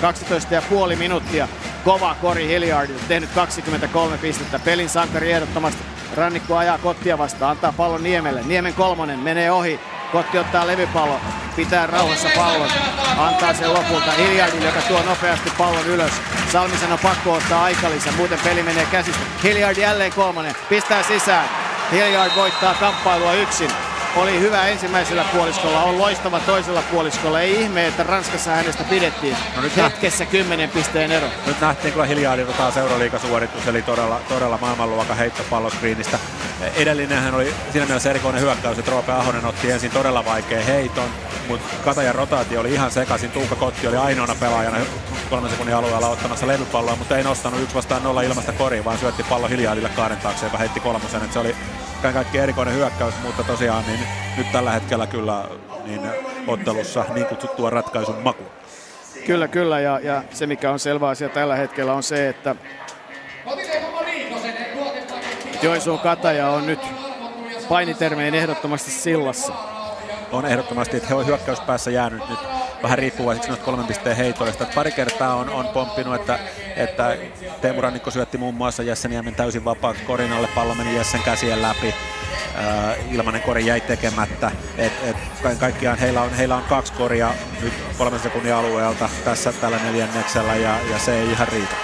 12,5 0.90 0.96
minuuttia. 0.96 1.48
Kova 1.84 2.16
Kori 2.20 2.48
Hilliard 2.48 2.90
tehnyt 3.08 3.30
23 3.34 4.18
pistettä. 4.18 4.58
Pelin 4.58 4.88
sankari 4.88 5.32
ehdottomasti. 5.32 5.82
Rannikko 6.16 6.56
ajaa 6.56 6.78
Kottia 6.78 7.18
vastaan, 7.18 7.50
antaa 7.50 7.72
pallon 7.76 8.02
Niemelle. 8.02 8.42
Niemen 8.42 8.74
kolmonen 8.74 9.18
menee 9.18 9.50
ohi. 9.50 9.80
Kotti 10.12 10.38
ottaa 10.38 10.66
levypallo, 10.66 11.20
pitää 11.56 11.86
rauhassa 11.86 12.28
pallon, 12.36 12.70
antaa 13.18 13.54
sen 13.54 13.74
lopulta 13.74 14.12
Hiljardille, 14.12 14.66
joka 14.66 14.80
tuo 14.80 15.02
nopeasti 15.02 15.50
pallon 15.58 15.86
ylös. 15.86 16.12
Salmisen 16.52 16.92
on 16.92 16.98
pakko 16.98 17.32
ottaa 17.32 17.64
aikalisä, 17.64 18.12
muuten 18.12 18.38
peli 18.44 18.62
menee 18.62 18.86
käsistä. 18.86 19.20
Hilliard 19.42 19.76
jälleen 19.76 20.12
kolmonen, 20.12 20.54
pistää 20.68 21.02
sisään. 21.02 21.48
Hilliard 21.92 22.32
voittaa 22.36 22.74
kamppailua 22.74 23.32
yksin 23.32 23.70
oli 24.16 24.40
hyvä 24.40 24.68
ensimmäisellä 24.68 25.24
puoliskolla, 25.32 25.82
on 25.82 25.98
loistava 25.98 26.40
toisella 26.40 26.82
puoliskolla. 26.82 27.40
Ei 27.40 27.62
ihme, 27.62 27.86
että 27.86 28.02
Ranskassa 28.02 28.50
hänestä 28.50 28.84
pidettiin. 28.84 29.36
No 29.56 29.62
nyt 29.62 29.76
Hetkessä 29.76 30.24
kymmenen 30.24 30.70
pisteen 30.70 31.12
ero. 31.12 31.26
Nyt 31.46 31.60
nähtiin 31.60 31.92
kyllä 31.92 32.06
Hiljaadilta 32.06 32.52
taas 32.52 32.76
Euroliigasuoritus, 32.76 33.66
eli 33.66 33.82
todella, 33.82 34.20
todella 34.28 34.58
maailmanluokan 34.58 35.16
heitto 35.16 35.42
palloskriinistä. 35.50 36.18
Edellinenhän 36.74 37.34
oli 37.34 37.54
siinä 37.72 37.86
mielessä 37.86 38.10
erikoinen 38.10 38.42
hyökkäys, 38.42 38.78
että 38.78 38.90
Roope 38.90 39.12
Ahonen 39.12 39.46
otti 39.46 39.70
ensin 39.70 39.90
todella 39.90 40.24
vaikea 40.24 40.64
heiton, 40.64 41.08
mutta 41.48 41.76
Katajan 41.84 42.14
rotaatio 42.14 42.60
oli 42.60 42.72
ihan 42.72 42.90
sekaisin. 42.90 43.30
Tuukka 43.30 43.56
Kotti 43.56 43.86
oli 43.86 43.96
ainoana 43.96 44.34
pelaajana 44.34 44.78
kolmen 45.30 45.50
sekunnin 45.50 45.76
alueella 45.76 46.08
ottamassa 46.08 46.46
levypalloa, 46.46 46.96
mutta 46.96 47.16
ei 47.16 47.24
nostanut 47.24 47.60
yksi 47.60 47.74
vastaan 47.74 48.02
nolla 48.02 48.22
ilmasta 48.22 48.52
koriin, 48.52 48.84
vaan 48.84 48.98
syötti 48.98 49.22
pallo 49.22 49.48
Hiljaadille 49.48 49.88
kaaren 49.88 50.18
taakse, 50.18 50.46
joka 50.46 50.58
heitti 50.58 50.80
kolmosen. 50.80 51.24
Et 51.24 51.32
se 51.32 51.38
oli 51.38 51.56
kaikki 52.00 52.38
erikoinen 52.38 52.74
hyökkäys, 52.74 53.14
mutta 53.22 53.42
tosiaan 53.44 53.84
niin 53.86 54.00
nyt 54.36 54.52
tällä 54.52 54.70
hetkellä 54.70 55.06
kyllä 55.06 55.44
niin 55.84 56.00
ottelussa 56.46 57.04
niin 57.14 57.26
kutsuttua 57.26 57.70
ratkaisun 57.70 58.22
maku. 58.22 58.44
Kyllä, 59.26 59.48
kyllä. 59.48 59.80
Ja, 59.80 60.00
ja 60.02 60.22
se, 60.32 60.46
mikä 60.46 60.70
on 60.70 60.78
selvä 60.78 61.08
asia 61.08 61.28
tällä 61.28 61.56
hetkellä, 61.56 61.92
on 61.92 62.02
se, 62.02 62.28
että 62.28 62.56
Joensuun 65.62 65.98
Kataja 65.98 66.50
on 66.50 66.66
nyt 66.66 66.80
painitermeen 67.68 68.34
ehdottomasti 68.34 68.90
sillassa. 68.90 69.52
On 70.32 70.46
ehdottomasti, 70.46 70.96
että 70.96 71.08
he 71.08 71.14
on 71.14 71.26
hyökkäyspäässä 71.26 71.90
jäänyt 71.90 72.28
nyt 72.28 72.59
vähän 72.82 72.98
riippuvaiseksi 72.98 73.48
noista 73.48 73.64
kolmen 73.64 73.86
pisteen 73.86 74.16
heitoista. 74.16 74.66
Pari 74.74 74.92
kertaa 74.92 75.34
on, 75.34 75.48
on 75.48 75.68
pomppinut, 75.68 76.14
että, 76.14 76.38
että 76.76 77.16
Teemu 77.60 77.80
Rannikko 77.80 78.10
syötti 78.10 78.38
muun 78.38 78.54
muassa 78.54 78.82
Jessen 78.82 79.10
Niemen 79.10 79.34
täysin 79.34 79.64
vapaaksi 79.64 80.04
korinalle, 80.04 80.48
pallo 80.54 80.74
meni 80.74 80.96
Jessen 80.96 81.22
käsien 81.22 81.62
läpi. 81.62 81.94
Uh, 82.50 83.14
ilmanen 83.14 83.42
kori 83.42 83.66
jäi 83.66 83.80
tekemättä. 83.80 84.50
Et, 84.78 84.92
et, 85.04 85.16
kaikkiaan 85.58 85.98
heillä 85.98 86.22
on, 86.22 86.34
heillä 86.34 86.56
on 86.56 86.62
kaksi 86.62 86.92
koria 86.92 87.34
nyt 87.62 87.72
kolmen 87.98 88.20
sekunnin 88.20 88.54
alueelta 88.54 89.08
tässä 89.24 89.52
tällä 89.52 89.78
neljänneksellä 89.84 90.54
ja, 90.54 90.78
ja 90.90 90.98
se 90.98 91.20
ei 91.20 91.30
ihan 91.30 91.48
riitä. 91.48 91.74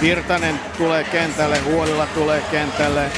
Virtanen 0.00 0.60
tulee 0.78 1.04
kentälle, 1.04 1.58
Huolilla 1.58 2.06
tulee 2.06 2.42
kentälle, 2.50 3.10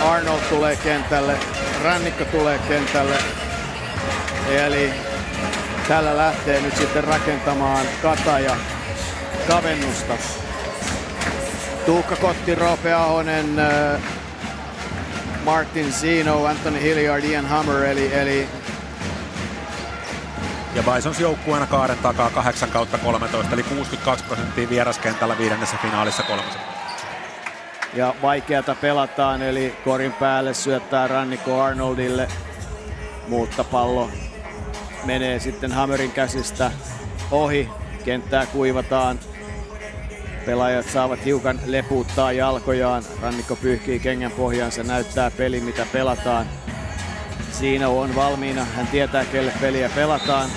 Arnold 0.00 0.40
tulee 0.48 0.76
kentälle, 0.76 1.38
Rannikko 1.84 2.24
tulee 2.24 2.58
kentälle. 2.58 3.18
Eli 4.50 4.92
tällä 5.88 6.16
lähtee 6.16 6.60
nyt 6.60 6.76
sitten 6.76 7.04
rakentamaan 7.04 7.86
Kataja 8.02 8.56
kavennusta. 9.48 10.14
Tuukka 11.86 12.16
Kotti, 12.16 12.54
Roope 12.54 12.94
Ahonen, 12.94 13.58
äh, 13.58 14.00
Martin 15.44 15.92
Zino, 15.92 16.44
Anthony 16.44 16.82
Hilliard, 16.82 17.24
Ian 17.24 17.46
Hammer, 17.46 17.84
eli, 17.84 18.14
eli 18.14 18.48
ja 20.74 20.82
Bisons 20.82 21.20
joukkueena 21.20 21.66
kaaren 21.66 21.98
takaa 21.98 22.30
8 22.30 22.70
kautta 22.70 22.98
13, 22.98 23.54
eli 23.54 23.62
62 23.62 24.24
prosenttia 24.24 24.68
vieraskentällä 24.68 25.38
viidennessä 25.38 25.76
finaalissa 25.82 26.22
kolmosen. 26.22 26.75
Ja 27.96 28.14
vaikeata 28.22 28.74
pelataan, 28.74 29.42
eli 29.42 29.74
korin 29.84 30.12
päälle 30.12 30.54
syöttää 30.54 31.08
Rannikko 31.08 31.62
Arnoldille, 31.62 32.28
mutta 33.28 33.64
pallo 33.64 34.10
menee 35.04 35.40
sitten 35.40 35.72
Hammerin 35.72 36.12
käsistä 36.12 36.70
ohi. 37.30 37.68
Kenttää 38.04 38.46
kuivataan. 38.46 39.18
Pelaajat 40.46 40.86
saavat 40.86 41.24
hiukan 41.24 41.60
leputtaa 41.66 42.32
jalkojaan. 42.32 43.02
Rannikko 43.22 43.56
pyyhkii 43.56 44.00
kengän 44.00 44.30
pohjansa, 44.30 44.82
näyttää 44.82 45.30
peli 45.30 45.60
mitä 45.60 45.86
pelataan. 45.92 46.46
Siinä 47.52 47.88
on 47.88 48.14
valmiina, 48.14 48.64
hän 48.64 48.86
tietää 48.86 49.24
kelle 49.24 49.52
peliä 49.60 49.90
pelataan. 49.94 50.50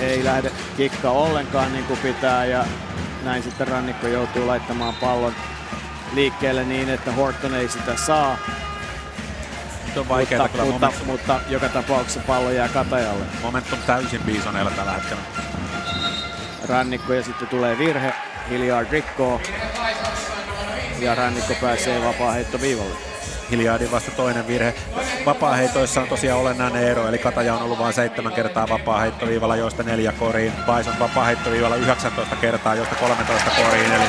ei 0.00 0.24
lähde 0.24 0.50
kikka 0.76 1.10
ollenkaan 1.10 1.72
niin 1.72 1.84
kuin 1.84 1.98
pitää 1.98 2.44
ja 2.44 2.64
näin 3.22 3.42
sitten 3.42 3.68
rannikko 3.68 4.06
joutuu 4.06 4.46
laittamaan 4.46 4.94
pallon 4.94 5.34
liikkeelle 6.12 6.64
niin, 6.64 6.88
että 6.88 7.12
Horton 7.12 7.54
ei 7.54 7.68
sitä 7.68 7.96
saa. 7.96 8.38
Nyt 9.86 9.96
on 9.96 10.08
vaikeaa 10.08 10.42
mutta, 10.42 10.58
kyllä 10.58 10.72
mutta, 10.72 10.90
mutta, 11.06 11.40
joka 11.48 11.68
tapauksessa 11.68 12.20
pallo 12.26 12.50
jää 12.50 12.68
katajalle. 12.68 13.24
momentum 13.42 13.78
täysin 13.86 14.22
Bisoneilla 14.22 14.70
tällä 14.70 14.92
hetkellä. 14.92 15.22
Rannikko 16.68 17.12
ja 17.12 17.22
sitten 17.22 17.48
tulee 17.48 17.78
virhe. 17.78 18.12
Hilliard 18.50 18.90
rikkoo 18.90 19.40
ja 20.98 21.14
rannikko 21.14 21.54
pääsee 21.60 22.04
vapaa 22.04 22.34
viivalle. 22.60 23.07
Hiljaardin 23.50 23.90
vasta 23.90 24.10
toinen 24.10 24.46
virhe. 24.46 24.74
Vapaaheitoissa 25.26 26.00
on 26.00 26.08
tosiaan 26.08 26.40
olennainen 26.40 26.82
ero, 26.82 27.08
eli 27.08 27.18
Kataja 27.18 27.54
on 27.54 27.62
ollut 27.62 27.78
vain 27.78 27.94
seitsemän 27.94 28.32
kertaa 28.32 28.68
vapaaheittoviivalla, 28.68 29.56
joista 29.56 29.82
neljä 29.82 30.12
koriin. 30.12 30.52
Bison 30.52 30.98
vapaaheittoviivalla 30.98 31.76
19 31.76 32.36
kertaa, 32.36 32.74
joista 32.74 32.94
13 32.94 33.50
koriin, 33.50 33.92
eli, 33.92 34.04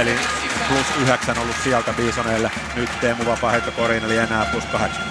eli 0.00 0.14
plus 0.68 0.86
9 1.02 1.38
ollut 1.38 1.56
sieltä 1.64 1.92
Bisoneille. 1.92 2.50
Nyt 2.76 2.90
Teemu 3.00 3.26
vapaaheitto 3.26 3.86
eli 3.86 4.16
enää 4.16 4.44
plus 4.44 4.64
8. 4.64 5.02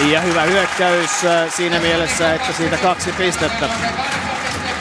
Ja 0.00 0.20
hyvä 0.20 0.42
hyökkäys 0.42 1.24
äh, 1.24 1.52
siinä 1.54 1.80
mielessä, 1.80 2.34
että 2.34 2.52
siitä 2.52 2.76
kaksi 2.76 3.12
pistettä. 3.12 3.68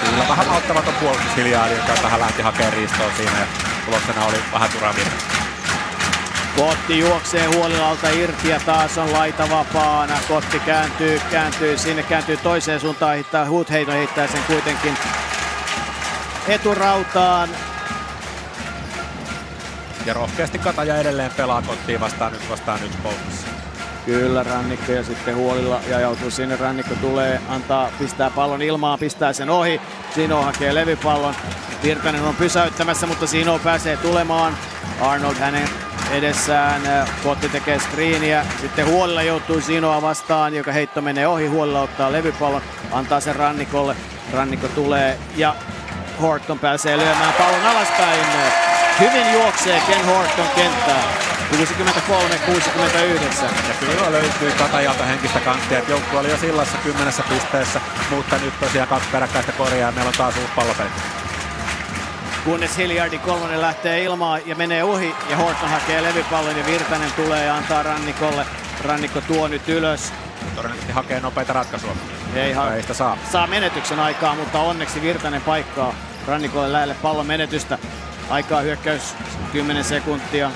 Kyllä 0.06 0.28
vähän 0.30 0.50
auttamaton 0.50 0.94
puolustus 0.94 1.36
Hiljaardin, 1.36 1.78
joka 1.78 2.04
vähän 2.04 2.20
lähti 2.20 2.42
hakemaan 2.42 2.74
riistoa 2.74 3.12
siinä 3.18 3.40
ja 3.40 3.46
tuloksena 3.86 4.26
oli 4.26 4.38
vähän 4.54 4.70
turavirhe. 4.70 5.12
Kotti 6.56 7.00
juoksee 7.00 7.46
huolilalta 7.46 8.10
irti 8.10 8.50
ja 8.50 8.60
taas 8.66 8.98
on 8.98 9.14
laita 9.14 9.50
vapaana. 9.50 10.18
Kotti 10.28 10.60
kääntyy, 10.60 11.22
kääntyy 11.32 11.78
sinne, 11.78 12.04
kääntyy 12.04 12.38
toiseen 12.38 12.80
suuntaan, 12.80 13.18
hittää 13.18 13.50
Hutheito 13.50 13.92
heittää 13.92 14.28
sen 14.28 14.44
kuitenkin 14.48 14.98
eturautaan. 16.48 17.50
Ja 20.06 20.14
rohkeasti 20.14 20.60
Kataja 20.60 20.98
edelleen 20.98 21.32
pelaa 21.38 21.62
Kottiin 21.62 22.00
vastaan 22.00 22.32
nyt 22.32 22.50
vastaan 22.50 22.84
yksi 22.84 22.98
poussissa. 23.04 23.48
Kyllä 24.06 24.44
Rannikko 24.44 24.92
ja 24.92 25.04
sitten 25.04 25.36
huolilla 25.36 25.80
ja 25.90 26.00
joutuu 26.00 26.32
sinne. 26.32 26.56
Rannikko 26.56 26.96
tulee, 27.02 27.42
antaa, 27.50 27.92
pistää 28.00 28.30
pallon 28.30 28.62
ilmaan, 28.62 29.00
pistää 29.00 29.34
sen 29.34 29.50
ohi. 29.50 29.82
Sino 30.16 30.42
hakee 30.42 30.76
levypallon. 30.76 31.36
Virtanen 31.84 32.24
on 32.24 32.36
pysäyttämässä, 32.36 33.08
mutta 33.08 33.28
Sino 33.28 33.60
pääsee 33.60 33.98
tulemaan. 33.98 34.58
Arnold 35.02 35.36
hänen 35.36 35.70
edessään. 36.12 36.82
Kotti 37.24 37.50
tekee 37.50 37.80
screeniä. 37.80 38.46
Sitten 38.62 38.88
Huolilla 38.88 39.22
joutuu 39.22 39.62
Sinoa 39.62 40.02
vastaan, 40.02 40.54
joka 40.56 40.72
heitto 40.72 41.02
menee 41.02 41.28
ohi. 41.28 41.48
Huolilla 41.48 41.82
ottaa 41.82 42.12
levypallon, 42.12 42.62
antaa 42.92 43.20
sen 43.20 43.36
Rannikolle. 43.36 43.96
Rannikko 44.34 44.68
tulee 44.68 45.20
ja 45.36 45.56
Horton 46.22 46.60
pääsee 46.60 46.98
lyömään 46.98 47.34
pallon 47.34 47.66
alaspäin. 47.66 48.20
Hyvin 49.00 49.34
juoksee 49.34 49.82
Ken 49.88 50.06
Horton 50.06 50.48
kenttään. 50.56 51.26
63-69. 51.52 51.58
Ja 53.44 53.74
kyllä 53.80 54.12
löytyy 54.12 54.52
Katajalta 54.52 55.04
henkistä 55.04 55.40
kanttia, 55.40 55.80
että 55.80 55.92
joukkue 55.92 56.20
oli 56.20 56.30
jo 56.30 56.38
sillassa 56.38 56.78
kymmenessä 56.78 57.24
pisteessä, 57.30 57.82
mutta 58.10 58.38
nyt 58.38 58.60
tosiaan 58.60 58.88
kaksi 58.88 59.10
peräkkäistä 59.12 59.52
korjaa 59.52 59.90
ja 59.90 59.92
meillä 59.92 60.08
on 60.08 60.14
taas 60.18 60.38
uusi 60.38 60.52
pallopeli. 60.56 60.90
Kunnes 62.46 62.78
Hilliardin 62.78 63.20
kolmonen 63.20 63.62
lähtee 63.62 64.04
ilmaan 64.04 64.42
ja 64.46 64.56
menee 64.56 64.84
ohi 64.84 65.16
ja 65.30 65.38
Horton 65.38 65.70
hakee 65.70 66.04
levypallon 66.04 66.58
ja 66.58 66.66
Virtanen 66.66 67.12
tulee 67.16 67.46
ja 67.46 67.56
antaa 67.56 67.84
Rannikolle. 67.84 68.46
Rannikko 68.84 69.22
tuo 69.22 69.48
nyt 69.48 69.70
ylös. 69.70 70.14
Todennäköisesti 70.56 70.94
hakee 70.94 71.20
nopeita 71.20 71.54
ratkaisua. 71.54 71.96
Ei, 72.36 72.54
ha- 72.54 72.74
ei 72.74 72.82
sitä 72.82 72.94
saa. 72.94 73.18
Saa 73.32 73.48
menetyksen 73.48 74.00
aikaa, 74.00 74.36
mutta 74.36 74.60
onneksi 74.60 75.02
Virtanen 75.02 75.42
paikkaa 75.42 75.94
Rannikolle 76.28 76.72
lähelle 76.72 76.96
pallon 77.02 77.26
menetystä. 77.26 77.78
Aikaa 78.30 78.62
hyökkäys 78.62 79.16
10 79.52 79.84
sekuntia. 79.84 80.52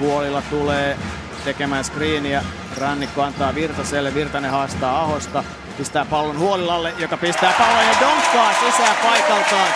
Huolilla 0.00 0.42
tulee 0.50 0.96
tekemään 1.44 1.84
screeniä. 1.84 2.44
Rannikko 2.80 3.22
antaa 3.22 3.54
Virtaselle. 3.54 4.14
Virtanen 4.14 4.50
haastaa 4.50 5.00
Ahosta. 5.00 5.44
Pistää 5.78 6.04
pallon 6.04 6.38
Huolilalle, 6.38 6.94
joka 6.98 7.16
pistää 7.16 7.52
pallon 7.58 7.86
ja 7.86 8.00
donkkaa 8.00 8.52
sisään 8.52 8.96
paikaltaan. 9.02 9.68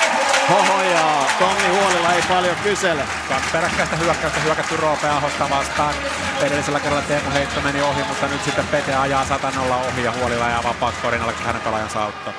Hohojaa, 0.51 1.27
Tommi 1.39 1.69
Huolilla 1.69 2.13
ei 2.13 2.23
paljon 2.29 2.57
kysele. 2.63 3.03
Kaksi 3.29 3.51
peräkkäistä 3.53 3.97
hyökkäystä 3.97 4.41
hyökätty 4.41 4.77
Roope 4.77 5.09
Ahosta 5.09 5.51
vastaan. 5.51 5.95
Edellisellä 6.43 6.81
kerralla 6.81 7.03
Teemu 7.03 7.31
Heitto 7.31 7.61
meni 7.61 7.83
ohi, 7.83 8.03
mutta 8.09 8.27
nyt 8.29 8.45
sitten 8.45 8.67
Pete 8.67 8.95
ajaa 8.95 9.25
satanolla 9.25 9.77
ohi 9.77 10.05
ja 10.05 10.13
Huolilla 10.13 10.49
jää 10.49 10.63
vapaaksi 10.63 11.01
korin 11.01 11.23
alle, 11.23 11.33
kun 11.33 11.47
hänen 11.47 11.63
pelaajansa 11.63 12.03
auttaa. 12.03 12.33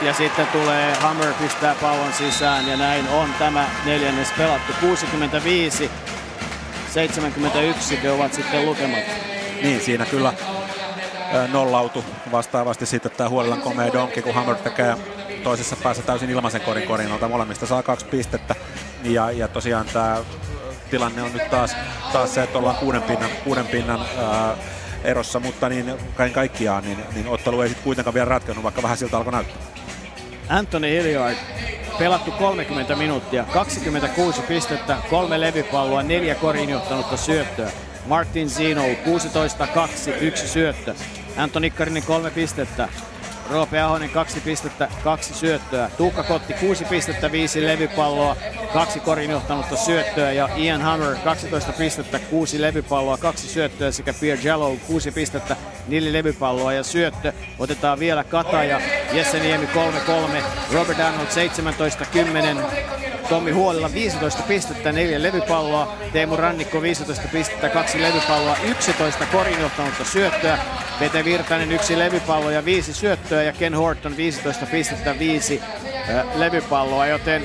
Ja 0.00 0.14
sitten 0.14 0.46
tulee 0.46 0.94
Hammer 0.94 1.32
pistää 1.32 1.74
pallon 1.80 2.12
sisään 2.12 2.68
ja 2.68 2.76
näin 2.76 3.08
on 3.08 3.34
tämä 3.38 3.64
neljännes 3.84 4.28
pelattu. 4.38 4.72
65 4.80 5.90
71 6.92 8.08
ovat 8.08 8.34
sitten 8.34 8.66
lukemat. 8.66 9.04
Niin, 9.62 9.80
siinä 9.80 10.06
kyllä 10.06 10.32
nollautu 11.52 12.04
vastaavasti 12.32 12.86
sitten 12.86 13.12
tämä 13.12 13.28
huolella 13.28 13.56
komea 13.56 13.92
donki, 13.92 14.22
kun 14.22 14.34
Hammer 14.34 14.56
tekee 14.56 14.96
toisessa 15.44 15.76
päässä 15.76 16.02
täysin 16.02 16.30
ilmaisen 16.30 16.60
korin 16.60 16.88
korinalta. 16.88 17.28
Molemmista 17.28 17.66
saa 17.66 17.82
kaksi 17.82 18.06
pistettä. 18.06 18.54
Ja, 19.04 19.30
ja 19.30 19.48
tosiaan 19.48 19.86
tämä 19.92 20.16
tilanne 20.90 21.22
on 21.22 21.32
nyt 21.32 21.50
taas, 21.50 21.76
taas 22.12 22.34
se, 22.34 22.42
että 22.42 22.58
ollaan 22.58 22.76
kuuden 22.76 23.02
pinnan, 23.02 23.30
kuuden 23.44 23.66
pinnan 23.66 24.00
ää, 24.18 24.56
erossa, 25.04 25.40
mutta 25.40 25.68
niin 25.68 25.94
kaiken 26.14 26.34
kaikkiaan 26.34 26.84
niin, 26.84 26.98
niin 27.14 27.28
ottelu 27.28 27.60
ei 27.60 27.68
sitten 27.68 27.84
kuitenkaan 27.84 28.14
vielä 28.14 28.28
ratkennut, 28.28 28.64
vaikka 28.64 28.82
vähän 28.82 28.96
siltä 28.96 29.16
alkoi 29.16 29.32
näyttää. 29.32 29.56
Anthony 30.48 30.90
Hilliard, 30.90 31.36
pelattu 31.98 32.30
30 32.30 32.96
minuuttia, 32.96 33.44
26 33.44 34.42
pistettä, 34.42 34.96
kolme 35.10 35.40
levypalloa, 35.40 36.02
neljä 36.02 36.34
korin 36.34 36.70
johtanutta 36.70 37.16
syöttöä. 37.16 37.70
Martin 38.06 38.50
Zino 38.50 38.82
16-2, 38.82 38.86
yksi 40.20 40.48
syöttö. 40.48 40.94
Antoni 41.36 41.66
Nikkarinen 41.66 42.02
kolme 42.02 42.30
pistettä. 42.30 42.88
Roope 43.50 43.80
Ahonen 43.80 44.10
kaksi 44.10 44.40
pistettä, 44.40 44.88
kaksi 45.04 45.34
syöttöä. 45.34 45.90
Tuukka 45.96 46.22
Kotti 46.22 46.52
kuusi 46.52 46.84
pistettä, 46.84 47.32
viisi 47.32 47.66
levypalloa, 47.66 48.36
kaksi 48.72 49.00
korin 49.00 49.30
johtanutta 49.30 49.76
syöttöä 49.76 50.32
ja 50.32 50.48
Ian 50.56 50.82
Hammer 50.82 51.16
12 51.24 51.72
pistettä, 51.72 52.18
kuusi 52.18 52.60
levypalloa, 52.60 53.16
kaksi 53.18 53.48
syöttöä 53.48 53.90
sekä 53.90 54.14
Pierre 54.20 54.44
Jallow 54.44 54.76
kuusi 54.76 55.10
pistettä, 55.10 55.56
neljä 55.88 56.12
levypalloa 56.12 56.72
ja 56.72 56.82
syöttö. 56.82 57.32
Otetaan 57.58 57.98
vielä 57.98 58.24
Kata 58.24 58.64
ja 58.64 58.80
Jesse 59.12 59.38
Niemi 59.38 59.66
3-3, 59.66 60.42
Robert 60.72 61.00
Arnold 61.00 61.28
17-10, 62.58 62.62
Tommi 63.28 63.50
Huolilla 63.50 63.92
15 63.92 64.42
pistettä, 64.42 64.92
neljä 64.92 65.22
levypalloa. 65.22 65.96
Teemu 66.12 66.36
Rannikko 66.36 66.82
15 66.82 67.28
pistettä, 67.32 67.68
kaksi 67.68 68.02
levypalloa, 68.02 68.56
11 68.70 69.26
korin 69.26 69.60
johtanutta 69.60 70.04
syöttöä. 70.04 70.58
Pete 70.98 71.24
Virtanen 71.24 71.72
yksi 71.72 71.98
levypallo 71.98 72.50
ja 72.50 72.64
viisi 72.64 72.92
syöttöä 72.92 73.42
ja 73.42 73.52
Ken 73.52 73.74
Horton 73.74 74.16
15 74.16 74.66
pistettä, 74.66 75.18
viisi 75.18 75.62
äh, 75.62 76.24
levypalloa, 76.34 77.06
joten 77.06 77.42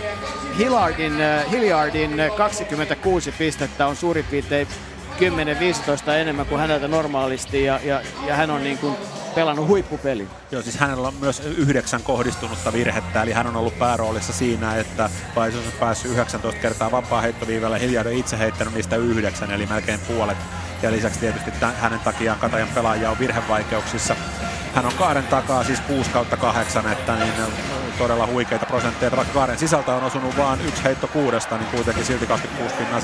Hillardin, 0.57 1.13
Hilliardin 1.51 2.21
26 2.37 3.31
pistettä 3.31 3.87
on 3.87 3.95
suurin 3.95 4.25
piirtein 4.25 4.67
10-15 6.07 6.11
enemmän 6.11 6.45
kuin 6.45 6.61
häneltä 6.61 6.87
normaalisti 6.87 7.63
ja, 7.63 7.79
ja, 7.83 8.01
ja 8.27 8.35
hän 8.35 8.51
on 8.51 8.63
niin 8.63 8.77
kuin 8.77 8.95
pelannut 9.37 9.67
huippupeli. 9.67 10.27
Joo, 10.51 10.61
siis 10.61 10.77
hänellä 10.77 11.07
on 11.07 11.13
myös 11.13 11.39
yhdeksän 11.39 12.03
kohdistunutta 12.03 12.73
virhettä, 12.73 13.23
eli 13.23 13.31
hän 13.31 13.47
on 13.47 13.55
ollut 13.55 13.79
pääroolissa 13.79 14.33
siinä, 14.33 14.75
että 14.75 15.09
Paisos 15.35 15.65
on 15.65 15.71
päässyt 15.79 16.11
19 16.11 16.61
kertaa 16.61 16.91
vapaa 16.91 17.21
heittoviivalle, 17.21 17.79
Hilliard 17.79 18.07
on 18.07 18.13
itse 18.13 18.37
heittänyt 18.37 18.73
niistä 18.73 18.95
yhdeksän, 18.95 19.51
eli 19.51 19.65
melkein 19.65 19.99
puolet. 19.99 20.37
Ja 20.81 20.91
lisäksi 20.91 21.19
tietysti 21.19 21.51
tämän, 21.51 21.75
hänen 21.75 21.99
takiaan 21.99 22.39
Katajan 22.39 22.67
pelaaja 22.67 23.11
on 23.11 23.19
virhevaikeuksissa. 23.19 24.15
Hän 24.75 24.85
on 24.85 24.93
kaaren 24.97 25.23
takaa 25.23 25.63
siis 25.63 25.79
6 25.79 26.09
kautta 26.09 26.37
8, 26.37 26.91
että 26.91 27.15
niin 27.15 27.33
todella 27.97 28.27
huikeita 28.27 28.65
prosentteja. 28.65 29.11
Kaaren 29.33 29.57
sisältä 29.57 29.95
on 29.95 30.03
osunut 30.03 30.37
vain 30.37 30.61
yksi 30.61 30.83
heitto 30.83 31.07
kuudesta, 31.07 31.57
niin 31.57 31.69
kuitenkin 31.71 32.05
silti 32.05 32.27
26 32.27 32.75
pinnan. 32.75 33.01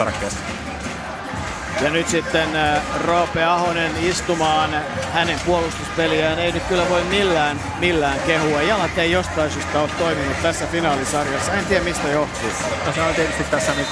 Ja 1.82 1.90
nyt 1.90 2.08
sitten 2.08 2.56
äh, 2.56 2.82
Roope 3.06 3.44
Ahonen 3.44 3.92
istumaan 4.02 4.70
hänen 5.14 5.40
puolustuspeliään. 5.46 6.40
Ei 6.40 6.52
nyt 6.52 6.64
kyllä 6.64 6.90
voi 6.90 7.04
millään, 7.04 7.60
millään 7.80 8.20
kehua. 8.28 8.62
Jalat 8.62 8.98
ei 8.98 9.12
jostain 9.12 9.52
syystä 9.52 9.80
ole 9.80 9.90
toiminut 9.98 10.42
tässä 10.42 10.66
finaalisarjassa. 10.68 11.54
En 11.54 11.66
tiedä 11.66 11.84
mistä 11.84 12.08
johtuu. 12.08 12.50
No 12.86 12.94
se 12.94 13.02
on 13.02 13.16
tietysti 13.16 13.44
tässä 13.44 13.72
nyt 13.74 13.88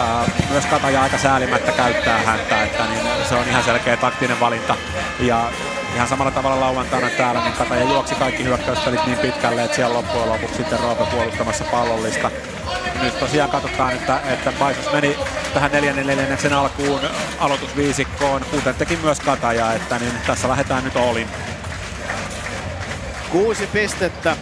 äh, 0.00 0.50
myös 0.50 0.66
Kataja 0.66 1.02
aika 1.02 1.18
säälimättä 1.18 1.72
käyttää 1.72 2.18
häntä, 2.18 2.62
että 2.62 2.84
niin 2.86 3.26
se 3.28 3.34
on 3.34 3.48
ihan 3.48 3.64
selkeä 3.64 3.96
taktinen 3.96 4.40
valinta. 4.40 4.76
Ja 5.20 5.50
ihan 5.98 6.08
samalla 6.08 6.30
tavalla 6.30 6.60
lauantaina 6.60 7.10
täällä, 7.10 7.40
niin 7.40 7.52
Kataja 7.52 7.82
juoksi 7.82 8.14
kaikki 8.14 8.44
hyökkäyspelit 8.44 9.06
niin 9.06 9.18
pitkälle, 9.18 9.64
että 9.64 9.76
siellä 9.76 9.94
loppujen 9.94 10.28
lopuksi 10.28 10.56
sitten 10.56 10.80
Roope 10.80 11.04
puolustamassa 11.04 11.64
pallollista. 11.64 12.30
Nyt 13.02 13.20
tosiaan 13.20 13.50
katsotaan, 13.50 13.92
että, 13.92 14.20
että 14.28 14.52
Paisus 14.52 14.92
meni 14.92 15.16
tähän 15.54 15.72
neljännen 15.72 16.06
neljänneksen 16.06 16.52
alkuun 16.52 17.00
aloitusviisikkoon, 17.38 18.44
kuten 18.50 18.74
teki 18.74 18.98
myös 19.02 19.20
Kataja, 19.20 19.72
että 19.72 19.98
niin 19.98 20.12
tässä 20.26 20.48
lähdetään 20.48 20.84
nyt 20.84 20.96
olin. 20.96 21.28
Kuusi 23.30 23.66
pistettä 23.66 24.36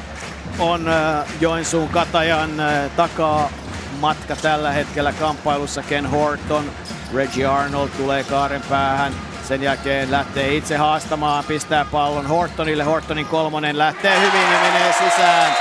on 0.59 0.89
äh, 0.89 1.27
Joensuun 1.41 1.89
Katajan 1.89 2.61
äh, 2.61 2.91
takaa 2.97 3.51
matka 4.01 4.37
tällä 4.37 4.73
hetkellä 4.73 5.12
kamppailussa 5.12 5.83
Ken 5.83 6.07
Horton. 6.07 6.70
Reggie 7.15 7.47
Arnold 7.47 7.89
tulee 7.89 8.24
kaaren 8.24 8.62
päähän. 8.69 9.12
Sen 9.48 9.62
jälkeen 9.62 10.10
lähtee 10.10 10.55
itse 10.56 10.77
haastamaan, 10.77 11.44
pistää 11.44 11.85
pallon 11.85 12.27
Hortonille. 12.27 12.85
Hortonin 12.85 13.27
kolmonen 13.27 13.78
lähtee 13.78 14.20
hyvin 14.20 14.52
ja 14.52 14.60
menee 14.60 14.93
sisään. 14.93 15.52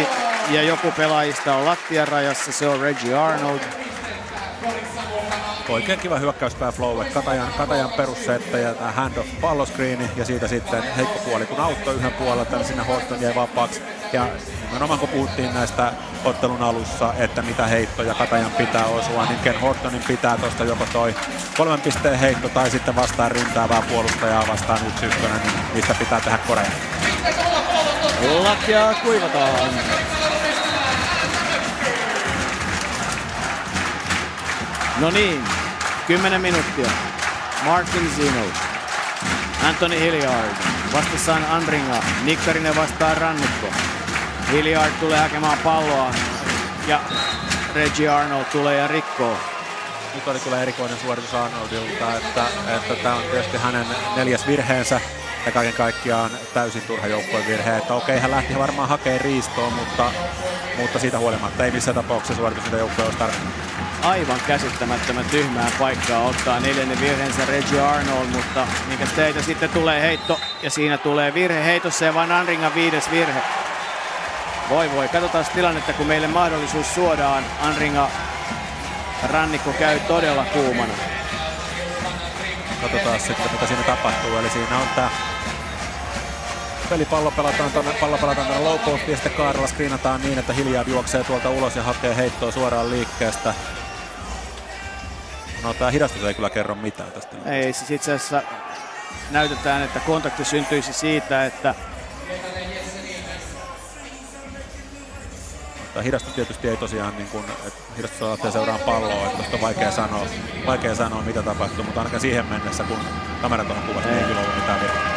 68-71 0.00 0.06
ja 0.50 0.62
joku 0.62 0.90
pelaajista 0.96 1.54
on 1.54 1.64
lattian 1.64 2.08
rajassa, 2.08 2.52
se 2.52 2.68
on 2.68 2.80
Reggie 2.80 3.14
Arnold. 3.14 3.60
Oikein 5.68 5.98
kiva 5.98 6.18
hyökkäyspää 6.18 6.72
flow, 6.72 7.04
Katajan, 7.14 7.52
Katajan 7.58 7.90
perussettäjä, 7.90 8.74
tämä 8.74 8.92
handoff 8.92 9.28
palloskriini 9.40 10.10
ja 10.16 10.24
siitä 10.24 10.48
sitten 10.48 10.82
heikko 10.96 11.18
puoli, 11.24 11.46
kun 11.46 11.60
auttoi 11.60 11.94
yhden 11.94 12.12
puolella, 12.12 12.44
tänne 12.44 12.64
sinne 12.64 12.82
Horton 12.82 13.20
jäi 13.20 13.34
vapaaksi. 13.34 13.82
Ja 14.12 14.28
nimenomaan 14.66 14.98
kun 15.00 15.08
puhuttiin 15.08 15.54
näistä 15.54 15.92
ottelun 16.24 16.62
alussa, 16.62 17.14
että 17.18 17.42
mitä 17.42 17.66
heittoja 17.66 18.14
Katajan 18.14 18.50
pitää 18.50 18.84
osua, 18.84 19.26
niin 19.26 19.38
Ken 19.38 19.60
Hortonin 19.60 20.02
pitää 20.08 20.38
tuosta 20.38 20.64
joko 20.64 20.86
toi 20.92 21.14
kolmen 21.56 21.80
pisteen 21.80 22.18
heitto 22.18 22.48
tai 22.48 22.70
sitten 22.70 22.96
vastaan 22.96 23.30
ryntäävää 23.30 23.82
puolustajaa 23.82 24.48
vastaan 24.48 24.86
yksi 24.88 25.06
ykkönen, 25.06 25.40
niin 25.42 25.74
niistä 25.74 25.94
pitää 25.94 26.20
tehdä 26.20 26.38
korea. 26.38 26.70
Lakia 28.42 28.94
kuivataan. 29.02 29.70
No 35.00 35.10
niin, 35.10 35.44
10 36.06 36.40
minuuttia. 36.40 36.90
Martin 37.64 38.10
Zino. 38.16 38.44
Anthony 39.68 40.00
Hilliard. 40.00 40.54
Vastassaan 40.92 41.44
Andringa. 41.50 42.02
Nikkarinen 42.24 42.76
vastaa 42.76 43.14
Rannikko. 43.14 43.89
Hilliard 44.52 44.92
tulee 45.00 45.18
hakemaan 45.18 45.58
palloa. 45.58 46.10
Ja 46.86 47.00
Reggie 47.74 48.08
Arnold 48.08 48.44
tulee 48.44 48.76
ja 48.76 48.88
rikkoo. 48.88 49.36
Nyt 50.14 50.28
oli 50.28 50.40
kyllä 50.40 50.62
erikoinen 50.62 50.98
suoritus 50.98 51.34
Arnoldilta, 51.34 52.16
että, 52.16 52.44
että 52.76 52.94
tämä 53.02 53.14
on 53.14 53.22
tietysti 53.22 53.58
hänen 53.58 53.86
neljäs 54.16 54.46
virheensä 54.46 55.00
ja 55.46 55.52
kaiken 55.52 55.74
kaikkiaan 55.74 56.30
täysin 56.54 56.82
turha 56.82 57.06
joukkueen 57.06 57.46
virhe. 57.46 57.76
Että 57.76 57.94
okei, 57.94 58.18
hän 58.18 58.30
lähti 58.30 58.58
varmaan 58.58 58.88
hakemaan 58.88 59.20
riistoa, 59.20 59.70
mutta, 59.70 60.12
mutta 60.76 60.98
siitä 60.98 61.18
huolimatta 61.18 61.64
ei 61.64 61.70
missään 61.70 61.94
tapauksessa 61.94 62.34
suoritus, 62.34 62.64
mitä 62.64 62.76
joukkue 62.76 63.04
olisi 63.04 63.18
tarvinnut. 63.18 63.54
Aivan 64.02 64.40
käsittämättömän 64.46 65.24
tyhmää 65.24 65.70
paikkaa 65.78 66.22
ottaa 66.22 66.60
neljännen 66.60 67.00
virheensä 67.00 67.46
Reggie 67.46 67.80
Arnold, 67.80 68.26
mutta 68.26 68.66
minkä 68.88 69.06
teitä 69.16 69.42
sitten 69.42 69.70
tulee 69.70 70.00
heitto 70.00 70.40
ja 70.62 70.70
siinä 70.70 70.98
tulee 70.98 71.34
virhe 71.34 71.64
heitossa 71.64 72.04
ja 72.04 72.14
Van 72.14 72.32
Anringan 72.32 72.74
viides 72.74 73.10
virhe. 73.10 73.42
Voi 74.70 74.90
voi, 74.92 75.08
katsotaan 75.08 75.46
tilannetta, 75.54 75.92
kun 75.92 76.06
meille 76.06 76.26
mahdollisuus 76.26 76.94
suodaan. 76.94 77.44
Anringa 77.60 78.10
rannikko 79.22 79.72
käy 79.72 80.00
todella 80.00 80.44
kuumana. 80.44 80.92
Katsotaan 82.82 83.20
sitten, 83.20 83.52
mitä 83.52 83.66
siinä 83.66 83.82
tapahtuu. 83.82 84.36
Eli 84.36 84.50
siinä 84.50 84.78
on 84.78 84.86
tämä 84.94 85.10
pelipallo 86.90 87.30
pelataan 87.30 87.70
tuonne, 87.70 87.92
pallo 87.92 88.18
pelataan 88.18 88.46
tuonne 88.46 88.64
low 88.64 88.78
postiin 88.78 89.10
ja 89.10 89.16
sitten 89.16 89.32
Kaarella 89.32 89.66
screenataan 89.66 90.22
niin, 90.22 90.38
että 90.38 90.52
Hilliard 90.52 90.88
juoksee 90.88 91.24
tuolta 91.24 91.50
ulos 91.50 91.76
ja 91.76 91.82
hakee 91.82 92.16
heittoa 92.16 92.50
suoraan 92.50 92.90
liikkeestä. 92.90 93.54
No 95.62 95.74
tämä 95.74 95.90
hidastus 95.90 96.24
ei 96.24 96.34
kyllä 96.34 96.50
kerro 96.50 96.74
mitään 96.74 97.12
tästä. 97.12 97.36
Ei, 97.46 97.72
siis 97.72 97.90
itse 97.90 98.12
asiassa 98.12 98.42
näytetään, 99.30 99.82
että 99.82 100.00
kontakti 100.00 100.44
syntyisi 100.44 100.92
siitä, 100.92 101.46
että 101.46 101.74
Tämä 106.00 106.06
hidastus 106.06 106.32
tietysti 106.32 106.68
ei 106.68 106.76
tosiaan, 106.76 107.16
niin 107.16 107.28
kuin, 107.28 107.44
että 107.66 107.80
hidastus 107.96 108.20
lähtee 108.20 108.50
seuraan 108.50 108.80
palloa, 108.80 109.26
että 109.26 109.36
tuosta 109.36 109.56
on 109.56 109.62
vaikea 109.62 109.90
sanoa, 109.90 110.26
vaikea 110.66 110.94
sanoa, 110.94 111.22
mitä 111.22 111.42
tapahtuu, 111.42 111.84
mutta 111.84 112.00
ainakaan 112.00 112.20
siihen 112.20 112.46
mennessä, 112.46 112.84
kun 112.84 112.98
kamera 113.42 113.64
tuohon 113.64 113.82
kuvasi, 113.82 114.08
niin 114.08 114.18
ei 114.18 114.24
kyllä 114.24 114.40
ollut 114.40 114.54
mitään 114.54 114.80
virheitä. 114.80 115.10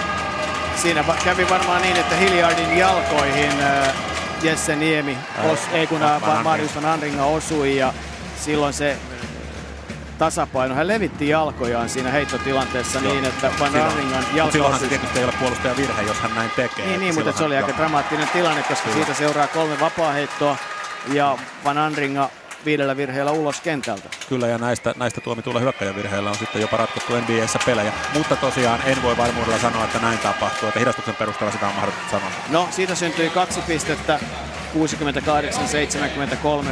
Siinä 0.76 1.04
kävi 1.24 1.50
varmaan 1.50 1.82
niin, 1.82 1.98
että 1.98 2.16
Hilliardin 2.16 2.78
jalkoihin 2.78 3.62
äh, 3.62 3.94
Jesse 4.42 4.76
Niemi, 4.76 5.18
os, 5.52 5.60
ei 5.74 5.88
kun 5.88 6.04
äh, 6.04 6.44
Marius 6.44 6.76
van 6.76 6.86
Andringa 6.86 7.26
osui 7.26 7.78
ja 7.78 7.94
silloin 8.38 8.74
se 8.74 8.98
tasapaino. 10.18 10.76
Hän 10.76 10.88
levitti 10.88 11.30
jalkojaan 11.30 11.90
siinä 11.90 12.12
heittotilanteessa 12.12 13.00
Joo. 13.00 13.14
niin, 13.14 13.26
että 13.26 13.52
Van 13.60 13.76
Arningan 13.76 14.26
jalka... 14.34 14.52
Silloinhan 14.52 14.80
se 14.80 14.88
tietysti 14.88 15.20
ei 15.20 15.26
ole 15.26 15.34
puolustaja 15.40 15.78
virhe, 15.78 16.02
jos 16.02 16.20
hän 16.20 16.36
näin 16.36 16.52
tekee. 16.56 16.86
Niin, 16.86 17.00
niin 17.00 17.16
mutta 17.16 17.32
se 17.32 17.44
oli 17.44 17.58
aika 17.58 17.78
dramaattinen 17.78 18.30
tilanne, 18.30 18.64
koska 18.64 18.84
Kyllä. 18.84 18.96
siitä 18.96 19.14
seuraa 19.14 19.48
kolme 19.48 19.80
vapaa-heittoa 19.80 20.58
ja 21.08 21.38
Van 21.64 21.78
Andringa 21.78 22.30
viidellä 22.66 22.98
virheellä 22.98 23.32
ulos 23.32 23.62
kentältä. 23.62 24.10
Kyllä, 24.30 24.48
ja 24.48 24.58
näistä, 24.58 24.94
näistä 24.98 25.22
tuomituilla 25.22 25.60
hyökkäjävirheillä 25.60 26.30
on 26.30 26.36
sitten 26.36 26.62
jopa 26.62 26.78
ratkottu 26.78 27.14
NBAssä 27.16 27.60
pelejä. 27.66 27.94
Mutta 28.14 28.36
tosiaan 28.36 28.80
en 28.86 29.04
voi 29.04 29.18
varmuudella 29.18 29.60
sanoa, 29.60 29.84
että 29.84 30.00
näin 30.00 30.20
tapahtuu, 30.20 30.68
että 30.68 30.80
hidastuksen 30.80 31.16
perusteella 31.16 31.54
sitä 31.54 31.68
on 31.68 31.76
mahdollista 31.76 32.12
sanoa. 32.12 32.30
No, 32.50 32.68
siitä 32.72 32.96
syntyi 32.96 33.30
kaksi 33.30 33.62
pistettä. 33.62 34.20
68-73 34.74 34.78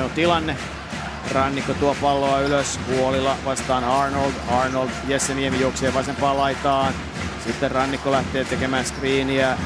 on 0.04 0.10
tilanne. 0.16 0.58
Rannikko 1.32 1.74
tuo 1.74 1.96
palloa 2.02 2.40
ylös, 2.40 2.80
Huolilla 2.88 3.38
vastaan 3.46 3.84
Arnold. 3.84 4.32
Arnold, 4.52 4.90
Jesse 5.08 5.34
Niemi 5.34 5.62
juoksee 5.62 5.94
vasempaan 5.94 6.38
laitaan. 6.38 6.94
Sitten 7.48 7.72
Rannikko 7.72 8.12
lähtee 8.12 8.46
tekemään 8.46 8.86
screeniä 8.86 9.58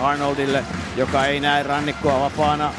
Arnoldille, 0.00 0.64
joka 0.96 1.26
ei 1.26 1.40
näe 1.40 1.62
Rannikkoa 1.62 2.20
vapaana. 2.20 2.74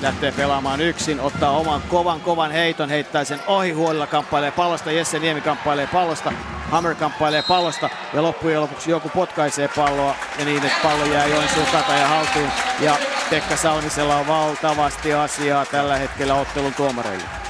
Lähtee 0.00 0.32
pelaamaan 0.32 0.80
yksin, 0.80 1.20
ottaa 1.20 1.50
oman 1.50 1.82
kovan 1.88 2.20
kovan 2.20 2.50
heiton, 2.50 2.88
heittää 2.88 3.24
sen 3.24 3.40
ohi 3.46 3.72
Huolilla, 3.72 4.06
kamppailee 4.06 4.50
pallosta, 4.50 4.92
Jesse 4.92 5.18
Niemi 5.18 5.40
kamppailee 5.40 5.86
pallosta, 5.86 6.32
Hammer 6.70 6.94
kamppailee 6.94 7.42
pallosta 7.48 7.90
ja 8.14 8.22
loppujen 8.22 8.60
lopuksi 8.60 8.90
joku 8.90 9.08
potkaisee 9.08 9.68
palloa 9.76 10.14
ja 10.38 10.44
niin, 10.44 10.64
että 10.64 10.78
pallo 10.82 11.04
jää 11.04 11.26
Joensuun 11.26 11.66
ja 12.00 12.08
haltuun. 12.08 12.50
Ja 12.80 12.96
Pekka 13.30 13.56
Salmisella 13.56 14.16
on 14.16 14.26
valtavasti 14.26 15.14
asiaa 15.14 15.66
tällä 15.66 15.96
hetkellä 15.96 16.34
ottelun 16.34 16.74
tuomareille 16.74 17.47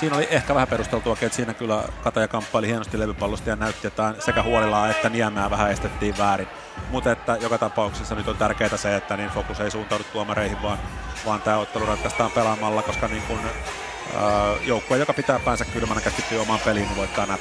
siinä 0.00 0.16
oli 0.16 0.28
ehkä 0.30 0.54
vähän 0.54 0.68
perusteltua, 0.68 1.16
että 1.22 1.36
siinä 1.36 1.54
kyllä 1.54 1.84
Kataja 2.02 2.28
kamppaili 2.28 2.66
hienosti 2.66 2.98
levypallosta 2.98 3.50
ja 3.50 3.56
näytti, 3.56 3.86
että 3.86 4.14
sekä 4.18 4.42
Huolilaa 4.42 4.90
että 4.90 5.08
Niemeä 5.08 5.50
vähän 5.50 5.70
estettiin 5.70 6.18
väärin. 6.18 6.48
Mutta 6.90 7.12
että 7.12 7.36
joka 7.40 7.58
tapauksessa 7.58 8.14
nyt 8.14 8.28
on 8.28 8.36
tärkeää 8.36 8.76
se, 8.76 8.96
että 8.96 9.16
niin 9.16 9.30
fokus 9.30 9.60
ei 9.60 9.70
suuntaudu 9.70 10.04
tuomareihin, 10.12 10.62
vaan, 10.62 10.78
vaan 11.26 11.42
tämä 11.42 11.56
ottelu 11.56 11.86
ratkaistaan 11.86 12.30
pelaamalla, 12.30 12.82
koska 12.82 13.08
niin 13.08 13.22
kun, 13.22 13.38
äh, 13.38 14.66
joukkue, 14.66 14.98
joka 14.98 15.12
pitää 15.12 15.38
päänsä 15.38 15.64
kylmänä 15.64 16.00
keskittyy 16.00 16.38
omaan 16.38 16.60
peliin, 16.64 16.86
niin 16.86 16.96
voittaa 16.96 17.26
nämä. 17.26 17.38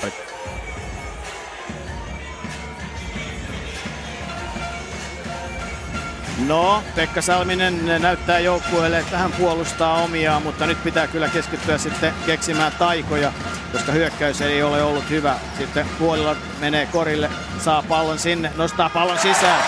No, 6.48 6.84
Pekka 6.96 7.22
Salminen 7.22 8.02
näyttää 8.02 8.40
joukkueelle, 8.40 9.00
että 9.00 9.18
hän 9.18 9.32
puolustaa 9.32 10.02
omiaan, 10.02 10.44
mutta 10.44 10.66
nyt 10.66 10.84
pitää 10.84 11.08
kyllä 11.08 11.28
keskittyä 11.30 11.78
sitten 11.78 12.14
keksimään 12.26 12.72
taikoja, 12.80 13.32
koska 13.72 13.92
hyökkäys 13.92 14.42
ei 14.42 14.64
ole 14.64 14.84
ollut 14.84 15.10
hyvä. 15.10 15.36
Sitten 15.58 15.86
puolella 16.00 16.36
menee 16.60 16.86
korille, 16.86 17.30
saa 17.60 17.84
pallon 17.90 18.20
sinne, 18.20 18.52
nostaa 18.56 18.90
pallon 18.90 19.20
sisään. 19.20 19.64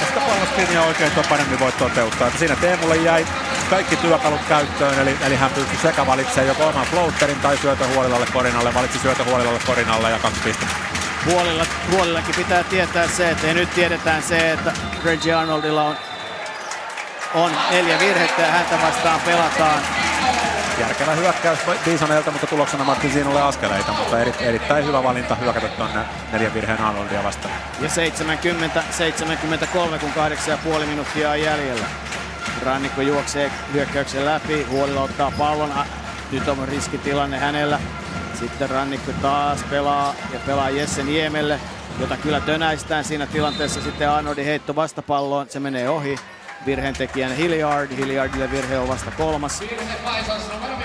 Tästä 0.00 0.20
palloskirjaa 0.20 0.86
oikein 0.86 1.10
tuo 1.10 1.24
paremmin 1.28 1.60
voi 1.60 1.72
toteuttaa. 1.72 2.30
Siinä 2.38 2.56
Teemulle 2.56 2.96
jäi 2.96 3.26
kaikki 3.70 3.96
työkalut 3.96 4.40
käyttöön, 4.48 4.98
eli, 4.98 5.16
eli 5.26 5.36
hän 5.36 5.50
pystyi 5.50 5.78
sekä 5.82 6.06
valitsemaan 6.06 6.48
joko 6.48 6.66
oman 6.66 6.86
floaterin 6.86 7.40
tai 7.40 7.56
syötä 7.56 7.84
huolilalle 7.94 8.26
korinalle, 8.32 8.74
valitsi 8.74 8.98
syötä 8.98 9.24
huolilalle 9.24 9.60
korinalle 9.66 10.10
ja 10.10 10.18
kaksi 10.18 10.40
pistettä. 10.44 10.93
Huolilla, 11.30 11.66
huolillakin 11.90 12.34
pitää 12.34 12.64
tietää 12.64 13.08
se, 13.08 13.30
että 13.30 13.54
nyt 13.54 13.74
tiedetään 13.74 14.22
se, 14.22 14.52
että 14.52 14.72
Reggie 15.04 15.34
Arnoldilla 15.34 15.84
on, 15.84 15.96
on 17.34 17.52
neljä 17.70 17.98
virhettä 17.98 18.42
ja 18.42 18.50
häntä 18.50 18.78
vastaan 18.82 19.20
pelataan. 19.20 19.82
Järkevä 20.80 21.12
hyökkäys 21.12 21.58
Bisonelta, 21.84 22.30
mutta 22.30 22.46
tuloksena 22.46 22.84
Martin 22.84 23.12
Siinolle 23.12 23.42
askeleita, 23.42 23.92
mutta 23.92 24.20
eri, 24.20 24.34
erittäin 24.40 24.86
hyvä 24.86 25.02
valinta 25.02 25.34
hyökätä 25.34 25.68
tuonne 25.68 26.00
neljän 26.32 26.54
virheen 26.54 26.80
Arnoldia 26.80 27.24
vastaan. 27.24 27.54
Ja 27.80 27.88
70-73, 27.88 29.98
kun 29.98 30.12
8,5 30.80 30.86
minuuttia 30.86 31.30
on 31.30 31.40
jäljellä. 31.40 31.86
Rannikko 32.62 33.00
juoksee 33.00 33.50
hyökkäyksen 33.72 34.24
läpi, 34.24 34.62
Huolilla 34.62 35.02
ottaa 35.02 35.32
pallon, 35.38 35.72
nyt 36.32 36.48
on 36.48 36.68
riskitilanne 36.68 37.38
hänellä. 37.38 37.80
Sitten 38.44 38.70
Rannikko 38.70 39.12
taas 39.22 39.62
pelaa 39.70 40.14
ja 40.32 40.40
pelaa 40.46 40.70
Jesse 40.70 41.02
Niemelle, 41.02 41.60
jota 42.00 42.16
kyllä 42.16 42.40
tönäistään 42.40 43.04
siinä 43.04 43.26
tilanteessa. 43.26 43.80
Sitten 43.80 44.10
Arnoldin 44.10 44.44
heitto 44.44 44.76
vastapalloon, 44.76 45.46
se 45.50 45.60
menee 45.60 45.88
ohi. 45.88 46.16
Virheen 46.66 46.94
tekijän 46.94 47.36
Hilliard, 47.36 47.90
Hilliardille 47.96 48.50
virhe 48.50 48.78
on 48.78 48.88
vasta 48.88 49.10
kolmas. 49.10 49.60
Virhe 49.60 49.94
Paisas 50.04 50.42
numero 50.52 50.76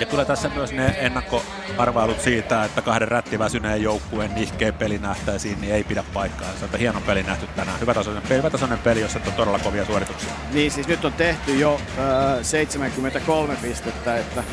Ja 0.00 0.06
kyllä 0.06 0.24
tässä 0.24 0.50
myös 0.54 0.72
ne 0.72 0.94
ennakkoarvailut 0.98 2.20
siitä, 2.20 2.64
että 2.64 2.82
kahden 2.82 3.08
rättiväsyneen 3.08 3.82
joukkueen 3.82 4.34
nihkeen 4.34 4.74
peli 4.74 4.98
nähtäisiin, 4.98 5.60
niin 5.60 5.74
ei 5.74 5.84
pidä 5.84 6.04
paikkaa. 6.14 6.48
Se 6.58 6.64
on 6.64 6.78
hieno 6.78 7.00
peli 7.00 7.22
nähty 7.22 7.46
tänään. 7.56 7.80
Hyvätasoinen 7.80 8.22
peli, 8.22 8.38
hyvätasoinen 8.38 8.78
peli 8.78 9.00
jossa 9.00 9.20
on 9.26 9.32
todella 9.32 9.58
kovia 9.58 9.84
suorituksia. 9.84 10.30
Niin 10.52 10.70
siis 10.70 10.88
nyt 10.88 11.04
on 11.04 11.12
tehty 11.12 11.56
jo 11.56 11.80
äh, 11.98 12.38
73 12.42 13.56
pistettä, 13.62 14.16
että 14.16 14.44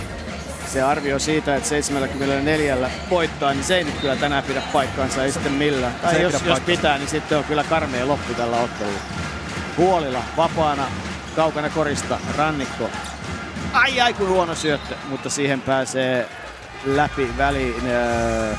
se 0.68 0.82
arvio 0.82 1.20
siitä, 1.20 1.56
että 1.56 1.70
74 1.70 2.92
voittaa, 3.10 3.54
niin 3.54 3.64
se 3.64 3.78
ei 3.78 3.84
nyt 3.84 3.96
kyllä 4.02 4.16
tänään 4.16 4.44
pidä 4.44 4.62
paikkaansa, 4.74 5.24
ei 5.24 5.32
sitten 5.32 5.52
millään. 5.52 5.94
Se 5.94 6.02
Tai 6.02 6.22
jos, 6.22 6.44
jos 6.46 6.60
pitää, 6.60 6.98
niin 6.98 7.10
sitten 7.10 7.38
on 7.38 7.44
kyllä 7.44 7.64
karmea 7.64 8.08
loppu 8.08 8.34
tällä 8.34 8.58
ottelulla. 8.58 9.00
Huolilla, 9.78 10.24
vapaana, 10.38 10.88
kaukana 11.36 11.70
korista, 11.70 12.20
rannikko. 12.38 12.90
Ai 13.76 14.02
ai 14.02 14.14
kun 14.14 14.30
huono 14.30 14.56
syöttö, 14.56 14.96
mutta 15.10 15.30
siihen 15.30 15.62
pääsee 15.62 16.30
läpi 16.86 17.32
väliin 17.38 17.84
äh, 17.92 18.58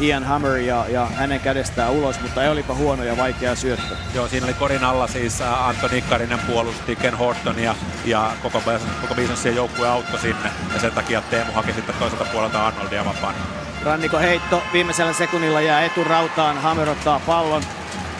Ian 0.00 0.24
Hammer 0.24 0.56
ja, 0.56 0.84
ja 0.88 1.06
hänen 1.06 1.40
kädestään 1.40 1.90
ulos, 1.90 2.20
mutta 2.20 2.42
ei 2.42 2.50
olipa 2.50 2.74
huono 2.74 3.04
ja 3.04 3.16
vaikea 3.16 3.54
syöttö. 3.54 3.96
Joo, 4.14 4.28
siinä 4.28 4.46
oli 4.46 4.54
korin 4.54 4.84
alla 4.84 5.06
siis 5.06 5.40
ä, 5.40 5.66
Antto 5.66 5.88
Nikkarinen 5.88 6.38
puolusti 6.38 6.96
Ken 6.96 7.14
Hortonia 7.14 7.74
ja 8.04 8.32
koko, 8.42 8.62
koko 9.00 9.14
Bisonsien 9.14 9.56
joukkue 9.56 9.88
auttoi 9.88 10.20
sinne. 10.20 10.50
Ja 10.74 10.80
sen 10.80 10.92
takia 10.92 11.22
Teemu 11.30 11.52
haki 11.52 11.72
sitten 11.72 11.94
toiselta 11.98 12.24
puolelta 12.32 12.66
Arnoldia 12.66 13.04
vapaan. 13.04 13.34
Rannikon 13.84 14.20
heitto 14.20 14.62
viimeisellä 14.72 15.12
sekunnilla 15.12 15.60
jää 15.60 15.82
eturautaan, 15.82 16.58
Hammer 16.58 16.88
ottaa 16.88 17.20
pallon. 17.26 17.62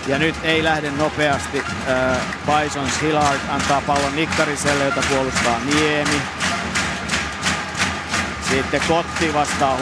Ja 0.06 0.18
nyt 0.18 0.34
ei 0.42 0.64
lähde 0.64 0.90
nopeasti. 0.90 1.62
Äh, 1.88 2.18
Bisons 2.46 3.02
Hillard 3.02 3.40
antaa 3.48 3.82
pallon 3.86 4.16
Nikkariselle, 4.16 4.84
jota 4.84 5.02
puolustaa 5.08 5.60
Niemi. 5.64 6.22
Sitten 8.50 8.80
Kotti 8.88 9.34
vastaa 9.34 9.76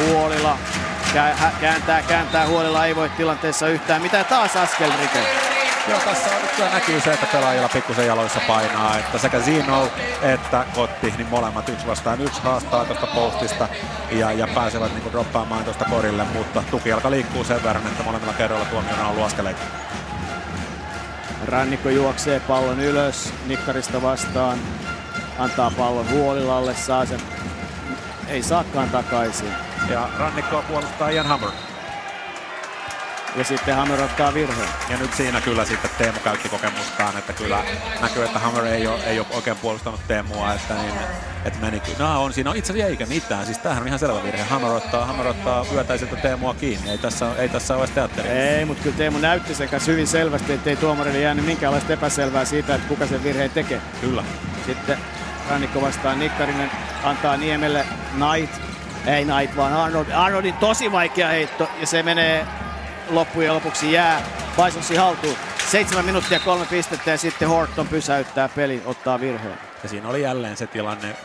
hä- 1.14 1.52
kääntää, 1.60 2.02
kääntää 2.02 2.46
Huolila, 2.46 2.86
ei 2.86 2.96
voi 2.96 3.09
tilanteessa 3.09 3.68
yhtään 3.68 4.02
mitään. 4.02 4.24
Taas 4.24 4.56
askel 4.56 4.92
Rike. 5.01 5.18
Joo, 5.88 5.98
tässä 6.01 6.30
on, 6.30 6.48
kyllä 6.56 6.70
näkyy 6.70 7.01
se, 7.01 7.12
että 7.12 7.26
pelaajilla 7.26 7.68
pikkusen 7.68 8.06
jaloissa 8.06 8.40
painaa, 8.46 8.98
että 8.98 9.18
sekä 9.18 9.40
Zino 9.40 9.88
että 10.22 10.64
Kotti, 10.74 11.14
niin 11.16 11.26
molemmat 11.26 11.68
yksi 11.68 11.86
vastaan 11.86 12.20
yksi 12.20 12.42
haastaa 12.42 12.84
tuosta 12.84 13.06
postista 13.06 13.68
ja, 14.10 14.32
ja 14.32 14.48
pääsevät 14.55 14.94
niin 14.94 15.12
droppaamaan 15.12 15.64
tuosta 15.64 15.84
korille, 15.84 16.24
mutta 16.24 16.62
tukijalka 16.70 17.10
liikkuu 17.10 17.44
sen 17.44 17.62
verran, 17.62 17.86
että 17.86 18.02
molemmilla 18.02 18.34
kerroilla 18.34 18.66
tuomiona 18.66 19.02
on 19.02 19.10
ollut 19.10 19.26
askeleita. 19.26 19.60
Rannikko 21.48 21.88
juoksee 21.88 22.40
pallon 22.40 22.80
ylös 22.80 23.32
Nikkarista 23.46 24.02
vastaan. 24.02 24.58
Antaa 25.38 25.70
pallon 25.78 26.10
Huolilalle, 26.10 26.74
saa 26.74 27.06
sen. 27.06 27.20
Ei 28.28 28.42
saakaan 28.42 28.90
takaisin. 28.90 29.52
Ja 29.90 30.08
rannikkoa 30.18 30.62
puolustaa 30.62 31.08
Ian 31.08 31.26
Hammer. 31.26 31.50
Ja 33.36 33.44
sitten 33.44 33.77
Hammer 33.77 34.02
ottaa 34.02 34.35
virheen. 34.35 34.69
Ja 34.90 34.97
nyt 34.97 35.15
siinä 35.15 35.40
kyllä 35.40 35.65
sitten 35.65 35.90
Teemu 35.98 36.19
käytti 36.19 36.48
kokemustaan, 36.48 37.19
että 37.19 37.32
kyllä 37.32 37.65
näkyy, 38.01 38.24
että 38.24 38.39
Hammer 38.39 38.65
ei 38.65 38.86
ole, 38.86 39.05
ei 39.05 39.19
ole 39.19 39.27
oikein 39.31 39.56
puolustanut 39.56 40.01
Teemua, 40.09 40.55
että, 40.55 40.74
niin, 40.74 40.94
että 41.44 41.59
meni 41.61 41.81
kyllä. 41.81 41.98
No 41.98 42.24
on 42.24 42.32
siinä, 42.32 42.51
on 42.51 42.56
itse 42.56 42.73
asiassa 42.73 42.90
eikä 42.90 43.06
mitään, 43.06 43.47
siis 43.47 43.59
tämähän 43.59 43.82
on 43.82 43.86
ihan 43.86 43.98
selvä 43.98 44.23
virhe. 44.23 44.43
Hammer 44.43 44.70
ottaa, 44.70 45.06
Hammer 45.06 45.27
ottaa 45.27 45.66
vyötäiseltä 45.73 46.16
Teemua 46.16 46.55
kiinni, 46.55 46.90
ei 46.90 46.98
tässä, 46.98 47.27
ei 47.39 47.48
tässä 47.48 47.77
ole 47.77 47.86
teatteri. 47.86 48.28
Ei, 48.28 48.65
mutta 48.65 48.82
kyllä 48.82 48.97
Teemu 48.97 49.19
näytti 49.19 49.55
sen 49.55 49.69
kanssa 49.69 49.90
hyvin 49.90 50.06
selvästi, 50.06 50.52
ettei 50.52 50.77
tuomarille 50.77 51.20
jäänyt 51.20 51.47
minkäänlaista 51.47 51.93
epäselvää 51.93 52.44
siitä, 52.44 52.74
että 52.74 52.89
kuka 52.89 53.06
sen 53.06 53.24
virheen 53.24 53.51
tekee. 53.51 53.81
Kyllä. 54.01 54.24
Sitten 54.66 54.98
Rannikko 55.51 55.81
vastaan 55.81 56.19
Nikkarinen 56.19 56.70
antaa 57.05 57.36
Niemelle 57.36 57.86
Knight. 58.11 58.55
Ei 59.06 59.24
Knight, 59.24 59.56
vaan 59.56 59.73
Arnold. 59.73 60.11
Arnoldin 60.11 60.55
tosi 60.55 60.93
vaikea 60.93 61.28
heitto 61.28 61.70
ja 61.81 61.86
se 61.86 62.02
menee 62.02 62.47
loppujen 63.10 63.55
lopuksi 63.55 63.93
jää 63.93 64.22
Bisonsin 64.64 64.98
haltuun. 64.98 65.36
Seitsemän 65.70 66.05
minuuttia 66.05 66.40
kolme 66.40 66.66
pistettä 66.66 67.10
ja 67.10 67.18
sitten 67.18 67.48
Horton 67.48 67.89
pysäyttää 67.89 68.48
pelin, 68.48 68.82
ottaa 68.85 69.20
virheen. 69.20 69.59
Ja 69.82 69.89
siinä 69.89 70.09
oli 70.09 70.22
jälleen 70.22 70.56
se 70.56 70.66
tilanne, 70.66 71.16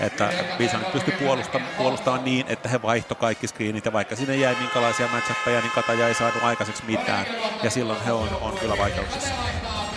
että 0.00 0.32
Bisonit 0.58 0.92
pystyi 0.92 1.14
puolustamaan, 1.18 1.72
puolustamaan 1.78 2.24
niin, 2.24 2.46
että 2.48 2.68
he 2.68 2.82
vaihto 2.82 3.14
kaikki 3.14 3.46
screenit 3.46 3.84
ja 3.84 3.92
vaikka 3.92 4.16
sinne 4.16 4.36
jäi 4.36 4.56
minkälaisia 4.60 5.08
matchappeja, 5.12 5.60
niin 5.60 5.72
Kataja 5.74 6.08
ei 6.08 6.14
saanut 6.14 6.42
aikaiseksi 6.42 6.82
mitään. 6.86 7.26
Ja 7.62 7.70
silloin 7.70 8.04
he 8.04 8.12
on, 8.12 8.28
on 8.40 8.58
kyllä 8.58 8.78
vaikeuksissa. 8.78 9.34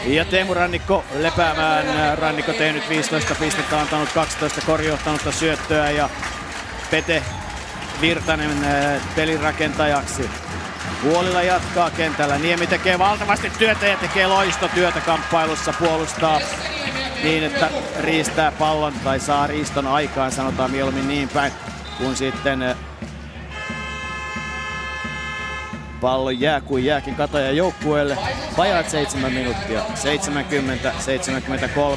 Ja 0.06 0.26
Teemu 0.26 0.54
Rannikko 0.54 1.04
lepäämään. 1.16 2.18
Rannikko 2.18 2.54
tehnyt 2.54 2.90
15 2.90 3.36
pistettä, 3.36 3.80
antanut 3.80 4.10
12 4.14 4.62
korjohtanutta 4.66 5.32
syöttöä 5.32 5.92
ja 5.92 6.10
Pete 6.92 7.24
Virtanen 8.02 8.64
äh, 8.64 9.02
Huolilla 11.04 11.42
jatkaa 11.42 11.90
kentällä. 11.90 12.38
Niemi 12.38 12.68
tekee 12.68 13.00
valtavasti 13.00 13.52
työtä 13.60 13.88
ja 13.88 13.98
tekee 13.98 14.28
loistotyötä 14.28 15.02
kamppailussa. 15.02 15.74
Puolustaa 15.80 16.40
niin, 17.24 17.44
että 17.44 17.70
riistää 18.00 18.52
pallon 18.52 18.94
tai 19.04 19.20
saa 19.20 19.48
riiston 19.48 19.88
aikaan, 19.88 20.32
sanotaan 20.32 20.72
mieluummin 20.72 21.08
niin 21.08 21.30
päin. 21.30 21.52
Kun 21.98 22.16
sitten 22.16 22.62
äh, 22.62 22.78
pallo 26.02 26.30
jää 26.30 26.62
kuin 26.62 26.86
jääkin 26.86 27.16
kataja 27.16 27.52
joukkueelle. 27.52 28.18
Vajaat 28.58 28.90
7 28.90 29.34
minuuttia, 29.34 29.82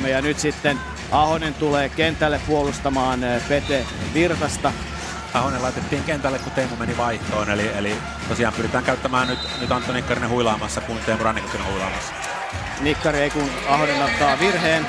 70-73 0.03 0.07
ja 0.07 0.23
nyt 0.23 0.39
sitten 0.39 0.79
Ahonen 1.13 1.55
tulee 1.55 1.89
kentälle 1.89 2.41
puolustamaan 2.47 3.25
äh, 3.25 3.49
Pete 3.49 3.85
Virtasta. 4.15 4.73
Ahonen 5.35 5.63
laitettiin 5.63 6.05
kentälle, 6.05 6.39
kun 6.39 6.53
Teemu 6.53 6.77
meni 6.77 6.97
vaihtoon, 6.97 7.51
eli, 7.51 7.71
eli 7.77 7.97
tosiaan 8.29 8.55
pyritään 8.55 8.85
käyttämään 8.85 9.29
nyt, 9.29 9.39
nyt 9.61 9.73
Antto 9.73 9.93
Nikkarinen 9.93 10.31
huilaamassa, 10.31 10.81
kun 10.81 10.99
Teemu 11.07 11.25
Rannikkokin 11.25 11.61
on 11.61 11.67
huilaamassa. 11.67 12.15
Nikkari 12.81 13.19
ei 13.19 13.31
kun 13.31 13.51
Ahonen 13.69 14.03
ottaa 14.03 14.39
virheen. 14.39 14.87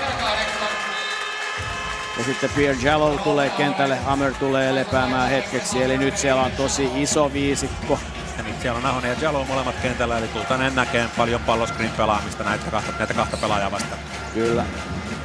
Ja 2.18 2.24
sitten 2.24 2.50
Pierre 2.50 2.82
Jallow 2.82 3.20
tulee 3.20 3.50
kentälle, 3.50 3.96
Hammer 3.96 4.34
tulee 4.34 4.76
lepäämään 4.76 5.30
hetkeksi, 5.30 5.84
eli 5.84 5.98
nyt 5.98 6.18
siellä 6.18 6.42
on 6.42 6.52
tosi 6.52 6.90
iso 6.96 7.34
viisikko. 7.34 8.00
Ja 8.38 8.44
nyt 8.44 8.62
siellä 8.62 8.78
on 8.78 8.86
Ahonen 8.86 9.12
ja 9.12 9.18
Jalo 9.22 9.46
molemmat 9.46 9.76
kentällä, 9.82 10.18
eli 10.18 10.28
tultaneen 10.28 10.76
näkeen 10.76 11.10
paljon 11.18 11.42
palloskrin 11.42 11.92
pelaamista 11.98 12.44
näitä 12.44 12.72
kahta, 12.72 12.94
näitä 12.98 13.14
kahta 13.14 13.38
pelaajaa 13.38 13.72
vastaan. 13.72 14.02
Kyllä, 14.34 14.66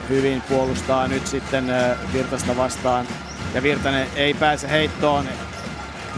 hyvin 0.09 0.40
puolustaa 0.40 1.09
nyt 1.09 1.27
sitten 1.27 1.66
Virtasta 2.12 2.57
vastaan. 2.57 3.07
Ja 3.55 3.62
Virtanen 3.62 4.09
ei 4.16 4.35
pääse 4.35 4.70
heittoon, 4.70 5.29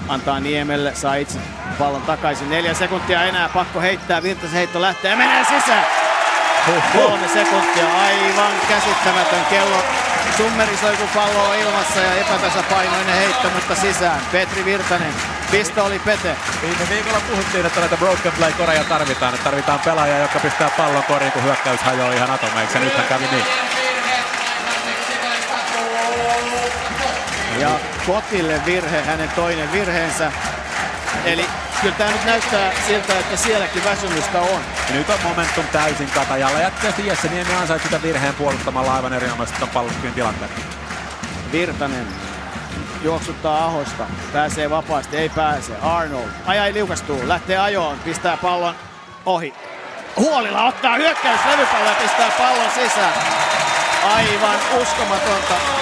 antaa 0.08 0.40
Niemelle, 0.40 0.94
saa 0.94 1.14
itse 1.14 1.38
pallon 1.78 2.02
takaisin. 2.02 2.50
Neljä 2.50 2.74
sekuntia 2.74 3.24
enää, 3.24 3.48
pakko 3.48 3.80
heittää, 3.80 4.22
Virtasen 4.22 4.56
heitto 4.56 4.80
lähtee 4.80 5.10
ja 5.10 5.16
menee 5.16 5.44
sisään. 5.44 5.86
Kolme 6.92 7.28
sekuntia, 7.28 7.84
aivan 8.02 8.52
käsittämätön 8.68 9.44
kello. 9.50 9.82
Summerisoi 10.36 10.96
kun 10.96 11.08
pallo 11.14 11.48
on 11.48 11.56
ilmassa 11.56 12.00
ja 12.00 12.14
epätasapainoinen 12.14 13.14
heitto, 13.14 13.50
mutta 13.54 13.74
sisään. 13.74 14.20
Petri 14.32 14.64
Virtanen, 14.64 15.14
pisto 15.50 15.84
oli 15.84 15.98
Pete. 15.98 16.36
Viime 16.62 16.88
viikolla 16.90 17.20
puhuttiin, 17.30 17.66
että 17.66 17.80
näitä 17.80 17.96
broken 17.96 18.32
play 18.32 18.52
koreja 18.52 18.84
tarvitaan. 18.84 19.34
Että 19.34 19.44
tarvitaan 19.44 19.80
pelaajia, 19.80 20.18
jotka 20.18 20.38
pistää 20.38 20.70
pallon 20.76 21.02
koriin, 21.02 21.32
kun 21.32 21.42
hyökkäys 21.42 21.80
hajoaa 21.80 22.12
ihan 22.12 22.30
atomeiksi. 22.30 22.78
Ja 22.78 22.84
nythän 22.84 23.06
kävi 23.06 23.26
niin. 23.32 23.44
Ja 27.60 27.70
Kotille 28.06 28.60
virhe, 28.66 29.02
hänen 29.02 29.28
toinen 29.28 29.72
virheensä. 29.72 30.32
Eli 31.24 31.46
kyllä 31.80 31.94
tämä 31.94 32.10
nyt 32.10 32.24
näyttää 32.24 32.72
siltä, 32.86 33.18
että 33.18 33.36
sielläkin 33.36 33.84
väsymystä 33.84 34.40
on. 34.40 34.60
Ja 34.88 34.94
nyt 34.94 35.10
on 35.10 35.18
momentum 35.22 35.64
täysin 35.72 36.10
Katajalla. 36.10 36.58
Ja 36.58 36.70
tietysti 36.70 37.06
Jesse 37.06 37.28
Niemi 37.28 37.54
ansaitsi 37.54 37.88
sitä 37.88 38.02
virheen 38.02 38.34
puolustamalla 38.34 38.94
aivan 38.94 39.12
erinomaisesti 39.12 39.58
tuon 39.58 39.70
palloskrin 39.70 40.12
tilanteen. 40.12 40.50
Virtanen 41.52 42.06
juoksuttaa 43.02 43.64
Ahosta, 43.64 44.04
pääsee 44.32 44.70
vapaasti, 44.70 45.16
ei 45.16 45.28
pääse. 45.28 45.72
Arnold, 45.82 46.28
ajai 46.46 46.74
liukastuu, 46.74 47.28
lähtee 47.28 47.58
ajoon, 47.58 47.98
pistää 47.98 48.36
pallon 48.36 48.74
ohi. 49.26 49.54
Huolilla 50.16 50.64
ottaa 50.64 50.96
hyökkäys 50.96 51.40
levypallo 51.50 51.88
ja 51.88 51.94
pistää 52.02 52.30
pallon 52.38 52.70
sisään. 52.70 53.14
Aivan 54.04 54.58
uskomatonta. 54.82 55.79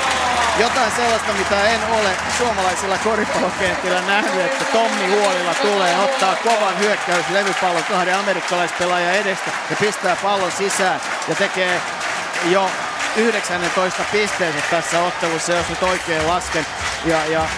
Jotain 0.59 0.93
sellaista, 0.93 1.33
mitä 1.33 1.69
en 1.69 1.81
ole 1.91 2.11
suomalaisilla 2.39 2.99
koripallokentillä 2.99 4.01
nähnyt, 4.01 4.45
että 4.45 4.65
Tommi 4.65 5.07
Huolilla 5.07 5.55
tulee 5.55 5.99
ottaa 5.99 6.37
kovan 6.37 6.79
hyökkäys 6.79 7.29
levypallon 7.31 7.85
kahden 7.85 8.19
amerikkalaispelaajan 8.19 9.15
edestä 9.15 9.51
ja 9.71 9.77
pistää 9.77 10.17
pallon 10.23 10.53
sisään 10.53 11.01
ja 11.29 11.35
tekee 11.35 11.81
jo 12.45 12.71
19 13.17 14.05
pisteensä 14.13 14.59
tässä 14.71 15.03
ottelussa, 15.03 15.53
jos 15.53 15.69
nyt 15.69 15.83
oikein 15.83 16.27
lasken. 16.27 16.67
Ja, 17.05 17.27
ja 17.27 17.49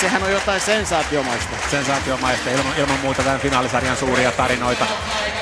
sehän 0.00 0.22
on 0.22 0.32
jotain 0.32 0.60
sensaatiomaista. 0.60 1.56
sensaatiomaista 1.70 2.50
ilman, 2.50 2.72
ilman 2.76 3.00
muuta 3.00 3.22
tämän 3.22 3.40
finaalisarjan 3.40 3.96
suuria 3.96 4.32
tarinoita. 4.32 4.86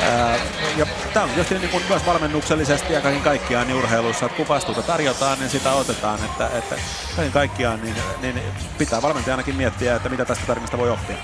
Ää, 0.00 0.38
ja 0.76 0.86
tämä 1.12 1.24
on 1.24 1.30
just 1.36 1.50
niin 1.50 1.68
kuin 1.68 1.84
myös 1.88 2.06
valmennuksellisesti 2.06 2.92
ja 2.92 3.00
kaiken 3.00 3.22
kaikkiaan 3.22 3.66
niin 3.66 3.76
urheilussa, 3.76 4.26
että 4.26 4.36
kun 4.36 4.48
vastuuta 4.48 4.82
tarjotaan, 4.82 5.38
niin 5.38 5.50
sitä 5.50 5.72
otetaan. 5.72 6.24
Että, 6.24 6.50
että 6.58 6.76
kaiken 7.16 7.32
kaikkiaan 7.32 7.82
niin, 7.82 7.94
niin 8.22 8.40
pitää 8.78 9.02
valmentajanakin 9.02 9.56
miettiä, 9.56 9.96
että 9.96 10.08
mitä 10.08 10.24
tästä 10.24 10.46
tarinasta 10.46 10.78
voi 10.78 10.90
oppia. 10.90 11.16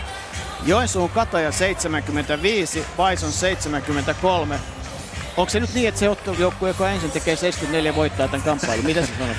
Joensuun 0.64 1.10
kataja 1.10 1.52
75, 1.52 2.86
Bison 2.96 3.32
73. 3.32 4.60
Onko 5.36 5.50
se 5.50 5.60
nyt 5.60 5.74
niin, 5.74 5.88
että 5.88 5.98
se 5.98 6.08
ottelujoukkue, 6.08 6.68
joka 6.68 6.90
ensin 6.90 7.10
tekee 7.10 7.36
74 7.36 7.96
voittaa 7.96 8.28
tämän 8.28 8.42
kamppailun? 8.42 8.86
Mitä 8.86 9.00
sä 9.00 9.12
sanot? 9.18 9.36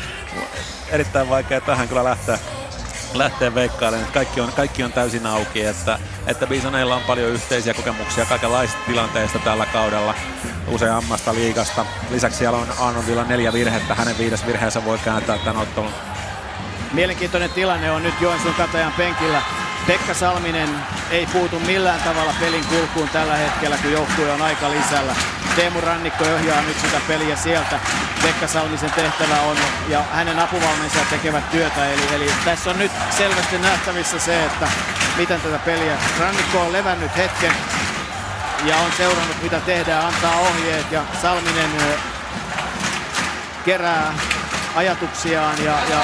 Erittäin 0.92 1.30
vaikea 1.30 1.62
tähän 1.62 1.88
kyllä 1.88 2.04
lähteä 2.04 2.40
lähteä 3.18 3.56
veikkailemaan. 3.56 4.12
Kaikki 4.12 4.42
on, 4.42 4.52
kaikki 4.52 4.84
on 4.84 4.94
täysin 4.94 5.26
auki, 5.26 5.66
että, 5.66 6.00
että 6.28 6.48
Bisoneilla 6.48 6.96
on 6.96 7.02
paljon 7.02 7.30
yhteisiä 7.30 7.74
kokemuksia 7.74 8.26
kaikenlaisista 8.26 8.82
tilanteista 8.86 9.40
tällä 9.40 9.66
kaudella 9.66 10.16
useammasta 10.68 11.34
liigasta. 11.34 11.86
Lisäksi 12.10 12.38
siellä 12.38 12.58
on 12.58 12.68
Arnoldilla 12.80 13.24
neljä 13.24 13.54
virhettä, 13.54 13.96
hänen 13.96 14.18
viides 14.18 14.46
virheensä 14.46 14.86
voi 14.86 14.98
kääntää 14.98 15.38
tämän 15.38 15.62
ottelun. 15.62 15.92
Mielenkiintoinen 16.94 17.50
tilanne 17.50 17.92
on 17.92 18.04
nyt 18.04 18.22
Joensuun 18.22 18.56
katajan 18.56 18.94
penkillä. 18.98 19.42
Pekka 19.88 20.14
Salminen 20.14 20.70
ei 21.12 21.26
puutu 21.26 21.60
millään 21.60 22.02
tavalla 22.02 22.34
pelin 22.40 22.66
kulkuun 22.66 23.10
tällä 23.10 23.36
hetkellä, 23.36 23.78
kun 23.78 23.92
joukkue 23.92 24.32
on 24.32 24.42
aika 24.42 24.70
lisällä. 24.70 25.16
Teemu 25.56 25.82
Rannikko 25.82 26.24
ohjaa 26.24 26.62
nyt 26.62 26.80
sitä 26.80 27.02
peliä 27.08 27.36
sieltä. 27.36 27.80
Pekka 28.22 28.48
Salmisen 28.48 28.92
tehtävä 28.92 29.42
on, 29.42 29.58
ja 29.88 30.04
hänen 30.14 30.40
apuvalmensa 30.40 31.00
tekevät 31.10 31.52
työtä. 31.52 31.86
Eli, 31.86 32.02
eli 32.16 32.32
tässä 32.46 32.70
on 32.70 32.80
nyt 32.80 32.92
selvästi 33.18 33.58
nähtävissä 33.58 34.20
se, 34.20 34.46
että 34.46 34.68
miten 35.18 35.42
tätä 35.42 35.60
peliä. 35.60 35.98
Rannikko 36.20 36.62
on 36.62 36.74
levännyt 36.74 37.18
hetken 37.18 37.52
ja 38.66 38.78
on 38.78 38.92
seurannut 38.98 39.44
mitä 39.44 39.60
tehdään, 39.60 40.06
antaa 40.06 40.40
ohjeet 40.40 40.92
ja 40.92 41.02
Salminen 41.22 41.72
kerää 43.66 44.14
ajatuksiaan 44.76 45.64
ja, 45.64 45.78
ja 45.90 46.00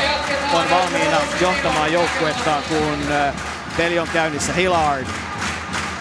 on 0.53 0.69
valmiina 0.69 1.17
johtamaan 1.41 1.93
joukkuettaan, 1.93 2.63
kun 2.63 2.99
peli 3.79 3.99
on 3.99 4.07
käynnissä. 4.13 4.53
Hillard 4.53 5.07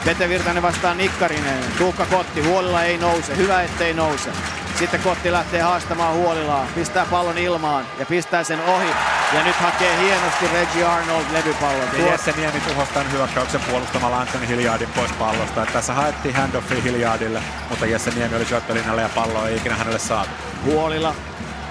Pete 0.05 0.29
Virtanen 0.29 0.63
vastaan 0.63 0.99
Nikkarinen. 0.99 1.65
Tuukka 1.79 2.07
Kotti, 2.07 2.41
Huolilla 2.41 2.83
ei 2.83 2.99
nouse. 2.99 3.37
Hyvä 3.37 3.63
ettei 3.63 3.95
nouse. 3.95 4.31
Sitten 4.79 5.01
Kotti 5.01 5.33
lähtee 5.33 5.63
haastamaan 5.63 6.15
Huolilaa. 6.15 6.67
Pistää 6.75 7.07
pallon 7.11 7.39
ilmaan 7.39 7.85
ja 7.99 8.07
pistää 8.07 8.45
sen 8.45 8.61
ohi. 8.61 8.89
Ja 9.33 9.45
nyt 9.45 9.57
hakee 9.57 9.99
hienosti 10.01 10.47
Reggie 10.53 10.85
Arnold 10.85 11.25
levypallon. 11.33 11.89
Ja 11.99 12.07
Jesse 12.13 12.33
Niemi 12.37 12.61
tuhosi 12.61 12.93
tämän 12.93 13.13
hyökkäyksen 13.13 13.61
puolustamalla 13.71 14.21
Anthony 14.21 14.49
Hilliardin 14.49 14.89
pois 14.97 15.13
pallosta. 15.13 15.63
Että 15.63 15.73
tässä 15.73 15.93
haettiin 15.93 16.35
handoffi 16.35 16.83
Hilliardille, 16.83 17.43
mutta 17.69 17.87
Jesse 17.87 18.11
Niemi 18.11 18.37
oli 18.37 18.45
syöttölinjalla 18.45 19.03
ja 19.03 19.09
pallo 19.15 19.47
ei 19.47 19.57
ikinä 19.57 19.77
hänelle 19.77 19.99
saatu. 19.99 20.31
Huolilla 20.65 21.15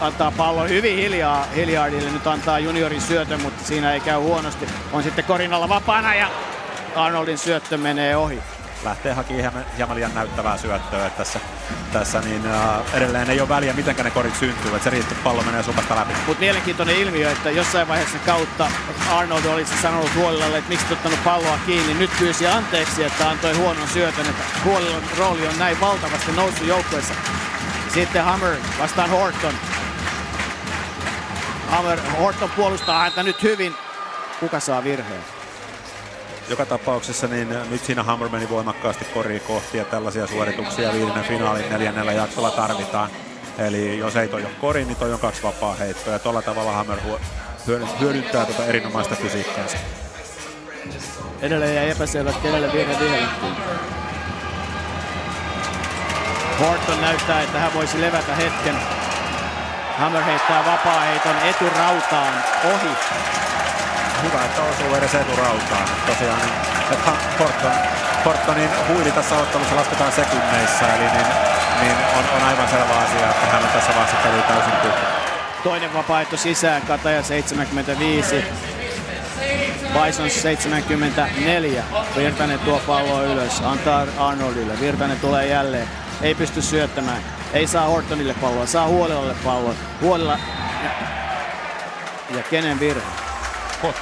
antaa 0.02 0.32
pallon 0.32 0.70
hyvin 0.70 0.98
hiljaa 0.98 1.46
Hilliardille. 1.56 2.10
Nyt 2.10 2.28
antaa 2.28 2.60
juniorin 2.60 3.02
syötön, 3.02 3.42
mutta 3.42 3.64
siinä 3.64 3.94
ei 3.94 4.00
käy 4.00 4.20
huonosti. 4.20 4.68
On 4.94 5.04
sitten 5.04 5.26
Korinalla 5.26 5.70
vapaana 5.70 6.16
ja 6.16 6.28
Arnoldin 6.96 7.38
syöttö 7.38 7.78
menee 7.78 8.16
ohi. 8.16 8.40
lähtee 8.84 9.14
hakemaan 9.14 9.66
hieman, 9.78 9.96
liian 9.96 10.14
näyttävää 10.16 10.58
syöttöä. 10.58 11.06
Että 11.06 11.18
tässä, 11.18 11.40
tässä 11.94 12.22
niin, 12.22 12.42
uh, 12.46 12.96
edelleen 12.96 13.30
ei 13.30 13.42
ole 13.42 13.50
väliä, 13.50 13.74
miten 13.74 13.96
ne 13.96 14.12
korit 14.12 14.36
syntyy. 14.36 14.72
Että 14.72 14.84
se 14.84 14.90
riittää, 14.90 15.12
että 15.12 15.24
pallo 15.24 15.42
menee 15.44 15.64
supasta 15.64 15.96
läpi. 15.96 16.14
Mutta 16.28 16.40
mielenkiintoinen 16.40 16.96
ilmiö, 16.96 17.32
että 17.32 17.52
jossain 17.52 17.88
vaiheessa 17.88 18.18
kautta 18.26 18.68
Arnold 19.12 19.46
olisi 19.46 19.82
sanonut 19.82 20.16
Huolilalle, 20.16 20.58
että 20.58 20.70
miksi 20.70 20.86
et 20.86 20.92
ottanut 20.92 21.24
palloa 21.24 21.60
kiinni. 21.66 21.94
Nyt 21.94 22.12
pyysi 22.20 22.48
anteeksi, 22.48 23.04
että 23.04 23.30
antoi 23.30 23.54
huonon 23.54 23.88
syötön, 23.88 24.26
että 24.26 24.44
Huolilan 24.66 25.04
rooli 25.18 25.48
on 25.48 25.60
näin 25.60 25.80
valtavasti 25.80 26.32
noussut 26.32 26.68
joukkueessa. 26.68 27.14
Sitten 27.94 28.24
Hammer 28.24 28.56
vastaan 28.80 29.10
Horton. 29.10 29.54
Hammer, 31.68 32.00
Horton 32.20 32.50
puolustaa 32.56 33.00
häntä 33.00 33.24
nyt 33.24 33.44
hyvin. 33.44 33.76
Kuka 34.40 34.60
saa 34.60 34.84
virheen? 34.84 35.22
Joka 36.50 36.66
tapauksessa 36.66 37.28
niin 37.28 37.50
nyt 37.70 37.84
siinä 37.84 38.04
Hammer 38.04 38.30
meni 38.30 38.50
voimakkaasti 38.50 39.06
koriin 39.06 39.42
kohti 39.42 39.78
ja 39.78 39.86
tällaisia 39.86 40.28
suorituksia 40.28 40.94
viidennen 40.94 41.24
finaalin 41.24 41.70
neljännellä 41.70 42.12
jaksolla 42.12 42.52
tarvitaan. 42.52 43.10
Eli 43.58 43.98
jos 43.98 44.16
ei 44.16 44.28
toi 44.28 44.42
ole 44.42 44.52
kori, 44.62 44.86
niin 44.86 44.98
toi 44.98 45.14
on 45.14 45.20
kaksi 45.20 45.44
vapaa 45.44 45.76
heittoa 45.76 46.14
ja 46.14 46.20
tuolla 46.20 46.42
tavalla 46.42 46.72
Hammer 46.72 47.00
hyödyntää 48.00 48.46
tuota 48.46 48.66
erinomaista 48.66 49.16
fysiikkaansa. 49.16 49.78
Edelleen 51.42 51.76
jäi 51.76 51.90
epäselvät, 51.90 52.38
kenelle 52.38 52.74
vihellettiin. 52.74 53.28
Horton 56.60 57.02
näyttää, 57.02 57.42
että 57.42 57.60
hän 57.60 57.74
voisi 57.74 58.02
levätä 58.02 58.36
hetken. 58.36 58.76
Hammer 59.98 60.24
heittää 60.24 60.66
vapaa-heiton 60.66 61.36
eturautaan 61.50 62.34
ohi. 62.74 62.90
Hyvä, 64.24 64.46
että 64.46 64.62
osuu 64.62 64.96
edes 64.96 65.16
eturautaan. 65.16 65.90
Tosiaan, 66.08 66.42
että 66.92 67.12
Horton, 67.40 67.72
Hortonin 68.26 68.70
huili 68.88 69.12
tässä 69.12 69.36
ottelussa 69.36 69.76
lasketaan 69.76 70.12
sekunneissa, 70.12 70.88
eli 70.88 71.04
niin, 71.04 71.26
niin 71.82 71.96
on, 72.18 72.26
on, 72.36 72.48
aivan 72.48 72.70
selvä 72.70 72.94
asia, 72.94 73.30
että 73.30 73.48
hän 73.52 73.64
on 73.64 73.70
tässä 73.70 73.92
vaiheessa 73.96 74.18
peli 74.24 74.42
täysin 74.42 74.74
tyhjä. 74.82 75.08
Toinen 75.64 75.94
vapaaehto 75.94 76.38
sisään, 76.38 76.82
Kataja 76.82 77.24
75. 77.24 78.46
Bison 79.94 80.30
74. 80.30 81.84
Virtanen 82.16 82.60
tuo 82.60 82.82
palloa 82.88 83.22
ylös, 83.22 83.62
antaa 83.62 84.08
Arnoldille. 84.18 84.80
Virtanen 84.80 85.20
tulee 85.20 85.48
jälleen. 85.48 86.07
Ei 86.22 86.36
pysty 86.36 86.62
syöttämään. 86.62 87.22
Ei 87.54 87.68
saa 87.68 87.88
Hortonille 87.88 88.34
palloa, 88.34 88.66
saa 88.66 88.88
Huolilalle 88.88 89.36
palloa. 89.44 89.74
Huolilla 90.02 90.40
ja, 90.84 90.90
ja 92.38 92.44
kenen 92.44 92.80
virhe? 92.80 93.02
Kotti. 93.82 94.02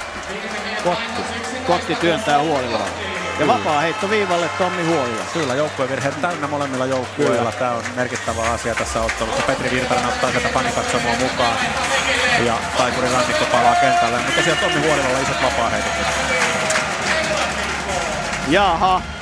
Kotti. 0.84 1.22
Kotti 1.66 1.94
työntää 1.94 2.38
Huolilaa. 2.38 2.88
Ja 3.38 3.46
vapaa 3.46 3.80
heitto 3.80 4.10
viivalle 4.10 4.48
Tommi 4.58 4.82
Huolila. 4.82 5.24
Kyllä, 5.32 5.54
joukkuevirheet 5.54 6.20
täynnä 6.20 6.46
molemmilla 6.46 6.86
joukkueilla. 6.86 7.52
Tämä 7.52 7.70
on 7.70 7.84
merkittävä 7.96 8.42
asia 8.42 8.74
tässä 8.74 9.00
ottelussa. 9.00 9.42
Petri 9.42 9.70
Virtanen 9.70 10.06
ottaa 10.06 10.30
sieltä 10.30 10.48
panikatsomoa 10.48 11.14
mukaan. 11.20 11.58
Ja 12.44 12.54
taikuri 12.78 13.12
rannikko 13.12 13.44
palaa 13.52 13.74
kentälle. 13.74 14.18
Mutta 14.18 14.42
siellä 14.42 14.60
Tommi 14.60 14.86
Huolilalla 14.86 15.18
isot 15.18 15.42
vapaa 15.42 15.70
heitot. 15.70 15.92
Jaha. 18.48 19.15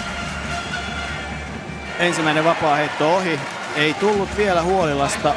Ensimmäinen 1.98 2.44
vapaa 2.44 2.76
heitto 2.76 3.16
ohi. 3.16 3.40
Ei 3.76 3.94
tullut 3.94 4.36
vielä 4.36 4.62
Huolilasta 4.62 5.34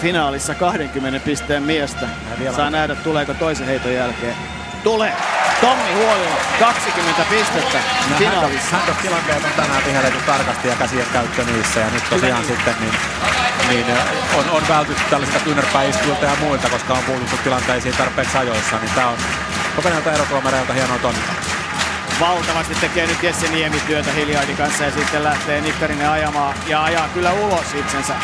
finaalissa 0.00 0.54
20 0.54 1.20
pisteen 1.24 1.62
miestä. 1.62 2.08
Saa 2.56 2.70
nähdä, 2.70 2.94
tuleeko 2.94 3.34
toisen 3.34 3.66
heiton 3.66 3.94
jälkeen. 3.94 4.34
Tulee! 4.84 5.12
Tommi 5.60 5.92
Huolila, 5.94 6.36
20 6.60 7.22
pistettä 7.30 7.78
finaalissa. 8.18 8.76
Hand 8.76 8.94
tilanteet 9.02 9.44
on 9.44 9.50
tänään 9.56 9.84
vihelletty 9.86 10.20
tarkasti 10.26 10.68
ja 10.68 10.74
käsien 10.74 11.06
käyttö 11.12 11.44
niissä. 11.44 11.80
Ja 11.80 11.90
nyt 11.90 12.10
tosiaan 12.10 12.44
sitten 12.44 12.74
niin, 12.80 12.94
niin 13.68 13.86
on, 14.38 14.50
on 14.50 14.62
vältytty 14.68 15.02
tällaisilta 15.10 15.44
kyynärpäiskuilta 15.44 16.24
ja 16.24 16.36
muilta, 16.40 16.68
koska 16.68 16.94
on 16.94 17.04
puututtu 17.04 17.36
tilanteisiin 17.44 17.96
tarpeeksi 17.96 18.38
ajoissa. 18.38 18.76
Niin 18.76 18.90
tämä 18.94 19.08
on 19.08 19.18
kokeneelta 19.76 20.12
erotuomareilta 20.12 20.72
hienoa 20.72 20.98
toimintaa. 20.98 21.49
Valtavasti 22.20 22.74
tekee 22.74 23.06
nyt 23.06 23.22
Jesse 23.22 23.48
Niemi 23.48 23.80
työtä 23.86 24.12
Hiljardin 24.12 24.56
kanssa 24.56 24.84
ja 24.84 24.90
sitten 24.90 25.24
lähtee 25.24 25.60
Nikkarinen 25.60 26.08
ajamaan 26.08 26.54
ja 26.66 26.84
ajaa 26.84 27.08
kyllä 27.08 27.32
ulos 27.32 27.74
itsensä. 27.74 28.14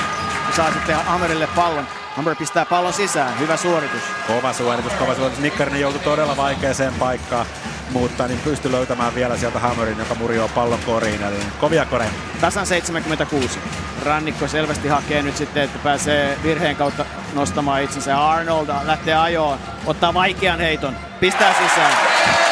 Saa 0.57 0.73
sitten 0.73 0.97
Hammerille 0.97 1.47
pallon. 1.47 1.87
Hammer 2.17 2.37
pistää 2.37 2.67
pallon 2.67 2.93
sisään. 2.93 3.39
Hyvä 3.39 3.57
suoritus. 3.57 4.01
Kova 4.27 4.53
suoritus, 4.53 4.93
kova 4.93 5.15
suoritus. 5.15 5.41
Nikkarinen 5.41 5.81
joutui 5.81 6.01
todella 6.01 6.37
vaikeaseen 6.37 6.95
paikkaan, 6.95 7.47
mutta 7.91 8.29
niin 8.29 8.41
pystyi 8.41 8.73
löytämään 8.73 9.15
vielä 9.15 9.37
sieltä 9.37 9.59
Hammerin, 9.59 9.99
joka 9.99 10.15
murjoo 10.15 10.49
pallon 10.49 10.81
koriin. 10.87 11.23
Eli 11.23 11.37
kovia 11.61 11.85
koreja. 11.85 12.11
Tasan 12.41 12.67
76. 12.67 13.59
Rannikko 14.05 14.49
selvästi 14.49 14.89
hakee 14.89 15.23
nyt 15.23 15.37
sitten, 15.37 15.63
että 15.63 15.79
pääsee 15.79 16.39
virheen 16.43 16.77
kautta 16.77 17.05
nostamaan 17.35 17.83
itsensä. 17.83 18.29
Arnold 18.29 18.69
lähtee 18.83 19.15
ajoon, 19.15 19.59
ottaa 19.87 20.15
vaikean 20.15 20.61
heiton, 20.61 20.97
pistää 21.21 21.55
sisään. 21.55 21.97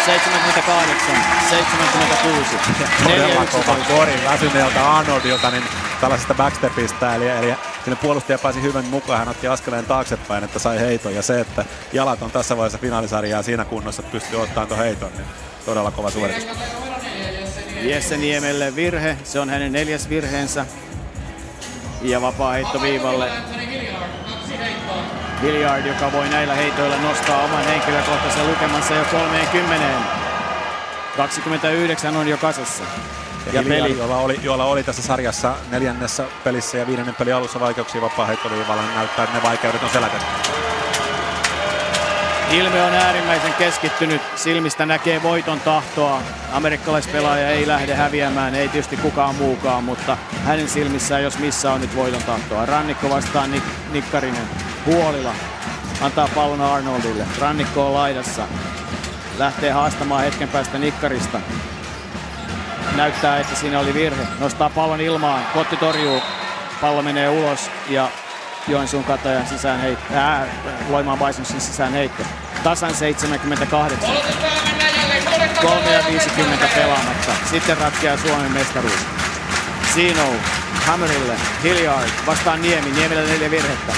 78, 0.05 1.17
76. 1.51 2.57
Todella 3.05 3.47
kova 3.47 3.77
kori 3.89 4.21
väsyneeltä 4.25 4.93
Arnoldilta, 4.93 5.51
niin 5.51 5.65
tällaisesta 6.01 6.35
backstepistä, 6.35 7.15
eli, 7.15 7.29
eli 7.29 7.55
sinne 7.85 7.97
puolustaja 7.97 8.39
pääsi 8.39 8.63
hyvän 8.63 8.85
mukaan, 8.85 9.19
hän 9.19 9.29
otti 9.29 9.49
askeleen 9.49 9.85
taaksepäin, 9.85 10.45
että 10.45 10.59
sai 10.59 10.81
heiton, 10.81 11.15
ja 11.15 11.23
se, 11.23 11.41
että 11.41 11.65
jalat 11.93 12.23
on 12.23 12.31
tässä 12.31 12.57
vaiheessa 12.57 12.79
finaalisarjaa 12.79 13.43
siinä 13.43 13.65
kunnossa, 13.65 14.03
että 14.03 14.13
pystyy 14.13 14.41
ottamaan 14.41 14.69
tuon 14.69 14.81
heiton, 14.81 15.13
niin 15.13 15.27
todella 15.65 15.91
kova 15.91 16.11
suoritus. 16.11 16.47
Jesse 17.83 18.17
Niemelle 18.17 18.77
virhe, 18.77 19.17
se 19.25 19.41
on 19.41 19.51
hänen 19.51 19.73
neljäs 19.73 20.09
virheensä. 20.09 20.67
Ja 22.03 22.21
vapaa 22.21 22.53
heitto 22.53 22.83
viivalle. 22.83 23.31
Hilliard, 25.45 25.87
joka 25.87 26.12
voi 26.12 26.29
näillä 26.29 26.55
heitoilla 26.55 26.97
nostaa 26.97 27.45
oman 27.45 27.65
henkilökohtaisen 27.65 28.51
lukemansa 28.51 28.95
jo 28.95 29.05
30. 29.05 29.87
29 31.16 32.16
on 32.16 32.29
jo 32.29 32.37
kasassa. 32.37 32.85
Ja, 33.47 33.53
ja 33.53 33.62
peli. 33.69 33.99
Jolla 33.99 34.16
oli, 34.16 34.41
jolla 34.43 34.65
oli 34.65 34.83
tässä 34.83 35.03
sarjassa 35.03 35.55
neljännessä 35.71 36.25
pelissä 36.45 36.79
ja 36.79 36.87
viidennen 36.87 37.15
pelin 37.15 37.35
alussa 37.35 37.61
vaikeuksia 37.61 38.01
vapaa 38.01 38.27
heittoviivalla, 38.27 38.83
niin 38.83 38.95
näyttää, 38.95 39.25
että 39.25 39.37
ne 39.37 39.43
vaikeudet 39.43 39.83
on 39.83 39.91
selätetty. 39.91 40.74
Ilme 42.51 42.83
on 42.83 42.95
äärimmäisen 42.95 43.55
keskittynyt, 43.55 44.23
silmistä 44.37 44.87
näkee 44.87 45.23
voiton 45.23 45.61
tahtoa. 45.61 46.23
Amerikkalaispelaaja 46.53 47.51
ei 47.51 47.66
lähde 47.66 47.95
häviämään, 47.95 48.55
ei 48.55 48.69
tietysti 48.69 48.97
kukaan 48.97 49.35
muukaan, 49.35 49.85
mutta 49.85 50.16
hänen 50.45 50.69
silmissään 50.69 51.23
jos 51.23 51.39
missä 51.39 51.73
on 51.73 51.81
nyt 51.81 51.97
voiton 51.97 52.23
tahtoa. 52.23 52.66
Rannikko 52.66 53.11
vastaan 53.11 53.53
Nik- 53.53 53.93
Nikkarinen, 53.93 54.49
Huolila 54.87 55.35
antaa 56.01 56.29
pallon 56.35 56.61
Arnoldille. 56.61 57.25
Rannikko 57.41 57.87
on 57.87 57.95
laidassa, 57.95 58.43
lähtee 59.39 59.71
haastamaan 59.71 60.25
hetken 60.25 60.49
päästä 60.49 60.79
Nikkarista. 60.79 61.41
Näyttää, 62.97 63.39
että 63.39 63.57
siinä 63.57 63.81
oli 63.81 63.95
virhe. 63.95 64.23
Nostaa 64.41 64.71
pallon 64.71 65.01
ilmaan, 65.01 65.43
Kotti 65.55 65.77
torjuu, 65.77 66.23
pallo 66.81 67.03
menee 67.03 67.29
ulos 67.29 67.71
ja 67.89 68.09
Joensuun 68.69 69.05
katajan 69.05 69.47
sisään 69.47 69.81
heitto, 69.81 70.15
ää, 70.15 70.47
Loimaan 70.89 71.19
Bisonsin 71.19 71.61
sisään 71.61 71.93
heitto. 71.93 72.23
Tasan 72.62 72.95
78. 72.95 73.99
3 75.62 75.93
ja 75.93 76.05
50 76.07 76.66
pelaamatta. 76.74 77.32
Sitten 77.51 77.78
ratkeaa 77.78 78.16
Suomen 78.16 78.53
mestaruus. 78.53 79.07
Sino 79.95 80.23
Hammerille, 80.86 81.35
Hilliard 81.62 82.09
vastaan 82.27 82.62
Niemi, 82.62 82.91
Niemellä 82.91 83.28
neljä 83.28 83.51
virhettä. 83.51 83.93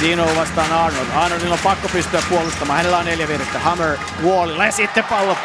Sino 0.00 0.36
vastaan 0.36 0.72
Arnold. 0.72 1.06
Arnoldilla 1.14 1.54
on 1.54 1.60
pakko 1.64 1.88
pystyä 1.88 2.22
puolustamaan. 2.28 2.76
Hänellä 2.76 2.98
on 2.98 3.04
neljä 3.04 3.28
virhettä. 3.28 3.58
Hammer 3.58 3.98
Wallille 4.24 4.70
sitten 4.72 5.04
pallo 5.04 5.36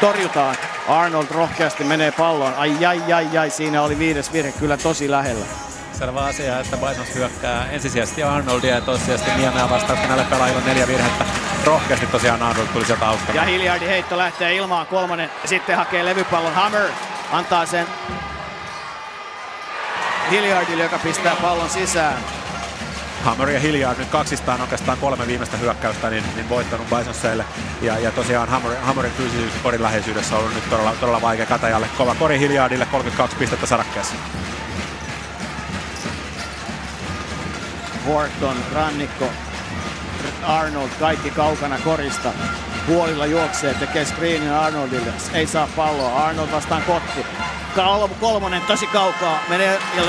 torjutaan. 0.00 0.56
Arnold 0.88 1.26
rohkeasti 1.30 1.84
menee 1.84 2.12
palloon. 2.12 2.54
Ai 2.54 2.86
ai 2.86 3.12
ai 3.12 3.38
ai, 3.38 3.50
siinä 3.50 3.82
oli 3.82 3.98
viides 3.98 4.32
virhe 4.32 4.52
kyllä 4.52 4.76
tosi 4.76 5.10
lähellä 5.10 5.67
selvä 5.98 6.20
asia, 6.20 6.60
että 6.60 6.76
Bisons 6.76 7.14
hyökkää 7.14 7.70
ensisijaisesti 7.70 8.22
Arnoldia 8.22 8.74
ja 8.74 8.80
toissijaisesti 8.80 9.30
Niemeä 9.36 9.70
vastaan, 9.70 10.08
näille 10.08 10.24
pelaajilla 10.24 10.62
neljä 10.66 10.88
virhettä. 10.88 11.24
Rohkeasti 11.64 12.06
tosiaan 12.06 12.42
Arnold 12.42 12.66
tuli 12.66 12.84
sieltä 12.84 13.08
auttamaan. 13.08 13.36
Ja 13.36 13.42
Hiljardin 13.42 13.88
heitto 13.88 14.18
lähtee 14.18 14.56
ilmaan 14.56 14.86
kolmonen. 14.86 15.30
Sitten 15.44 15.76
hakee 15.76 16.04
levypallon 16.04 16.54
Hammer. 16.54 16.88
Antaa 17.32 17.66
sen 17.66 17.86
Hiljardille, 20.30 20.82
joka 20.82 20.98
pistää 20.98 21.36
pallon 21.36 21.70
sisään. 21.70 22.18
Hammer 23.24 23.50
ja 23.50 23.60
Hilliard 23.60 23.98
nyt 23.98 24.08
kaksistaan 24.08 24.60
oikeastaan 24.60 24.98
kolme 24.98 25.26
viimeistä 25.26 25.56
hyökkäystä 25.56 26.10
niin, 26.10 26.24
niin 26.34 26.48
voittanut 26.48 26.86
Bisonseille. 26.98 27.44
Ja, 27.82 27.98
ja 27.98 28.10
tosiaan 28.10 28.48
Hammer, 28.48 28.76
Hammerin 28.76 29.12
fyysisyys 29.12 29.52
korin 29.62 29.82
läheisyydessä 29.82 30.34
on 30.34 30.40
ollut 30.40 30.54
nyt 30.54 30.70
todella, 30.70 30.94
todella 31.00 31.22
vaikea 31.22 31.46
Katajalle. 31.46 31.88
Kova 31.98 32.14
kori 32.14 32.38
Hilliardille, 32.38 32.86
32 32.86 33.36
pistettä 33.36 33.66
sarakkeessa. 33.66 34.14
Horton, 38.08 38.56
Rannikko, 38.74 39.24
Arnold, 40.42 40.90
kaikki 41.00 41.30
kaukana 41.30 41.78
korista. 41.84 42.32
Puolilla 42.86 43.26
juoksee, 43.26 43.74
tekee 43.74 44.04
screenin 44.04 44.52
Arnoldille. 44.52 45.12
Ei 45.32 45.46
saa 45.46 45.68
palloa. 45.76 46.24
Arnold 46.24 46.52
vastaan 46.52 46.82
Kotti. 46.82 47.26
Kolmonen 48.20 48.62
tosi 48.62 48.86
kaukaa. 48.86 49.38
Menee 49.48 49.78
ja 49.96 50.02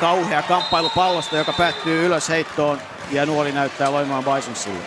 kauhea 0.00 0.42
kamppailu 0.42 0.90
pallosta, 0.90 1.36
joka 1.36 1.52
päättyy 1.52 2.06
ylös 2.06 2.28
heittoon. 2.28 2.80
Ja 3.10 3.26
nuoli 3.26 3.52
näyttää 3.52 3.92
loimaan 3.92 4.24
Bisonsille. 4.24 4.84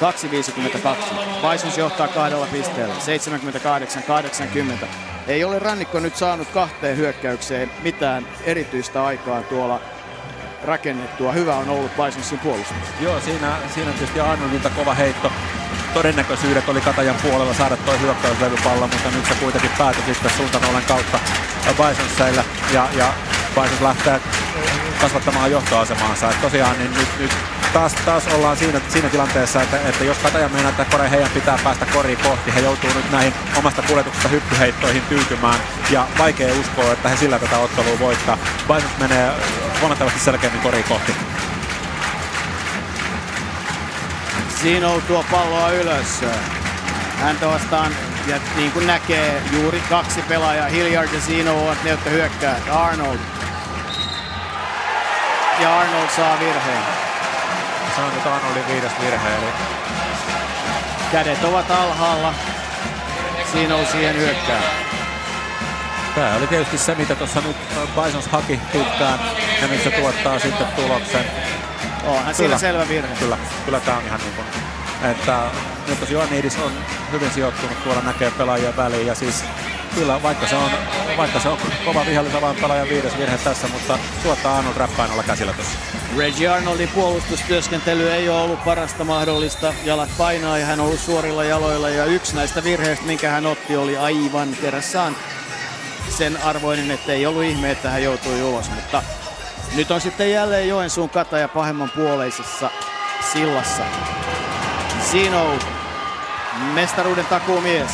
2.52. 0.00 1.52
Bisons 1.52 1.78
johtaa 1.78 2.08
kahdella 2.08 2.46
pisteellä. 2.46 2.94
78-80. 2.94 5.11
Ei 5.26 5.44
ole 5.44 5.58
Rannikko 5.58 6.00
nyt 6.00 6.16
saanut 6.16 6.48
kahteen 6.48 6.96
hyökkäykseen 6.96 7.70
mitään 7.82 8.26
erityistä 8.44 9.04
aikaa 9.04 9.42
tuolla 9.42 9.80
rakennettua. 10.64 11.32
Hyvä 11.32 11.56
on 11.56 11.68
ollut 11.68 11.90
Bisonsin 11.96 12.38
puolustus. 12.38 12.76
Joo, 13.00 13.20
siinä, 13.20 13.56
siinä 13.74 13.90
tietysti 13.90 14.20
Arnoldilta 14.20 14.70
kova 14.70 14.94
heitto. 14.94 15.32
Todennäköisyydet 15.94 16.68
oli 16.68 16.80
Katajan 16.80 17.16
puolella 17.22 17.54
saada 17.54 17.76
tuo 17.76 17.94
hyökkäyslevypallo, 17.98 18.86
mutta 18.86 19.10
nyt 19.10 19.26
se 19.26 19.34
kuitenkin 19.34 19.70
päätyi 19.78 20.14
sitten 20.14 20.30
suuntanolen 20.30 20.82
kautta 20.88 21.18
Bisonseille. 21.68 22.44
Ja, 22.72 22.88
ja 22.96 23.12
Bisons 23.54 23.80
lähtee 23.80 24.20
kasvattamaan 25.00 25.50
johtoasemaansa. 25.50 26.30
Et 26.30 26.40
tosiaan 26.40 26.78
niin 26.78 26.94
nyt, 26.94 27.08
nyt 27.18 27.32
taas, 27.72 27.92
taas 27.92 28.26
ollaan 28.26 28.56
siinä, 28.56 28.80
siinä 28.88 29.08
tilanteessa, 29.08 29.62
että, 29.62 29.76
että 29.76 30.04
jos 30.04 30.16
Kataja 30.18 30.48
meinaa, 30.48 30.70
että 30.70 30.84
Kore 30.84 31.10
heidän 31.10 31.30
pitää 31.30 31.58
päästä 31.64 31.86
koriin 31.86 32.18
kohti, 32.18 32.54
he 32.54 32.60
joutuu 32.60 32.90
nyt 32.94 33.10
näihin 33.10 33.34
omasta 33.58 33.82
kuljetuksesta 33.82 34.28
hyppyheittoihin 34.28 35.02
tyytymään 35.08 35.60
ja 35.90 36.06
vaikea 36.18 36.54
uskoa, 36.60 36.92
että 36.92 37.08
he 37.08 37.16
sillä 37.16 37.38
tätä 37.38 37.58
ottelua 37.58 37.98
voittaa. 37.98 38.38
Bisons 38.68 38.98
menee 38.98 39.32
huomattavasti 39.80 40.20
selkeämmin 40.20 40.62
koriin 40.62 40.84
kohti. 40.84 41.12
Siinä 44.62 44.88
on 44.88 45.02
tuo 45.02 45.24
palloa 45.30 45.70
ylös. 45.70 46.20
Häntä 47.20 47.46
vastaan 47.46 47.92
ja 48.26 48.36
niin 48.56 48.72
kuin 48.72 48.86
näkee, 48.86 49.42
juuri 49.52 49.82
kaksi 49.90 50.22
pelaajaa, 50.22 50.68
Hilliard 50.68 51.08
ja 51.14 51.20
Sino 51.20 51.64
ovat 51.64 51.84
ne, 51.84 51.90
jotka 51.90 52.10
hyökkää. 52.10 52.56
Arnold. 52.70 53.18
Ja 55.60 55.80
Arnold 55.80 56.08
saa 56.16 56.38
virheen 56.40 57.11
nyt 58.00 58.26
Arnoldin 58.26 58.68
viides 58.68 58.92
virhe. 59.00 59.28
Eli... 59.28 59.46
Kädet 61.12 61.44
ovat 61.44 61.70
alhaalla. 61.70 62.34
Siinä 63.52 63.76
on 63.76 63.86
siihen 63.86 64.16
hyökkää. 64.16 64.62
Tämä 66.14 66.34
oli 66.36 66.46
tietysti 66.46 66.78
se, 66.78 66.94
mitä 66.94 67.14
tuossa 67.14 67.40
nyt 67.40 67.56
Bisons 68.04 68.26
haki 68.26 68.60
pitkään, 68.72 69.18
ja 69.62 69.68
nyt 69.68 69.82
se 69.82 69.90
tuottaa 69.90 70.38
sitten 70.38 70.66
tuloksen. 70.66 71.24
Onhan 72.04 72.34
siinä 72.34 72.58
selvä 72.58 72.88
virhe. 72.88 73.14
Kyllä, 73.18 73.38
kyllä 73.64 73.80
tämä 73.80 73.96
on 73.96 74.04
ihan 74.04 74.20
niin 74.20 74.32
kuin, 74.34 74.46
että 75.10 75.38
nyt 75.88 76.00
tosiaan 76.00 76.22
Joannidis 76.22 76.58
on 76.58 76.72
hyvin 77.12 77.30
sijoittunut 77.30 77.84
tuolla 77.84 78.02
näkee 78.02 78.30
pelaajia 78.30 78.76
väliin, 78.76 79.06
ja 79.06 79.14
siis 79.14 79.44
kyllä, 79.94 80.22
vaikka 80.22 80.46
se 80.46 80.56
on, 80.56 80.70
vaikka 81.16 81.40
se 81.40 81.48
on 81.48 81.58
kova 81.84 82.06
vihollisen 82.06 82.42
pelaajan 82.60 82.88
viides 82.88 83.18
virhe 83.18 83.38
tässä, 83.38 83.68
mutta 83.68 83.98
tuottaa 84.22 84.58
Arnold 84.58 84.76
räppäin 84.76 85.10
käsillä 85.26 85.52
tuossa. 85.52 85.78
Reggie 86.16 86.48
Arnoldin 86.48 86.88
puolustustyöskentely 86.88 88.10
ei 88.10 88.28
ole 88.28 88.40
ollut 88.40 88.64
parasta 88.64 89.04
mahdollista. 89.04 89.74
Jalat 89.84 90.10
painaa 90.18 90.58
ja 90.58 90.66
hän 90.66 90.80
on 90.80 90.86
ollut 90.86 91.00
suorilla 91.00 91.44
jaloilla 91.44 91.88
ja 91.88 92.04
yksi 92.04 92.36
näistä 92.36 92.64
virheistä, 92.64 93.06
minkä 93.06 93.30
hän 93.30 93.46
otti, 93.46 93.76
oli 93.76 93.96
aivan 93.96 94.56
kerrassaan 94.60 95.16
sen 96.08 96.42
arvoinen, 96.42 96.90
että 96.90 97.12
ei 97.12 97.26
ollut 97.26 97.42
ihme, 97.42 97.70
että 97.70 97.90
hän 97.90 98.02
joutui 98.02 98.42
ulos. 98.42 98.70
Mutta 98.70 99.02
nyt 99.74 99.90
on 99.90 100.00
sitten 100.00 100.32
jälleen 100.32 100.68
Joensuun 100.68 101.10
kataja 101.10 101.48
pahemman 101.48 101.90
puoleisessa 101.90 102.70
sillassa. 103.32 103.82
Sino, 105.10 105.58
mestaruuden 106.74 107.26
takuumies 107.26 107.90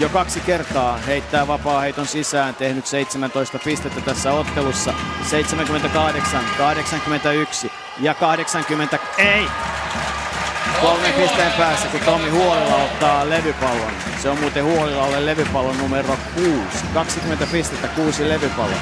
jo 0.00 0.08
kaksi 0.08 0.40
kertaa 0.40 0.96
heittää 0.96 1.46
vapaa-heiton 1.46 2.06
sisään, 2.06 2.54
tehnyt 2.54 2.86
17 2.86 3.58
pistettä 3.64 4.00
tässä 4.00 4.32
ottelussa. 4.32 4.94
78, 5.22 6.44
81 6.58 7.72
ja 8.00 8.14
80, 8.14 8.98
ei! 9.18 9.46
Kolmen 10.80 11.12
pisteen 11.12 11.52
päässä, 11.52 11.88
kun 11.88 12.00
Tommi 12.00 12.30
Huolilla 12.30 12.76
ottaa 12.76 13.30
levypallon. 13.30 13.92
Se 14.22 14.30
on 14.30 14.40
muuten 14.40 14.64
Huolilalle 14.64 15.26
levypallon 15.26 15.78
numero 15.78 16.16
6. 16.34 16.50
20 16.94 17.46
pistettä, 17.52 17.88
6 17.88 18.28
levypallon. 18.28 18.80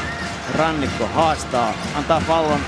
Rannikko 0.54 1.06
haastaa, 1.06 1.74
antaa 1.94 2.22
pallon 2.28 2.60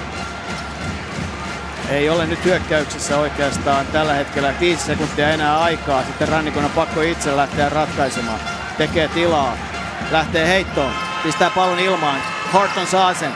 ei 1.90 2.10
ole 2.10 2.26
nyt 2.26 2.44
hyökkäyksessä 2.44 3.18
oikeastaan 3.18 3.86
tällä 3.86 4.14
hetkellä 4.14 4.54
5 4.60 4.84
sekuntia 4.84 5.30
enää 5.30 5.58
aikaa. 5.58 6.02
Sitten 6.02 6.28
Rannikon 6.28 6.64
on 6.64 6.70
pakko 6.70 7.02
itse 7.02 7.36
lähteä 7.36 7.68
ratkaisemaan. 7.68 8.40
Tekee 8.78 9.08
tilaa. 9.08 9.56
Lähtee 10.10 10.48
heittoon. 10.48 10.92
Pistää 11.22 11.50
pallon 11.50 11.78
ilmaan. 11.78 12.22
Horton 12.52 12.86
saa 12.86 13.14
sen. 13.14 13.32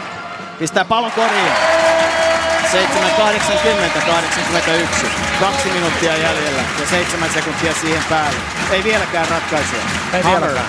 Pistää 0.59 0.85
pallon 0.85 1.13
koriin. 1.13 1.53
7.80, 2.73 2.79
81. 4.07 5.07
Kaksi 5.41 5.71
minuuttia 5.71 6.17
jäljellä 6.17 6.63
ja 6.81 6.87
seitsemän 6.87 7.31
sekuntia 7.31 7.75
siihen 7.75 8.05
päälle. 8.09 8.39
Ei 8.71 8.85
vieläkään 8.85 9.29
ratkaisua. 9.29 9.79
Ei 10.13 10.25
vieläkään. 10.25 10.67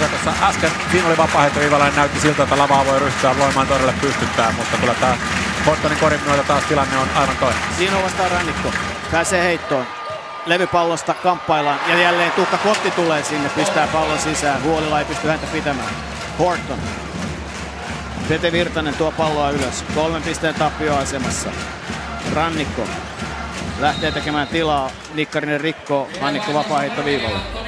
Ja 0.00 0.08
tuossa 0.08 0.46
äsken 0.48 0.70
siinä 0.90 1.08
oli 1.08 1.16
vapaa 1.16 1.46
näytti 1.96 2.20
siltä, 2.20 2.42
että 2.42 2.58
lavaa 2.58 2.86
voi 2.86 2.98
ryhtyä 2.98 3.38
voimaan 3.38 3.66
todella 3.66 3.92
pystyttää, 4.00 4.52
mutta 4.56 4.76
kyllä 4.76 4.94
tämä 4.94 5.16
Hortonin 5.66 5.98
korin 5.98 6.20
myötä 6.26 6.42
taas 6.42 6.64
tilanne 6.64 6.98
on 6.98 7.08
aivan 7.14 7.36
toinen. 7.36 7.60
Siinä 7.78 8.02
vastaan 8.02 8.30
rannikko. 8.30 8.72
Pääsee 9.12 9.42
heittoon. 9.44 9.86
Levypallosta 10.46 11.14
kamppaillaan 11.14 11.80
ja 11.88 11.98
jälleen 11.98 12.32
Tuukka 12.32 12.58
Kotti 12.58 12.90
tulee 12.90 13.24
sinne, 13.24 13.48
pistää 13.48 13.86
pallon 13.86 14.18
sisään. 14.18 14.62
Huolilla 14.62 14.98
ei 14.98 15.04
pysty 15.04 15.28
häntä 15.28 15.46
pitämään. 15.46 15.88
Horton. 16.38 16.78
Pete 18.28 18.52
Virtanen 18.52 18.94
tuo 18.94 19.12
palloa 19.12 19.50
ylös. 19.50 19.84
Kolmen 19.94 20.22
pisteen 20.22 20.54
tappioasemassa. 20.54 21.50
Rannikko 22.34 22.82
lähtee 23.80 24.12
tekemään 24.12 24.48
tilaa. 24.48 24.90
Nikkarinen 25.14 25.60
rikkoo. 25.60 26.08
Rannikko 26.20 26.54
vapaa 26.54 26.82
viivalle. 27.04 27.61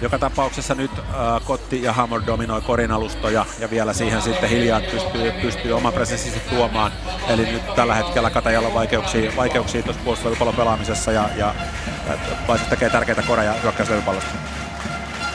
Joka 0.00 0.18
tapauksessa 0.18 0.74
nyt 0.74 0.90
äh, 0.98 1.04
Kotti 1.44 1.82
ja 1.82 1.92
Hammer 1.92 2.20
dominoi 2.26 2.60
korin 2.60 2.92
alustoja 2.92 3.46
ja 3.58 3.70
vielä 3.70 3.92
siihen 3.92 4.22
sitten 4.22 4.48
hiljaa 4.48 4.80
pystyy, 4.80 5.32
pystyy 5.32 5.72
oma 5.72 5.92
presenssisi 5.92 6.40
tuomaan. 6.40 6.92
Eli 7.28 7.46
nyt 7.46 7.74
tällä 7.74 7.94
hetkellä 7.94 8.30
Katajalla 8.30 8.68
on 8.68 8.74
vaikeuksia, 8.74 9.32
vaikeuksia 9.36 9.82
tuossa 9.82 10.02
puolustuspallon 10.04 10.56
pelaamisessa 10.56 11.12
ja, 11.12 11.28
ja 11.36 11.54
Paisus 12.46 12.68
tekee 12.68 12.90
tärkeitä 12.90 13.22
koreja 13.22 13.52
hyökkäyslevypallosta. 13.52 14.30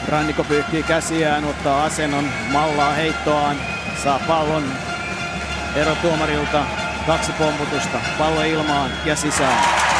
Rannikko 0.08 0.44
pyyhkii 0.44 0.82
käsiään, 0.82 1.44
ottaa 1.44 1.84
asennon, 1.84 2.28
mallaa 2.52 2.92
heittoaan, 2.92 3.56
saa 4.04 4.20
pallon 4.26 4.64
erotuomarilta, 5.76 6.64
kaksi 7.06 7.32
pomputusta, 7.32 8.00
pallo 8.18 8.42
ilmaan 8.42 8.90
ja 9.04 9.16
sisään. 9.16 9.91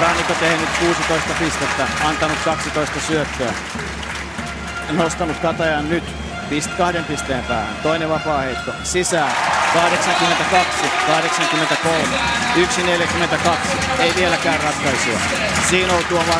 Rannikko 0.00 0.34
tehnyt 0.40 0.68
16 0.80 1.32
pistettä, 1.38 1.86
antanut 2.04 2.38
12 2.44 3.00
syöttöä 3.00 3.52
nostanut 4.92 5.38
Katajan 5.38 5.88
nyt 5.88 6.04
pist 6.48 6.70
kahden 6.70 7.04
pisteen 7.04 7.44
päähän. 7.44 7.76
Toinen 7.82 8.08
vapaa 8.08 8.40
heitto 8.40 8.72
sisään. 8.82 9.32
82, 9.74 10.86
83, 11.06 12.04
1.42. 12.56 14.02
Ei 14.02 14.12
vieläkään 14.16 14.60
ratkaisua. 14.60 15.18
Tuoma 16.08 16.34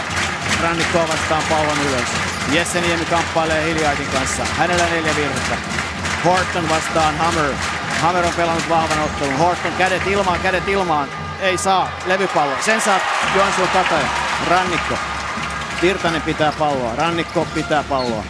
rannikkoa 0.62 1.08
vastaan 1.08 1.42
pallon 1.48 1.78
ylös. 1.88 2.08
Jesse 2.52 2.80
Niemi 2.80 3.04
kamppailee 3.04 3.64
Hiljaitin 3.64 4.06
kanssa. 4.06 4.44
Hänellä 4.44 4.86
neljä 4.86 5.16
virhettä. 5.16 5.56
Horton 6.24 6.68
vastaan 6.68 7.18
Hammer. 7.18 7.52
Hammer 8.00 8.26
on 8.26 8.32
pelannut 8.36 8.68
vahvan 8.68 8.98
ottelun. 8.98 9.38
Horton 9.38 9.72
kädet 9.78 10.06
ilmaan, 10.06 10.40
kädet 10.40 10.68
ilmaan. 10.68 11.08
Ei 11.40 11.58
saa 11.58 11.88
levypallo. 12.06 12.52
Sen 12.60 12.80
saa 12.80 12.98
Joensuu 13.36 13.66
Kataja. 13.72 14.06
Rannikko. 14.50 14.94
Virtanen 15.82 16.22
pitää 16.22 16.52
palloa. 16.58 16.96
Rannikko 16.96 17.46
pitää 17.54 17.84
palloa. 17.88 18.24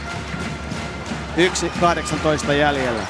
1.18 2.46 2.52
jäljellä. 2.52 3.02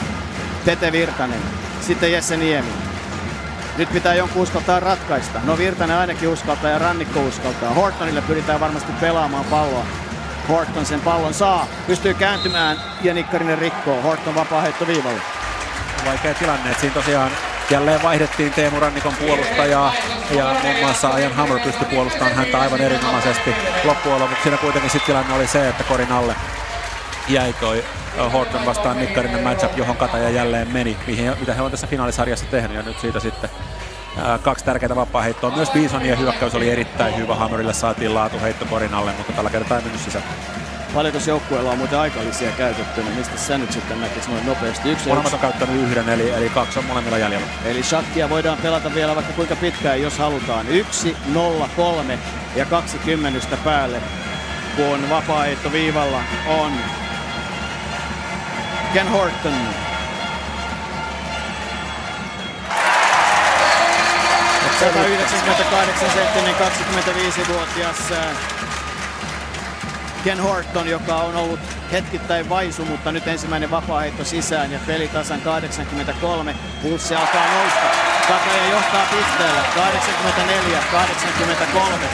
Tete 0.65 0.93
Virtanen. 0.93 1.41
Sitten 1.81 2.13
Jesse 2.13 2.37
Niemi. 2.37 2.69
Nyt 3.79 3.93
pitää 3.93 4.15
jonkun 4.15 4.43
uskaltaa 4.43 4.81
ratkaista. 4.81 5.41
No 5.45 5.59
Virtanen 5.59 5.97
ainakin 5.97 6.29
uskaltaa 6.29 6.71
ja 6.71 6.79
Rannikko 6.79 7.21
uskaltaa. 7.21 7.75
Hortonille 7.75 8.23
pyritään 8.23 8.61
varmasti 8.61 8.93
pelaamaan 9.01 9.45
palloa. 9.45 9.87
Horton 10.49 10.87
sen 10.87 11.01
pallon 11.01 11.35
saa. 11.35 11.67
Pystyy 11.87 12.15
kääntymään 12.15 12.77
ja 13.03 13.15
Nikkarinen 13.15 13.59
rikkoo. 13.59 14.03
Horton 14.03 14.35
vapaa 14.35 14.61
heitto 14.61 14.87
viivalle. 14.87 15.21
Vaikea 16.07 16.35
tilanne, 16.35 16.71
että 16.71 16.81
siinä 16.81 16.95
tosiaan 16.95 17.31
jälleen 17.71 18.03
vaihdettiin 18.03 18.53
Teemu 18.53 18.81
Rannikon 18.81 19.15
puolustajaa 19.15 19.93
ja 20.31 20.55
muun 20.63 20.77
muassa 20.77 21.09
Ajan 21.09 21.33
Hammer 21.33 21.61
pystyi 21.61 21.87
puolustamaan 21.87 22.37
häntä 22.37 22.61
aivan 22.61 22.81
erinomaisesti 22.81 23.55
loppujen 23.85 24.21
lopuksi. 24.21 24.43
Siinä 24.43 24.57
kuitenkin 24.57 24.91
sitten 24.91 25.07
tilanne 25.07 25.35
oli 25.35 25.47
se, 25.47 25.69
että 25.69 25.85
korin 25.85 26.13
alle 26.13 26.37
jäi 27.29 27.53
toi 27.53 27.85
Horton 28.33 28.67
vastaan 28.67 28.99
Nikkarinen 28.99 29.43
matchup, 29.43 29.79
johon 29.79 29.97
Kataja 29.97 30.31
jälleen 30.31 30.73
meni, 30.73 30.97
mihin, 31.07 31.33
mitä 31.41 31.55
he 31.55 31.63
on 31.63 31.71
tässä 31.71 31.87
finaalisarjassa 31.87 32.47
tehnyt 32.47 32.77
ja 32.77 32.83
nyt 32.83 33.01
siitä 33.01 33.21
sitten 33.21 33.51
kaksi 34.43 34.65
tärkeää 34.65 34.97
vapaa-heittoa. 34.97 35.57
Myös 35.57 35.71
Bisonien 35.71 36.19
hyökkäys 36.19 36.55
oli 36.55 36.71
erittäin 36.71 37.17
hyvä. 37.17 37.35
Hammerille 37.35 37.73
saatiin 37.75 38.15
laatu 38.15 38.41
heitto 38.41 38.65
korin 38.65 38.95
alle, 38.95 39.13
mutta 39.13 39.33
tällä 39.33 39.51
kertaa 39.51 39.79
ei 39.79 39.85
mennyt 39.85 40.03
sisään. 40.03 40.25
Paljonko 40.95 41.21
joukkueella 41.27 41.71
on 41.71 41.79
muuten 41.79 41.99
aikallisia 41.99 42.51
käytettynä? 42.51 43.11
Mistä 43.11 43.39
sä 43.39 43.59
nyt 43.59 43.73
sitten 43.73 44.01
näkisi 44.01 44.31
noin 44.31 44.47
nopeasti? 44.47 44.91
Yksi 44.91 45.09
Molemmat 45.09 45.33
on 45.33 45.39
käyttänyt 45.39 45.83
yhden, 45.83 46.09
eli, 46.09 46.31
eli 46.31 46.51
kaksi 46.51 46.79
on 46.79 46.85
molemmilla 46.85 47.19
jäljellä. 47.19 47.47
Eli 47.65 47.83
shakkia 47.83 48.31
voidaan 48.31 48.59
pelata 48.59 48.95
vielä 48.95 49.15
vaikka 49.15 49.33
kuinka 49.33 49.57
pitkään, 49.57 50.03
jos 50.03 50.19
halutaan. 50.19 50.69
1, 50.69 51.17
0, 51.27 51.69
3 51.77 52.19
ja 52.57 52.67
20 52.67 53.57
päälle, 53.57 54.01
kun 54.77 55.11
vapaa 55.11 55.45
viivalla 55.73 56.23
on 56.47 56.73
Ken 58.93 59.09
Horton. 59.09 59.53
Se 64.79 64.93
198 64.93 66.11
senttinen 66.11 66.55
25-vuotias 66.55 67.97
Ken 70.27 70.41
Horton, 70.41 70.89
joka 70.89 71.17
on 71.17 71.37
ollut 71.37 71.61
hetkittäin 71.93 72.49
vaisu, 72.49 72.85
mutta 72.85 73.13
nyt 73.13 73.27
ensimmäinen 73.27 73.71
vapaaheitto 73.71 74.25
sisään 74.25 74.73
ja 74.73 74.79
peli 74.87 75.09
tasan 75.09 75.41
83. 75.41 76.55
Pulssi 76.83 77.15
alkaa 77.15 77.47
nousta. 77.55 77.87
Kataja 78.29 78.67
johtaa 78.71 79.07
pisteellä 79.11 79.63
84-83. 81.73 82.07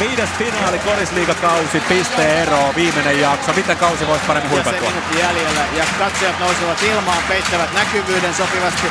Viides 0.00 0.30
finaali 0.38 0.78
korisliigakausi, 0.78 1.80
pisteero, 1.80 2.72
viimeinen 2.76 3.20
jakso. 3.20 3.52
Miten 3.52 3.76
kausi 3.76 4.06
voisi 4.06 4.24
paremmin 4.26 4.50
huipattua? 4.50 4.88
Ja 4.88 4.94
se 5.12 5.18
jäljellä 5.20 5.64
ja 5.76 5.84
katsojat 5.98 6.40
nousevat 6.40 6.82
ilmaan, 6.82 7.22
peittävät 7.28 7.74
näkyvyyden 7.74 8.34
sopivasti. 8.34 8.86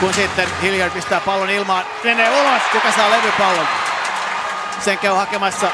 Kun 0.00 0.14
sitten 0.14 0.48
Hilliard 0.62 0.92
pistää 0.92 1.20
pallon 1.20 1.50
ilmaan, 1.50 1.84
menee 2.04 2.30
ulos, 2.30 2.62
kuka 2.72 2.92
saa 2.92 3.10
levypallon. 3.10 3.66
Sen 4.80 4.98
käy 4.98 5.14
hakemassa 5.14 5.68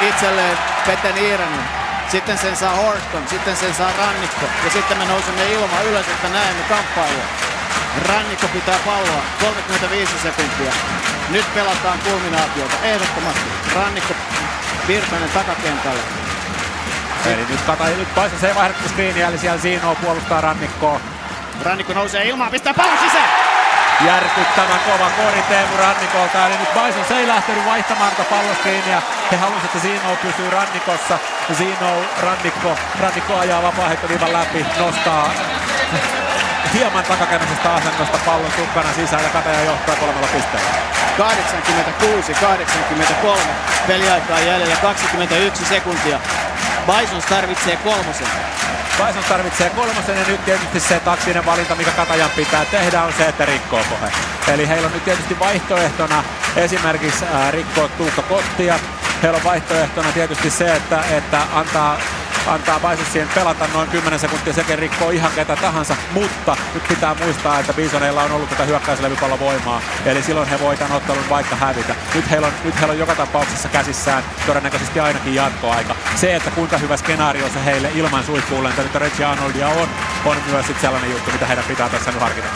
itselleen 0.00 0.58
Peten 0.90 1.18
Iiranen. 1.18 1.64
Sitten 2.08 2.38
sen 2.38 2.56
saa 2.56 2.74
Horton, 2.74 3.28
sitten 3.28 3.56
sen 3.56 3.74
saa 3.74 3.90
Rannikko. 3.98 4.46
Ja 4.64 4.70
sitten 4.70 4.98
me 4.98 5.04
nousemme 5.04 5.52
ilmaan 5.52 5.84
ylös, 5.84 6.06
että 6.08 6.28
näemme 6.28 6.62
kamppailua. 6.68 7.24
Rannikko 8.08 8.48
pitää 8.48 8.78
palloa, 8.86 9.22
35 9.40 10.12
sekuntia. 10.22 10.72
Nyt 11.28 11.54
pelataan 11.54 11.98
kulminaatiota, 11.98 12.76
ehdottomasti. 12.82 13.40
Rannikko 13.74 14.14
Virtanen 14.88 15.30
takakentälle. 15.30 16.02
Eli 17.26 17.44
nyt 17.48 17.60
kata, 17.66 17.84
nyt 17.84 18.14
Paisas 18.14 18.44
ei 18.44 18.54
vaihdettu 18.54 18.88
screeniä, 18.88 19.28
eli 19.28 19.38
siellä 19.38 19.60
Zino 19.60 19.94
puolustaa 19.94 20.40
Rannikkoa. 20.40 21.00
Rannikko 21.62 21.92
nousee 21.92 22.28
ilmaan, 22.28 22.50
pistää 22.50 22.74
pallon 22.74 22.98
sisään! 22.98 23.30
Järkyttävän 24.06 24.80
kova 24.86 25.10
kori 25.10 25.42
Teemu 25.48 25.76
Rannikolta, 25.76 26.46
eli 26.46 26.56
nyt 26.56 26.68
Bison 26.74 27.18
ei 27.18 27.28
lähtenyt 27.28 27.64
vaihtamaan 27.64 28.10
tätä 28.10 28.30
palloskriiniä. 28.30 29.02
He 29.30 29.36
halusivat, 29.36 29.64
että 29.64 29.78
Zino 29.78 30.16
pysyy 30.22 30.50
Rannikossa. 30.50 31.18
Zino, 31.52 32.02
Rannikko, 32.22 32.76
Rannikko 33.00 33.38
ajaa 33.38 33.62
vapaa 33.62 33.90
läpi, 34.32 34.66
nostaa 34.78 35.30
hieman 36.74 37.04
takakäymisestä 37.04 37.74
asennosta 37.74 38.18
pallon 38.26 38.52
sukkana 38.56 38.92
sisään 38.92 39.22
ja 39.22 39.28
Kataja 39.28 39.64
johtaa 39.64 39.96
kolmella 39.96 40.26
pisteellä. 40.26 40.70
86-83 43.36 43.38
peliaikaa 43.86 44.40
jäljellä 44.40 44.76
21 44.76 45.64
sekuntia. 45.64 46.20
Bisons 46.86 47.24
tarvitsee 47.24 47.76
kolmosen. 47.76 48.26
Bisons 49.06 49.26
tarvitsee 49.26 49.70
kolmosen 49.70 50.18
ja 50.18 50.24
nyt 50.26 50.44
tietysti 50.44 50.80
se 50.80 51.00
taktinen 51.00 51.46
valinta, 51.46 51.74
mikä 51.74 51.90
Katajan 51.90 52.30
pitää 52.30 52.64
tehdä, 52.64 53.02
on 53.02 53.12
se, 53.12 53.28
että 53.28 53.44
rikkoo 53.44 53.84
pohe. 53.90 54.12
Eli 54.54 54.68
heillä 54.68 54.86
on 54.86 54.92
nyt 54.92 55.04
tietysti 55.04 55.38
vaihtoehtona 55.38 56.24
esimerkiksi 56.56 57.24
rikkoa 57.50 57.88
Tuukka 57.88 58.22
Kottia. 58.22 58.78
Heillä 59.22 59.36
on 59.36 59.44
vaihtoehtona 59.44 60.12
tietysti 60.12 60.50
se, 60.50 60.74
että, 60.74 61.04
että 61.10 61.42
antaa 61.52 61.98
antaa 62.46 62.82
siihen 63.12 63.28
pelata 63.34 63.68
noin 63.72 63.88
10 63.88 64.18
sekuntia, 64.18 64.52
sekin 64.52 64.78
rikkoo 64.78 65.10
ihan 65.10 65.32
ketä 65.34 65.56
tahansa, 65.56 65.96
mutta 66.12 66.56
nyt 66.74 66.88
pitää 66.88 67.14
muistaa, 67.14 67.58
että 67.58 67.72
Bisoneilla 67.72 68.22
on 68.22 68.32
ollut 68.32 68.50
tätä 68.50 68.64
voimaa, 69.40 69.82
eli 70.06 70.22
silloin 70.22 70.48
he 70.48 70.60
voi 70.60 70.76
tämän 70.76 70.96
ottelun 70.96 71.28
vaikka 71.30 71.56
hävitä. 71.56 71.94
Nyt 72.14 72.30
heillä 72.30 72.46
on, 72.46 72.52
nyt 72.64 72.74
heillä 72.78 72.92
on 72.92 72.98
joka 72.98 73.14
tapauksessa 73.14 73.68
käsissään 73.68 74.24
todennäköisesti 74.46 75.00
ainakin 75.00 75.34
jatkoaika. 75.34 75.96
Se, 76.14 76.36
että 76.36 76.50
kuinka 76.50 76.78
hyvä 76.78 76.96
skenaario 76.96 77.48
se 77.48 77.64
heille 77.64 77.90
ilman 77.94 78.24
suihkuulen, 78.24 78.72
että 78.78 78.98
Reggie 78.98 79.26
Arnoldia 79.26 79.68
on, 79.68 79.88
on 80.24 80.36
myös 80.50 80.66
sellainen 80.80 81.10
juttu, 81.10 81.30
mitä 81.30 81.46
heidän 81.46 81.64
pitää 81.64 81.88
tässä 81.88 82.10
nyt 82.10 82.20
harkita. 82.20 82.48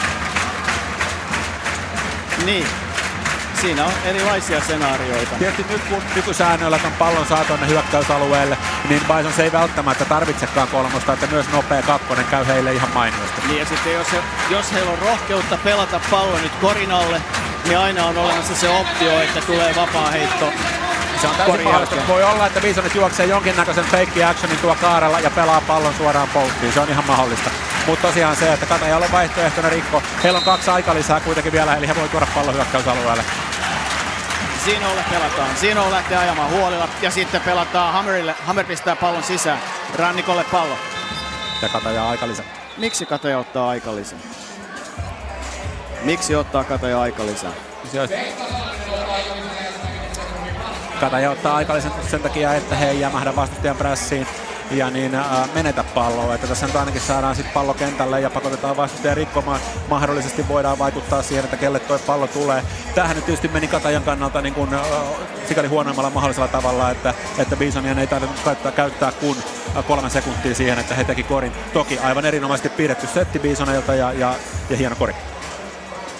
Niin, 2.45 2.67
siinä 3.61 3.85
on 3.85 3.91
erilaisia 4.05 4.61
senaarioita. 4.61 5.35
Tietysti 5.39 5.73
nyt 5.73 5.81
kun 5.89 6.01
nykysäännöillä 6.15 6.79
ton 6.79 6.91
pallon 6.91 7.25
saa 7.25 7.45
tuonne 7.45 7.67
hyökkäysalueelle, 7.67 8.57
niin 8.89 9.01
Bison 9.01 9.33
se 9.33 9.43
ei 9.43 9.51
välttämättä 9.51 10.05
tarvitsekaan 10.05 10.67
kolmosta, 10.67 11.13
että 11.13 11.27
myös 11.27 11.45
nopea 11.51 11.81
kakkonen 11.81 12.25
käy 12.25 12.47
heille 12.47 12.73
ihan 12.73 12.89
mainiosti. 12.93 13.41
Niin 13.47 13.59
ja 13.59 13.65
sitten 13.65 13.93
jos, 13.93 14.11
he, 14.11 14.17
jos 14.49 14.73
heillä 14.73 14.91
on 14.91 14.99
rohkeutta 14.99 15.57
pelata 15.63 16.01
pallo 16.11 16.37
nyt 16.37 16.55
korinalle, 16.61 17.21
niin 17.65 17.77
aina 17.77 18.05
on 18.05 18.17
olemassa 18.17 18.55
se 18.55 18.69
optio, 18.69 19.21
että 19.21 19.41
tulee 19.41 19.75
vapaa 19.75 20.11
heitto 20.11 20.53
se 21.21 21.27
on 21.27 21.35
täysin 21.35 21.63
mahdollista. 21.63 22.07
Voi 22.07 22.23
olla, 22.23 22.47
että 22.47 22.61
Bisonit 22.61 22.95
juoksee 22.95 23.25
jonkinnäköisen 23.25 23.85
fake 23.85 24.25
actionin 24.25 24.57
tuo 24.57 24.75
kaarella 24.81 25.19
ja 25.19 25.29
pelaa 25.29 25.61
pallon 25.61 25.93
suoraan 25.93 26.29
pouttiin. 26.33 26.73
Se 26.73 26.79
on 26.79 26.89
ihan 26.89 27.05
mahdollista. 27.07 27.49
Mutta 27.87 28.07
tosiaan 28.07 28.35
se, 28.35 28.53
että 28.53 28.65
Katajalla 28.65 29.05
on 29.05 29.11
vaihtoehtona 29.11 29.69
rikko. 29.69 30.03
Heillä 30.23 30.37
on 30.37 30.43
kaksi 30.45 30.69
aikalisää 30.71 31.19
kuitenkin 31.19 31.51
vielä, 31.53 31.75
eli 31.75 31.87
he 31.87 31.95
voi 31.95 32.09
tuoda 32.09 32.27
pallon 32.35 32.55
hyökkäysalueelle. 32.55 33.23
Zinolle 34.65 35.01
pelataan. 35.09 35.55
Zino 35.59 35.91
lähtee 35.91 36.17
ajamaan 36.17 36.49
huolilla 36.49 36.87
ja 37.01 37.11
sitten 37.11 37.41
pelataan 37.41 37.93
Hammerille. 37.93 38.35
Hammer 38.45 38.65
pistää 38.65 38.95
pallon 38.95 39.23
sisään. 39.23 39.59
Rannikolle 39.95 40.43
pallo. 40.51 40.75
Ja 41.61 41.69
Kataja 41.69 42.09
aikalisä. 42.09 42.43
miksi 42.77 43.05
Kataja 43.05 43.39
ottaa 43.39 43.69
aikalisän? 43.69 44.19
Miksi 46.03 46.35
ottaa 46.35 46.63
Kataja 46.63 47.01
aikalisän? 47.01 47.51
Se 47.91 47.99
olisi- 48.01 48.15
Kataja 50.99 51.31
ottaa 51.31 51.55
aikallisen 51.55 51.91
sen 52.11 52.19
takia, 52.21 52.53
että 52.53 52.75
he 52.75 52.89
ei 52.89 52.99
jämähdä 52.99 53.35
vastustajan 53.35 53.77
prässiin 53.77 54.27
ja 54.71 54.89
niin 54.89 55.15
äh, 55.15 55.53
menetä 55.53 55.83
palloa. 55.83 56.35
Että 56.35 56.47
tässä 56.47 56.67
nyt 56.67 56.75
ainakin 56.75 57.01
saadaan 57.01 57.35
sitten 57.35 57.53
pallo 57.53 57.73
kentälle 57.73 58.21
ja 58.21 58.29
pakotetaan 58.29 58.77
vastustaja 58.77 59.15
rikkomaan. 59.15 59.59
Mahdollisesti 59.89 60.47
voidaan 60.47 60.79
vaikuttaa 60.79 61.21
siihen, 61.21 61.45
että 61.45 61.57
kelle 61.57 61.79
tuo 61.79 61.99
pallo 61.99 62.27
tulee. 62.27 62.63
Tämähän 62.95 63.15
nyt 63.15 63.25
tietysti 63.25 63.47
meni 63.47 63.67
Katajan 63.67 64.03
kannalta 64.03 64.41
niin 64.41 64.53
kuin, 64.53 64.73
äh, 64.73 64.81
sikäli 65.47 65.67
huonoimmalla 65.67 66.09
mahdollisella 66.09 66.47
tavalla, 66.47 66.91
että, 66.91 67.13
että 67.37 67.55
Bisonien 67.55 67.99
ei 67.99 68.07
tarvinnut 68.07 68.39
käyttää, 68.45 68.71
käyttää 68.71 69.11
kuin 69.11 69.37
äh, 69.77 69.85
kolme 69.85 70.09
sekuntia 70.09 70.55
siihen, 70.55 70.79
että 70.79 70.95
he 70.95 71.03
teki 71.03 71.23
korin. 71.23 71.51
Toki 71.73 71.99
aivan 71.99 72.25
erinomaisesti 72.25 72.69
piirretty 72.69 73.07
setti 73.07 73.39
Bisonilta 73.39 73.95
ja, 73.95 74.13
ja, 74.13 74.35
ja 74.69 74.77
hieno 74.77 74.95
kori. 74.95 75.15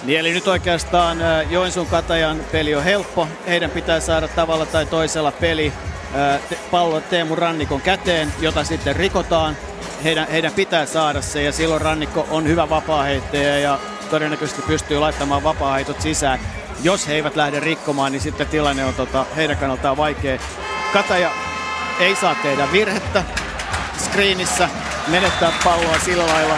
Niin 0.02 0.20
eli 0.20 0.32
nyt 0.32 0.48
oikeastaan 0.48 1.22
äh, 1.22 1.52
Joensuun 1.52 1.86
Katajan 1.86 2.40
peli 2.52 2.74
on 2.74 2.84
helppo. 2.84 3.28
Heidän 3.46 3.70
pitää 3.70 4.00
saada 4.00 4.28
tavalla 4.28 4.66
tai 4.66 4.86
toisella 4.86 5.32
peli 5.32 5.72
äh, 6.16 6.40
te- 6.48 6.58
pallo 6.70 7.00
Teemu 7.00 7.34
Rannikon 7.34 7.80
käteen, 7.80 8.32
jota 8.40 8.64
sitten 8.64 8.96
rikotaan. 8.96 9.56
Heidän, 10.04 10.28
heidän 10.28 10.52
pitää 10.52 10.86
saada 10.86 11.22
se 11.22 11.42
ja 11.42 11.52
silloin 11.52 11.80
Rannikko 11.80 12.26
on 12.30 12.46
hyvä 12.48 12.68
vapaaheittäjä 12.68 13.58
ja 13.58 13.78
todennäköisesti 14.10 14.62
pystyy 14.62 14.98
laittamaan 14.98 15.44
vapaaheitot 15.44 16.00
sisään. 16.00 16.38
Jos 16.82 17.08
he 17.08 17.14
eivät 17.14 17.36
lähde 17.36 17.60
rikkomaan, 17.60 18.12
niin 18.12 18.22
sitten 18.22 18.46
tilanne 18.46 18.84
on 18.84 18.94
tota, 18.94 19.24
heidän 19.36 19.56
kannaltaan 19.56 19.96
vaikea. 19.96 20.38
Kataja 20.92 21.30
ei 22.00 22.16
saa 22.16 22.34
tehdä 22.34 22.72
virhettä 22.72 23.22
screenissä, 23.98 24.68
menettää 25.08 25.52
palloa 25.64 25.98
sillä 25.98 26.26
lailla. 26.26 26.54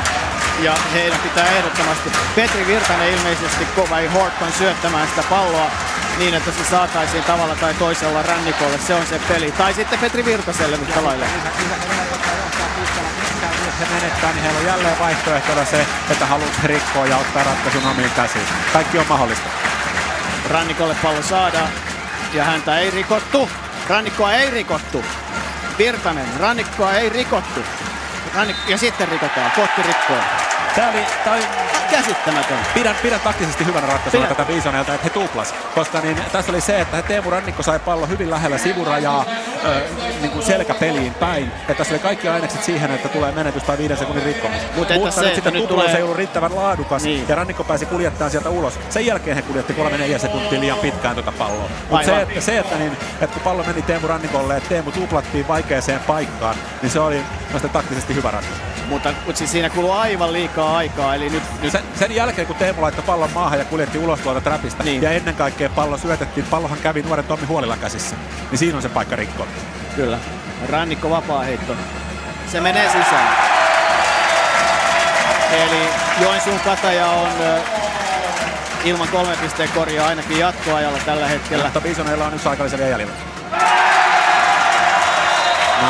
Ja 0.63 0.75
heidän 0.93 1.19
pitää 1.19 1.57
ehdottomasti, 1.57 2.11
Petri 2.35 2.67
Virtanen 2.67 3.13
ilmeisesti 3.13 3.65
kova, 3.77 3.99
ei 3.99 4.09
Horton 4.09 4.53
syöttämään 4.59 5.09
sitä 5.09 5.23
palloa 5.31 5.71
niin, 6.19 6.35
että 6.35 6.51
se 6.53 6.65
saataisiin 6.71 7.25
tavalla 7.25 7.55
tai 7.55 7.75
toisella 7.75 8.23
rannikolle. 8.23 8.79
Se 8.79 8.95
on 8.95 9.07
se 9.07 9.21
peli. 9.29 9.53
Tai 9.53 9.75
sitten 9.75 9.99
Petri 9.99 10.25
Virtaselle 10.25 10.77
yhtä 10.77 11.05
lailla. 11.05 11.25
He 13.81 13.87
menettää, 13.95 14.33
niin 14.33 14.43
heillä 14.43 14.59
on 14.61 14.67
jälleen 14.67 14.99
vaihtoehtona 14.99 15.65
se, 15.65 15.87
että 16.11 16.27
haluat 16.27 16.59
rikkoa 16.65 17.07
ja 17.07 17.17
ottaa 17.17 17.45
ratkaisun 17.45 17.87
omiin 17.91 18.11
käsiin. 18.11 18.45
Kaikki 18.73 18.99
on 18.99 19.07
mahdollista. 19.09 19.49
Rannikolle 20.51 20.97
pallo 21.03 21.23
saadaan 21.23 21.69
ja 22.33 22.45
häntä 22.45 22.79
ei 22.79 22.91
rikottu. 22.91 23.51
Rannikkoa 23.89 24.33
ei 24.33 24.51
rikottu. 24.51 25.05
Virtanen, 25.79 26.41
rannikkoa 26.41 26.93
ei 26.93 27.09
rikottu. 27.09 27.61
Rannik- 28.35 28.69
ja 28.71 28.79
sitten 28.79 29.09
rikotaan, 29.09 29.51
Kotti 29.51 29.83
rikkoo. 29.83 30.38
Tämä 30.79 30.91
oli, 30.91 30.99
tää 31.25 31.35
oli 31.35 31.43
Käsittämätön. 31.91 32.57
pidän, 32.75 32.97
pidän 33.03 33.21
taktisesti 33.21 33.67
hyvänä 33.67 33.87
ratkaisuna 33.87 34.23
Pidän. 34.27 34.37
tätä 34.37 34.53
Bisonelta, 34.53 34.95
että 34.95 35.05
he 35.05 35.11
tuplas. 35.11 35.55
Koska 35.75 36.01
niin, 36.01 36.17
tässä 36.33 36.53
oli 36.53 36.61
se, 36.61 36.81
että 36.81 37.03
Teemu 37.03 37.31
Rannikko 37.31 37.63
sai 37.63 37.79
pallo 37.79 38.07
hyvin 38.07 38.31
lähellä 38.31 38.59
sivurajaa 38.59 39.25
ö, 39.65 39.81
niin 40.21 40.31
kuin 40.31 40.43
selkäpeliin 40.45 41.15
päin. 41.15 41.53
Ja 41.69 41.75
tässä 41.75 41.95
oli 41.95 41.99
kaikki 42.03 42.29
ainekset 42.29 42.65
siihen, 42.65 42.91
että 42.91 43.09
tulee 43.09 43.33
menetys 43.33 43.63
tai 43.63 43.79
viiden 43.79 43.97
sekunnin 43.97 44.25
rikkomus. 44.25 44.59
Mut 44.77 44.91
että 44.91 45.11
se, 45.11 45.21
nyt 45.21 45.27
että 45.29 45.35
sitten 45.35 45.53
nyt 45.53 45.69
tulee- 45.69 45.97
ei 45.97 46.03
ollut 46.03 46.17
riittävän 46.17 46.57
laadukas 46.57 47.03
Niin. 47.03 47.25
ja 47.29 47.35
Rannikko 47.35 47.65
pääsi 47.65 47.87
kuljettamaan 47.87 48.31
sieltä 48.31 48.51
ulos. 48.51 48.79
Sen 48.91 49.07
jälkeen 49.07 49.37
he 49.37 49.43
kuljetti 49.43 49.73
3-4 49.73 50.19
sekuntia 50.19 50.61
liian 50.61 50.79
pitkään 50.79 51.15
tuota 51.15 51.33
palloa. 51.33 51.69
Mutta 51.91 52.07
se, 52.07 52.21
että, 52.23 52.41
se, 52.41 52.59
että, 52.59 52.77
niin, 52.77 52.93
että 52.93 53.27
kun 53.35 53.43
pallo 53.43 53.63
meni 53.67 53.83
Teemu 53.83 54.07
Rannikolle 54.07 54.55
ja 54.55 54.61
Teemu 54.61 54.91
tuplattiin 54.93 55.49
vaikeaseen 55.49 56.01
paikkaan, 56.01 56.57
niin 56.83 56.91
se 56.91 57.01
oli 57.01 57.23
taktisesti 57.73 58.15
hyvä 58.15 58.31
ratkaisu. 58.31 58.78
Mutta, 58.89 59.13
mutta 59.27 59.39
siis 59.39 59.53
siinä 59.53 59.71
kuluu 59.71 59.93
aivan 59.93 60.33
liikaa 60.33 60.77
aikaa. 60.77 61.15
Eli 61.15 61.31
nyt, 61.31 61.43
nyt 61.63 61.73
Sen, 61.73 61.83
sen 61.99 62.15
jälkeen, 62.15 62.47
kun 62.47 62.57
Teemu 62.57 62.83
laittoi 62.83 63.05
pallon 63.05 63.31
maahan 63.35 63.59
ja 63.59 63.65
kuljetti 63.65 63.99
ulos 63.99 64.21
tuolta 64.21 64.41
trapista, 64.41 64.85
Niin. 64.85 65.03
ja 65.03 65.11
ennen 65.11 65.35
kaikkea 65.35 65.69
pallo 65.69 65.99
syötettiin, 65.99 66.47
pallohan 66.47 66.79
kävi 66.79 67.03
nuoren 67.03 67.25
Tommi 67.25 67.47
Huolilan 67.47 67.79
käsissä, 67.79 68.17
niin 68.51 68.59
siinä 68.59 68.77
on 68.77 68.83
se 68.83 68.89
paikka 68.89 69.17
rikkoa. 69.17 69.47
Kyllä. 69.97 70.19
Rannikko 70.69 71.11
vapaa 71.11 71.43
heitto. 71.43 71.73
Se 72.53 72.61
menee 72.61 72.87
sisään. 72.87 73.37
Eli 75.53 75.89
Joensuun 76.21 76.61
Kataja 76.61 77.07
on 77.07 77.29
ilman 78.85 79.09
kolme 79.09 79.37
pisteen 79.37 79.69
korjaa 79.75 80.09
ainakin 80.09 80.39
jatkoajalla 80.39 80.99
tällä 81.07 81.29
hetkellä. 81.29 81.65
Mutta 81.65 81.81
Bisoneilla 81.81 82.27
on 82.27 82.35
yksi 82.35 82.49
aikallisen 82.49 82.79
vielä 82.79 82.91
jäljellä. 82.91 83.15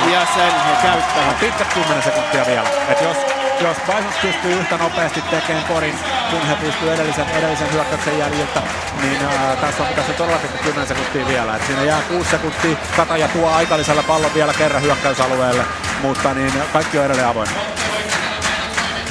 Ja 0.07 0.27
sen 0.35 0.53
he 0.53 0.83
käyttävät. 0.83 1.41
pitkät 1.41 1.75
10 1.75 2.03
sekuntia 2.03 2.47
vielä. 2.47 2.69
Et 2.89 3.01
jos, 3.03 3.16
jos 3.61 3.77
Bisons 3.87 4.15
pystyy 4.23 4.53
yhtä 4.53 4.77
nopeasti 4.77 5.23
tekemään 5.23 5.65
korin, 5.65 5.99
kun 6.31 6.47
he 6.47 6.55
pystyy 6.55 6.93
edellisen, 6.93 7.27
edellisen 7.31 7.73
hyökkäyksen 7.73 8.19
jäljiltä, 8.19 8.62
niin 9.03 9.25
ää, 9.25 9.57
tässä 9.57 9.83
on, 9.83 9.89
tässä 9.95 10.12
on 10.12 10.16
todella 10.16 10.39
pitkät 10.39 10.61
10 10.61 10.89
sekuntia 10.89 11.27
vielä. 11.27 11.57
Et 11.57 11.66
siinä 11.66 11.83
jää 11.83 12.03
6 12.03 12.31
sekuntia. 12.31 12.77
Kataja 12.97 13.29
tuo 13.29 13.51
aikallisella 13.51 14.03
pallon 14.03 14.35
vielä 14.35 14.53
kerran 14.55 14.83
hyökkäysalueelle, 14.83 15.65
mutta 16.03 16.35
niin 16.35 16.53
kaikki 16.73 16.99
on 16.99 17.05
edelleen 17.05 17.29
avoinna. 17.29 17.55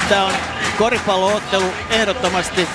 Tämä 0.08 0.24
on 0.24 0.32
koripalloottelu 0.78 1.72
ehdottomasti 1.90 2.68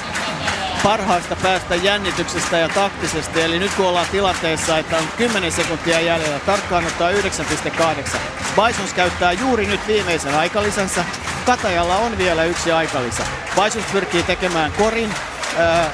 parhaasta 0.84 1.36
päästä 1.36 1.76
jännityksestä 1.76 2.58
ja 2.58 2.70
taktisesti. 2.70 3.42
Eli 3.42 3.60
nyt 3.60 3.72
kun 3.74 3.86
ollaan 3.86 4.08
tilanteessa, 4.12 4.78
että 4.78 4.98
on 4.98 5.04
10 5.18 5.52
sekuntia 5.52 6.00
jäljellä, 6.00 6.40
tarkkaan 6.40 6.86
ottaa 6.86 7.12
9,8. 7.12 8.18
Bisons 8.66 8.94
käyttää 8.94 9.32
juuri 9.32 9.66
nyt 9.66 9.88
viimeisen 9.88 10.36
aikalisänsä. 10.36 11.06
Katajalla 11.46 11.96
on 11.96 12.18
vielä 12.18 12.44
yksi 12.44 12.72
aikalisä. 12.72 13.24
Bisons 13.64 13.86
pyrkii 13.92 14.24
tekemään 14.24 14.72
korin. 14.72 15.14
Ää, 15.58 15.90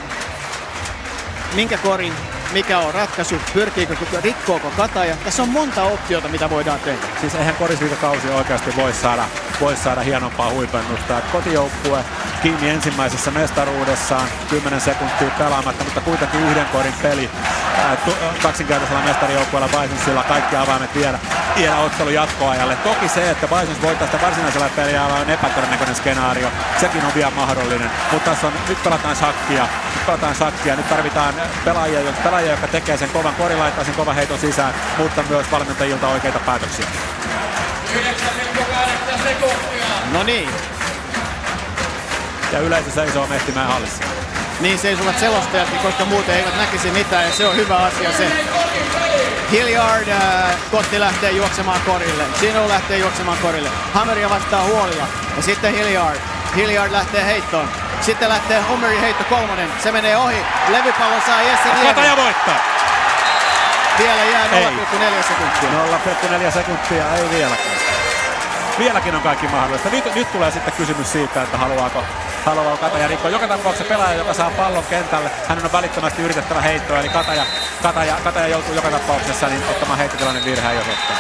minkä 1.56 1.78
korin? 1.78 2.14
Mikä 2.54 2.80
on 2.80 2.94
ratkaisu? 2.94 3.36
Pyrkiikö, 3.54 3.96
rikkooko 4.24 4.72
Kataja? 4.78 5.16
Tässä 5.16 5.44
on 5.44 5.50
monta 5.50 5.84
optiota, 5.84 6.28
mitä 6.28 6.50
voidaan 6.50 6.80
tehdä. 6.80 7.08
Siis 7.22 7.36
eihän 7.36 7.56
korisliikakausi 7.56 8.30
oikeasti 8.30 8.76
voi 8.76 8.94
saada, 8.94 9.26
voi 9.62 9.76
saada 9.76 10.02
hienompaa 10.02 10.50
huipennusta. 10.50 11.22
Kotijoukkue 11.32 12.04
kiinni 12.42 12.70
ensimmäisessä 12.70 13.32
mestaruudessaan, 13.32 14.28
10 14.50 14.82
sekuntia 14.82 15.30
pelaamatta, 15.38 15.84
mutta 15.84 16.02
kuitenkin 16.02 16.40
yhden 16.40 16.66
korin 16.66 16.94
peli. 17.02 17.30
Kaksinkertaisella 18.44 19.04
mestarijoukkueella 19.04 19.68
Bisonsilla 19.68 20.24
kaikki 20.24 20.56
avaimet 20.56 20.96
viedä, 20.96 21.20
viedä 21.58 21.78
ottelu 21.78 22.10
jatkoajalle. 22.10 22.76
Toki 22.76 23.10
se, 23.10 23.30
että 23.30 23.48
Bisons 23.48 23.82
voittaa 23.82 24.08
sitä 24.08 24.22
varsinaisella 24.26 24.70
peliajalla 24.76 25.16
on 25.16 25.30
epätodennäköinen 25.30 25.96
skenaario. 25.96 26.48
Sekin 26.80 27.06
on 27.06 27.16
vielä 27.16 27.32
mahdollinen. 27.32 27.92
Mutta 28.12 28.30
tässä 28.30 28.48
on, 28.48 28.54
nyt 28.70 28.84
pelataan 28.84 29.16
shakkia. 29.16 29.64
Nyt 29.96 30.06
pelataan 30.06 30.36
shakkia. 30.36 30.76
Nyt 30.76 30.90
tarvitaan 30.90 31.34
pelaajia, 31.66 32.00
pelaajia 32.24 32.52
jotka 32.52 32.68
tekee 32.68 32.98
sen 32.98 33.10
kovan 33.10 33.36
korin, 33.36 33.60
laittaa 33.60 33.84
sen 33.84 33.94
kovan 33.96 34.16
heiton 34.16 34.40
sisään, 34.40 34.74
mutta 34.98 35.24
myös 35.30 35.52
valmentajilta 35.52 36.08
oikeita 36.08 36.40
päätöksiä. 36.40 36.86
9,8 37.96 39.24
sekuntia. 39.24 39.86
No 40.12 40.24
niin, 40.24 40.50
Ja 42.52 42.60
yleisö 42.60 42.92
seisoo 42.92 43.28
Mehtimäen 43.28 43.68
hallissa. 43.68 44.04
Niin 44.60 44.80
seisovat 44.80 45.20
selostajatkin, 45.20 45.80
koska 45.80 46.06
muuten 46.06 46.36
eivät 46.36 46.58
näkisi 46.58 46.92
mitään 46.92 47.26
ja 47.26 47.32
se 47.32 47.48
on 47.48 47.56
hyvä 47.56 47.78
asia 47.78 48.12
se. 48.12 48.32
Hilliard, 49.52 50.08
äh, 50.08 50.56
Kotti 50.72 51.00
lähtee 51.00 51.32
juoksemaan 51.32 51.82
korille. 51.86 52.24
Sino 52.40 52.70
lähtee 52.70 52.98
juoksemaan 52.98 53.38
korille. 53.38 53.70
Hammeria 53.94 54.30
vastaa 54.30 54.64
huolilla. 54.64 55.08
Ja 55.38 55.44
sitten 55.44 55.74
Hilliard. 55.74 56.20
Hilliard 56.56 56.92
lähtee 56.92 57.26
heittoon. 57.26 57.70
Sitten 58.02 58.30
lähtee 58.30 58.62
Homerin 58.62 59.02
heitto 59.02 59.24
kolmonen. 59.24 59.70
Se 59.84 59.92
menee 59.92 60.18
ohi. 60.18 60.38
Levypallon 60.68 61.22
saa 61.26 61.42
Jesse 61.42 61.70
Niemi. 61.74 61.88
Kataja 61.88 62.18
voittaa! 62.18 62.60
Vielä 64.00 64.24
jää 64.24 64.46
Ei. 64.52 64.66
0,4 64.66 65.24
sekuntia. 65.28 65.70
0,4 66.48 66.52
sekuntia, 66.52 67.16
ei 67.16 67.30
vieläkään. 67.30 67.89
Vieläkin 68.80 69.16
on 69.16 69.22
kaikki 69.22 69.48
mahdollista. 69.48 69.90
Nyt, 69.90 70.16
nyt 70.16 70.32
tulee 70.32 70.52
sitten 70.52 70.74
kysymys 70.74 71.12
siitä, 71.12 71.42
että 71.44 71.58
haluaako, 71.58 72.04
haluaako 72.46 72.78
Kataja 72.78 73.08
rikkoa. 73.08 73.32
Joka 73.32 73.48
tapauksessa 73.48 73.90
pelaaja, 73.90 74.18
joka 74.18 74.34
saa 74.34 74.52
pallon 74.52 74.84
kentälle, 74.90 75.32
hän 75.48 75.66
on 75.66 75.72
välittömästi 75.72 76.22
yritettävä 76.22 76.62
heittoa, 76.62 77.00
eli 77.00 77.10
Kataja, 77.10 77.46
Kataja, 77.82 78.16
Kataja 78.24 78.48
joutuu 78.48 78.74
joka 78.74 78.90
tapauksessa 78.90 79.48
niin 79.48 79.64
ottamaan 79.70 80.00
heittotilanne 80.00 80.46
virheen, 80.46 80.76
jos 80.76 80.88
ottaa. 80.88 81.18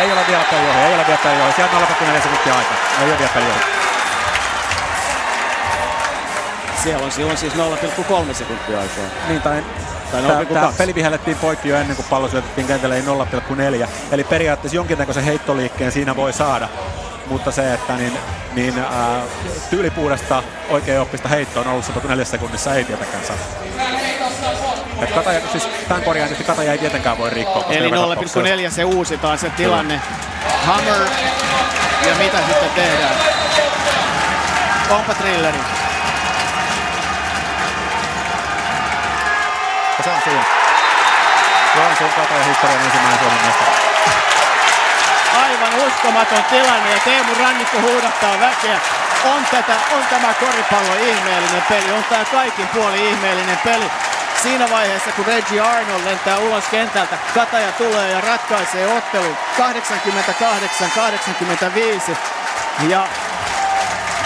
Ei 0.00 0.12
ole 0.12 0.20
vielä 0.28 0.44
peli 0.50 0.68
ohi, 0.68 0.78
ei 0.78 0.94
ole 0.94 1.06
vielä 1.06 1.20
peli 1.22 1.42
ohi. 1.42 1.52
Siellä 1.52 1.78
on 1.78 1.82
0,4 1.82 2.22
sekuntia 2.22 2.54
aikaa. 2.54 2.76
Ei 3.00 3.08
ole 3.08 3.18
vielä 3.18 3.32
peli 3.34 3.73
Siellä 6.84 7.04
on 7.04 7.12
silloin 7.12 7.38
siis 7.38 7.52
0,3 7.54 8.34
sekuntia 8.34 8.80
aikaa. 8.80 9.04
Niin, 9.28 9.42
tai 9.42 9.64
Tai 10.12 10.22
Tää, 10.22 10.40
0,2. 10.40 10.52
tää 10.52 10.72
peli 10.78 10.94
vihellettiin 10.94 11.36
poikki 11.36 11.68
jo 11.68 11.76
ennen 11.76 11.96
kuin 11.96 12.06
pallo 12.10 12.28
syötettiin 12.28 12.66
kentälle, 12.66 12.96
ei 12.96 13.02
0,4. 13.82 13.88
Eli 14.12 14.24
periaatteessa 14.24 14.76
jonkinnäköisen 14.76 15.24
heittoliikkeen 15.24 15.92
siinä 15.92 16.16
voi 16.16 16.32
saada. 16.32 16.68
Mutta 17.26 17.50
se, 17.50 17.74
että 17.74 17.96
niin, 17.96 18.18
niin 18.54 18.78
ää, 18.78 19.20
tyylipuudesta 19.70 20.42
oikein 20.68 21.00
oppista 21.00 21.28
heittoa 21.28 21.64
0,4 21.64 22.24
sekunnissa 22.24 22.74
ei 22.74 22.84
tietenkään 22.84 23.24
saa. 23.24 23.36
Et 25.02 25.10
Kataja, 25.10 25.40
siis 25.52 25.68
tämän 25.88 26.02
korjaan 26.02 26.28
tietysti 26.28 26.50
Kataja 26.52 26.72
ei 26.72 26.78
tietenkään 26.78 27.18
voi 27.18 27.30
rikkoa. 27.30 27.64
Eli 27.68 27.84
joka 27.90 27.96
tapauksessa- 27.96 28.40
0,4 28.66 28.70
se 28.70 28.84
uusitaan 28.84 29.38
se 29.38 29.50
tilanne. 29.50 30.00
Hammer 30.66 31.00
ja 32.06 32.14
mitä 32.18 32.36
sitten 32.38 32.70
tehdään? 32.74 33.14
Onpa 34.90 35.14
trilleri. 35.14 35.58
Siinä. 40.24 40.44
Joensuun 41.76 42.10
katoja 42.10 42.44
historian 42.44 42.84
ensimmäinen 42.84 43.18
Suomen 43.18 43.44
mestari. 43.46 43.70
Aivan 45.42 45.86
uskomaton 45.86 46.44
tilanne 46.44 46.90
ja 46.90 46.98
Teemu 47.04 47.34
Rannikko 47.40 47.80
huudattaa 47.80 48.40
väkeä. 48.40 48.80
On, 49.24 49.46
tätä, 49.50 49.76
on 49.92 50.04
tämä 50.10 50.34
koripallo 50.34 50.94
ihmeellinen 50.94 51.62
peli, 51.68 51.92
on 51.92 52.04
tämä 52.04 52.24
kaikin 52.24 52.68
puoli 52.68 53.08
ihmeellinen 53.08 53.58
peli. 53.64 53.90
Siinä 54.42 54.70
vaiheessa, 54.70 55.12
kun 55.12 55.26
Reggie 55.26 55.60
Arnold 55.60 56.04
lentää 56.04 56.38
ulos 56.38 56.64
kentältä, 56.70 57.18
Kataja 57.34 57.72
tulee 57.72 58.10
ja 58.10 58.20
ratkaisee 58.20 58.96
ottelun 58.96 59.36
88-85 62.10 62.16
ja 62.88 63.06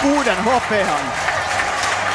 kuuden 0.03 0.45
hopean 0.45 1.13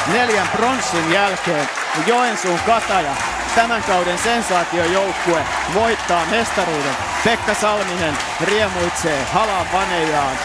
neljän 0.08 0.48
pronssin 0.48 1.12
jälkeen 1.12 1.70
Joensuun 2.06 2.60
Kataja, 2.66 3.16
tämän 3.56 3.84
kauden 3.84 4.18
sensaatiojoukkue, 4.18 5.44
voittaa 5.74 6.26
mestaruuden. 6.26 6.96
Pekka 7.24 7.54
Salminen 7.54 8.18
riemuitsee, 8.42 9.24
halaa 9.34 9.66
fanejaan. 9.72 10.38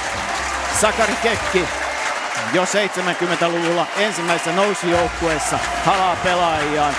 Sakari 0.81 1.17
Kekki 1.23 1.65
jo 2.53 2.65
70-luvulla 2.65 3.87
ensimmäisessä 3.97 4.53
nousujoukkueessa 4.53 5.59
halaa 5.85 6.17
pelaajiaan. 6.17 6.95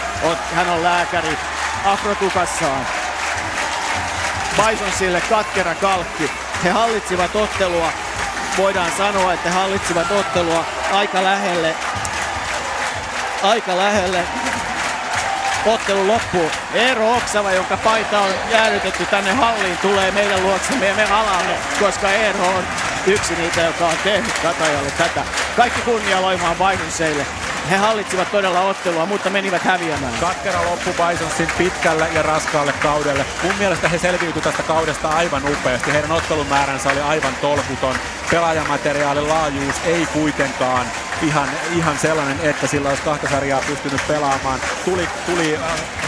Hän 0.55 0.69
on 0.69 0.83
lääkäri 0.83 1.37
afrotukassaan. 1.85 2.87
Bisonsille 4.57 5.21
katkera 5.21 5.75
kalkki. 5.75 6.31
He 6.63 6.69
hallitsivat 6.69 7.35
ottelua. 7.35 7.91
Voidaan 8.57 8.91
sanoa, 8.97 9.33
että 9.33 9.49
he 9.49 9.55
hallitsivat 9.55 10.11
ottelua 10.11 10.65
aika 10.91 11.23
lähelle 11.23 11.75
aika 13.43 13.77
lähelle 13.77 14.23
ottelu 15.65 16.07
loppuu. 16.07 16.51
Eero 16.73 17.15
Oksava, 17.15 17.51
jonka 17.51 17.77
paita 17.77 18.19
on 18.19 18.31
jäädytetty 18.51 19.05
tänne 19.05 19.33
halliin, 19.33 19.77
tulee 19.77 20.11
meidän 20.11 20.43
luoksemme 20.43 20.87
ja 20.87 20.95
me 20.95 21.03
alamme, 21.03 21.53
koska 21.79 22.11
Eero 22.11 22.47
on 22.47 22.63
yksi 23.07 23.35
niitä, 23.35 23.61
joka 23.61 23.85
on 23.87 23.97
tehnyt 24.03 24.39
Katajalle 24.43 24.91
tätä. 24.91 25.23
Kaikki 25.55 25.81
kunnia 25.81 26.21
Loimaan 26.21 26.55
Bisonseille. 26.55 27.25
He 27.69 27.77
hallitsivat 27.77 28.31
todella 28.31 28.61
ottelua, 28.61 29.05
mutta 29.05 29.29
menivät 29.29 29.61
häviämään. 29.61 30.13
Katkera 30.19 30.65
loppu 30.65 30.89
Bisonsin 30.89 31.47
pitkälle 31.57 32.07
ja 32.13 32.21
raskaalle 32.21 32.73
kaudelle. 32.73 33.25
Mun 33.43 33.55
mielestä 33.55 33.89
he 33.89 33.97
selviytyivät 33.97 34.43
tästä 34.43 34.63
kaudesta 34.63 35.09
aivan 35.09 35.43
upeasti. 35.51 35.93
Heidän 35.93 36.11
ottelumääränsä 36.11 36.89
oli 36.89 37.01
aivan 37.01 37.35
tolkuton. 37.41 37.95
Pelaajamateriaalin 38.31 39.29
laajuus 39.29 39.75
ei 39.85 40.05
kuitenkaan 40.05 40.85
ihan, 41.21 41.49
ihan 41.75 41.97
sellainen, 41.97 42.39
että 42.43 42.67
sillä 42.67 42.89
olisi 42.89 43.03
kahta 43.03 43.29
sarjaa 43.29 43.61
pystynyt 43.67 44.07
pelaamaan. 44.07 44.59
Tuli, 44.85 45.07
tuli 45.25 45.55
äh, 45.55 45.61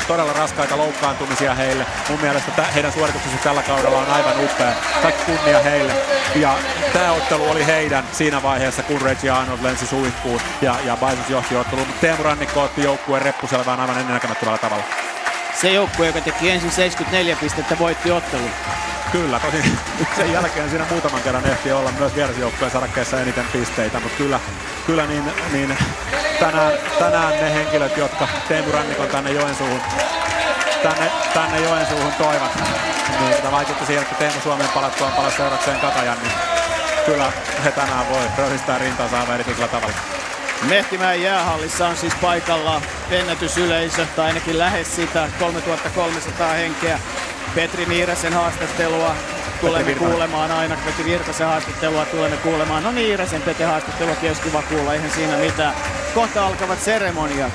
todella 0.07 0.33
raskaita 0.33 0.77
loukkaantumisia 0.77 1.55
heille. 1.55 1.85
Mun 2.09 2.19
mielestä 2.21 2.51
tä, 2.51 2.63
heidän 2.63 2.91
suorituksensa 2.91 3.37
tällä 3.43 3.63
kaudella 3.63 3.97
on 3.97 4.09
aivan 4.09 4.43
upea. 4.43 4.73
Kaikki 5.01 5.23
kunnia 5.25 5.59
heille. 5.59 5.93
Ja 6.35 6.55
tämä 6.93 7.11
ottelu 7.11 7.49
oli 7.49 7.65
heidän 7.65 8.03
siinä 8.11 8.43
vaiheessa, 8.43 8.83
kun 8.83 9.01
Reggie 9.01 9.29
Arnold 9.29 9.59
lensi 9.63 9.85
suihkuun 9.85 10.41
ja, 10.61 10.75
ja 10.85 10.97
Bisons 10.97 11.29
johti 11.29 11.50
ottelun. 11.55 11.87
Mutta 11.87 12.01
Teemu 12.01 12.23
Rannikko 12.23 12.63
otti 12.63 12.83
joukkueen 12.83 13.21
reppuselvään 13.21 13.79
aivan 13.79 13.97
ennennäkemättömällä 13.97 14.57
tavalla. 14.57 14.83
Se 15.61 15.71
joukkue, 15.71 16.07
joka 16.07 16.21
teki 16.21 16.49
ensin 16.49 16.71
74 16.71 17.35
pistettä, 17.35 17.79
voitti 17.79 18.11
ottelun. 18.11 18.49
Kyllä, 19.11 19.39
tosi 19.39 19.63
sen 20.17 20.33
jälkeen 20.33 20.69
siinä 20.69 20.85
muutaman 20.89 21.21
kerran 21.21 21.45
ehti 21.45 21.71
olla 21.71 21.91
myös 21.91 22.15
vierasjoukkojen 22.15 22.71
sarakkeessa 22.71 23.21
eniten 23.21 23.45
pisteitä, 23.53 23.99
mutta 23.99 24.17
kyllä, 24.17 24.39
kyllä 24.85 25.05
niin, 25.05 25.23
niin 25.51 25.77
tänään, 26.39 26.73
tänään 26.99 27.33
ne 27.33 27.53
henkilöt, 27.53 27.97
jotka 27.97 28.27
Teemu 28.47 28.71
Rannikon 28.71 29.07
tänne 29.07 29.31
Joensuuhun, 29.31 29.81
tänne, 30.83 31.11
tänne 31.33 31.59
Joensuuhun 31.59 32.13
toivat, 32.13 32.51
niin 33.19 33.35
sitä 33.35 33.51
vaikutti 33.51 33.85
siihen, 33.85 34.03
että 34.03 34.15
Teemu 34.15 34.41
Suomen 34.43 34.67
palattuaan 34.67 35.13
palasi 35.13 35.37
seurakseen 35.37 35.79
Katajan, 35.79 36.17
niin 36.21 36.33
kyllä 37.05 37.31
he 37.63 37.71
tänään 37.71 38.09
voi 38.09 38.23
röhistää 38.37 38.77
rintansa 38.77 39.19
aivan 39.19 39.35
erityisellä 39.35 39.67
tavalla. 39.67 40.20
Mehtimäen 40.69 41.21
jäähallissa 41.21 41.87
on 41.87 41.97
siis 41.97 42.13
paikalla 42.21 42.81
ennätysyleisö, 43.11 44.05
tai 44.15 44.27
ainakin 44.27 44.59
lähes 44.59 44.95
sitä, 44.95 45.29
3300 45.39 46.53
henkeä. 46.53 46.99
Petri 47.55 47.85
Niirasen 47.85 48.33
haastattelua 48.33 49.15
tulemme 49.61 49.93
kuulemaan 49.93 50.51
aina. 50.51 50.77
Petri 50.85 51.05
Virtasen 51.05 51.47
haastattelua 51.47 52.05
tulemme 52.05 52.37
kuulemaan. 52.37 52.83
No 52.83 52.91
Niirasen 52.91 53.41
Pete 53.41 53.63
haastattelua 53.63 54.15
olisi 54.21 54.41
kiva 54.41 54.61
kuulla, 54.61 54.93
eihän 54.93 55.11
siinä 55.11 55.37
mitään. 55.37 55.73
Kohta 56.13 56.47
alkavat 56.47 56.81
seremoniat. 56.81 57.51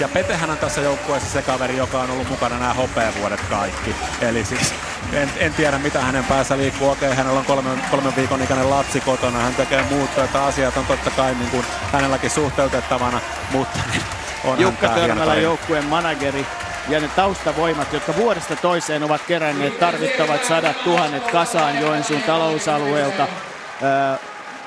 Ja 0.00 0.08
Petehän 0.08 0.50
on 0.50 0.58
tässä 0.58 0.80
joukkueessa 0.80 1.30
se 1.30 1.42
kaveri, 1.42 1.76
joka 1.76 2.00
on 2.00 2.10
ollut 2.10 2.28
mukana 2.28 2.58
nämä 2.58 2.74
hopeavuodet 2.74 3.40
kaikki. 3.40 3.94
Eli 4.20 4.44
siis 4.44 4.74
en, 5.12 5.30
en 5.36 5.54
tiedä 5.54 5.78
mitä 5.78 6.00
hänen 6.00 6.24
päässä 6.24 6.56
liikkuu. 6.56 6.90
Okei, 6.90 7.14
hänellä 7.14 7.38
on 7.38 7.46
kolmen, 7.46 7.82
kolmen 7.90 8.16
viikon 8.16 8.42
ikäinen 8.42 8.70
lapsi 8.70 9.00
kotona. 9.00 9.38
Hän 9.38 9.54
tekee 9.54 9.82
muuttoja, 9.90 10.24
että 10.24 10.44
asiat 10.44 10.76
on 10.76 10.86
totta 10.86 11.10
kai 11.10 11.34
niin 11.34 11.50
kuin 11.50 11.66
hänelläkin 11.92 12.30
suhteutettavana, 12.30 13.20
mutta 13.52 13.78
niin 13.92 14.02
on 14.44 14.60
Jukka 14.60 14.88
Törmälä 14.88 15.34
joukkueen 15.34 15.84
manageri 15.84 16.46
ja 16.88 17.00
ne 17.00 17.08
taustavoimat, 17.08 17.92
jotka 17.92 18.16
vuodesta 18.16 18.56
toiseen 18.56 19.02
ovat 19.02 19.22
keränneet 19.28 19.78
tarvittavat 19.78 20.44
sadat 20.44 20.84
tuhannet 20.84 21.30
kasaan 21.30 21.80
Joensuun 21.80 22.22
talousalueelta. 22.22 23.26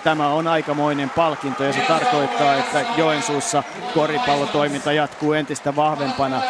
Tämä 0.03 0.27
on 0.27 0.47
aikamoinen 0.47 1.09
palkinto 1.09 1.63
ja 1.63 1.73
se 1.73 1.79
tarkoittaa, 1.79 2.55
että 2.55 2.85
Joensuussa 2.97 3.63
koripallotoiminta 3.93 4.91
jatkuu 4.91 5.33
entistä 5.33 5.75
vahvempana. 5.75 6.41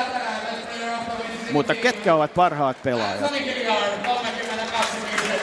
Mutta 1.52 1.76
ketkä 1.76 2.16
ovat 2.16 2.34
parhaat 2.34 2.84
pelaajat? 2.84 3.32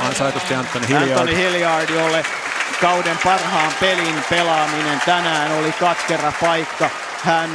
Ansaitusti 0.00 0.54
Anthony 0.54 0.88
Hilliard. 0.88 1.10
Anthony 1.10 1.36
Hilliard, 1.36 1.90
jolle 1.90 2.24
kauden 2.80 3.18
parhaan 3.24 3.72
pelin 3.80 4.24
pelaaminen 4.30 5.00
tänään 5.06 5.52
oli 5.52 5.72
katkera 5.72 6.32
paikka. 6.40 6.90
Hän 7.24 7.50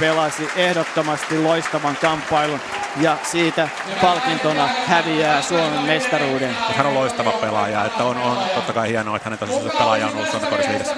pelasi 0.00 0.48
ehdottomasti 0.56 1.38
loistavan 1.38 1.96
kamppailun 1.96 2.60
ja 2.96 3.16
siitä 3.22 3.68
palkintona 4.02 4.68
häviää 4.86 5.42
Suomen 5.42 5.82
mestaruuden. 5.82 6.56
Hän 6.76 6.86
on 6.86 6.94
loistava 6.94 7.32
pelaaja, 7.32 7.84
että 7.84 8.04
on, 8.04 8.16
on 8.16 8.38
totta 8.54 8.72
kai 8.72 8.88
hienoa, 8.88 9.16
että 9.16 9.26
hänen 9.26 9.38
tasoisensa 9.38 9.78
pelaaja 9.78 10.06
on 10.06 10.14
ollut 10.14 10.30
Suomen 10.30 10.50
korisliigassa. 10.50 10.94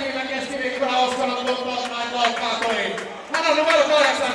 Hän 3.33 3.45
on 3.51 3.57
numero 3.57 3.83
kahdeksan, 3.89 4.33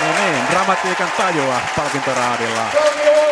No 0.00 0.24
niin, 0.24 0.44
dramatiikan 0.50 1.12
tajua 1.16 1.60
palkintoraadilla. 1.76 3.29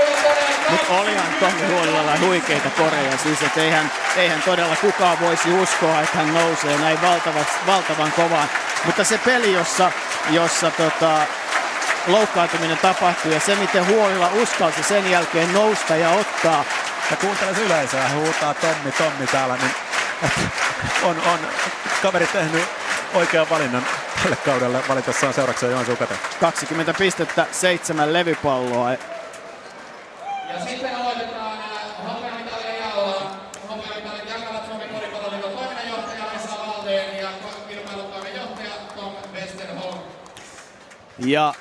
Mutta 0.70 0.92
olihan 0.92 1.26
Tommi 1.40 1.66
Huolilla 1.66 2.18
huikeita 2.20 2.70
koreja, 2.70 3.18
siis 3.18 3.42
että 3.42 3.60
eihän, 3.60 3.92
eihän 4.16 4.42
todella 4.42 4.76
kukaan 4.76 5.20
voisi 5.20 5.52
uskoa, 5.52 6.00
että 6.00 6.18
hän 6.18 6.34
nousee 6.34 6.78
näin 6.78 7.02
valtavan, 7.02 7.46
valtavan 7.66 8.12
kovaan. 8.12 8.48
Mutta 8.84 9.04
se 9.04 9.18
peli, 9.18 9.52
jossa, 9.52 9.92
jossa 10.30 10.70
tota, 10.70 11.18
loukkaantuminen 12.06 12.78
tapahtui 12.78 13.34
ja 13.34 13.40
se, 13.40 13.54
miten 13.56 13.86
Huolilla 13.86 14.30
uskalsi 14.42 14.82
sen 14.82 15.10
jälkeen 15.10 15.52
nousta 15.52 15.96
ja 15.96 16.10
ottaa. 16.10 16.64
Ja 17.10 17.16
kuuntelee 17.16 17.54
yleisöä, 17.66 18.08
huutaa 18.08 18.54
Tommi, 18.54 18.92
Tommi 18.92 19.26
täällä, 19.26 19.56
niin 19.56 19.72
on, 21.02 21.16
on 21.32 21.38
kaveri 22.02 22.26
tehnyt 22.26 22.64
oikean 23.14 23.50
valinnan 23.50 23.86
tälle 24.22 24.36
kaudelle 24.36 24.82
valitessaan 24.88 25.34
seurakseen 25.34 25.72
Joensuun 25.72 25.98
käteen. 25.98 26.20
20 26.40 26.94
pistettä, 26.94 27.46
seitsemän 27.52 28.12
levypalloa. 28.12 28.92
Sitten 30.66 30.96
aloitetaan 30.96 31.58
hopeamitalien 32.08 32.80
jaolla. 32.80 33.30
Hopeamitalit 33.68 34.28
jakavat 34.28 34.66
Suomen 34.66 34.88
koripalloliiton 34.88 35.50
toiminnanjohtaja 35.50 36.24
Esa 36.36 36.56
Valdeen 36.66 37.18
ja 37.18 37.28
kilpailutoimen 37.68 38.36
johtaja 38.36 38.70
Tom 38.96 39.12
Westerholm. 39.34 39.98
Ja 41.18 41.54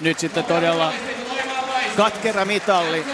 nyt 0.00 0.18
sitten 0.18 0.44
todella 0.44 0.92
katkera 1.96 2.44
mitalli. 2.44 3.04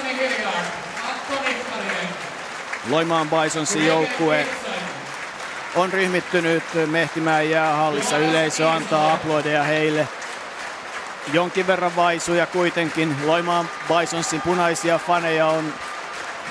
Loimaan 2.90 3.30
Bisonsin 3.30 3.86
joukkue 3.86 4.46
on 5.74 5.92
ryhmittynyt 5.92 6.64
Mehtimäen 6.86 7.50
jäähallissa. 7.50 8.18
Yleisö 8.18 8.70
antaa 8.70 9.12
aplodeja 9.12 9.62
heille. 9.62 10.08
Jonkin 11.32 11.66
verran 11.66 11.96
vaisuja 11.96 12.46
kuitenkin. 12.46 13.16
Loimaan 13.24 13.68
Bisonsin 13.88 14.40
punaisia 14.40 14.98
faneja 14.98 15.46
on 15.46 15.74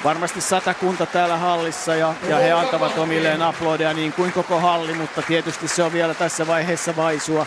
varmasti 0.03 0.41
satakunta 0.41 1.05
täällä 1.05 1.37
hallissa 1.37 1.95
ja, 1.95 2.13
ja 2.27 2.37
he 2.37 2.51
antavat 2.51 2.97
omilleen 2.97 3.41
aplodeja 3.41 3.93
niin 3.93 4.13
kuin 4.13 4.31
koko 4.31 4.59
halli, 4.59 4.93
mutta 4.93 5.21
tietysti 5.21 5.67
se 5.67 5.83
on 5.83 5.93
vielä 5.93 6.13
tässä 6.13 6.47
vaiheessa 6.47 6.95
vaisua. 6.95 7.45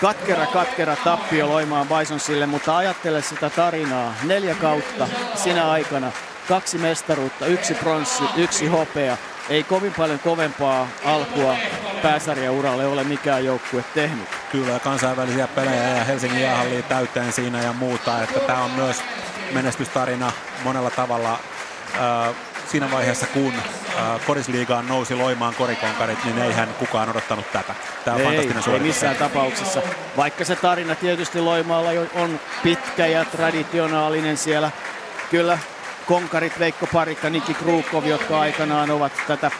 Katkera, 0.00 0.46
katkera 0.46 0.96
tappio 0.96 1.48
Loimaan 1.48 1.86
Bisonsille, 1.88 2.46
mutta 2.46 2.76
ajattele 2.76 3.22
sitä 3.22 3.50
tarinaa. 3.50 4.14
Neljä 4.22 4.54
kautta 4.54 5.08
sinä 5.34 5.70
aikana 5.70 6.12
kaksi 6.48 6.78
mestaruutta, 6.78 7.46
yksi 7.46 7.74
pronssi, 7.74 8.24
yksi 8.36 8.66
hopea. 8.66 9.16
Ei 9.48 9.62
kovin 9.62 9.92
paljon 9.92 10.18
kovempaa 10.18 10.88
alkua 11.04 11.56
pääsarjauralle 12.02 12.86
ole 12.86 13.04
mikään 13.04 13.44
joukkue 13.44 13.84
tehnyt. 13.94 14.28
Kyllä, 14.52 14.78
kansainvälisiä 14.78 15.48
pelejä 15.48 15.88
ja 15.88 16.04
Helsingin 16.04 16.42
jäähalliin 16.42 16.84
täyteen 16.84 17.32
siinä 17.32 17.62
ja 17.62 17.72
muuta. 17.72 18.22
Että 18.22 18.40
tämä 18.40 18.64
on 18.64 18.70
myös 18.70 18.96
menestystarina 19.52 20.32
monella 20.64 20.90
tavalla. 20.90 21.32
Äh, 21.94 22.34
siinä 22.70 22.90
vaiheessa, 22.90 23.26
kun 23.26 23.52
äh, 23.54 24.26
korisliigaan 24.26 24.88
nousi 24.88 25.14
loimaan 25.14 25.54
korikonkarit, 25.54 26.24
niin 26.24 26.38
eihän 26.38 26.68
kukaan 26.78 27.10
odottanut 27.10 27.52
tätä. 27.52 27.74
Tämä 28.04 28.14
on 28.14 28.20
ei, 28.20 28.26
fantastinen 28.26 28.74
ei 28.74 28.80
missään 28.80 29.16
tapauksessa. 29.16 29.82
Vaikka 30.16 30.44
se 30.44 30.56
tarina 30.56 30.94
tietysti 30.94 31.40
Loimaalla 31.40 31.90
on 32.14 32.40
pitkä 32.62 33.06
ja 33.06 33.24
traditionaalinen 33.24 34.36
siellä. 34.36 34.70
Kyllä 35.30 35.58
konkarit 36.06 36.58
Veikko 36.58 36.86
Parikka, 36.92 37.30
Niki 37.30 37.54
Krukov, 37.54 38.04
jotka 38.04 38.40
aikanaan 38.40 38.90
ovat 38.90 39.12
tätä 39.26 39.50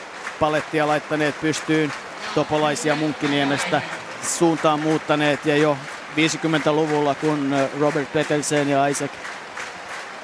palettia 0.40 0.86
laittaneet 0.86 1.40
pystyyn 1.40 1.92
topolaisia 2.34 2.96
Munkkiniemestä 2.96 3.82
suuntaan 4.22 4.80
muuttaneet 4.80 5.46
ja 5.46 5.56
jo 5.56 5.78
50-luvulla, 6.16 7.14
kun 7.14 7.54
Robert 7.80 8.12
Petelsen 8.12 8.68
ja 8.68 8.86
Isaac 8.86 9.10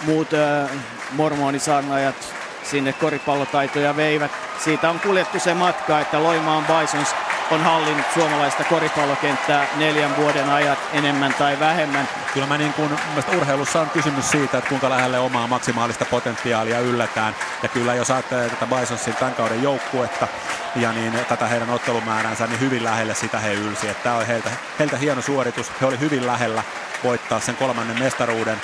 muut 0.03 0.29
äh, 0.35 0.71
mormonisaarnaajat 1.13 2.35
sinne 2.63 2.93
koripallotaitoja 2.93 3.97
veivät. 3.97 4.31
Siitä 4.65 4.91
on 4.91 5.01
kuljettu 5.01 5.41
se 5.41 5.55
matka, 5.55 6.01
että 6.01 6.23
Loimaan 6.23 6.65
Bisons 6.65 7.15
on 7.51 7.61
hallinnut 7.61 8.07
suomalaista 8.15 8.65
koripallokenttää 8.65 9.67
neljän 9.77 10.17
vuoden 10.17 10.51
ajat 10.51 10.79
enemmän 10.93 11.35
tai 11.35 11.61
vähemmän. 11.61 12.09
Kyllä 12.35 12.47
mä 12.47 12.59
niin 12.59 12.73
kuin, 12.73 12.91
urheilussa 13.37 13.81
on 13.81 13.91
kysymys 13.91 14.31
siitä, 14.31 14.59
että 14.59 14.69
kuinka 14.69 14.91
lähelle 14.91 15.19
omaa 15.19 15.47
maksimaalista 15.47 16.05
potentiaalia 16.05 16.81
yllätään. 16.81 17.35
Ja 17.63 17.69
kyllä 17.69 17.95
jos 17.95 18.11
ajattelee 18.11 18.49
tätä 18.49 18.67
Bisonsin 18.67 19.15
tämän 19.15 19.35
kauden 19.35 19.63
joukkuetta 19.63 20.29
ja 20.77 20.93
niin 20.93 21.13
tätä 21.29 21.47
heidän 21.47 21.71
ottelumääränsä, 21.71 22.47
niin 22.47 22.61
hyvin 22.61 22.85
lähelle 22.85 23.15
sitä 23.15 23.39
he 23.39 23.53
ylsi. 23.53 23.89
Että 23.89 24.03
tämä 24.03 24.17
oli 24.17 24.27
heiltä, 24.27 24.51
heiltä 24.79 24.97
hieno 24.97 25.23
suoritus. 25.23 25.73
He 25.81 25.87
oli 25.87 26.01
hyvin 26.01 26.27
lähellä 26.27 26.63
voittaa 27.05 27.41
sen 27.41 27.57
kolmannen 27.57 27.99
mestaruuden. 27.99 28.61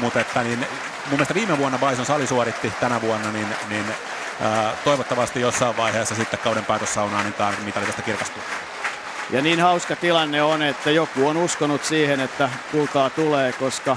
Mutta 0.00 0.20
että 0.20 0.42
niin, 0.42 0.58
mun 0.58 0.68
mielestä 1.10 1.34
viime 1.34 1.58
vuonna 1.58 1.78
Bison 1.78 2.06
sali 2.06 2.26
suoritti 2.26 2.72
tänä 2.80 3.00
vuonna, 3.00 3.32
niin, 3.32 3.48
niin 3.68 3.84
toivottavasti 4.84 5.40
jossain 5.40 5.76
vaiheessa 5.76 6.14
sitten 6.14 6.38
kauden 6.38 6.64
päätössaunaan 6.64 7.24
niin 7.24 7.34
tämä 7.34 7.52
mitali 7.64 7.86
tästä 7.86 8.02
kirkastuu. 8.02 8.42
Ja 9.30 9.42
niin 9.42 9.60
hauska 9.60 9.96
tilanne 9.96 10.42
on, 10.42 10.62
että 10.62 10.90
joku 10.90 11.28
on 11.28 11.36
uskonut 11.36 11.84
siihen, 11.84 12.20
että 12.20 12.50
kultaa 12.72 13.10
tulee, 13.10 13.52
koska 13.52 13.96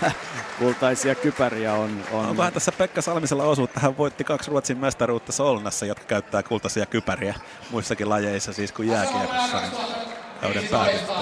kultaisia 0.58 1.14
kypäriä 1.14 1.72
on. 1.72 2.04
on... 2.12 2.26
Onkohan 2.26 2.52
tässä 2.52 2.72
Pekka 2.72 3.02
Salmisella 3.02 3.44
osuutta? 3.44 3.80
Hän 3.80 3.98
voitti 3.98 4.24
kaksi 4.24 4.50
Ruotsin 4.50 4.78
mestaruutta 4.78 5.32
Solnassa, 5.32 5.86
jotka 5.86 6.04
käyttää 6.04 6.42
kultaisia 6.42 6.86
kypäriä 6.86 7.34
muissakin 7.70 8.08
lajeissa, 8.08 8.52
siis 8.52 8.72
kuin 8.72 8.88
jääkiekossa. 8.88 9.60
Niin 9.60 10.19
kauden 10.40 10.68
päätyttyä. 10.68 11.14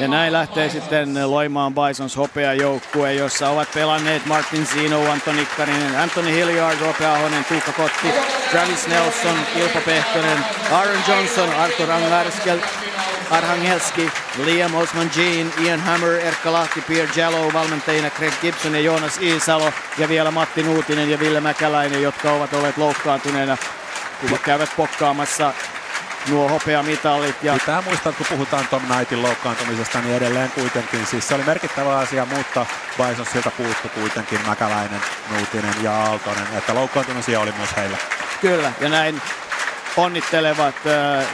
Ja 0.00 0.08
näin 0.08 0.32
lähtee 0.32 0.68
sitten 0.68 1.30
Loimaan 1.30 1.74
Bisons 1.74 2.16
joukkue, 2.60 3.12
jossa 3.12 3.48
ovat 3.48 3.68
pelanneet 3.74 4.26
Martin 4.26 4.66
Zino, 4.66 5.10
Antoni 5.10 5.38
Nikkarinen, 5.38 5.96
Anthony 5.96 6.32
Hilliard, 6.32 6.80
Rope 6.80 7.06
Ahonen, 7.06 7.44
Tuukka 7.44 7.72
Kotti, 7.72 8.08
Travis 8.50 8.86
Nelson, 8.86 9.36
Ilpo 9.56 9.80
Pehtonen, 9.80 10.38
Aaron 10.72 11.00
Johnson, 11.08 11.54
Artur 11.54 11.90
Angarskel, 11.90 12.58
Arhangelski, 13.30 14.10
Liam 14.44 14.74
Osman 14.74 15.10
Jean, 15.16 15.52
Ian 15.64 15.80
Hammer, 15.80 16.12
Erkka 16.12 16.52
Lahti, 16.52 16.80
Pierre 16.80 17.12
Jallow, 17.16 17.52
valmentajina 17.52 18.10
Craig 18.10 18.34
Gibson 18.40 18.74
ja 18.74 18.80
Joonas 18.80 19.18
Iisalo 19.18 19.72
ja 19.98 20.08
vielä 20.08 20.30
Matti 20.30 20.62
Nuutinen 20.62 21.10
ja 21.10 21.20
Ville 21.20 21.40
Mäkäläinen, 21.40 22.02
jotka 22.02 22.32
ovat 22.32 22.52
olleet 22.54 22.76
loukkaantuneena 22.76 23.56
kun 24.20 24.38
käyvät 24.38 24.70
pokkaamassa 24.76 25.52
nuo 26.28 26.48
hopeamitalit. 26.48 27.42
Ja... 27.42 27.52
Pitää 27.52 27.82
muistaa, 27.82 28.12
kun 28.12 28.26
puhutaan 28.30 28.68
Tom 28.68 28.82
Knightin 28.82 29.22
loukkaantumisesta, 29.22 30.00
niin 30.00 30.16
edelleen 30.16 30.50
kuitenkin. 30.50 31.06
Siis 31.06 31.28
se 31.28 31.34
oli 31.34 31.42
merkittävä 31.42 31.98
asia, 31.98 32.26
mutta 32.26 32.66
Bison 32.96 33.26
siltä 33.26 33.50
puuttu 33.50 33.88
kuitenkin 33.88 34.40
Mäkäläinen, 34.46 35.00
Nuutinen 35.30 35.74
ja 35.82 35.92
Aaltonen. 35.92 36.46
Että 36.58 36.74
loukkaantumisia 36.74 37.40
oli 37.40 37.52
myös 37.52 37.76
heillä. 37.76 37.96
Kyllä, 38.40 38.72
ja 38.80 38.88
näin 38.88 39.22
onnittelevat 39.96 40.74
äh, 40.86 41.26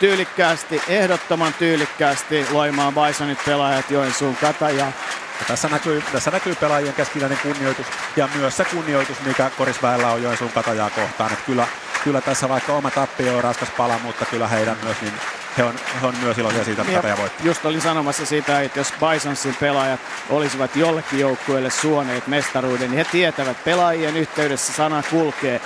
tyylikkäästi, 0.00 0.82
ehdottoman 0.88 1.54
tyylikkäästi 1.54 2.46
Loimaan 2.50 2.94
Bisonit 2.94 3.44
pelaajat 3.44 3.90
Joensuun 3.90 4.36
Kata 4.36 4.70
ja 4.70 4.92
ja 5.40 5.46
tässä 5.46 5.68
näkyy, 5.68 6.02
tässä 6.12 6.30
näkyy 6.30 6.54
pelaajien 6.54 6.94
keskinäinen 6.94 7.38
kunnioitus 7.38 7.86
ja 8.16 8.28
myös 8.34 8.56
se 8.56 8.64
kunnioitus, 8.64 9.20
mikä 9.20 9.50
Korisväellä 9.58 10.08
on 10.08 10.22
Joensuun 10.22 10.52
katajaa 10.52 10.90
kohtaan. 10.90 11.32
Että 11.32 11.44
kyllä, 11.46 11.66
kyllä 12.06 12.20
tässä 12.20 12.48
vaikka 12.48 12.72
oma 12.72 12.90
tappio 12.90 13.36
on 13.36 13.44
raskas 13.44 13.68
pala, 13.70 13.98
mutta 13.98 14.24
kyllä 14.24 14.48
heidän 14.48 14.76
myös, 14.82 14.96
niin 15.00 15.12
he 15.56 15.64
on, 15.64 15.74
he 16.00 16.06
on 16.06 16.14
myös 16.22 16.38
iloisia 16.38 16.64
siitä, 16.64 16.82
että 16.82 16.94
kataja 16.94 17.16
voittaa. 17.16 17.46
Just 17.46 17.64
olin 17.64 17.80
sanomassa 17.80 18.26
sitä, 18.26 18.60
että 18.60 18.80
jos 18.80 18.92
Bisonsin 18.92 19.56
pelaajat 19.60 20.00
olisivat 20.30 20.76
jollekin 20.76 21.20
joukkueelle 21.20 21.70
suoneet 21.70 22.26
mestaruuden, 22.26 22.90
niin 22.90 22.98
he 22.98 23.04
tietävät, 23.04 23.64
pelaajien 23.64 24.16
yhteydessä 24.16 24.72
sana 24.72 25.02
kulkee. 25.10 25.60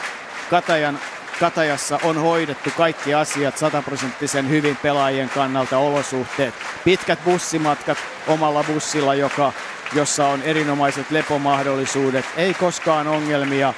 Katajan 0.51 0.99
Katajassa 1.41 1.99
on 2.05 2.17
hoidettu 2.17 2.71
kaikki 2.77 3.15
asiat 3.15 3.59
sataprosenttisen 3.59 4.49
hyvin 4.49 4.77
pelaajien 4.77 5.29
kannalta, 5.29 5.79
olosuhteet, 5.79 6.55
pitkät 6.85 7.25
bussimatkat 7.25 7.99
omalla 8.27 8.65
bussilla, 8.65 9.15
joka, 9.15 9.53
jossa 9.93 10.27
on 10.27 10.43
erinomaiset 10.43 11.11
lepomahdollisuudet, 11.11 12.25
ei 12.37 12.55
koskaan 12.55 13.09
ongelmia 13.09 13.75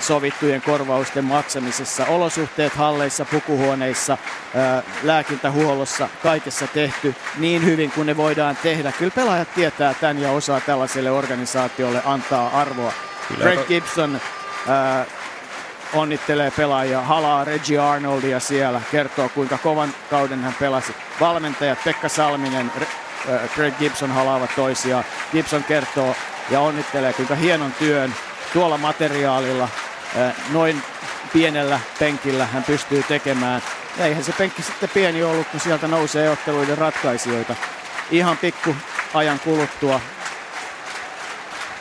sovittujen 0.00 0.62
korvausten 0.62 1.24
maksamisessa. 1.24 2.06
Olosuhteet 2.06 2.74
halleissa, 2.74 3.24
pukuhuoneissa, 3.24 4.18
lääkintähuollossa, 5.02 6.08
kaikessa 6.22 6.66
tehty 6.66 7.14
niin 7.38 7.64
hyvin 7.64 7.90
kuin 7.90 8.06
ne 8.06 8.16
voidaan 8.16 8.56
tehdä. 8.62 8.92
Kyllä 8.92 9.12
pelaajat 9.14 9.54
tietää 9.54 9.94
tämän 9.94 10.18
ja 10.18 10.30
osaa 10.30 10.60
tällaiselle 10.60 11.10
organisaatiolle 11.10 12.02
antaa 12.04 12.60
arvoa. 12.60 12.92
Kyllä. 13.28 13.44
Greg 13.44 13.66
Gibson 13.66 14.20
onnittelee 15.92 16.50
pelaajia, 16.50 17.00
halaa 17.00 17.44
Reggie 17.44 17.78
Arnoldia 17.78 18.40
siellä, 18.40 18.80
kertoo 18.90 19.28
kuinka 19.28 19.58
kovan 19.58 19.94
kauden 20.10 20.42
hän 20.42 20.54
pelasi. 20.60 20.94
Valmentajat 21.20 21.84
Pekka 21.84 22.08
Salminen, 22.08 22.72
Greg 23.54 23.74
Gibson 23.78 24.10
halaavat 24.10 24.50
toisiaan. 24.56 25.04
Gibson 25.32 25.64
kertoo 25.64 26.16
ja 26.50 26.60
onnittelee 26.60 27.12
kuinka 27.12 27.34
hienon 27.34 27.72
työn 27.72 28.14
tuolla 28.52 28.78
materiaalilla 28.78 29.68
noin 30.50 30.82
pienellä 31.32 31.80
penkillä 31.98 32.46
hän 32.46 32.64
pystyy 32.64 33.02
tekemään. 33.02 33.62
Ja 33.98 34.06
eihän 34.06 34.24
se 34.24 34.32
penkki 34.32 34.62
sitten 34.62 34.88
pieni 34.94 35.22
ollut, 35.22 35.48
kun 35.48 35.60
sieltä 35.60 35.88
nousee 35.88 36.30
otteluiden 36.30 36.78
ratkaisijoita. 36.78 37.54
Ihan 38.10 38.36
pikku 38.36 38.76
ajan 39.14 39.40
kuluttua 39.40 40.00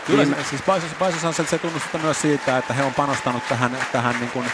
Kyllä, 0.08 0.26
niin, 0.26 0.46
siis 0.50 0.62
Paisos 1.00 1.26
ansaitsee 1.26 1.60
tunnustusta 1.60 1.98
myös 1.98 2.22
siitä, 2.22 2.58
että 2.58 2.74
he 2.74 2.84
on 2.84 2.94
panostanut 2.94 3.48
tähän, 3.50 3.78
tähän 3.92 4.20
niin 4.20 4.32
kuin, 4.32 4.46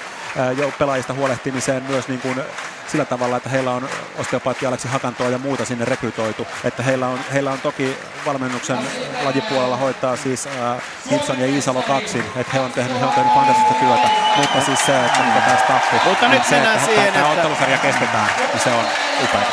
pelaajista 0.80 1.14
huolehtimiseen 1.14 1.84
myös 1.84 2.08
niin 2.08 2.22
kuin 2.22 2.42
sillä 2.88 3.06
tavalla, 3.06 3.38
että 3.38 3.50
heillä 3.50 3.72
on 3.72 3.90
osteopaatti 4.18 4.66
Aleksi 4.66 4.88
Hakantoa 4.88 5.30
ja 5.30 5.38
muuta 5.38 5.66
sinne 5.66 5.86
rekrytoitu. 5.86 6.48
Että 6.64 6.84
heillä 6.84 7.08
on, 7.08 7.20
heillä 7.34 7.52
on 7.52 7.62
toki 7.62 7.98
valmennuksen 8.26 8.78
lajipuolella 9.24 9.78
hoitaa 9.78 10.16
siis 10.16 10.48
äh, 10.48 10.82
Gibson 11.10 11.40
ja 11.40 11.46
Iisalo 11.46 11.82
kaksin, 11.82 12.24
että 12.36 12.54
he 12.54 12.60
on 12.60 12.72
tehnyt, 12.72 13.00
he 13.00 13.06
on 13.06 13.12
tehnyt 13.12 13.34
fantastista 13.34 13.74
työtä. 13.74 14.10
Mutta 14.38 14.62
siis 14.62 14.86
se, 14.86 15.06
että 15.06 15.20
mitä 15.20 15.42
tämä 15.42 15.58
staffi, 15.58 16.10
Mutta 16.10 16.28
nyt 16.28 16.40
niin 16.40 16.50
se, 16.50 16.58
että 16.58 16.86
siihen, 16.86 17.14
tämä 17.14 17.26
että... 17.26 17.42
ottelusarja 17.42 17.78
kestetään, 17.78 18.30
niin 18.38 18.60
se 18.64 18.70
on 18.70 18.86
upea. 19.24 19.48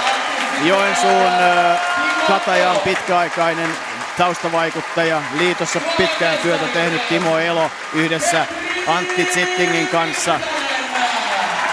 Joensuun 0.62 1.32
äh, 1.32 1.80
Katajan 2.26 2.76
pitkäaikainen 2.76 3.70
taustavaikuttaja, 4.18 5.22
liitossa 5.38 5.80
pitkään 5.96 6.38
työtä 6.38 6.66
tehnyt 6.66 7.08
Timo 7.08 7.38
Elo 7.38 7.70
yhdessä 7.92 8.46
Antti 8.86 9.24
Zittingin 9.24 9.88
kanssa, 9.88 10.40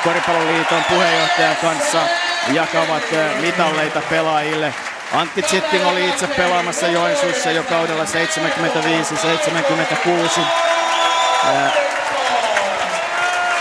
Koripalloliiton 0.03 0.83
puheenjohtajan 0.89 1.55
kanssa 1.55 1.99
jakavat 2.53 3.03
mitalleita 3.41 4.01
pelaajille. 4.09 4.73
Antti 5.13 5.41
Zitting 5.41 5.87
oli 5.87 6.09
itse 6.09 6.27
pelaamassa 6.27 6.87
Joensuussa 6.87 7.51
jo 7.51 7.63
kaudella 7.63 8.03
75-76. 8.03 8.07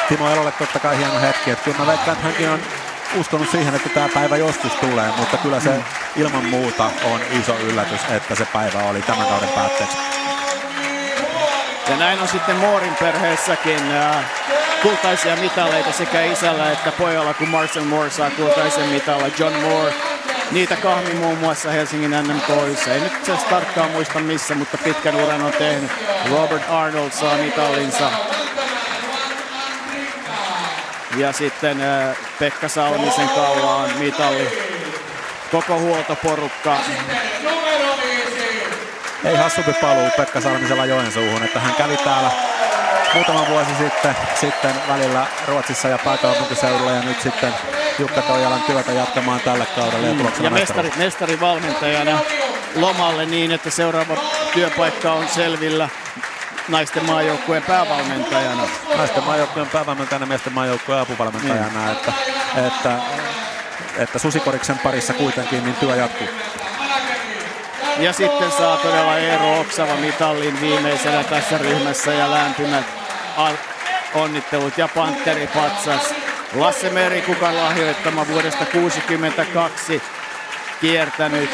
Timo 0.08 0.30
Elolle 0.30 0.52
totta 0.52 0.78
kai 0.78 0.98
hieno 0.98 1.20
hetki, 1.20 1.50
että 1.50 1.64
kyllä 1.64 1.78
mä 1.78 1.86
veikkaan, 1.86 2.16
että 2.16 2.26
hänkin 2.26 2.48
on 2.48 2.60
uskonut 3.16 3.50
siihen, 3.50 3.74
että 3.74 3.88
tämä 3.88 4.08
päivä 4.08 4.36
joskus 4.36 4.72
tulee, 4.72 5.08
mutta 5.16 5.36
kyllä 5.36 5.60
se 5.60 5.70
ilman 6.16 6.44
muuta 6.44 6.84
on 6.84 7.20
iso 7.40 7.58
yllätys, 7.58 8.00
että 8.10 8.34
se 8.34 8.44
päivä 8.44 8.78
oli 8.78 9.02
tämän 9.02 9.26
kauden 9.26 9.48
päätteeksi. 9.48 9.96
Ja 11.88 11.96
näin 11.96 12.20
on 12.20 12.28
sitten 12.28 12.56
Moorin 12.56 12.94
perheessäkin 12.94 13.80
kultaisia 14.82 15.36
mitaleita 15.36 15.93
sekä 15.93 16.24
isällä 16.24 16.73
että 16.73 16.93
pojalla, 16.93 17.35
kun 17.35 17.48
Marcel 17.48 17.85
Moore 17.85 18.11
saa 18.11 18.31
kultaisen 18.31 18.89
mitalla. 18.89 19.27
John 19.39 19.55
Moore 19.55 19.94
Niitä 20.51 20.77
kahmi 20.77 21.15
muun 21.15 21.39
muassa 21.39 21.70
Helsingin 21.70 22.11
NMKissa. 22.11 22.93
Ei 22.93 23.01
nyt 23.01 23.24
se 23.24 23.32
tarkkaan 23.51 23.90
muista 23.90 24.20
missä, 24.20 24.55
mutta 24.55 24.78
pitkän 24.78 25.16
uran 25.16 25.43
on 25.43 25.52
tehnyt. 25.52 25.90
Robert 26.31 26.62
Arnold 26.70 27.11
saa 27.11 27.36
mitallinsa. 27.36 28.11
Ja 31.16 31.32
sitten 31.32 31.81
äh, 31.81 32.16
Pekka 32.39 32.69
Salmisen 32.69 33.28
kaulaan 33.28 33.90
mitalli. 33.98 34.48
Koko 35.52 35.78
huoltoporukka. 35.78 36.77
Ei 39.24 39.36
hassumpi 39.36 39.73
paluu 39.73 40.11
Pekka 40.16 40.40
Salmisella 40.40 40.86
Joensuuhun, 40.86 41.43
että 41.43 41.61
hän 41.61 41.74
kävi 41.74 41.97
täällä 41.97 42.31
muutama 43.15 43.47
vuosi 43.49 43.70
sitten, 43.78 44.16
sitten 44.41 44.74
välillä 44.89 45.27
Ruotsissa 45.49 45.89
ja 45.89 45.99
pääkaupunkiseudulla 46.05 46.91
ja 46.91 47.03
nyt 47.03 47.20
sitten 47.23 47.55
Jukka 47.99 48.23
Toijalan 48.23 48.62
työtä 48.62 48.93
jatkamaan 48.93 49.41
tällä 49.41 49.66
kaudella 49.77 50.07
ja 50.07 50.15
Mm. 50.15 50.45
Ja 50.45 50.51
mestari, 50.51 50.93
mestari 50.97 51.41
valmentajana 51.41 52.19
lomalle 52.77 53.27
niin, 53.27 53.53
että 53.53 53.70
seuraava 53.70 54.16
työpaikka 54.55 55.12
on 55.12 55.28
selvillä 55.28 55.89
naisten 56.69 57.05
maajoukkueen 57.07 57.62
päävalmentajana. 57.62 58.62
Naisten 58.97 59.24
maajoukkueen 59.24 59.69
päävalmentajana, 59.69 60.27
miesten 60.27 60.53
maajoukkueen 60.53 61.01
apuvalmentajana, 61.01 61.81
Niin. 61.81 61.93
että, 61.93 62.12
että, 62.66 62.93
että 63.97 64.19
Susikoriksen 64.19 64.78
parissa 64.78 65.12
kuitenkin 65.12 65.65
niin 65.65 65.74
työ 65.77 65.97
jatkuu. 65.97 66.28
Ja 67.99 68.12
sitten 68.12 68.51
saa 68.53 68.77
todella 68.77 69.19
Eero 69.19 69.61
Oksava 69.61 69.95
mitallin 69.97 70.61
viimeisenä 70.61 71.24
tässä 71.24 71.59
ryhmässä 71.59 72.12
ja 72.12 72.31
lämpimät 72.31 72.85
onnittelut 74.14 74.78
ja 74.78 74.88
Panteri 74.94 75.46
Patsas. 75.46 76.14
Lasse 76.54 76.90
Merikukan 76.90 77.56
lahjoittama 77.56 78.28
vuodesta 78.28 78.64
1962 78.64 80.02
kiertänyt 80.80 81.50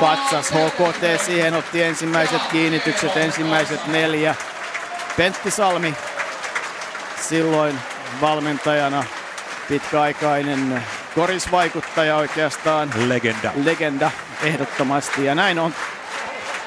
Patsas 0.00 0.50
HKT. 0.50 1.26
Siihen 1.26 1.54
otti 1.54 1.82
ensimmäiset 1.82 2.42
kiinnitykset, 2.52 3.16
ensimmäiset 3.16 3.86
neljä. 3.86 4.34
Pentti 5.16 5.50
Salmi 5.50 5.94
silloin 7.20 7.78
valmentajana 8.20 9.04
pitkäaikainen 9.68 10.82
korisvaikuttaja 11.14 12.16
oikeastaan 12.16 12.90
Legenda. 13.08 13.50
legenda 13.64 14.10
ehdottomasti. 14.42 15.24
Ja 15.24 15.34
näin 15.34 15.58
on 15.58 15.74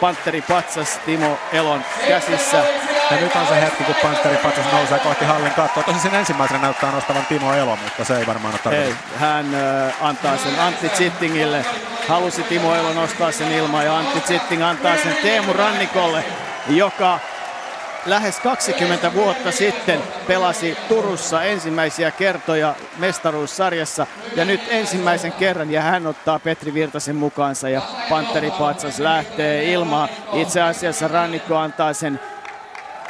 Panteri 0.01 0.41
Patsas 0.41 0.99
Timo 1.05 1.37
Elon 1.53 1.83
käsissä. 2.07 2.63
Ja 3.11 3.17
nyt 3.17 3.35
on 3.35 3.47
se 3.47 3.61
hetki, 3.61 3.83
kun 3.83 3.95
Panteri 4.01 4.37
Patsas 4.37 4.65
nousee 4.73 4.99
kohti 4.99 5.25
hallin 5.25 5.51
kattoa. 5.51 5.83
Tosin 5.83 6.01
sen 6.01 6.15
ensimmäisenä 6.15 6.59
näyttää 6.59 6.91
nostavan 6.91 7.25
Timo 7.25 7.53
Elo, 7.53 7.75
mutta 7.75 8.05
se 8.05 8.17
ei 8.17 8.27
varmaan 8.27 8.53
ole 8.65 8.75
Ei, 8.75 8.83
tarkoitus. 8.83 9.19
hän 9.19 9.55
ö, 9.55 9.91
antaa 10.01 10.37
sen 10.37 10.59
Antti 10.59 10.89
Zittingille. 10.89 11.65
Halusi 12.07 12.43
Timo 12.43 12.75
Elo 12.75 12.93
nostaa 12.93 13.31
sen 13.31 13.51
ilmaan 13.51 13.85
ja 13.85 13.97
Antti 13.97 14.19
Zitting 14.19 14.63
antaa 14.63 14.97
sen 14.97 15.15
Teemu 15.21 15.53
Rannikolle, 15.53 16.23
joka 16.67 17.19
lähes 18.05 18.39
20 18.39 19.13
vuotta 19.13 19.51
sitten 19.51 19.99
pelasi 20.27 20.77
Turussa 20.87 21.43
ensimmäisiä 21.43 22.11
kertoja 22.11 22.75
mestaruussarjassa 22.97 24.07
ja 24.35 24.45
nyt 24.45 24.61
ensimmäisen 24.69 25.31
kerran 25.31 25.71
ja 25.71 25.81
hän 25.81 26.07
ottaa 26.07 26.39
Petri 26.39 26.73
Virtasen 26.73 27.15
mukaansa 27.15 27.69
ja 27.69 27.81
Panteri 28.09 28.51
Patsas 28.51 28.99
lähtee 28.99 29.71
ilmaan. 29.71 30.09
Itse 30.33 30.61
asiassa 30.61 31.07
Rannikko 31.07 31.57
antaa 31.57 31.93
sen 31.93 32.19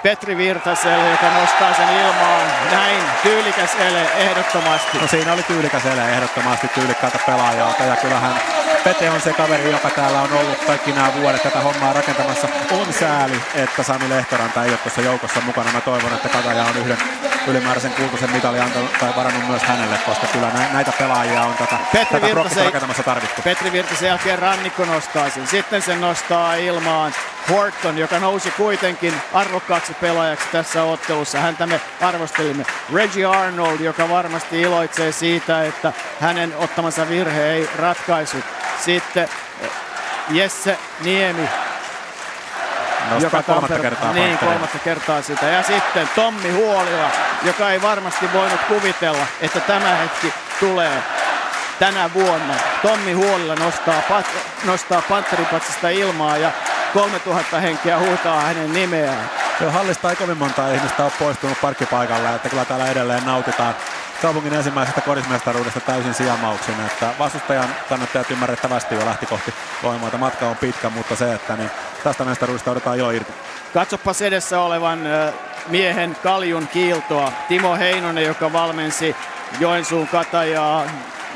Petri 0.03 0.38
Virtaselle, 0.38 1.11
joka 1.11 1.30
nostaa 1.39 1.73
sen 1.73 1.89
ilmaan. 1.89 2.47
Näin, 2.71 3.03
tyylikäs 3.23 3.76
ele 3.80 4.01
ehdottomasti. 4.17 4.97
No 4.97 5.07
siinä 5.07 5.34
oli 5.34 5.43
tyylikäs 5.43 5.85
ele 5.85 6.09
ehdottomasti 6.09 6.67
tyylikkäältä 6.67 7.19
pelaajalta 7.26 7.84
ja 7.84 7.95
kyllähän 7.95 8.34
Pete 8.84 9.09
on 9.09 9.21
se 9.21 9.34
kaveri, 9.34 9.71
joka 9.71 9.89
täällä 9.89 10.21
on 10.21 10.34
ollut 10.34 10.57
kaikki 10.67 10.91
nämä 10.91 11.13
vuodet 11.21 11.43
tätä 11.43 11.59
hommaa 11.59 11.93
rakentamassa. 11.93 12.47
On 12.71 12.93
sääli, 12.93 13.41
että 13.55 13.84
Sami 13.84 14.09
Lehtoranta 14.09 14.63
ei 14.63 14.69
ole 14.69 14.77
tuossa 14.77 15.01
joukossa 15.01 15.41
mukana. 15.41 15.71
Mä 15.71 15.81
toivon, 15.81 16.13
että 16.13 16.30
Kataja 16.30 16.63
on 16.63 16.77
yhden 16.77 16.97
ylimääräisen 17.47 17.91
kultaisen 17.91 18.31
mitalin 18.31 18.61
antanut 18.61 18.93
tai 18.99 19.15
varannut 19.15 19.47
myös 19.47 19.61
hänelle, 19.63 19.97
koska 20.05 20.27
kyllä 20.27 20.47
nä- 20.49 20.73
näitä 20.73 20.91
pelaajia 20.99 21.41
on 21.41 21.53
tätä, 21.53 21.77
Petri 21.93 22.19
tätä 22.19 22.27
Virtasen- 22.33 22.65
rakentamassa 22.65 23.03
tarvittu. 23.03 23.41
Petri 23.41 23.71
Virtasen 23.71 24.07
jälkeen 24.07 24.39
Rannikko 24.39 24.85
nostaa 24.85 25.29
sen. 25.29 25.47
Sitten 25.47 25.81
sen 25.81 26.01
nostaa 26.01 26.55
ilmaan 26.55 27.13
Horton, 27.49 27.97
joka 27.97 28.19
nousi 28.19 28.51
kuitenkin 28.51 29.13
arvokkaaksi 29.33 29.93
pelaajaksi 29.93 30.47
tässä 30.51 30.83
ottelussa. 30.83 31.39
Häntä 31.39 31.65
me 31.67 31.81
arvostelimme. 32.01 32.65
Reggie 32.93 33.25
Arnold, 33.25 33.79
joka 33.79 34.09
varmasti 34.09 34.61
iloitsee 34.61 35.11
siitä, 35.11 35.63
että 35.63 35.93
hänen 36.19 36.53
ottamansa 36.57 37.09
virhe 37.09 37.43
ei 37.51 37.69
ratkaisu. 37.77 38.37
Sitten 38.85 39.29
eh, 39.61 39.69
Jesse 40.29 40.77
Niemi, 41.01 41.49
Nostaa 43.10 43.44
kolmatta 43.44 43.68
Tampere- 43.76 43.81
kertaa 43.81 44.14
Niin, 44.14 44.38
kolmatta 44.38 44.80
kertaa 44.80 45.22
sitä. 45.22 45.45
Ja 45.45 45.64
sitten 45.64 46.10
Tommi 46.15 46.49
Huolila, 46.52 47.10
joka 47.44 47.69
ei 47.72 47.81
varmasti 47.81 48.34
voinut 48.34 48.60
kuvitella, 48.68 49.26
että 49.41 49.60
tämä 49.60 49.95
hetki 49.95 50.34
tulee 50.60 51.03
tänä 51.80 52.10
vuonna. 52.14 52.53
Tommi 52.81 53.14
Huolila 53.14 53.56
nostaa, 53.56 54.02
pat, 54.10 54.26
nostaa 54.65 55.02
Panteripatsista 55.10 55.90
ilmaa 55.90 56.38
ja 56.38 56.52
3000 56.94 57.60
henkeä 57.60 57.99
huutaa 57.99 58.41
hänen 58.41 58.73
nimeään. 58.73 59.30
Joo, 59.61 59.72
hallista 59.72 60.10
ei 60.10 60.15
kovin 60.15 60.38
monta 60.38 60.72
ihmistä 60.73 61.03
ole 61.03 61.11
poistunut 61.19 61.61
parkkipaikalle, 61.61 62.36
että 62.36 62.49
kyllä 62.49 62.65
täällä 62.65 62.88
edelleen 62.91 63.26
nautitaan 63.26 63.76
kaupungin 64.21 64.53
ensimmäisestä 64.53 65.01
korismestaruudesta 65.01 65.79
täysin 65.79 66.13
sijamauksin, 66.13 66.75
että 66.85 67.13
vastustajan 67.19 67.75
kannattajat 67.89 68.31
ymmärrettävästi 68.31 68.95
jo 68.95 69.05
lähti 69.05 69.25
kohti 69.25 69.53
voimaa. 69.83 70.17
Matka 70.17 70.47
on 70.47 70.57
pitkä, 70.57 70.89
mutta 70.89 71.15
se, 71.15 71.33
että 71.33 71.55
niin 71.55 71.71
tästä 72.03 72.25
mestaruudesta 72.25 72.71
odotetaan 72.71 72.97
ilo 72.97 73.11
irti. 73.11 73.33
Katsopas 73.73 74.21
edessä 74.21 74.59
olevan 74.59 74.99
miehen 75.67 76.17
kaljun 76.23 76.67
kiiltoa. 76.67 77.31
Timo 77.47 77.75
Heinonen, 77.75 78.23
joka 78.23 78.53
valmensi 78.53 79.15
Joensuun 79.59 80.07
katajaa 80.07 80.85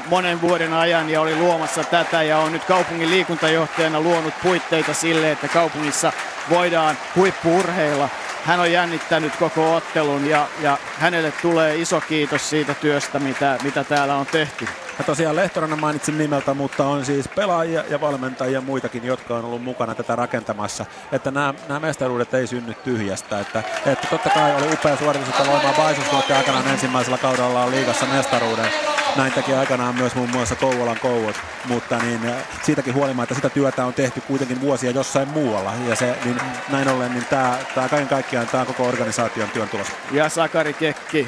monen 0.09 0.41
vuoden 0.41 0.73
ajan 0.73 1.09
ja 1.09 1.21
oli 1.21 1.35
luomassa 1.35 1.83
tätä 1.83 2.23
ja 2.23 2.37
on 2.37 2.51
nyt 2.51 2.63
kaupungin 2.63 3.09
liikuntajohtajana 3.09 4.01
luonut 4.01 4.33
puitteita 4.43 4.93
sille, 4.93 5.31
että 5.31 5.47
kaupungissa 5.47 6.11
voidaan 6.49 6.97
huippuurheilla. 7.15 8.09
Hän 8.45 8.59
on 8.59 8.71
jännittänyt 8.71 9.35
koko 9.35 9.75
ottelun 9.75 10.29
ja, 10.29 10.47
ja 10.61 10.77
hänelle 10.99 11.33
tulee 11.41 11.75
iso 11.75 12.01
kiitos 12.01 12.49
siitä 12.49 12.73
työstä, 12.73 13.19
mitä, 13.19 13.57
mitä 13.63 13.83
täällä 13.83 14.15
on 14.15 14.25
tehty. 14.25 14.67
Ja 14.97 15.03
tosiaan 15.03 15.35
Lehtorannan 15.35 15.79
mainitsin 15.79 16.17
nimeltä, 16.17 16.53
mutta 16.53 16.85
on 16.85 17.05
siis 17.05 17.27
pelaajia 17.27 17.83
ja 17.89 18.01
valmentajia 18.01 18.61
muitakin, 18.61 19.03
jotka 19.03 19.35
on 19.35 19.45
ollut 19.45 19.63
mukana 19.63 19.95
tätä 19.95 20.15
rakentamassa. 20.15 20.85
Että 21.11 21.31
nämä, 21.31 21.53
nämä 21.67 21.79
mestaruudet 21.79 22.33
ei 22.33 22.47
synny 22.47 22.73
tyhjästä. 22.73 23.39
Että, 23.39 23.63
että 23.85 24.07
totta 24.07 24.29
kai 24.29 24.55
oli 24.55 24.73
upea 24.73 24.97
suoritus, 24.97 25.29
että 25.29 25.51
Loimaa 25.51 25.73
Baisus 25.73 26.13
voitti 26.13 26.33
aikanaan 26.33 26.67
ensimmäisellä 26.67 27.17
kaudella 27.17 27.71
liigassa 27.71 28.05
mestaruuden. 28.05 28.67
Näin 29.15 29.33
teki 29.33 29.53
aikanaan 29.53 29.95
myös 29.95 30.15
muun 30.15 30.29
muassa 30.29 30.55
Kouvolan 30.55 30.99
Kouvot, 30.99 31.35
mutta 31.67 31.97
niin, 31.97 32.21
siitäkin 32.63 32.93
huolimatta 32.93 33.35
sitä 33.35 33.49
työtä 33.49 33.85
on 33.85 33.93
tehty 33.93 34.21
kuitenkin 34.21 34.61
vuosia 34.61 34.91
jossain 34.91 35.27
muualla. 35.27 35.73
Ja 35.89 35.95
se, 35.95 36.15
niin, 36.25 36.41
näin 36.69 36.87
ollen 36.87 37.11
niin 37.13 37.25
tämä, 37.25 37.57
tämä 37.75 37.89
kaiken 37.89 38.07
kaikkiaan 38.07 38.47
tämä 38.47 38.65
koko 38.65 38.87
organisaation 38.87 39.49
työn 39.49 39.69
tulos. 39.69 39.87
Ja 40.11 40.29
Sakari 40.29 40.73
Kekki 40.73 41.27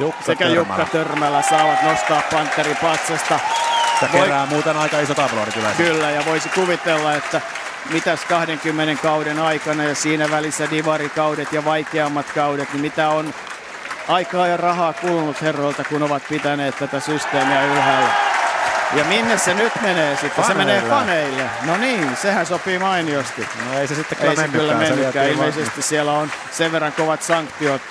Jukka 0.00 0.22
sekä 0.24 0.44
Törmälä. 0.44 0.78
Jukka 0.78 0.84
Törmälä 0.92 1.42
saavat 1.42 1.82
nostaa 1.82 2.22
Panteri 2.32 2.74
Patsasta. 2.82 3.38
Ja 4.02 4.08
Voi- 4.12 4.20
kerää 4.20 4.46
muuten 4.46 4.76
aika 4.76 5.00
iso 5.00 5.12
aplodit 5.22 5.56
yleensä. 5.56 5.82
Kyllä, 5.82 6.10
ja 6.10 6.24
voisi 6.26 6.48
kuvitella, 6.48 7.14
että 7.14 7.40
mitäs 7.90 8.24
20 8.24 9.02
kauden 9.02 9.38
aikana 9.38 9.84
ja 9.84 9.94
siinä 9.94 10.30
välissä 10.30 10.70
divarikaudet 10.70 11.52
ja 11.52 11.64
vaikeammat 11.64 12.26
kaudet, 12.34 12.72
niin 12.72 12.80
mitä 12.80 13.08
on 13.08 13.34
aikaa 14.08 14.46
ja 14.46 14.56
rahaa 14.56 14.92
kulunut 14.92 15.42
herroilta, 15.42 15.84
kun 15.84 16.02
ovat 16.02 16.22
pitäneet 16.28 16.78
tätä 16.78 17.00
systeemiä 17.00 17.64
ylhäällä. 17.64 18.08
Ja 18.92 19.04
minne 19.04 19.38
se 19.38 19.54
nyt 19.54 19.72
menee 19.82 20.16
sitten? 20.16 20.44
Se 20.44 20.54
menee 20.54 20.80
Faneille. 20.80 20.94
faneille. 20.94 21.50
No 21.62 21.76
niin, 21.76 22.16
sehän 22.16 22.46
sopii 22.46 22.78
mainiosti. 22.78 23.48
No 23.66 23.78
ei 23.78 23.86
se 23.88 23.94
sitten 23.94 24.18
kyllä 24.18 24.30
Ei 24.30 24.36
se 24.36 24.48
kyllä 24.48 24.74
mennytkään. 24.74 25.28
Ilmeisesti 25.28 25.82
siellä 25.82 26.12
on 26.12 26.30
sen 26.50 26.72
verran 26.72 26.92
kovat 26.92 27.22
sanktiot. 27.22 27.82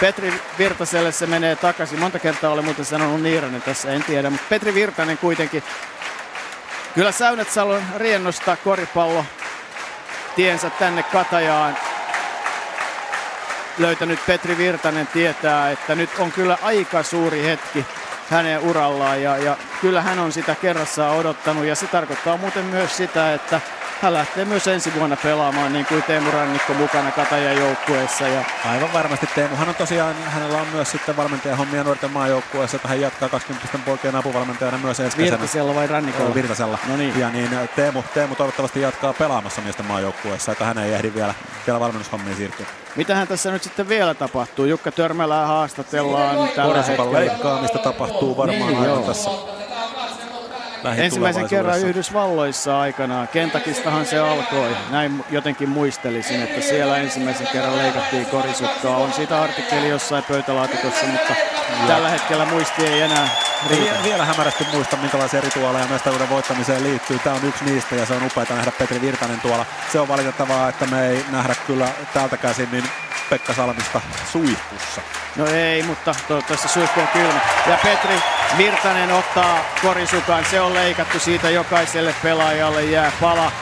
Petri 0.00 0.32
Virtaselle 0.58 1.12
se 1.12 1.26
menee 1.26 1.56
takaisin. 1.56 2.00
Monta 2.00 2.18
kertaa 2.18 2.50
olen 2.50 2.64
muuten 2.64 2.84
sanonut 2.84 3.22
Niiranen 3.22 3.62
tässä, 3.62 3.92
en 3.92 4.04
tiedä. 4.04 4.30
Mutta 4.30 4.46
Petri 4.48 4.74
Virtanen 4.74 5.18
kuitenkin. 5.18 5.62
Kyllä 6.94 7.12
Säynät 7.12 7.50
Salon 7.50 7.82
riennosta 7.96 8.56
koripallo 8.56 9.24
tiensä 10.36 10.70
tänne 10.70 11.02
Katajaan 11.02 11.76
löytänyt 13.78 14.26
Petri 14.26 14.58
Virtanen 14.58 15.06
tietää, 15.06 15.70
että 15.70 15.94
nyt 15.94 16.10
on 16.18 16.32
kyllä 16.32 16.58
aika 16.62 17.02
suuri 17.02 17.42
hetki 17.44 17.84
hänen 18.30 18.60
urallaan 18.60 19.22
ja, 19.22 19.36
ja 19.36 19.56
kyllä 19.80 20.02
hän 20.02 20.18
on 20.18 20.32
sitä 20.32 20.54
kerrassaan 20.54 21.16
odottanut 21.16 21.64
ja 21.64 21.74
se 21.74 21.86
tarkoittaa 21.86 22.36
muuten 22.36 22.64
myös 22.64 22.96
sitä, 22.96 23.34
että 23.34 23.60
hän 24.02 24.14
lähtee 24.14 24.44
myös 24.44 24.66
ensi 24.68 24.94
vuonna 24.94 25.16
pelaamaan 25.16 25.72
niin 25.72 25.86
kuin 25.86 26.02
Teemu 26.02 26.30
Rannikko 26.30 26.74
mukana 26.74 27.10
Katajan 27.10 27.56
joukkueessa. 27.56 28.28
Ja 28.28 28.44
Aivan 28.70 28.92
varmasti 28.92 29.26
Teemu. 29.34 29.56
Hän 29.56 29.68
on 29.68 29.74
tosiaan, 29.74 30.14
hänellä 30.24 30.60
on 30.60 30.66
myös 30.72 30.90
sitten 30.90 31.16
valmentaja 31.16 31.56
hommia 31.56 31.84
nuorten 31.84 32.10
maajoukkueessa, 32.10 32.76
että 32.76 32.88
hän 32.88 33.00
jatkaa 33.00 33.28
20 33.28 33.78
poikien 33.84 34.16
apuvalmentajana 34.16 34.78
myös 34.78 35.00
ensi 35.00 35.16
kesänä. 35.16 35.38
Virtasella 35.38 35.74
vai 35.74 35.86
Rannikolla? 35.86 36.34
Virtasella. 36.34 36.78
No 36.88 36.96
niin. 36.96 37.20
Ja 37.20 37.30
niin 37.30 37.50
Teemu, 37.76 38.02
Teemu 38.14 38.34
toivottavasti 38.34 38.80
jatkaa 38.80 39.12
pelaamassa 39.12 39.62
miesten 39.62 39.86
maajoukkueessa, 39.86 40.52
että 40.52 40.64
hän 40.64 40.78
ei 40.78 40.92
ehdi 40.92 41.12
vielä, 41.14 41.34
vielä 41.66 41.80
valmennushommiin 41.80 42.36
siirtyä. 42.36 42.66
Mitähän 42.96 43.28
tässä 43.28 43.50
nyt 43.50 43.62
sitten 43.62 43.88
vielä 43.88 44.14
tapahtuu? 44.14 44.64
Jukka 44.64 44.92
Törmälää 44.92 45.46
haastatellaan 45.46 46.36
tällä 46.48 46.74
Korisukan 46.74 46.86
hetkellä. 46.86 47.12
leikkaamista 47.20 47.78
tapahtuu 47.78 48.36
varmaan 48.36 48.72
Niin, 48.72 48.80
aivan 48.80 49.04
tässä 49.04 49.30
Ensimmäisen 50.92 51.48
kerran. 51.48 51.80
Yhdysvalloissa 51.80 52.80
aikanaan. 52.80 53.28
Kentakistahan 53.28 54.06
se 54.06 54.18
alkoi. 54.18 54.76
Näin 54.90 55.24
jotenkin 55.30 55.68
muistelisin, 55.68 56.42
että 56.42 56.60
siellä 56.60 56.96
ensimmäisen 56.96 57.46
kerran 57.52 57.78
leikattiin 57.78 58.26
korisukkaa. 58.26 58.96
On 58.96 59.12
siitä 59.12 59.42
artikkeli 59.42 59.88
jossain 59.88 60.24
pöytälaatikossa, 60.24 61.06
mutta 61.06 61.34
tällä 61.86 62.08
hetkellä 62.08 62.44
muisti 62.44 62.86
ei 62.86 63.00
enää 63.00 63.28
riitä. 63.70 63.94
Vie- 63.94 64.02
vielä 64.04 64.24
hämärästi 64.24 64.66
muista, 64.72 64.96
minkälaisia 64.96 65.40
rituaaleja 65.40 65.86
mestaruuden 65.86 66.30
voittamiseen 66.30 66.82
liittyy. 66.82 67.18
Tämä 67.18 67.36
on 67.36 67.44
yksi 67.44 67.64
niistä 67.64 67.94
ja 67.94 68.06
se 68.06 68.14
on 68.14 68.26
upeaa 68.26 68.46
nähdä 68.50 68.72
Petri 68.78 69.00
Virtanen 69.00 69.40
tuolla. 69.40 69.66
Se 69.92 70.00
on 70.00 70.08
valitettavaa, 70.08 70.68
että 70.68 70.86
me 70.86 71.08
ei 71.08 71.24
nähdä 71.30 71.54
kyllä 71.66 71.88
täältä 72.14 72.36
käsin 72.36 72.68
niin 72.72 72.84
Pekka 73.30 73.54
Salmista 73.54 74.00
suihkussa. 74.32 75.00
No 75.36 75.46
ei, 75.46 75.82
mutta 75.82 76.14
toivottavasti 76.28 76.68
suihku 76.68 77.00
on 77.00 77.08
kylmä. 77.08 77.40
Ja 77.66 77.78
Petri 77.82 78.22
Virtanen 78.58 79.12
ottaa 79.12 79.58
korisukan. 79.82 80.44
Se 80.44 80.60
on 80.60 80.74
leikattu 80.74 81.18
siitä 81.18 81.50
jokaiselle 81.50 82.14
pelaajalle 82.22 82.84
jää 82.84 83.12
pala. 83.20 83.52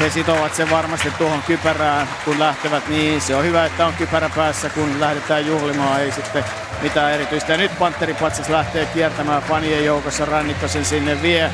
He 0.00 0.10
sitovat 0.10 0.54
sen 0.54 0.70
varmasti 0.70 1.10
tuohon 1.10 1.42
kypärään, 1.42 2.08
kun 2.24 2.40
lähtevät 2.40 2.88
niin. 2.88 3.20
Se 3.20 3.34
on 3.34 3.44
hyvä, 3.44 3.64
että 3.64 3.86
on 3.86 3.94
kypärä 3.94 4.28
päässä, 4.36 4.70
kun 4.70 5.00
lähdetään 5.00 5.46
juhlimaan. 5.46 6.00
Ei 6.00 6.12
sitten 6.12 6.44
mitään 6.82 7.12
erityistä. 7.12 7.52
Ja 7.52 7.58
nyt 7.58 7.78
Panteri 7.78 8.14
Patsas 8.14 8.48
lähtee 8.48 8.86
kiertämään 8.86 9.42
fanien 9.42 9.84
joukossa. 9.84 10.24
Rannikko 10.24 10.68
sen 10.68 10.84
sinne 10.84 11.22
vie. 11.22 11.50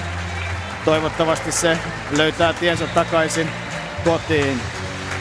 Toivottavasti 0.84 1.52
se 1.52 1.78
löytää 2.10 2.52
tiensä 2.52 2.86
takaisin 2.86 3.50
kotiin. 4.04 4.60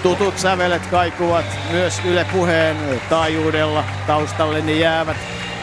Tutut 0.03 0.39
sävelet 0.39 0.87
kaikuvat 0.87 1.45
myös 1.71 2.01
Yle 2.05 2.25
Puheen 2.31 3.01
taajuudella 3.09 3.83
taustalle 4.07 4.61
ne 4.61 4.73
jäävät, 4.73 5.17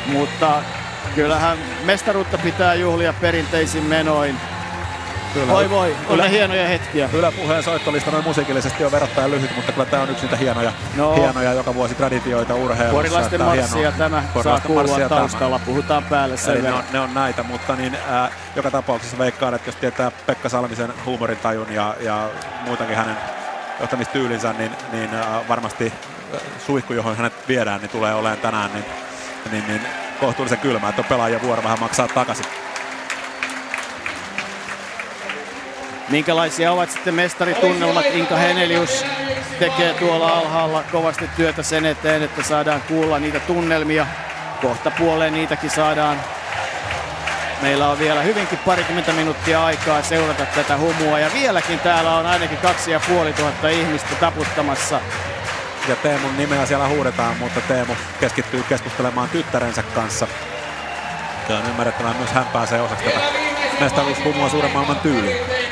mutta 0.06 0.62
kyllähän 1.14 1.58
mestaruutta 1.84 2.38
pitää 2.38 2.74
juhlia 2.74 3.12
perinteisin 3.12 3.84
menoin. 3.84 4.36
Kyllä. 5.34 5.52
Voi 5.52 5.70
voi, 5.70 5.96
ne 6.16 6.30
hienoja 6.30 6.68
hetkiä. 6.68 7.08
Yle 7.12 7.32
puheen 7.32 7.62
soittolista 7.62 8.10
noin 8.10 8.24
musiikillisesti 8.24 8.84
on 8.84 8.92
verrattain 8.92 9.30
lyhyt, 9.30 9.56
mutta 9.56 9.72
kyllä 9.72 9.86
tämä 9.86 10.02
on 10.02 10.10
yksi 10.10 10.22
niitä 10.22 10.36
hienoja, 10.36 10.72
No. 10.96 11.14
hienoja 11.14 11.52
joka 11.52 11.74
vuosi 11.74 11.94
traditioita 11.94 12.54
urheilussa. 12.54 12.92
Porilaisten 12.96 13.42
marssia 13.42 13.76
hienoa. 13.76 13.98
tämä 13.98 14.22
saa 14.42 14.60
kuulua 14.60 14.82
marssia 14.82 15.08
tämä. 15.08 15.18
taustalla, 15.20 15.58
puhutaan 15.58 16.04
päälle 16.04 16.36
sen 16.36 16.54
Eli 16.54 16.62
ne 16.62 16.72
on, 16.72 16.84
ne 16.92 17.00
on 17.00 17.14
näitä, 17.14 17.42
mutta 17.42 17.76
niin, 17.76 17.96
ää, 18.08 18.30
joka 18.56 18.70
tapauksessa 18.70 19.18
veikkaan, 19.18 19.54
että 19.54 19.68
jos 19.68 19.76
tietää 19.76 20.10
Pekka 20.26 20.48
Salmisen 20.48 20.92
huumorintajun 21.06 21.72
ja, 21.72 21.94
ja 22.00 22.28
muutenkin 22.66 22.96
hänen 22.96 23.16
johtamistyylinsä, 23.80 24.52
niin, 24.52 24.70
niin 24.92 25.14
ää, 25.14 25.40
varmasti 25.48 25.92
ää, 26.32 26.40
suihku, 26.66 26.92
johon 26.92 27.16
hänet 27.16 27.32
viedään, 27.48 27.80
niin 27.80 27.90
tulee 27.90 28.14
olemaan 28.14 28.38
tänään 28.38 28.70
niin, 28.72 28.84
niin, 29.50 29.64
niin 29.68 29.80
kohtuullisen 30.20 30.58
kylmä, 30.58 30.88
että 30.88 31.02
on 31.02 31.08
pelaajien 31.08 31.42
vuoro 31.42 31.62
vähän 31.62 31.80
maksaa 31.80 32.08
takaisin. 32.08 32.46
Minkälaisia 36.10 36.72
ovat 36.72 36.90
sitten 36.90 37.14
mestaritunnelmat? 37.14 38.04
Inka 38.12 38.36
Henelius 38.36 39.04
tekee 39.58 39.94
tuolla 39.94 40.38
alhaalla 40.38 40.82
kovasti 40.92 41.30
työtä 41.36 41.62
sen 41.62 41.86
eteen, 41.86 42.22
että 42.22 42.42
saadaan 42.42 42.82
kuulla 42.88 43.18
niitä 43.18 43.40
tunnelmia. 43.40 44.06
Kohta 44.62 44.90
puoleen 44.90 45.32
niitäkin 45.32 45.70
saadaan. 45.70 46.20
Meillä 47.62 47.88
on 47.88 47.98
vielä 47.98 48.22
hyvinkin 48.22 48.58
parikymmentä 48.58 49.12
minuuttia 49.12 49.64
aikaa 49.64 50.02
seurata 50.02 50.46
tätä 50.46 50.76
humua 50.76 51.18
ja 51.18 51.30
vieläkin 51.34 51.78
täällä 51.78 52.16
on 52.16 52.26
ainakin 52.26 52.58
kaksi 52.58 52.90
ja 52.90 53.00
puoli 53.08 53.32
tuhatta 53.32 53.68
ihmistä 53.68 54.14
taputtamassa. 54.20 55.00
Ja 55.88 55.96
Teemun 55.96 56.36
nimeä 56.36 56.66
siellä 56.66 56.88
huudetaan, 56.88 57.36
mutta 57.36 57.60
Teemu 57.60 57.92
keskittyy 58.20 58.62
keskustelemaan 58.68 59.28
tyttärensä 59.28 59.82
kanssa. 59.82 60.28
Ja 61.48 61.56
on 61.56 61.66
ymmärrettävää 61.66 62.14
myös 62.18 62.30
hän 62.30 62.46
pääsee 62.46 62.80
osaksi 62.80 63.04
tätä 63.04 63.20
mestaruushumua 63.80 64.48
suuren 64.48 64.72
maailman 64.72 65.00
tyyliin. 65.00 65.69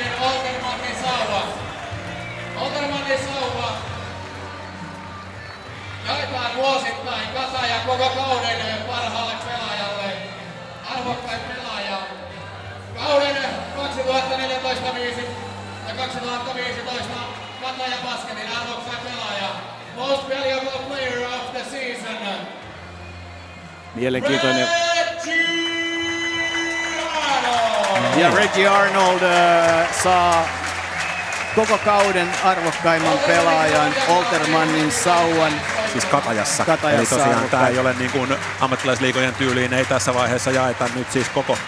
Mielenkiintoinen. 23.98 24.68
Ja 28.16 28.30
Reggie 28.34 28.68
Arnold 28.68 29.22
äh, 29.22 29.88
saa 30.02 30.48
koko 31.54 31.78
kauden 31.78 32.28
arvokkaimman 32.44 33.18
pelaajan 33.26 33.94
Oltermannin 34.08 34.92
sauvan. 34.92 35.52
Siis 35.92 36.04
Katajassa. 36.04 36.64
Katajassa 36.64 36.96
Eli 36.98 37.06
tosiaan 37.06 37.28
arvokkain. 37.30 37.50
tämä 37.50 37.68
ei 37.68 37.78
ole 37.78 37.94
niin 37.98 38.10
kuin 38.10 38.36
ammattilaisliigojen 38.60 39.34
tyyliin, 39.34 39.72
ei 39.72 39.84
tässä 39.84 40.14
vaiheessa 40.14 40.50
jaeta 40.50 40.88
nyt 40.94 41.12
siis 41.12 41.28
koko 41.28 41.58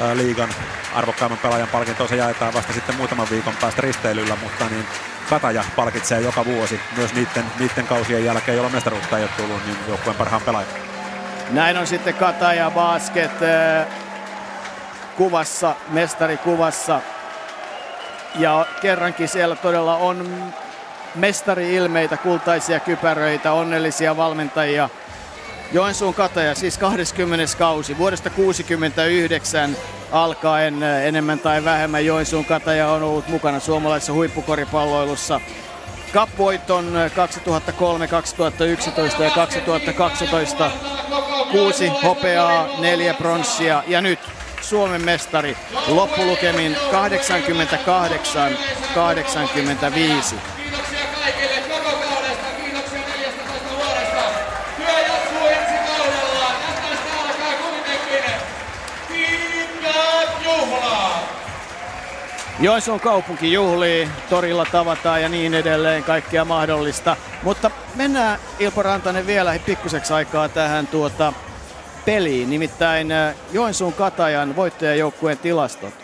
ää, 0.00 0.16
liigan 0.16 0.48
arvokkaimman 0.94 1.38
pelaajan 1.38 1.68
palkintoa. 1.68 2.08
Se 2.08 2.16
jaetaan 2.16 2.54
vasta 2.54 2.72
sitten 2.72 2.96
muutaman 2.96 3.30
viikon 3.30 3.54
päästä 3.60 3.82
risteilyllä, 3.82 4.36
mutta 4.42 4.64
niin 4.70 4.86
Kataja 5.30 5.64
palkitsee 5.76 6.20
joka 6.20 6.44
vuosi 6.44 6.80
myös 6.96 7.14
niiden, 7.14 7.44
niiden 7.58 7.86
kausien 7.86 8.24
jälkeen, 8.24 8.56
jolloin 8.56 8.74
mestaruutta 8.74 9.18
ei 9.18 9.24
ole 9.24 9.30
tullut, 9.36 9.66
niin 9.66 9.76
joukkueen 9.88 10.16
parhaan 10.18 10.42
pelaajan. 10.42 10.85
Näin 11.50 11.76
on 11.76 11.86
sitten 11.86 12.14
Kataja 12.14 12.70
Basket 12.70 13.42
äh, 13.42 13.86
kuvassa, 15.16 15.74
mestarikuvassa. 15.88 17.00
Ja 18.38 18.66
kerrankin 18.80 19.28
siellä 19.28 19.56
todella 19.56 19.96
on 19.96 20.28
mestari-ilmeitä, 21.14 22.16
kultaisia 22.16 22.80
kypäröitä, 22.80 23.52
onnellisia 23.52 24.16
valmentajia. 24.16 24.88
Joensuun 25.72 26.14
Kataja, 26.14 26.54
siis 26.54 26.78
20. 26.78 27.56
kausi, 27.58 27.98
vuodesta 27.98 28.30
69 28.30 29.76
alkaen 30.12 30.82
äh, 30.82 31.04
enemmän 31.04 31.38
tai 31.38 31.64
vähemmän 31.64 32.06
Joensuun 32.06 32.44
Kataja 32.44 32.88
on 32.88 33.02
ollut 33.02 33.28
mukana 33.28 33.60
suomalaisessa 33.60 34.12
huippukoripalloilussa. 34.12 35.40
Cup-voiton 36.16 36.92
2003, 37.14 38.08
2011 38.08 39.24
ja 39.24 39.30
2012 39.30 40.70
kuusi 41.50 41.88
hopeaa, 41.88 42.68
neljä 42.78 43.14
pronssia 43.14 43.82
ja 43.86 44.00
nyt 44.00 44.18
Suomen 44.60 45.04
mestari 45.04 45.56
loppulukemin 45.88 46.76
88-85. 46.76 46.78
Kiitoksia 50.56 51.06
kaikille 51.20 51.60
koko 51.68 51.90
kaudesta. 51.90 52.46
Kiitoksia 52.64 52.98
14 52.98 53.70
vuodesta. 53.70 54.22
Työ 54.76 55.00
jatkuu 55.00 55.46
ensi 55.48 55.74
kaudella. 55.86 56.48
Ja 56.68 56.72
tästä 56.82 57.20
alkaa 57.20 57.54
kuitenkin 57.62 58.24
pitkät 59.08 60.30
juhlat. 60.44 61.36
Joensuun 62.60 63.00
kaupunki 63.00 63.52
juhlii, 63.52 64.08
torilla 64.30 64.66
tavataan 64.72 65.22
ja 65.22 65.28
niin 65.28 65.54
edelleen, 65.54 66.04
kaikkea 66.04 66.44
mahdollista. 66.44 67.16
Mutta 67.42 67.70
mennään 67.94 68.38
Ilpo 68.58 68.82
Rantanen 68.82 69.26
vielä 69.26 69.58
pikkuseksi 69.66 70.12
aikaa 70.12 70.48
tähän 70.48 70.86
tuota 70.86 71.32
peliin. 72.04 72.50
Nimittäin 72.50 73.12
äh, 73.12 73.34
Joensuun 73.52 73.92
Katajan 73.92 74.56
voittajajoukkueen 74.56 75.38
tilastot. 75.38 75.94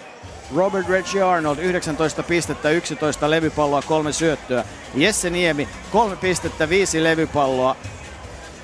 Robert 0.57 0.89
Reggie 0.89 1.23
Arnold 1.23 1.59
19 1.59 2.23
pistettä, 2.23 2.71
11 2.71 3.31
levypalloa, 3.31 3.83
kolme 3.83 4.13
syöttöä. 4.13 4.65
Jesse 4.95 5.31
Niemi 5.31 5.69
3 5.93 6.17
pistettä, 6.17 6.69
5 6.69 7.05
levypalloa. 7.05 7.77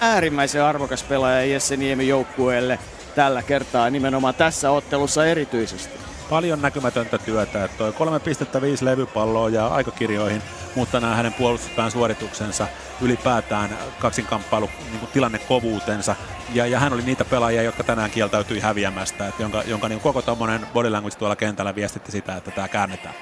Äärimmäisen 0.01 0.63
arvokas 0.63 1.03
pelaaja 1.03 1.45
Jesse 1.45 1.77
Niemi 1.77 2.09
joukkueelle 2.09 2.79
tällä 3.15 3.43
kertaa 3.43 3.91
nimenomaan 3.91 4.35
tässä 4.35 4.71
ottelussa 4.71 5.27
erityisesti. 5.27 6.08
Paljon 6.31 6.63
näkymätöntä 6.63 7.19
työtä, 7.19 7.65
että 7.65 7.79
toi 7.79 7.91
3,5 7.91 7.97
levypalloa 8.81 9.49
ja 9.49 9.67
aikakirjoihin, 9.67 10.43
mutta 10.75 11.01
nämä 11.01 11.15
hänen 11.15 11.33
puolustuspään 11.33 11.91
suorituksensa, 11.91 12.67
ylipäätään 13.01 13.79
kaksinkamppailu 13.99 14.71
niin 14.91 15.01
kuin 15.01 15.11
tilannekovuutensa. 15.13 16.17
Ja, 16.55 16.67
ja, 16.67 16.81
hän 16.81 16.93
oli 16.93 17.03
niitä 17.03 17.25
pelaajia, 17.25 17.63
jotka 17.63 17.85
tänään 17.85 18.11
kieltäytyi 18.11 18.61
häviämästä, 18.61 19.29
että 19.29 19.43
jonka, 19.43 19.63
jonka 19.67 19.89
niin 19.89 20.01
koko 20.01 20.23
tuommoinen 20.23 20.67
body 20.73 20.91
language 20.91 21.17
tuolla 21.17 21.37
kentällä 21.37 21.75
viestitti 21.75 22.13
sitä, 22.13 22.37
että 22.37 22.51
tämä 22.51 22.69
käännetään. 22.69 23.15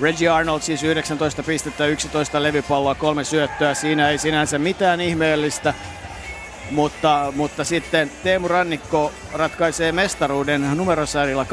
Reggie 0.00 0.28
Arnold 0.28 0.60
siis 0.60 0.82
19 0.82 1.42
pistettä, 1.42 1.86
11 1.86 2.42
levypalloa, 2.42 2.94
kolme 2.94 3.24
syöttöä. 3.24 3.74
Siinä 3.74 4.08
ei 4.08 4.18
sinänsä 4.18 4.58
mitään 4.58 5.00
ihmeellistä. 5.00 5.74
Mutta, 6.72 7.32
mutta 7.36 7.64
sitten 7.64 8.10
Teemu 8.22 8.48
Rannikko 8.48 9.12
ratkaisee 9.32 9.92
mestaruuden 9.92 10.76
numerosarjalla 10.76 11.46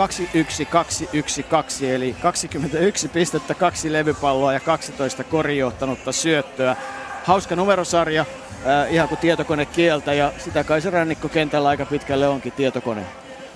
2-1-2-1-2, 1.81 1.85
eli 1.85 2.15
21 2.21 3.07
pistettä, 3.07 3.53
kaksi 3.53 3.93
levypalloa 3.93 4.53
ja 4.53 4.59
12 4.59 5.23
korijohtanutta 5.23 6.11
syöttöä. 6.11 6.75
Hauska 7.23 7.55
numerosarja, 7.55 8.25
äh, 8.67 8.93
ihan 8.93 9.07
kuin 9.07 9.19
tietokone 9.19 9.65
kieltä, 9.65 10.13
ja 10.13 10.31
sitä 10.37 10.63
kai 10.63 10.81
se 10.81 10.89
Rannikko 10.89 11.29
kentällä 11.29 11.69
aika 11.69 11.85
pitkälle 11.85 12.27
onkin 12.27 12.53
tietokone. 12.53 13.05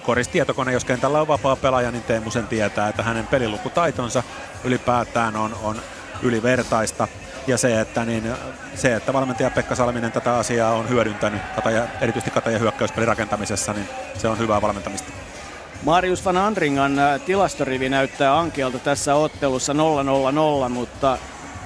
Koris 0.03 0.27
tietokone, 0.27 0.73
jos 0.73 0.85
kentällä 0.85 1.21
on 1.21 1.27
vapaa 1.27 1.55
pelaaja, 1.55 1.91
niin 1.91 2.03
Teemu 2.03 2.31
sen 2.31 2.47
tietää, 2.47 2.89
että 2.89 3.03
hänen 3.03 3.27
pelilukutaitonsa 3.27 4.23
ylipäätään 4.63 5.35
on, 5.35 5.55
on 5.63 5.81
ylivertaista 6.23 7.07
ja 7.47 7.57
se, 7.57 7.81
että, 7.81 8.05
niin, 8.05 8.23
se, 8.75 8.95
että 8.95 9.13
valmentaja 9.13 9.49
Pekka 9.49 9.75
Salminen 9.75 10.11
tätä 10.11 10.35
asiaa 10.37 10.73
on 10.73 10.89
hyödyntänyt, 10.89 11.41
kataja, 11.55 11.87
erityisesti 12.01 12.31
kataja 12.31 12.59
hyökkäyspelin 12.59 13.07
rakentamisessa, 13.07 13.73
niin 13.73 13.89
se 14.17 14.27
on 14.27 14.37
hyvää 14.37 14.61
valmentamista. 14.61 15.11
Marius 15.83 16.25
van 16.25 16.37
Andringan 16.37 16.99
äh, 16.99 17.21
tilastorivi 17.21 17.89
näyttää 17.89 18.39
ankealta 18.39 18.79
tässä 18.79 19.15
ottelussa 19.15 19.73
0-0-0, 19.73 20.69
mutta 20.69 21.17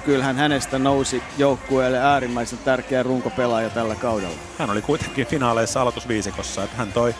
kyllähän 0.04 0.36
hänestä 0.36 0.78
nousi 0.78 1.22
joukkueelle 1.38 1.98
äärimmäisen 1.98 2.58
tärkeä 2.58 3.02
runkopelaaja 3.02 3.70
tällä 3.70 3.94
kaudella. 3.94 4.38
Hän 4.58 4.70
oli 4.70 4.82
kuitenkin 4.82 5.26
finaaleissa 5.26 5.82
aloitusviisikossa, 5.82 6.64
että 6.64 6.76
hän 6.76 6.92
toi 6.92 7.14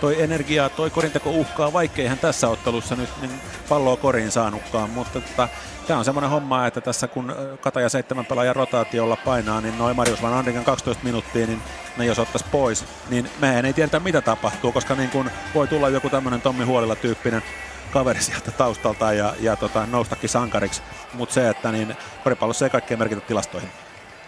toi 0.00 0.22
energiaa, 0.22 0.68
toi 0.68 0.90
korinteko 0.90 1.30
uhkaa, 1.30 1.72
vaikkei 1.72 2.06
hän 2.06 2.18
tässä 2.18 2.48
ottelussa 2.48 2.96
nyt 2.96 3.08
niin 3.20 3.40
palloa 3.68 3.96
koriin 3.96 4.30
saanutkaan, 4.30 4.90
mutta 4.90 5.20
tota, 5.20 5.48
tämä 5.86 5.98
on 5.98 6.04
semmoinen 6.04 6.30
homma, 6.30 6.66
että 6.66 6.80
tässä 6.80 7.08
kun 7.08 7.34
Kataja 7.60 7.88
seitsemän 7.88 8.26
pelaajan 8.26 8.56
rotaatiolla 8.56 9.16
painaa, 9.16 9.60
niin 9.60 9.78
noin 9.78 9.96
Marius 9.96 10.22
Van 10.22 10.34
Andringen 10.34 10.64
12 10.64 11.04
minuuttia, 11.04 11.46
niin 11.46 11.62
ne 11.96 12.04
jos 12.04 12.18
ottaisi 12.18 12.46
pois, 12.52 12.84
niin 13.10 13.30
mehän 13.40 13.64
ei 13.64 13.72
tiedetä 13.72 14.00
mitä 14.00 14.20
tapahtuu, 14.20 14.72
koska 14.72 14.94
niin 14.94 15.10
kun 15.10 15.30
voi 15.54 15.68
tulla 15.68 15.88
joku 15.88 16.10
tämmöinen 16.10 16.40
Tommi 16.40 16.64
Huolilla 16.64 16.96
tyyppinen 16.96 17.42
kaveri 17.90 18.22
sieltä 18.22 18.50
taustalta 18.50 19.12
ja, 19.12 19.34
ja 19.40 19.56
tota, 19.56 19.86
noustakin 19.86 20.30
sankariksi, 20.30 20.82
mutta 21.12 21.34
se, 21.34 21.48
että 21.48 21.72
niin 21.72 21.96
koripallossa 22.24 22.66
ei 22.66 22.70
kaikkea 22.70 22.96
merkitä 22.96 23.20
tilastoihin. 23.20 23.70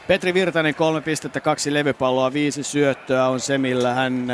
Petri 0.06 0.34
Virtanen 0.34 0.74
kolme 0.74 1.00
pistettä, 1.00 1.40
kaksi 1.40 1.74
levypalloa, 1.74 2.32
viisi 2.32 2.62
syöttöä 2.62 3.28
on 3.28 3.40
se, 3.40 3.58
millä 3.58 3.94
hän 3.94 4.26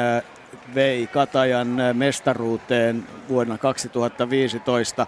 vei 0.75 1.07
Katajan 1.07 1.69
mestaruuteen 1.93 3.07
vuonna 3.29 3.59
2015. 3.59 5.07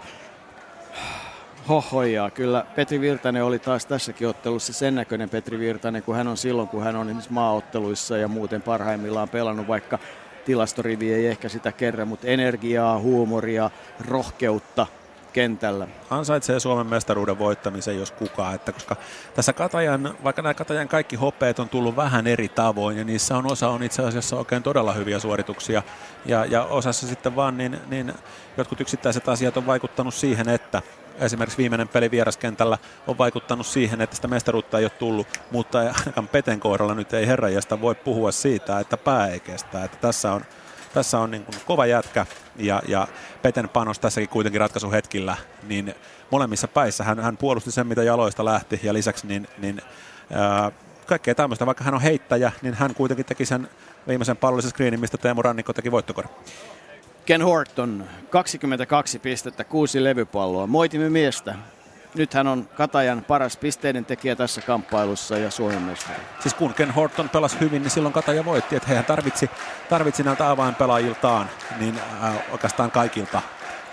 Hohoja, 1.69 2.29
kyllä 2.29 2.65
Petri 2.75 3.01
Virtanen 3.01 3.43
oli 3.43 3.59
taas 3.59 3.85
tässäkin 3.85 4.27
ottelussa 4.27 4.73
sen 4.73 4.95
näköinen 4.95 5.29
Petri 5.29 5.59
Virtanen, 5.59 6.03
kun 6.03 6.15
hän 6.15 6.27
on 6.27 6.37
silloin, 6.37 6.67
kun 6.67 6.83
hän 6.83 6.95
on 6.95 7.07
esimerkiksi 7.07 7.33
maaotteluissa 7.33 8.17
ja 8.17 8.27
muuten 8.27 8.61
parhaimmillaan 8.61 9.29
pelannut, 9.29 9.67
vaikka 9.67 9.99
tilastorivi 10.45 11.13
ei 11.13 11.27
ehkä 11.27 11.49
sitä 11.49 11.71
kerran, 11.71 12.07
mutta 12.07 12.27
energiaa, 12.27 12.99
huumoria, 12.99 13.69
rohkeutta– 13.99 14.87
kentällä. 15.35 15.87
Ansaitsee 16.09 16.59
Suomen 16.59 16.87
mestaruuden 16.87 17.39
voittamisen, 17.39 17.99
jos 17.99 18.11
kukaan. 18.11 18.55
Että 18.55 18.71
koska 18.71 18.95
tässä 19.35 19.53
Katajan, 19.53 20.15
vaikka 20.23 20.41
nämä 20.41 20.53
Katajan 20.53 20.87
kaikki 20.87 21.15
hopeet 21.15 21.59
on 21.59 21.69
tullut 21.69 21.95
vähän 21.95 22.27
eri 22.27 22.49
tavoin, 22.49 22.97
ja 22.97 23.03
niissä 23.03 23.37
on 23.37 23.51
osa 23.51 23.69
on 23.69 23.83
itse 23.83 24.03
asiassa 24.03 24.35
oikein 24.35 24.63
todella 24.63 24.93
hyviä 24.93 25.19
suorituksia, 25.19 25.83
ja, 26.25 26.45
ja 26.45 26.63
osassa 26.63 27.07
sitten 27.07 27.35
vaan 27.35 27.57
niin, 27.57 27.79
niin 27.87 28.13
jotkut 28.57 28.81
yksittäiset 28.81 29.29
asiat 29.29 29.57
on 29.57 29.65
vaikuttanut 29.65 30.13
siihen, 30.13 30.49
että 30.49 30.81
esimerkiksi 31.19 31.57
viimeinen 31.57 31.87
peli 31.87 32.11
vieraskentällä 32.11 32.77
on 33.07 33.17
vaikuttanut 33.17 33.65
siihen, 33.65 34.01
että 34.01 34.15
sitä 34.15 34.27
mestaruutta 34.27 34.79
ei 34.79 34.85
ole 34.85 34.89
tullut, 34.89 35.27
mutta 35.51 35.79
ainakaan 35.79 36.27
Peten 36.27 36.59
kohdalla 36.59 36.95
nyt 36.95 37.13
ei 37.13 37.27
herrajasta 37.27 37.81
voi 37.81 37.95
puhua 37.95 38.31
siitä, 38.31 38.79
että 38.79 38.97
pää 38.97 39.27
ei 39.27 39.39
kestä. 39.39 39.83
Että 39.83 39.97
tässä 39.97 40.31
on 40.31 40.41
tässä 40.93 41.19
on 41.19 41.31
niin 41.31 41.45
kuin 41.45 41.55
kova 41.65 41.85
jätkä 41.85 42.25
ja, 42.55 42.81
ja 42.87 43.07
Peten 43.41 43.69
panos 43.69 43.99
tässäkin 43.99 44.29
kuitenkin 44.29 44.61
ratkaisuhetkillä, 44.61 45.37
niin 45.67 45.95
molemmissa 46.31 46.67
päissä 46.67 47.03
hän, 47.03 47.19
hän 47.19 47.37
puolusti 47.37 47.71
sen, 47.71 47.87
mitä 47.87 48.03
jaloista 48.03 48.45
lähti 48.45 48.79
ja 48.83 48.93
lisäksi 48.93 49.27
niin, 49.27 49.47
niin 49.57 49.81
ää, 50.33 50.71
kaikkea 51.05 51.35
tämmöistä, 51.35 51.65
vaikka 51.65 51.83
hän 51.83 51.93
on 51.93 52.01
heittäjä, 52.01 52.51
niin 52.61 52.73
hän 52.73 52.95
kuitenkin 52.95 53.25
teki 53.25 53.45
sen 53.45 53.69
viimeisen 54.07 54.37
pallollisen 54.37 54.71
screenin, 54.71 54.99
mistä 54.99 55.17
Teemu 55.17 55.41
Rannikko 55.41 55.73
teki 55.73 55.91
voittokor. 55.91 56.25
Ken 57.25 57.41
Horton, 57.41 58.05
22 58.29 59.19
pistettä, 59.19 59.63
kuusi 59.63 60.03
levypalloa. 60.03 60.67
Moitimme 60.67 61.09
miestä 61.09 61.55
nyt 62.15 62.33
hän 62.33 62.47
on 62.47 62.69
Katajan 62.77 63.23
paras 63.27 63.57
pisteiden 63.57 64.05
tekijä 64.05 64.35
tässä 64.35 64.61
kamppailussa 64.61 65.37
ja 65.37 65.51
Suomen. 65.51 65.97
Siis 66.39 66.53
kun 66.53 66.73
Ken 66.73 66.91
Horton 66.91 67.29
pelasi 67.29 67.59
hyvin, 67.59 67.81
niin 67.81 67.91
silloin 67.91 68.13
Kataja 68.13 68.45
voitti, 68.45 68.75
että 68.75 68.89
hän 68.89 69.05
tarvitsi, 69.05 69.49
tarvitsi 69.89 70.23
näiltä 70.23 70.49
avainpelaajiltaan, 70.49 71.49
niin 71.79 71.99
äh, 72.23 72.35
oikeastaan 72.51 72.91
kaikilta 72.91 73.41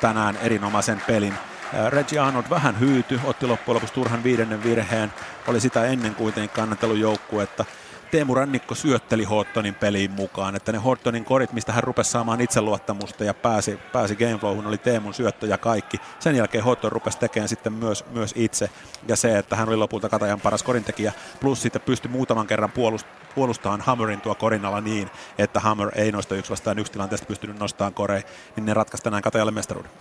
tänään 0.00 0.38
erinomaisen 0.42 1.02
pelin. 1.06 1.32
Äh, 1.74 1.92
Reggie 1.92 2.18
Arnold 2.18 2.44
vähän 2.50 2.80
hyyty, 2.80 3.20
otti 3.24 3.46
loppujen 3.46 3.74
lopuksi 3.74 3.94
turhan 3.94 4.24
viidennen 4.24 4.62
virheen, 4.62 5.12
oli 5.46 5.60
sitä 5.60 5.84
ennen 5.84 6.14
kuitenkin 6.14 6.56
kannatellut 6.56 6.98
joukkuetta. 6.98 7.64
Teemu 8.12 8.34
Rannikko 8.34 8.74
syötteli 8.74 9.24
Hortonin 9.24 9.74
peliin 9.74 10.10
mukaan, 10.10 10.56
että 10.56 10.72
ne 10.72 10.78
Hortonin 10.78 11.24
korit, 11.24 11.52
mistä 11.52 11.72
hän 11.72 11.84
rupesi 11.84 12.10
saamaan 12.10 12.40
itseluottamusta 12.40 13.24
ja 13.24 13.34
pääsi, 13.34 13.78
pääsi 13.92 14.16
gameflowhun, 14.16 14.66
oli 14.66 14.78
Teemun 14.78 15.14
syöttö 15.14 15.46
ja 15.46 15.58
kaikki. 15.58 15.96
Sen 16.18 16.36
jälkeen 16.36 16.64
Horton 16.64 16.92
rupesi 16.92 17.18
tekemään 17.18 17.48
sitten 17.48 17.72
myös, 17.72 18.04
myös 18.10 18.32
itse, 18.36 18.70
ja 19.08 19.16
se, 19.16 19.38
että 19.38 19.56
hän 19.56 19.68
oli 19.68 19.76
lopulta 19.76 20.08
Katajan 20.08 20.40
paras 20.40 20.62
korintekijä, 20.62 21.12
plus 21.40 21.62
sitten 21.62 21.82
pystyi 21.82 22.10
muutaman 22.10 22.46
kerran 22.46 22.72
puolust, 22.72 23.06
puolustamaan 23.34 23.80
Hammerin 23.80 24.20
tuo 24.20 24.34
korinalla 24.34 24.80
niin, 24.80 25.10
että 25.38 25.60
Hammer 25.60 25.90
ei 25.94 26.12
noista 26.12 26.34
yksi 26.34 26.50
vastaan 26.50 26.78
yksi 26.78 26.92
tilanteesta 26.92 27.26
pystynyt 27.26 27.58
nostamaan 27.58 27.94
koreen, 27.94 28.22
niin 28.56 28.66
ne 28.66 28.74
ratkaisi 28.74 29.04
tänään 29.04 29.22
Katajalle 29.22 29.52
mestaruuden. 29.52 29.92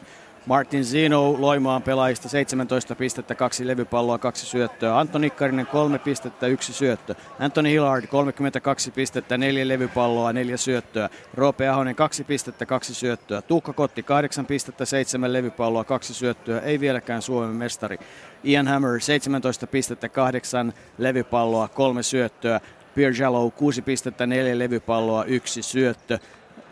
Martin 0.45 0.85
Zino 0.85 1.35
Loimaan 1.41 1.81
pelaajista 1.81 2.29
17 2.29 2.95
pistettä, 2.95 3.35
kaksi 3.35 3.67
levypalloa, 3.67 4.17
kaksi 4.17 4.45
syöttöä. 4.45 4.99
Antoni 4.99 5.25
Nikkarinen 5.25 5.67
3 5.67 5.99
pistettä, 5.99 6.47
yksi 6.47 6.73
syöttö. 6.73 7.15
Anthony 7.39 7.69
Hillard 7.69 8.07
32 8.07 8.91
pistettä, 8.91 9.37
neljä 9.37 9.67
levypalloa, 9.67 10.33
neljä 10.33 10.57
syöttöä. 10.57 11.09
Roope 11.33 11.67
Ahonen 11.67 11.95
2 11.95 12.23
pistettä, 12.23 12.65
kaksi 12.65 12.93
syöttöä. 12.93 13.41
Tuukka 13.41 13.73
Kotti 13.73 14.03
8 14.03 14.45
pistettä, 14.45 14.85
seitsemän 14.85 15.33
levypalloa, 15.33 15.83
kaksi 15.83 16.13
syöttöä. 16.13 16.59
Ei 16.59 16.79
vieläkään 16.79 17.21
Suomen 17.21 17.55
mestari. 17.55 17.97
Ian 18.43 18.67
Hammer 18.67 19.01
17 19.01 19.67
pistettä, 19.67 20.09
kahdeksan 20.09 20.73
levypalloa, 20.97 21.67
kolme 21.67 22.03
syöttöä. 22.03 22.61
Pierre 22.95 23.17
Jallow 23.19 23.51
6 23.51 23.81
pistettä, 23.81 24.25
neljä 24.25 24.59
levypalloa, 24.59 25.23
yksi 25.23 25.61
syöttö. 25.61 26.19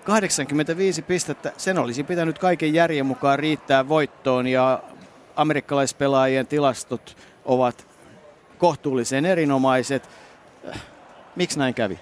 85 0.10 1.02
pistettä, 1.02 1.52
sen 1.58 1.80
olisi 1.80 2.04
pitänyt 2.04 2.40
kaiken 2.40 2.74
järjen 2.74 3.06
mukaan 3.06 3.40
riittää 3.40 3.90
voittoon 3.90 4.48
ja 4.48 4.84
amerikkalaispelaajien 5.36 6.48
tilastot 6.48 7.18
ovat 7.46 7.88
kohtuullisen 8.58 9.26
erinomaiset. 9.26 10.10
Miksi 11.36 11.60
näin 11.60 11.74
kävi? 11.74 12.00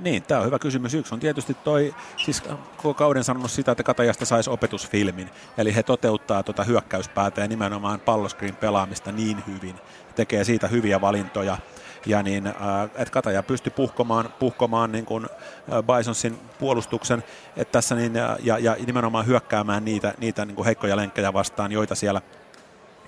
Niin, 0.00 0.22
tämä 0.22 0.40
on 0.40 0.46
hyvä 0.46 0.58
kysymys. 0.58 0.94
Yksi 0.94 1.14
on 1.14 1.20
tietysti 1.20 1.54
toi, 1.54 1.94
siis 2.16 2.42
koko 2.76 2.94
kauden 2.94 3.24
sanonut 3.24 3.50
sitä, 3.50 3.72
että 3.72 3.82
Katajasta 3.82 4.24
saisi 4.24 4.50
opetusfilmin. 4.50 5.30
Eli 5.58 5.74
he 5.74 5.82
toteuttaa 5.82 6.42
tuota 6.42 6.64
hyökkäyspäätä 6.64 7.40
ja 7.40 7.48
nimenomaan 7.48 8.00
palloskriin 8.00 8.56
pelaamista 8.56 9.12
niin 9.12 9.42
hyvin. 9.46 9.74
Tekee 10.14 10.44
siitä 10.44 10.68
hyviä 10.68 11.00
valintoja 11.00 11.58
ja 12.06 12.22
niin, 12.22 12.46
äh, 12.46 12.54
että 12.84 13.12
Kataja 13.12 13.42
pystyi 13.42 13.72
puhkomaan, 13.76 14.34
puhkomaan 14.38 14.92
niin 14.92 15.04
kuin 15.04 15.24
äh, 15.24 15.96
Bisonsin 15.98 16.38
puolustuksen 16.58 17.24
että 17.56 17.72
tässä 17.72 17.94
niin, 17.94 18.12
ja, 18.42 18.58
ja 18.58 18.76
nimenomaan 18.86 19.26
hyökkäämään 19.26 19.84
niitä, 19.84 20.14
niitä 20.18 20.44
niin 20.44 20.56
kuin 20.56 20.66
heikkoja 20.66 20.96
lenkkejä 20.96 21.32
vastaan, 21.32 21.72
joita 21.72 21.94
siellä, 21.94 22.22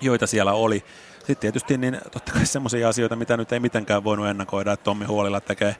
joita 0.01 0.27
siellä 0.27 0.53
oli. 0.53 0.83
Sitten 1.17 1.37
tietysti 1.37 1.77
niin 1.77 1.99
totta 2.11 2.31
kai 2.33 2.45
semmoisia 2.45 2.89
asioita, 2.89 3.15
mitä 3.15 3.37
nyt 3.37 3.51
ei 3.51 3.59
mitenkään 3.59 4.03
voinut 4.03 4.27
ennakoida, 4.27 4.71
että 4.71 4.83
Tommi 4.83 5.05
Huolilla 5.05 5.41
tekee 5.41 5.75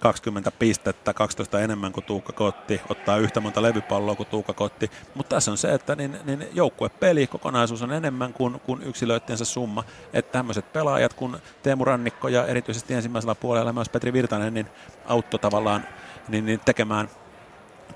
20 0.00 0.50
pistettä, 0.50 1.14
12 1.14 1.60
enemmän 1.60 1.92
kuin 1.92 2.04
Tuukka 2.04 2.32
Kotti, 2.32 2.80
ottaa 2.88 3.16
yhtä 3.16 3.40
monta 3.40 3.62
levypalloa 3.62 4.14
kuin 4.14 4.28
Tuukka 4.28 4.52
Kotti. 4.52 4.90
Mutta 5.14 5.36
tässä 5.36 5.50
on 5.50 5.58
se, 5.58 5.74
että 5.74 5.96
niin, 5.96 6.16
niin 6.24 6.48
joukkuepeli, 6.52 7.26
kokonaisuus 7.26 7.82
on 7.82 7.92
enemmän 7.92 8.32
kuin, 8.32 8.60
kuin 8.60 8.82
yksilöittensä 8.82 9.44
summa. 9.44 9.84
Että 10.12 10.32
tämmöiset 10.32 10.72
pelaajat 10.72 11.14
kuin 11.14 11.36
Teemu 11.62 11.84
Rannikko 11.84 12.28
ja 12.28 12.46
erityisesti 12.46 12.94
ensimmäisellä 12.94 13.34
puolella 13.34 13.72
myös 13.72 13.88
Petri 13.88 14.12
Virtanen, 14.12 14.54
niin 14.54 14.66
auttoi 15.06 15.40
tavallaan 15.40 15.84
niin, 16.28 16.46
niin 16.46 16.60
tekemään 16.60 17.08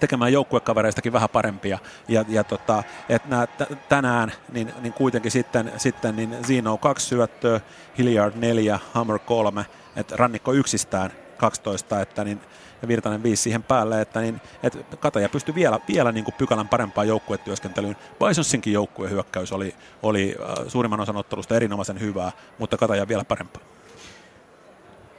tekemään 0.00 0.32
joukkuekavereistakin 0.32 1.12
vähän 1.12 1.28
parempia. 1.28 1.78
Ja, 2.08 2.24
ja 2.28 2.44
tota, 2.44 2.82
että 3.08 3.28
nää 3.28 3.46
t- 3.46 3.88
tänään 3.88 4.32
niin, 4.52 4.72
niin 4.80 4.92
kuitenkin 4.92 5.30
sitten, 5.30 5.72
sitten 5.76 6.16
niin 6.16 6.36
Zino 6.44 6.76
kaksi 6.76 7.06
syöttöä, 7.06 7.60
Hilliard 7.98 8.34
neljä, 8.36 8.80
Hammer 8.92 9.18
kolme, 9.18 9.66
että 9.96 10.16
rannikko 10.16 10.52
yksistään 10.52 11.10
12, 11.44 12.00
että 12.00 12.24
niin, 12.24 12.40
ja 12.82 12.88
Virtanen 12.88 13.22
5 13.22 13.42
siihen 13.42 13.62
päälle, 13.62 14.00
että, 14.00 14.20
niin, 14.20 14.40
että 14.62 14.96
Kataja 14.96 15.28
pystyi 15.28 15.54
vielä, 15.54 15.80
vielä 15.88 16.12
niin 16.12 16.24
kuin 16.24 16.34
pykälän 16.38 16.68
parempaan 16.68 17.08
joukkuetyöskentelyyn. 17.08 17.96
Bisonsinkin 18.28 18.72
joukkuehyökkäys 18.72 19.52
oli, 19.52 19.74
oli 20.02 20.36
äh, 20.40 20.64
suurimman 20.68 21.00
osan 21.00 21.16
ottelusta 21.16 21.56
erinomaisen 21.56 22.00
hyvää, 22.00 22.32
mutta 22.58 22.76
Kataja 22.76 23.08
vielä 23.08 23.24
parempaa. 23.24 23.62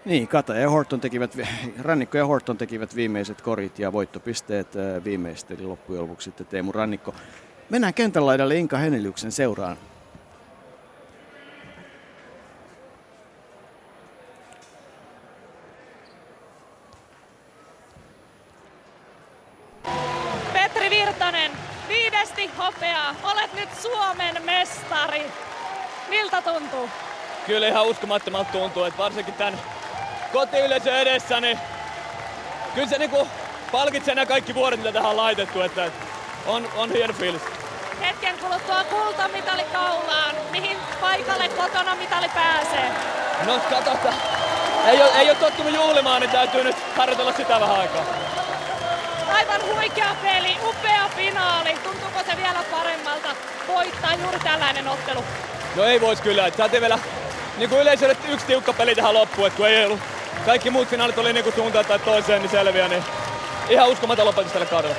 Niin, 0.05 0.27
Kata 0.27 0.55
ja 0.55 0.69
Horton 0.69 1.01
tekivät, 1.01 1.37
Rannikko 1.87 2.17
ja 2.17 2.25
Horton 2.25 2.57
tekivät 2.57 2.95
viimeiset 2.95 3.41
korit 3.41 3.79
ja 3.79 3.93
voittopisteet 3.93 4.67
äh, 4.75 5.03
viimeisteli 5.03 5.63
loppujen 5.63 6.01
lopuksi 6.01 6.25
sitten 6.25 6.47
Teemu 6.47 6.71
Rannikko. 6.71 7.15
Mennään 7.69 7.93
kentän 7.93 8.25
laidalle 8.25 8.55
Inka 8.55 8.77
Heneliuksen 8.77 9.31
seuraan. 9.31 9.77
Petri 20.53 20.89
Virtanen, 20.89 21.51
hopeaa. 22.57 23.15
Olet 23.23 23.53
nyt 23.53 23.69
Suomen 23.81 24.43
mestari. 24.43 25.31
Miltä 26.09 26.41
tuntuu? 26.41 26.89
Kyllä 27.45 27.67
ihan 27.67 27.85
uskomattomalta 27.85 28.51
tuntuu, 28.51 28.83
että 28.83 28.97
varsinkin 28.97 29.33
tämän 29.33 29.59
kotiyleisön 30.33 30.93
edessä, 30.95 31.41
niin 31.41 31.59
kyllä 32.75 32.87
se 32.87 32.97
niinku 32.97 33.27
palkitsee 33.71 34.15
nämä 34.15 34.25
kaikki 34.25 34.55
vuodet, 34.55 34.79
mitä 34.79 34.91
tähän 34.91 35.09
on 35.09 35.17
laitettu, 35.17 35.61
että 35.61 35.91
on, 36.45 36.69
on 36.75 36.91
hieno 36.91 37.13
fiilis. 37.13 37.41
Hetken 38.01 38.35
kuluttua 38.39 38.83
kultamitali 38.83 39.63
kaulaan. 39.63 40.35
Mihin 40.51 40.77
paikalle 41.01 41.49
kotona 41.49 41.95
mitali 41.95 42.29
pääsee? 42.29 42.91
No 43.45 43.59
katsotaan. 43.69 44.15
Ei 44.87 45.01
ole, 45.01 45.11
ei 45.19 45.29
ole 45.29 45.37
tottunut 45.37 45.73
juhlimaan, 45.73 46.21
niin 46.21 46.31
täytyy 46.31 46.63
nyt 46.63 46.75
harjoitella 46.97 47.33
sitä 47.33 47.59
vähän 47.59 47.79
aikaa. 47.79 48.34
Aivan 49.35 49.61
huikea 49.75 50.15
peli, 50.21 50.57
upea 50.69 51.09
finaali. 51.15 51.73
Tuntuuko 51.83 52.19
se 52.25 52.37
vielä 52.37 52.59
paremmalta 52.71 53.35
voittaa 53.67 54.13
juuri 54.13 54.39
tällainen 54.39 54.87
ottelu? 54.87 55.23
No 55.75 55.83
ei 55.83 56.01
vois 56.01 56.21
kyllä, 56.21 56.51
saatiin 56.57 56.81
vielä 56.81 56.99
niin 57.57 57.69
kuin 57.69 57.81
yleisölle 57.81 58.17
yksi 58.29 58.45
tiukka 58.45 58.73
peli 58.73 58.95
tähän 58.95 59.13
loppuun, 59.13 59.47
että 59.47 59.57
kun 59.57 59.67
ei 59.67 59.85
ollut 59.85 59.99
kaikki 60.45 60.69
muut 60.69 60.87
finaalit 60.87 61.17
oli 61.17 61.33
niin 61.33 61.43
kuin 61.43 61.55
suuntaan 61.55 61.85
tai 61.85 61.99
toiseen, 61.99 62.41
niin 62.41 62.49
selviä, 62.51 62.87
niin 62.87 63.03
ihan 63.69 63.89
uskomaton 63.89 64.25
lopetus 64.25 64.51
tälle 64.51 64.65
kaudelle. 64.67 64.95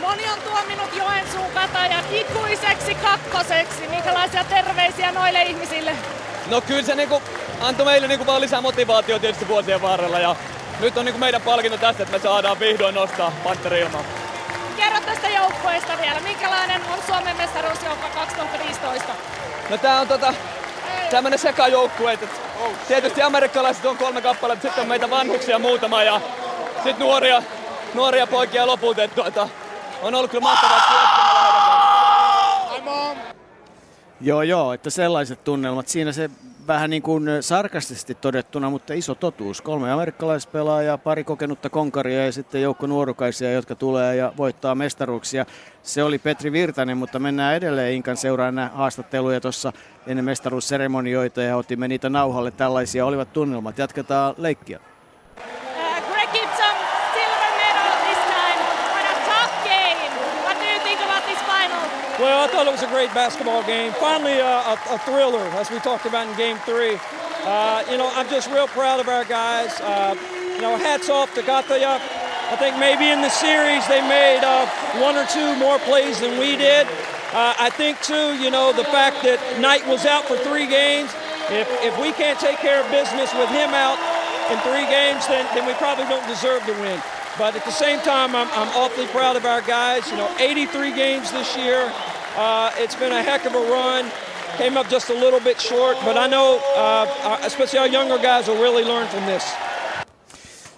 Moni 0.00 0.22
on 0.30 0.38
tuominut 0.40 0.96
Joensuun 0.96 1.50
katajan 1.54 2.04
ikuiseksi 2.10 2.94
kakkoseksi. 2.94 3.88
Minkälaisia 3.90 4.44
terveisiä 4.44 5.12
noille 5.12 5.42
ihmisille? 5.42 5.92
No 6.46 6.60
kyllä 6.60 6.82
se 6.82 6.94
niinku 6.94 7.22
antoi 7.60 7.86
meille 7.86 8.08
niinku 8.08 8.26
vaan 8.26 8.40
lisää 8.40 8.60
motivaatiota 8.60 9.20
tietysti 9.20 9.48
vuosien 9.48 9.82
varrella 9.82 10.18
ja 10.18 10.36
nyt 10.80 10.96
on 10.96 11.04
niinku 11.04 11.18
meidän 11.18 11.42
palkinto 11.42 11.78
tästä, 11.78 12.02
että 12.02 12.16
me 12.16 12.22
saadaan 12.22 12.60
vihdoin 12.60 12.94
nostaa 12.94 13.32
Panteri 13.44 13.80
ilmaan. 13.80 14.04
Kerro 14.76 15.00
tästä 15.00 15.28
joukkueesta 15.28 15.92
vielä. 16.00 16.20
Minkälainen 16.20 16.80
on 16.92 16.98
Suomen 17.06 17.36
mestaruusjoukko 17.36 18.06
2015? 18.14 19.12
No 19.70 19.78
tää 19.78 20.00
on 20.00 20.08
tota, 20.08 20.34
tämmönen 21.10 21.38
sekajoukkue, 21.38 22.12
että 22.12 22.26
tietysti 22.88 23.22
amerikkalaiset 23.22 23.84
on 23.84 23.98
kolme 23.98 24.22
kappaletta, 24.22 24.62
sitten 24.62 24.82
on 24.82 24.88
meitä 24.88 25.10
vanhuksia 25.10 25.58
muutama 25.58 26.02
ja 26.02 26.20
sitten 26.74 26.98
nuoria, 26.98 27.42
nuoria 27.94 28.26
poikia 28.26 28.66
lopulta, 28.66 29.02
että 29.02 29.14
tuota, 29.14 29.48
on 30.02 30.14
ollut 30.14 30.30
kyllä 30.30 30.42
mahtavaa 30.42 30.80
työskennellä 30.80 31.30
Joo, 34.20 34.42
joo, 34.42 34.72
että 34.72 34.90
sellaiset 34.90 35.44
tunnelmat. 35.44 35.88
Siinä 35.88 36.12
se 36.12 36.30
vähän 36.66 36.90
niin 36.90 37.02
kuin 37.02 37.24
sarkastisesti 37.40 38.14
todettuna, 38.14 38.70
mutta 38.70 38.94
iso 38.94 39.14
totuus. 39.14 39.60
Kolme 39.60 39.92
amerikkalaispelaajaa, 39.92 40.98
pari 40.98 41.24
kokenutta 41.24 41.70
konkaria 41.70 42.24
ja 42.24 42.32
sitten 42.32 42.62
joukko 42.62 42.86
nuorukaisia, 42.86 43.52
jotka 43.52 43.74
tulee 43.74 44.16
ja 44.16 44.32
voittaa 44.36 44.74
mestaruuksia. 44.74 45.46
Se 45.82 46.02
oli 46.02 46.18
Petri 46.18 46.52
Virtanen, 46.52 46.96
mutta 46.96 47.18
mennään 47.18 47.56
edelleen 47.56 47.94
Inkan 47.94 48.16
seuraan 48.16 48.54
nämä 48.54 48.70
haastatteluja 48.74 49.40
tuossa 49.40 49.72
ennen 50.06 50.24
mestaruusseremonioita 50.24 51.42
ja 51.42 51.56
otimme 51.56 51.88
niitä 51.88 52.10
nauhalle. 52.10 52.50
Tällaisia 52.50 53.06
olivat 53.06 53.32
tunnelmat. 53.32 53.78
Jatketaan 53.78 54.34
leikkiä. 54.38 54.80
Well, 62.20 62.44
I 62.44 62.52
thought 62.52 62.66
it 62.68 62.70
was 62.70 62.82
a 62.82 62.92
great 62.92 63.08
basketball 63.16 63.64
game. 63.64 63.92
Finally, 63.96 64.44
uh, 64.44 64.76
a, 64.76 64.78
a 64.92 64.98
thriller, 65.08 65.40
as 65.56 65.70
we 65.70 65.78
talked 65.78 66.04
about 66.04 66.28
in 66.28 66.36
Game 66.36 66.58
Three. 66.68 67.00
Uh, 67.48 67.82
you 67.88 67.96
know, 67.96 68.12
I'm 68.12 68.28
just 68.28 68.50
real 68.52 68.68
proud 68.68 69.00
of 69.00 69.08
our 69.08 69.24
guys. 69.24 69.72
Uh, 69.80 70.12
you 70.52 70.60
know, 70.60 70.76
hats 70.76 71.08
off 71.08 71.32
to 71.32 71.40
Kataya. 71.40 71.96
I 71.96 72.56
think 72.60 72.76
maybe 72.76 73.08
in 73.08 73.22
the 73.24 73.32
series 73.32 73.88
they 73.88 74.04
made 74.04 74.44
uh, 74.44 74.68
one 75.00 75.16
or 75.16 75.24
two 75.32 75.56
more 75.56 75.78
plays 75.88 76.20
than 76.20 76.36
we 76.38 76.60
did. 76.60 76.86
Uh, 77.32 77.56
I 77.56 77.70
think 77.72 77.96
too, 78.02 78.36
you 78.36 78.50
know, 78.50 78.74
the 78.76 78.84
fact 78.92 79.24
that 79.24 79.40
Knight 79.58 79.88
was 79.88 80.04
out 80.04 80.28
for 80.28 80.36
three 80.36 80.68
games. 80.68 81.08
If 81.48 81.72
if 81.80 81.96
we 81.96 82.12
can't 82.12 82.36
take 82.36 82.60
care 82.60 82.84
of 82.84 82.90
business 82.92 83.32
with 83.32 83.48
him 83.48 83.72
out 83.72 83.96
in 84.52 84.60
three 84.60 84.84
games, 84.92 85.24
then 85.24 85.48
then 85.56 85.64
we 85.64 85.72
probably 85.80 86.04
don't 86.04 86.26
deserve 86.28 86.60
to 86.68 86.76
win. 86.84 87.00
But 87.40 87.56
at 87.56 87.64
the 87.64 87.70
same 87.84 87.98
time, 88.00 88.36
I'm, 88.36 88.48
I'm 88.52 88.68
awfully 88.76 89.06
proud 89.06 89.34
of 89.36 89.44
our 89.46 89.62
guys. 89.62 90.10
You 90.10 90.18
know, 90.18 90.28
83 90.38 90.92
games 90.92 91.32
this 91.32 91.56
year. 91.56 91.90
Uh, 92.36 92.70
it's 92.82 92.94
been 92.94 93.12
a 93.12 93.22
heck 93.22 93.46
of 93.46 93.54
a 93.54 93.64
run. 93.70 94.04
Came 94.58 94.76
up 94.80 94.90
just 94.90 95.08
a 95.10 95.14
little 95.14 95.40
bit 95.40 95.58
short, 95.60 95.96
but 96.04 96.16
I 96.18 96.26
know, 96.28 96.58
uh, 96.76 97.30
our- 97.30 97.40
especially 97.46 97.78
our 97.78 97.88
younger 97.88 98.18
guys, 98.18 98.46
will 98.46 98.60
really 98.62 98.84
learn 98.84 99.08
from 99.08 99.24
this. 99.24 99.44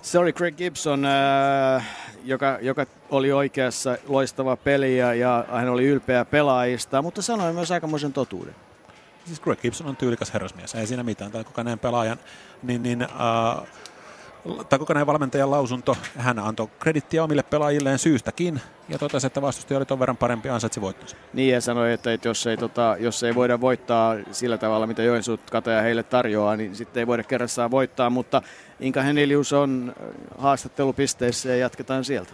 Se 0.03 0.19
oli 0.19 0.33
Greg 0.33 0.57
Gibson, 0.57 1.05
äh, 1.05 1.85
joka, 2.25 2.59
joka 2.61 2.87
oli 3.11 3.33
oikeassa 3.33 3.97
loistava 4.09 4.57
peli 4.57 4.97
ja, 4.99 5.15
ja 5.15 5.45
hän 5.53 5.69
oli 5.69 5.85
ylpeä 5.85 6.25
pelaajista, 6.25 7.03
mutta 7.03 7.23
sanoi 7.23 7.53
myös 7.53 7.71
aikamoisen 7.71 8.13
totuuden. 8.13 8.55
Siis 9.27 9.41
Greg 9.41 9.61
Gibson 9.61 9.87
on 9.87 9.97
tyylikäs 9.97 10.33
herrasmies, 10.35 10.75
ei 10.75 10.87
siinä 10.87 11.03
mitään. 11.03 11.33
Tai 11.33 11.45
kokeneen 11.45 11.79
pelaajan, 11.79 12.19
niin, 12.63 12.83
niin 12.83 13.03
äh, 13.03 13.09
tai 14.69 14.79
kokeneen 14.79 15.07
valmentajan 15.07 15.51
lausunto, 15.51 15.97
hän 16.17 16.39
antoi 16.39 16.69
kredittiä 16.79 17.25
omille 17.25 17.43
pelaajilleen 17.43 17.99
syystäkin 17.99 18.61
ja 18.89 18.99
totesi, 18.99 19.27
että 19.27 19.43
vastustaja 19.43 19.79
oli 19.79 19.87
ton 19.87 19.99
verran 19.99 20.17
parempi 20.17 20.49
ansaitsi 20.49 20.81
voittonsa. 20.81 21.17
Niin 21.33 21.55
ja 21.55 21.61
sanoi, 21.61 21.93
että, 21.93 22.13
että 22.13 22.29
jos, 22.29 22.47
ei, 22.47 22.57
tota, 22.57 22.97
jos 23.01 23.23
ei 23.23 23.35
voida 23.35 23.61
voittaa 23.61 24.17
sillä 24.33 24.59
tavalla, 24.59 24.87
mitä 24.87 25.03
Joensuut 25.03 25.51
Kataja 25.51 25.83
heille 25.83 26.03
tarjoaa, 26.03 26.57
niin 26.57 26.77
sitten 26.77 27.01
ei 27.01 27.07
voida 27.07 27.23
kerrassaan 27.23 27.71
voittaa, 27.71 28.11
mutta 28.11 28.43
Inka 28.81 29.03
Henilius 29.03 29.53
on 29.53 29.95
haastattelupisteissä 30.39 31.49
ja 31.49 31.57
jatketaan 31.57 32.05
sieltä. 32.05 32.33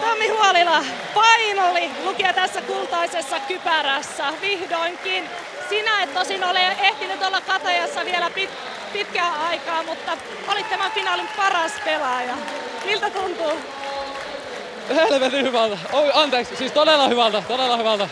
Tommi 0.00 0.28
Huolila, 0.28 0.84
painoli 1.14 1.90
lukija 2.04 2.32
tässä 2.32 2.62
kultaisessa 2.62 3.40
kypärässä 3.40 4.24
vihdoinkin. 4.40 5.24
Sinä 5.68 6.02
et 6.02 6.14
tosin 6.14 6.44
ole 6.44 6.76
ehtinyt 6.80 7.22
olla 7.22 7.40
katajassa 7.40 8.04
vielä 8.04 8.30
pit, 8.30 8.50
pitkää 8.92 9.32
aikaa, 9.48 9.82
mutta 9.82 10.16
olit 10.48 10.70
tämän 10.70 10.90
finaalin 10.90 11.28
paras 11.36 11.72
pelaaja. 11.84 12.34
Miltä 12.84 13.10
tuntuu? 13.10 13.52
Helvetin 14.88 15.44
hyvältä. 15.46 15.78
Oi, 15.92 16.10
anteeksi, 16.14 16.56
siis 16.56 16.72
todella 16.72 17.08
hyvältä, 17.08 17.42
todella 17.48 17.76
hyvältä. 17.76 18.08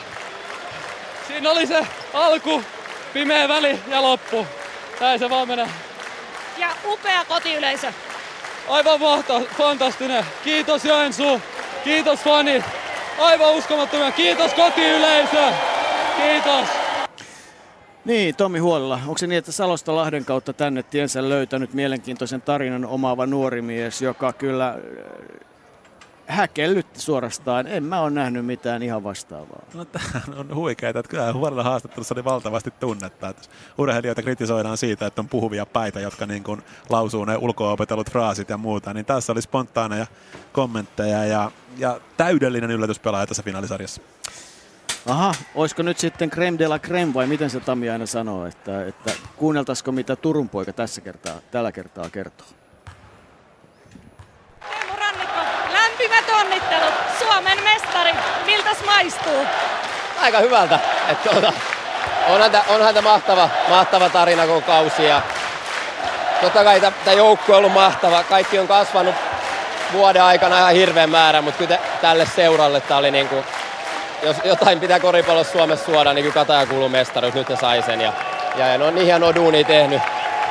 Siinä 1.26 1.50
oli 1.50 1.66
se 1.66 1.86
alku, 2.14 2.62
pimeä 3.12 3.48
väli 3.48 3.80
ja 3.88 4.02
loppu. 4.02 4.46
Näin 5.00 5.18
se 5.18 5.30
vaan 5.30 5.48
menee. 5.48 5.68
Ja 6.58 6.68
upea 6.86 7.24
kotiyleisö. 7.24 7.92
Aivan 8.68 9.00
mahtava, 9.00 9.40
fantastinen. 9.40 10.24
Kiitos 10.44 10.84
Joensuu, 10.84 11.40
kiitos 11.84 12.20
fanit. 12.20 12.64
Aivan 13.20 13.54
uskomattomia. 13.54 14.12
Kiitos 14.12 14.54
kotiyleisö. 14.54 15.52
Kiitos. 16.16 16.68
Niin, 18.04 18.36
Tommi 18.36 18.58
Huolilla. 18.58 19.00
Onko 19.06 19.18
se 19.18 19.26
niin, 19.26 19.38
että 19.38 19.52
Salosta 19.52 19.96
Lahden 19.96 20.24
kautta 20.24 20.52
tänne 20.52 20.82
tiensä 20.82 21.28
löytänyt 21.28 21.74
mielenkiintoisen 21.74 22.42
tarinan 22.42 22.84
omaava 22.84 23.26
nuori 23.26 23.62
mies, 23.62 24.02
joka 24.02 24.32
kyllä 24.32 24.78
häkellytti 26.26 27.00
suorastaan. 27.00 27.66
En 27.66 27.84
mä 27.84 28.00
ole 28.00 28.10
nähnyt 28.10 28.46
mitään 28.46 28.82
ihan 28.82 29.04
vastaavaa. 29.04 29.62
No 29.74 29.84
tämähän 29.84 30.38
on 30.38 30.54
huikeaa, 30.54 30.90
että 30.90 31.02
kyllä 31.08 31.32
huolella 31.32 31.62
haastattelussa 31.62 32.14
oli 32.14 32.24
valtavasti 32.24 32.70
tunnetta. 32.80 33.28
Että 33.28 33.42
urheilijoita 33.78 34.22
kritisoidaan 34.22 34.76
siitä, 34.76 35.06
että 35.06 35.20
on 35.20 35.28
puhuvia 35.28 35.66
päitä, 35.66 36.00
jotka 36.00 36.26
niin 36.26 36.44
kuin 36.44 36.62
lausuu 36.90 37.24
ne 37.24 37.36
ulkoopetellut 37.36 38.10
fraasit 38.10 38.48
ja 38.48 38.56
muuta. 38.56 38.94
Niin 38.94 39.06
tässä 39.06 39.32
oli 39.32 39.42
spontaaneja 39.42 40.06
kommentteja 40.52 41.24
ja, 41.24 41.50
ja 41.78 42.00
täydellinen 42.16 42.70
yllätys 42.70 42.98
pelaaja 42.98 43.26
tässä 43.26 43.42
finaalisarjassa. 43.42 44.02
Aha, 45.06 45.34
olisiko 45.54 45.82
nyt 45.82 45.98
sitten 45.98 46.30
creme 46.30 46.58
de 46.58 46.68
la 46.68 46.78
creme 46.78 47.14
vai 47.14 47.26
miten 47.26 47.50
se 47.50 47.60
Tami 47.60 47.90
aina 47.90 48.06
sanoo, 48.06 48.46
että, 48.46 48.86
että 48.86 49.12
kuunneltaisiko 49.36 49.92
mitä 49.92 50.16
Turun 50.16 50.48
poika 50.48 50.72
tässä 50.72 51.00
kertaa, 51.00 51.40
tällä 51.50 51.72
kertaa 51.72 52.10
kertoo? 52.10 52.46
Teemu 54.60 54.96
Rannikko, 54.96 55.40
lämpimät 55.72 56.24
onnittelut. 56.40 56.94
Suomen 57.42 57.64
mestari. 57.64 58.12
Miltäs 58.46 58.84
maistuu? 58.86 59.46
aika 60.20 60.38
hyvältä. 60.38 60.78
Et 61.08 61.22
tuota, 61.22 61.52
onhan 62.28 62.50
tämä 62.50 62.64
onhan 62.68 62.94
tää 62.94 63.02
mahtava, 63.02 63.48
mahtava 63.68 64.08
tarina 64.08 64.46
koko 64.46 64.60
kausi 64.60 65.04
ja 65.04 65.22
totta 66.40 66.64
kai 66.64 66.80
tämä 66.80 67.16
joukkue 67.16 67.54
on 67.54 67.58
ollut 67.58 67.72
mahtava. 67.72 68.24
Kaikki 68.24 68.58
on 68.58 68.68
kasvanut 68.68 69.14
vuoden 69.92 70.22
aikana 70.22 70.58
ihan 70.58 70.72
hirveän 70.72 71.10
määrä, 71.10 71.42
mutta 71.42 71.58
kyllä 71.58 71.78
tälle 72.00 72.26
seuralle 72.26 72.80
tämä 72.80 72.98
oli 72.98 73.10
niin 73.10 73.28
kuin, 73.28 73.44
jos 74.22 74.36
jotain 74.44 74.80
pitää 74.80 75.00
koripallossa 75.00 75.52
Suomessa 75.52 75.84
suoda, 75.84 76.12
niin 76.12 76.24
kyllä 76.24 76.34
Kataja 76.34 76.66
kuuluu 76.66 76.88
mestaruus, 76.88 77.34
nyt 77.34 77.48
se 77.48 77.56
sai 77.56 77.82
sen. 77.82 78.00
Ja, 78.00 78.12
ja, 78.56 78.78
no 78.78 78.90
niin 78.90 79.06
hieno 79.06 79.34
duuni 79.34 79.64
tehnyt. 79.64 80.02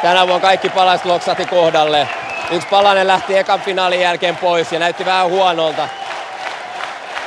Tänä 0.02 0.28
vuonna 0.28 0.48
kaikki 0.48 0.70
palaiset 0.70 1.06
loksahti 1.06 1.46
kohdalle. 1.46 2.08
Yksi 2.52 2.68
palanen 2.68 3.08
lähti 3.08 3.38
ekan 3.38 3.62
finaalin 3.62 4.02
jälkeen 4.02 4.38
pois 4.38 4.72
ja 4.72 4.80
näytti 4.80 5.06
vähän 5.06 5.30
huonolta. 5.30 5.88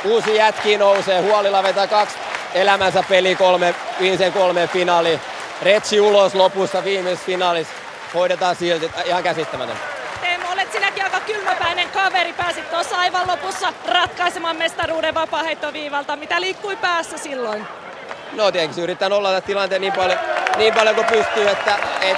Uusi 0.05 0.35
jätki 0.35 0.77
nousee, 0.77 1.21
Huolilla 1.21 1.63
vetää 1.63 1.87
kaksi 1.87 2.17
elämänsä 2.53 3.03
peli 3.09 3.35
kolme, 3.35 3.75
viimeisen 3.99 4.33
kolme 4.33 4.67
finaali. 4.67 5.19
Retsi 5.61 5.99
ulos 5.99 6.35
lopussa 6.35 6.83
viimeisessä 6.83 7.25
finaalissa. 7.25 7.73
Hoidetaan 8.13 8.55
silti, 8.55 8.91
ihan 9.05 9.23
käsittämätön. 9.23 9.75
Teemu, 10.21 10.45
olet 10.53 10.71
sinäkin 10.71 11.03
aika 11.03 11.19
kylmäpäinen 11.19 11.89
kaveri. 11.89 12.33
Pääsit 12.33 12.69
tuossa 12.69 12.97
aivan 12.97 13.27
lopussa 13.27 13.73
ratkaisemaan 13.87 14.55
mestaruuden 14.55 15.13
vapaaheittoviivalta. 15.13 16.15
Mitä 16.15 16.41
liikkui 16.41 16.75
päässä 16.75 17.17
silloin? 17.17 17.67
No 18.31 18.51
tietenkin 18.51 18.83
yritän 18.83 19.13
olla 19.13 19.41
tilanteen 19.41 19.81
niin 19.81 19.93
paljon, 19.93 20.19
niin 20.57 20.73
paljon 20.73 20.95
kuin 20.95 21.07
pystyy, 21.07 21.49
että 21.49 21.77
et, 22.01 22.17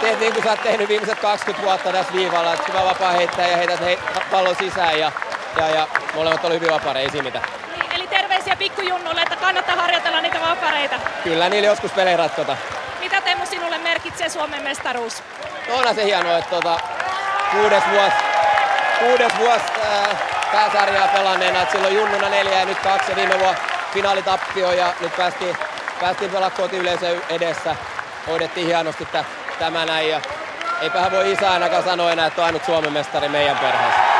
teet 0.00 0.20
niin 0.20 0.32
kuin 0.32 0.44
sä 0.44 0.50
oot 0.50 0.62
tehnyt 0.62 0.88
viimeiset 0.88 1.20
20 1.20 1.66
vuotta 1.66 1.92
tässä 1.92 2.12
viivalla. 2.12 2.52
Että 2.52 2.72
hyvä 2.72 2.84
vapaa 2.84 3.12
heittää 3.12 3.48
ja 3.48 3.56
heität 3.56 3.80
hei, 3.80 3.98
pallon 4.30 4.56
sisään 4.56 4.98
ja, 4.98 5.12
ja, 5.56 5.68
ja 5.68 5.88
molemmat 6.14 6.44
oli 6.44 6.54
hyvin 6.54 6.70
vapaa, 6.70 6.94
ei 6.94 7.10
siinä 7.10 7.24
mitään. 7.24 7.44
Niin, 7.76 7.92
eli 7.92 8.06
terveisiä 8.06 8.56
pikkujunnulle, 8.56 9.22
että 9.22 9.36
kannattaa 9.36 9.76
harjoitella 9.76 10.20
niitä 10.20 10.40
vapareita. 10.40 10.96
Kyllä, 11.22 11.48
niillä 11.48 11.68
joskus 11.68 11.92
pelejä 11.92 12.16
ratkota. 12.16 12.56
Mitä 13.00 13.20
Teemu 13.20 13.46
sinulle 13.46 13.78
merkitsee 13.78 14.28
Suomen 14.28 14.62
mestaruus? 14.62 15.22
No 15.68 15.74
onhan 15.76 15.94
se 15.94 16.04
hienoa, 16.04 16.38
että 16.38 16.50
tota, 16.50 16.80
kuudes 17.52 17.82
vuosi, 17.90 18.16
kuudes 18.98 19.32
vuosi 19.38 19.64
äh, 19.82 20.18
pääsarjaa 20.52 21.08
pelanneena, 21.08 21.62
että 21.62 21.72
silloin 21.72 21.94
junnuna 21.94 22.28
neljä 22.28 22.58
ja 22.58 22.64
nyt 22.64 22.78
kaksi 22.78 23.10
ja 23.12 23.16
viime 23.16 23.38
vuonna 23.38 23.60
finaalitappio 23.94 24.72
ja 24.72 24.92
nyt 25.00 25.16
päästiin, 25.16 25.56
päästiin 26.00 26.30
pelaa 26.30 26.50
kotiyleisön 26.50 27.22
edessä. 27.28 27.76
Hoidettiin 28.26 28.66
hienosti 28.66 29.08
tämä 29.58 29.84
näin 29.84 30.10
ja 30.10 30.20
eipähän 30.80 31.12
voi 31.12 31.32
isä 31.32 31.50
ainakaan 31.50 31.82
sanoa 31.82 32.12
enää, 32.12 32.26
että 32.26 32.40
on 32.40 32.46
ainut 32.46 32.64
Suomen 32.64 32.92
mestari 32.92 33.28
meidän 33.28 33.58
perheessä. 33.58 34.19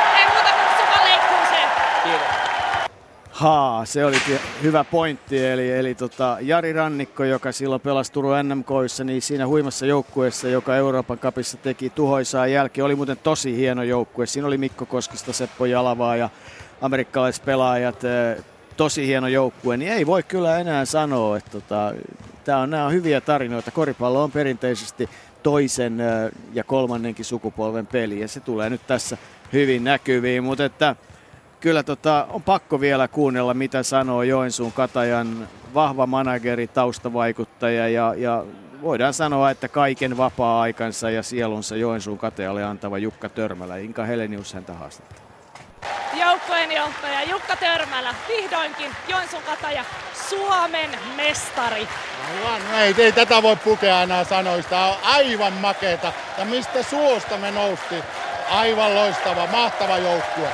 Haa, 3.41 3.85
se 3.85 4.05
oli 4.05 4.17
hyvä 4.63 4.85
pointti. 4.85 5.47
Eli, 5.47 5.73
eli 5.73 5.95
tota, 5.95 6.37
Jari 6.41 6.73
Rannikko, 6.73 7.25
joka 7.25 7.53
silloin 7.53 7.81
pelasi 7.81 8.13
Turun 8.13 8.49
NMKissa, 8.49 9.05
niin 9.05 9.23
siinä 9.23 9.47
huimassa 9.47 9.87
joukkueessa, 9.87 10.49
joka 10.49 10.77
Euroopan 10.77 11.19
kapissa 11.19 11.57
teki 11.57 11.91
tuhoisaa 11.91 12.47
jälkeen, 12.47 12.85
oli 12.85 12.95
muuten 12.95 13.17
tosi 13.17 13.57
hieno 13.57 13.83
joukkue. 13.83 14.27
Siinä 14.27 14.49
oli 14.49 14.59
Mikko 14.59 14.87
Koskista, 14.87 15.33
Seppo 15.33 15.67
Jalavaa 15.67 16.17
ja 16.17 16.31
amerikkalaiset 16.81 17.45
pelaajat. 17.45 18.05
Eh, 18.05 18.45
tosi 18.77 19.07
hieno 19.07 19.29
joukkue, 19.29 19.77
niin 19.77 19.93
ei 19.93 20.07
voi 20.07 20.23
kyllä 20.23 20.59
enää 20.59 20.85
sanoa, 20.85 21.37
että 21.37 21.51
tota, 21.51 21.95
tää 22.45 22.59
on, 22.59 22.71
nämä 22.71 22.87
on 22.87 22.93
hyviä 22.93 23.21
tarinoita. 23.21 23.71
Koripallo 23.71 24.23
on 24.23 24.33
perinteisesti 24.33 25.09
toisen 25.43 26.01
eh, 26.01 26.31
ja 26.53 26.65
kolmannenkin 26.65 27.25
sukupolven 27.25 27.87
peli 27.87 28.21
ja 28.21 28.29
se 28.29 28.41
tulee 28.41 28.71
nyt 28.71 28.87
tässä 28.87 29.17
hyvin 29.53 29.85
näkyviin, 29.85 30.45
mutta 30.45 30.65
että 30.65 30.97
kyllä 31.61 31.83
tota, 31.83 32.27
on 32.31 32.43
pakko 32.43 32.81
vielä 32.81 33.09
kuunnella, 33.09 33.55
mitä 33.55 33.83
sanoo 33.83 34.23
Joensuun 34.23 34.73
Katajan 34.73 35.49
vahva 35.75 36.07
manageri, 36.07 36.67
taustavaikuttaja 36.67 37.89
ja, 37.89 38.15
ja 38.17 38.45
voidaan 38.83 39.15
sanoa, 39.15 39.51
että 39.51 39.69
kaiken 39.69 40.17
vapaa-aikansa 40.17 41.11
ja 41.11 41.23
sielunsa 41.23 41.77
Joensuun 41.77 42.19
Katajalle 42.19 42.65
antava 42.65 42.99
Jukka 42.99 43.29
Törmälä. 43.29 43.77
Inka 43.77 44.05
Helenius 44.05 44.55
häntä 44.55 44.73
haastattaa. 44.73 45.31
Joukkojen 46.21 46.73
johtaja 46.73 47.23
Jukka 47.23 47.57
Törmälä, 47.57 48.15
vihdoinkin 48.29 48.91
Joensuun 49.09 49.43
Kataja, 49.43 49.85
Suomen 50.29 50.91
mestari. 51.17 51.89
Aivan, 52.29 52.63
no 52.71 52.79
ei, 52.79 52.95
ei 52.99 53.13
tätä 53.13 53.43
voi 53.43 53.57
pukea 53.57 54.03
enää 54.03 54.25
sanoista. 54.25 54.87
on 54.87 54.97
aivan 55.03 55.53
makeeta. 55.53 56.13
Ja 56.39 56.45
mistä 56.45 56.83
suosta 56.83 57.37
me 57.37 57.51
nousti? 57.51 57.95
Aivan 58.51 58.95
loistava, 58.95 59.47
mahtava 59.47 59.99
joukkue 59.99 60.49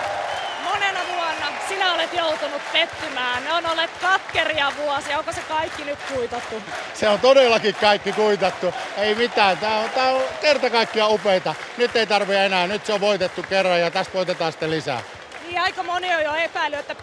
olet 1.97 2.13
joutunut 2.13 2.63
pettymään? 2.73 3.45
Ne 3.45 3.53
on 3.53 3.67
olleet 3.67 3.91
katkeria 4.01 4.73
vuosia. 4.77 5.19
Onko 5.19 5.33
se 5.33 5.41
kaikki 5.41 5.85
nyt 5.85 5.99
kuitattu? 6.15 6.63
Se 6.95 7.09
on 7.09 7.21
todellakin 7.21 7.75
kaikki 7.75 8.13
kuitattu. 8.13 8.75
Ei 8.97 9.15
mitään. 9.15 9.59
Tämä 9.59 9.79
on, 9.79 9.91
tämä 9.91 10.09
on 10.09 10.23
kerta 10.41 10.71
kaikkiaan 10.71 11.11
upeita. 11.11 11.55
Nyt 11.77 11.97
ei 11.97 12.07
tarvi 12.07 12.37
enää. 12.37 12.67
Nyt 12.67 12.87
se 12.87 12.93
on 12.93 13.01
voitettu 13.01 13.43
kerran 13.43 13.81
ja 13.81 13.91
tästä 13.91 14.15
voitetaan 14.15 14.53
sitten 14.53 14.71
lisää. 14.71 15.03
Niin 15.47 15.61
aika 15.61 15.83
moni 15.83 16.15
on 16.15 16.23
jo 16.23 16.35
epäillyt, 16.35 16.81
että 16.81 16.95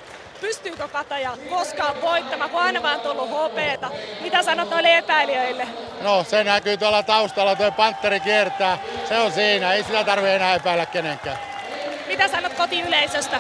pystyykö 0.42 0.88
Kataja 0.88 1.38
koskaan 1.50 2.02
voittamaan, 2.02 2.50
kun 2.50 2.62
aina 2.62 2.84
vaan 2.84 3.00
tullut 3.00 3.30
hopeeta. 3.30 3.90
Mitä 4.22 4.44
sanot 4.44 4.70
noille 4.70 4.98
epäilijöille? 4.98 5.68
No 6.02 6.24
se 6.24 6.44
näkyy 6.44 6.78
tuolla 6.78 7.04
taustalla, 7.04 7.56
tuo 7.56 7.72
Panteri 7.72 8.20
kiertää. 8.20 8.78
Se 9.10 9.20
on 9.20 9.32
siinä, 9.32 9.74
ei 9.74 9.84
sitä 9.84 10.04
tarvi 10.04 10.30
enää 10.30 10.56
epäillä 10.56 10.86
kenenkään. 10.86 11.38
Mitä 12.08 12.28
sanot 12.28 12.54
kotiyleisöstä? 12.54 13.40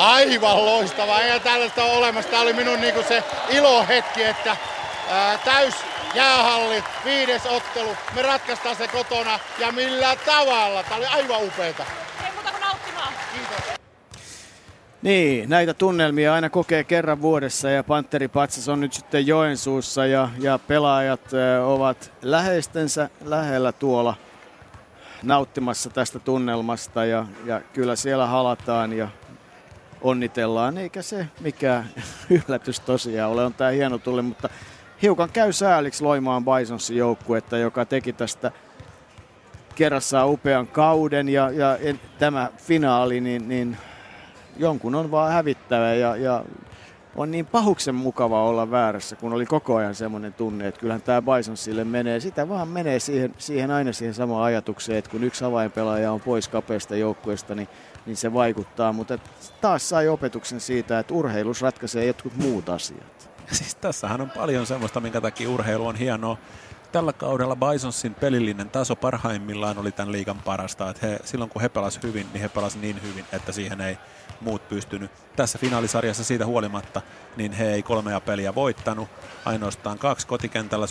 Aivan 0.00 0.66
loistava, 0.66 1.20
ei 1.20 1.40
tällaista 1.40 1.84
ole 1.84 1.96
olemassa. 1.96 2.30
Tämä 2.30 2.42
oli 2.42 2.52
minun 2.52 2.80
niinku 2.80 3.02
se 3.02 3.24
ilohetki, 3.50 4.24
että 4.24 4.56
ää, 5.10 5.38
täys 5.38 5.74
jäähalli, 6.14 6.84
viides 7.04 7.46
ottelu. 7.46 7.96
Me 8.14 8.22
ratkaistaan 8.22 8.76
se 8.76 8.88
kotona 8.88 9.38
ja 9.58 9.72
millä 9.72 10.16
tavalla. 10.26 10.82
Tämä 10.82 10.96
oli 10.96 11.06
aivan 11.06 11.44
upeeta. 11.44 11.84
Ei 12.24 12.32
muuta 12.32 12.50
kuin 12.50 12.60
nauttimaan. 12.60 13.12
Kiitos. 13.32 13.80
Niin, 15.02 15.50
näitä 15.50 15.74
tunnelmia 15.74 16.34
aina 16.34 16.50
kokee 16.50 16.84
kerran 16.84 17.22
vuodessa 17.22 17.70
ja 17.70 17.84
Panteri 17.84 18.28
Patsas 18.28 18.68
on 18.68 18.80
nyt 18.80 18.92
sitten 18.92 19.26
Joensuussa 19.26 20.06
ja, 20.06 20.28
ja 20.38 20.58
pelaajat 20.58 21.20
ovat 21.64 22.12
läheistensä 22.22 23.10
lähellä 23.24 23.72
tuolla 23.72 24.14
nauttimassa 25.22 25.90
tästä 25.90 26.18
tunnelmasta 26.18 27.04
ja, 27.04 27.26
ja 27.44 27.60
kyllä 27.72 27.96
siellä 27.96 28.26
halataan 28.26 28.92
ja 28.92 29.08
onnitellaan, 30.00 30.78
eikä 30.78 31.02
se 31.02 31.26
mikään 31.40 31.88
yllätys 32.48 32.80
tosiaan 32.80 33.32
ole. 33.32 33.44
On 33.44 33.54
tämä 33.54 33.70
hieno 33.70 33.98
tuli, 33.98 34.22
mutta 34.22 34.48
hiukan 35.02 35.30
käy 35.30 35.52
sääliksi 35.52 36.04
Loimaan 36.04 36.44
Bisonsin 36.44 36.96
joukkuetta, 36.96 37.58
joka 37.58 37.84
teki 37.84 38.12
tästä 38.12 38.52
kerrassaan 39.74 40.28
upean 40.28 40.66
kauden 40.66 41.28
ja, 41.28 41.50
ja 41.50 41.76
en, 41.76 42.00
tämä 42.18 42.48
finaali, 42.56 43.20
niin, 43.20 43.48
niin 43.48 43.76
jonkun 44.56 44.94
on 44.94 45.10
vaan 45.10 45.32
hävittävä 45.32 45.94
ja, 45.94 46.16
ja 46.16 46.44
on 47.16 47.30
niin 47.30 47.46
pahuksen 47.46 47.94
mukava 47.94 48.44
olla 48.44 48.70
väärässä, 48.70 49.16
kun 49.16 49.32
oli 49.32 49.46
koko 49.46 49.76
ajan 49.76 49.94
semmoinen 49.94 50.32
tunne, 50.32 50.68
että 50.68 50.80
kyllähän 50.80 51.02
tämä 51.02 51.22
Bisonsille 51.22 51.84
menee. 51.84 52.20
Sitä 52.20 52.48
vaan 52.48 52.68
menee 52.68 52.98
siihen, 52.98 53.34
siihen 53.38 53.70
aina 53.70 53.92
siihen 53.92 54.14
samaan 54.14 54.44
ajatukseen, 54.44 54.98
että 54.98 55.10
kun 55.10 55.24
yksi 55.24 55.44
avainpelaaja 55.44 56.12
on 56.12 56.20
pois 56.20 56.48
kapeasta 56.48 56.96
joukkueesta, 56.96 57.54
niin 57.54 57.68
niin 58.06 58.16
se 58.16 58.32
vaikuttaa. 58.32 58.92
Mutta 58.92 59.18
taas 59.60 59.88
sai 59.88 60.08
opetuksen 60.08 60.60
siitä, 60.60 60.98
että 60.98 61.14
urheilus 61.14 61.62
ratkaisee 61.62 62.06
jotkut 62.06 62.36
muut 62.36 62.68
asiat. 62.68 63.30
Siis 63.52 63.74
tässähän 63.74 64.20
on 64.20 64.30
paljon 64.30 64.66
semmoista, 64.66 65.00
minkä 65.00 65.20
takia 65.20 65.50
urheilu 65.50 65.86
on 65.86 65.96
hienoa. 65.96 66.36
Tällä 66.92 67.12
kaudella 67.12 67.56
Bisonsin 67.56 68.14
pelillinen 68.14 68.70
taso 68.70 68.96
parhaimmillaan 68.96 69.78
oli 69.78 69.92
tämän 69.92 70.12
liigan 70.12 70.38
parasta. 70.38 70.90
Että 70.90 71.06
he, 71.06 71.18
silloin 71.24 71.50
kun 71.50 71.62
he 71.62 71.68
pelasivat 71.68 72.04
hyvin, 72.04 72.26
niin 72.32 72.40
he 72.40 72.48
pelasivat 72.48 72.82
niin 72.82 73.02
hyvin, 73.02 73.24
että 73.32 73.52
siihen 73.52 73.80
ei 73.80 73.98
muut 74.40 74.68
pystynyt. 74.68 75.10
Tässä 75.36 75.58
finaalisarjassa 75.58 76.24
siitä 76.24 76.46
huolimatta, 76.46 77.02
niin 77.36 77.52
he 77.52 77.72
ei 77.72 77.82
kolmea 77.82 78.20
peliä 78.20 78.54
voittanut. 78.54 79.08
Ainoastaan 79.44 79.98
kaksi 79.98 80.26
kotikentällä 80.26 80.86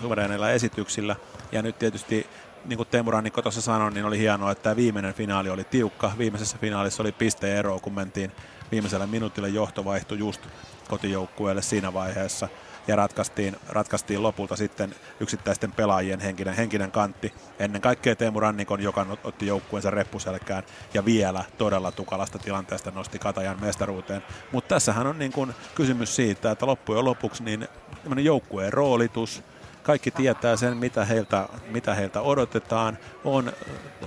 suvereineilla 0.00 0.50
esityksillä. 0.50 1.16
Ja 1.52 1.62
nyt 1.62 1.78
tietysti 1.78 2.26
niin 2.64 2.76
kuin 2.76 2.88
Teemu 2.88 3.10
Rannikko 3.10 3.42
tuossa 3.42 3.60
sanoi, 3.60 3.90
niin 3.90 4.04
oli 4.04 4.18
hienoa, 4.18 4.52
että 4.52 4.62
tämä 4.62 4.76
viimeinen 4.76 5.14
finaali 5.14 5.50
oli 5.50 5.64
tiukka. 5.64 6.12
Viimeisessä 6.18 6.58
finaalissa 6.60 7.02
oli 7.02 7.12
pisteero, 7.12 7.78
kun 7.80 7.94
mentiin 7.94 8.32
viimeisellä 8.72 9.06
minuutille 9.06 9.48
johto 9.48 9.84
vaihtui 9.84 10.18
just 10.18 10.40
kotijoukkueelle 10.88 11.62
siinä 11.62 11.92
vaiheessa 11.92 12.48
ja 12.86 12.96
ratkaistiin, 12.96 13.56
ratkaistiin 13.68 14.22
lopulta 14.22 14.56
sitten 14.56 14.94
yksittäisten 15.20 15.72
pelaajien 15.72 16.20
henkinen, 16.20 16.54
henkinen 16.54 16.90
kantti. 16.90 17.32
Ennen 17.58 17.80
kaikkea 17.80 18.16
Teemu 18.16 18.40
Rannikon, 18.40 18.82
joka 18.82 19.06
otti 19.24 19.46
joukkueensa 19.46 19.90
reppuselkään 19.90 20.62
ja 20.94 21.04
vielä 21.04 21.44
todella 21.58 21.92
tukalasta 21.92 22.38
tilanteesta 22.38 22.90
nosti 22.90 23.18
Katajan 23.18 23.60
mestaruuteen. 23.60 24.22
Mutta 24.52 24.68
tässähän 24.68 25.06
on 25.06 25.18
niin 25.18 25.32
kun 25.32 25.54
kysymys 25.74 26.16
siitä, 26.16 26.50
että 26.50 26.66
loppujen 26.66 27.04
lopuksi 27.04 27.44
niin 27.44 27.68
joukkueen 28.16 28.72
roolitus, 28.72 29.42
kaikki 29.82 30.10
tietää 30.10 30.56
sen, 30.56 30.76
mitä 30.76 31.04
heiltä, 31.04 31.48
mitä 31.70 31.94
heiltä 31.94 32.20
odotetaan. 32.20 32.98
On 33.24 33.52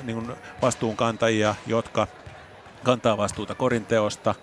niin 0.04 0.16
kuin 0.16 0.38
vastuunkantajia, 0.62 1.56
jotka 1.68 2.08
kantaa 2.84 3.18
vastuuta 3.18 3.56
korinteosta, 3.56 4.36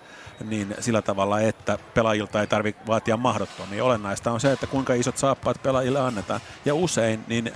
niin 0.49 0.75
sillä 0.79 1.01
tavalla, 1.01 1.39
että 1.39 1.77
pelaajilta 1.93 2.41
ei 2.41 2.47
tarvitse 2.47 2.81
vaatia 2.87 3.17
mahdottomia. 3.17 3.83
Olennaista 3.83 4.31
on 4.31 4.39
se, 4.39 4.51
että 4.51 4.67
kuinka 4.67 4.93
isot 4.93 5.17
saappaat 5.17 5.63
pelaajille 5.63 5.99
annetaan. 5.99 6.41
Ja 6.65 6.75
usein 6.75 7.23
niin 7.27 7.53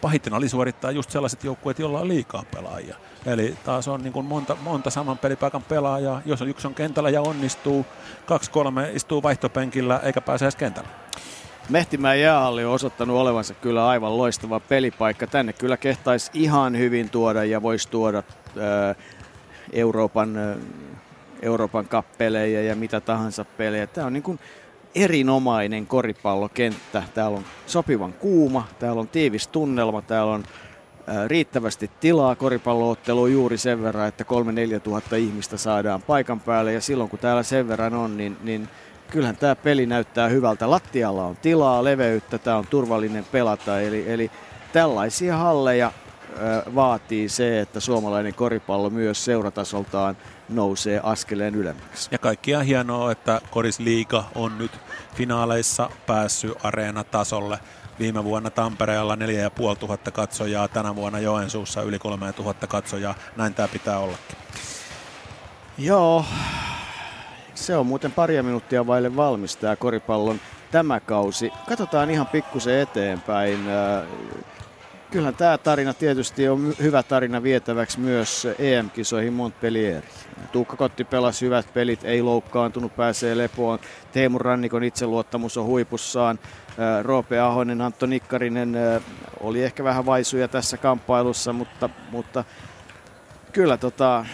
pahiten 0.00 0.34
oli 0.34 0.48
suorittaa 0.48 0.90
just 0.90 1.10
sellaiset 1.10 1.44
joukkueet, 1.44 1.78
joilla 1.78 2.00
on 2.00 2.08
liikaa 2.08 2.44
pelaajia. 2.54 2.96
Eli 3.26 3.56
taas 3.64 3.88
on 3.88 4.02
niin 4.02 4.12
kuin 4.12 4.26
monta, 4.26 4.56
monta 4.60 4.90
saman 4.90 5.18
pelipaikan 5.18 5.62
pelaajaa. 5.62 6.22
Jos 6.24 6.42
on 6.42 6.48
yksi 6.48 6.66
on 6.66 6.74
kentällä 6.74 7.10
ja 7.10 7.22
onnistuu, 7.22 7.86
kaksi 8.26 8.50
kolme 8.50 8.90
istuu 8.92 9.22
vaihtopenkillä 9.22 10.00
eikä 10.02 10.20
pääse 10.20 10.44
edes 10.44 10.56
kentällä. 10.56 10.88
Mehtimäen 11.68 12.20
jäähalli 12.20 12.64
on 12.64 12.72
osoittanut 12.72 13.16
olevansa 13.16 13.54
kyllä 13.54 13.88
aivan 13.88 14.18
loistava 14.18 14.60
pelipaikka. 14.60 15.26
Tänne 15.26 15.52
kyllä 15.52 15.76
kehtaisi 15.76 16.30
ihan 16.34 16.78
hyvin 16.78 17.10
tuoda 17.10 17.44
ja 17.44 17.62
voisi 17.62 17.88
tuoda 17.88 18.22
ää, 18.60 18.94
Euroopan, 19.72 20.56
Euroopan 21.42 21.88
kappeleja 21.88 22.62
ja 22.62 22.76
mitä 22.76 23.00
tahansa 23.00 23.44
pelejä. 23.44 23.86
Tämä 23.86 24.06
on 24.06 24.12
niin 24.12 24.22
kuin 24.22 24.38
erinomainen 24.94 25.86
koripallokenttä. 25.86 27.02
Täällä 27.14 27.36
on 27.36 27.44
sopivan 27.66 28.12
kuuma, 28.12 28.68
täällä 28.78 29.00
on 29.00 29.08
tiivis 29.08 29.48
tunnelma, 29.48 30.02
täällä 30.02 30.32
on 30.32 30.44
riittävästi 31.26 31.90
tilaa 32.00 32.34
koripallootteluun 32.34 33.32
juuri 33.32 33.58
sen 33.58 33.82
verran, 33.82 34.08
että 34.08 34.24
3-4 34.76 34.80
tuhatta 34.80 35.16
ihmistä 35.16 35.56
saadaan 35.56 36.02
paikan 36.02 36.40
päälle 36.40 36.72
ja 36.72 36.80
silloin 36.80 37.10
kun 37.10 37.18
täällä 37.18 37.42
sen 37.42 37.68
verran 37.68 37.94
on, 37.94 38.16
niin, 38.16 38.36
niin 38.42 38.68
kyllähän 39.10 39.36
tämä 39.36 39.54
peli 39.54 39.86
näyttää 39.86 40.28
hyvältä. 40.28 40.70
Lattialla 40.70 41.24
on 41.24 41.36
tilaa, 41.36 41.84
leveyttä, 41.84 42.38
tämä 42.38 42.56
on 42.56 42.66
turvallinen 42.66 43.24
pelata, 43.32 43.80
eli, 43.80 44.12
eli 44.12 44.30
tällaisia 44.72 45.36
halleja 45.36 45.92
vaatii 46.74 47.28
se, 47.28 47.60
että 47.60 47.80
suomalainen 47.80 48.34
koripallo 48.34 48.90
myös 48.90 49.24
seuratasoltaan 49.24 50.16
nousee 50.48 51.00
askeleen 51.02 51.54
ylemmäksi. 51.54 52.08
Ja 52.12 52.18
kaikkia 52.18 52.60
hienoa, 52.60 53.12
että 53.12 53.40
Korisliiga 53.50 54.24
on 54.34 54.58
nyt 54.58 54.72
finaaleissa 55.14 55.90
päässyt 56.06 56.52
areenatasolle. 56.62 57.58
Viime 57.98 58.24
vuonna 58.24 58.50
Tampereella 58.50 59.16
4500 59.16 60.12
katsojaa, 60.12 60.68
tänä 60.68 60.96
vuonna 60.96 61.18
Joensuussa 61.18 61.82
yli 61.82 61.98
3000 61.98 62.66
katsojaa. 62.66 63.14
Näin 63.36 63.54
tämä 63.54 63.68
pitää 63.68 63.98
ollakin. 63.98 64.36
Joo, 65.78 66.24
se 67.54 67.76
on 67.76 67.86
muuten 67.86 68.12
paria 68.12 68.42
minuuttia 68.42 68.86
vaille 68.86 69.16
valmis 69.16 69.56
tämä 69.56 69.76
koripallon 69.76 70.40
tämä 70.70 71.00
kausi. 71.00 71.52
Katsotaan 71.68 72.10
ihan 72.10 72.26
pikkusen 72.26 72.78
eteenpäin. 72.80 73.58
Kyllähän 75.10 75.34
tämä 75.36 75.58
tarina 75.58 75.94
tietysti 75.94 76.48
on 76.48 76.74
hyvä 76.80 77.02
tarina 77.02 77.42
vietäväksi 77.42 78.00
myös 78.00 78.48
EM-kisoihin 78.58 79.32
Montpellieriin. 79.32 80.12
Tuukka 80.52 80.76
Kotti 80.76 81.04
pelasi 81.04 81.44
hyvät 81.44 81.74
pelit, 81.74 82.04
ei 82.04 82.22
loukkaantunut, 82.22 82.96
pääsee 82.96 83.36
lepoon. 83.36 83.78
Teemu 84.12 84.38
Rannikon 84.38 84.84
itseluottamus 84.84 85.56
on 85.56 85.64
huipussaan. 85.64 86.38
Roope 87.02 87.40
Ahonen, 87.40 87.80
Antto 87.80 88.06
Nikkarinen 88.06 88.76
oli 89.40 89.62
ehkä 89.62 89.84
vähän 89.84 90.06
vaisuja 90.06 90.48
tässä 90.48 90.76
kamppailussa, 90.76 91.52
mutta, 91.52 91.90
mutta 92.10 92.44
kyllä 93.52 93.76
tota, 93.76 94.26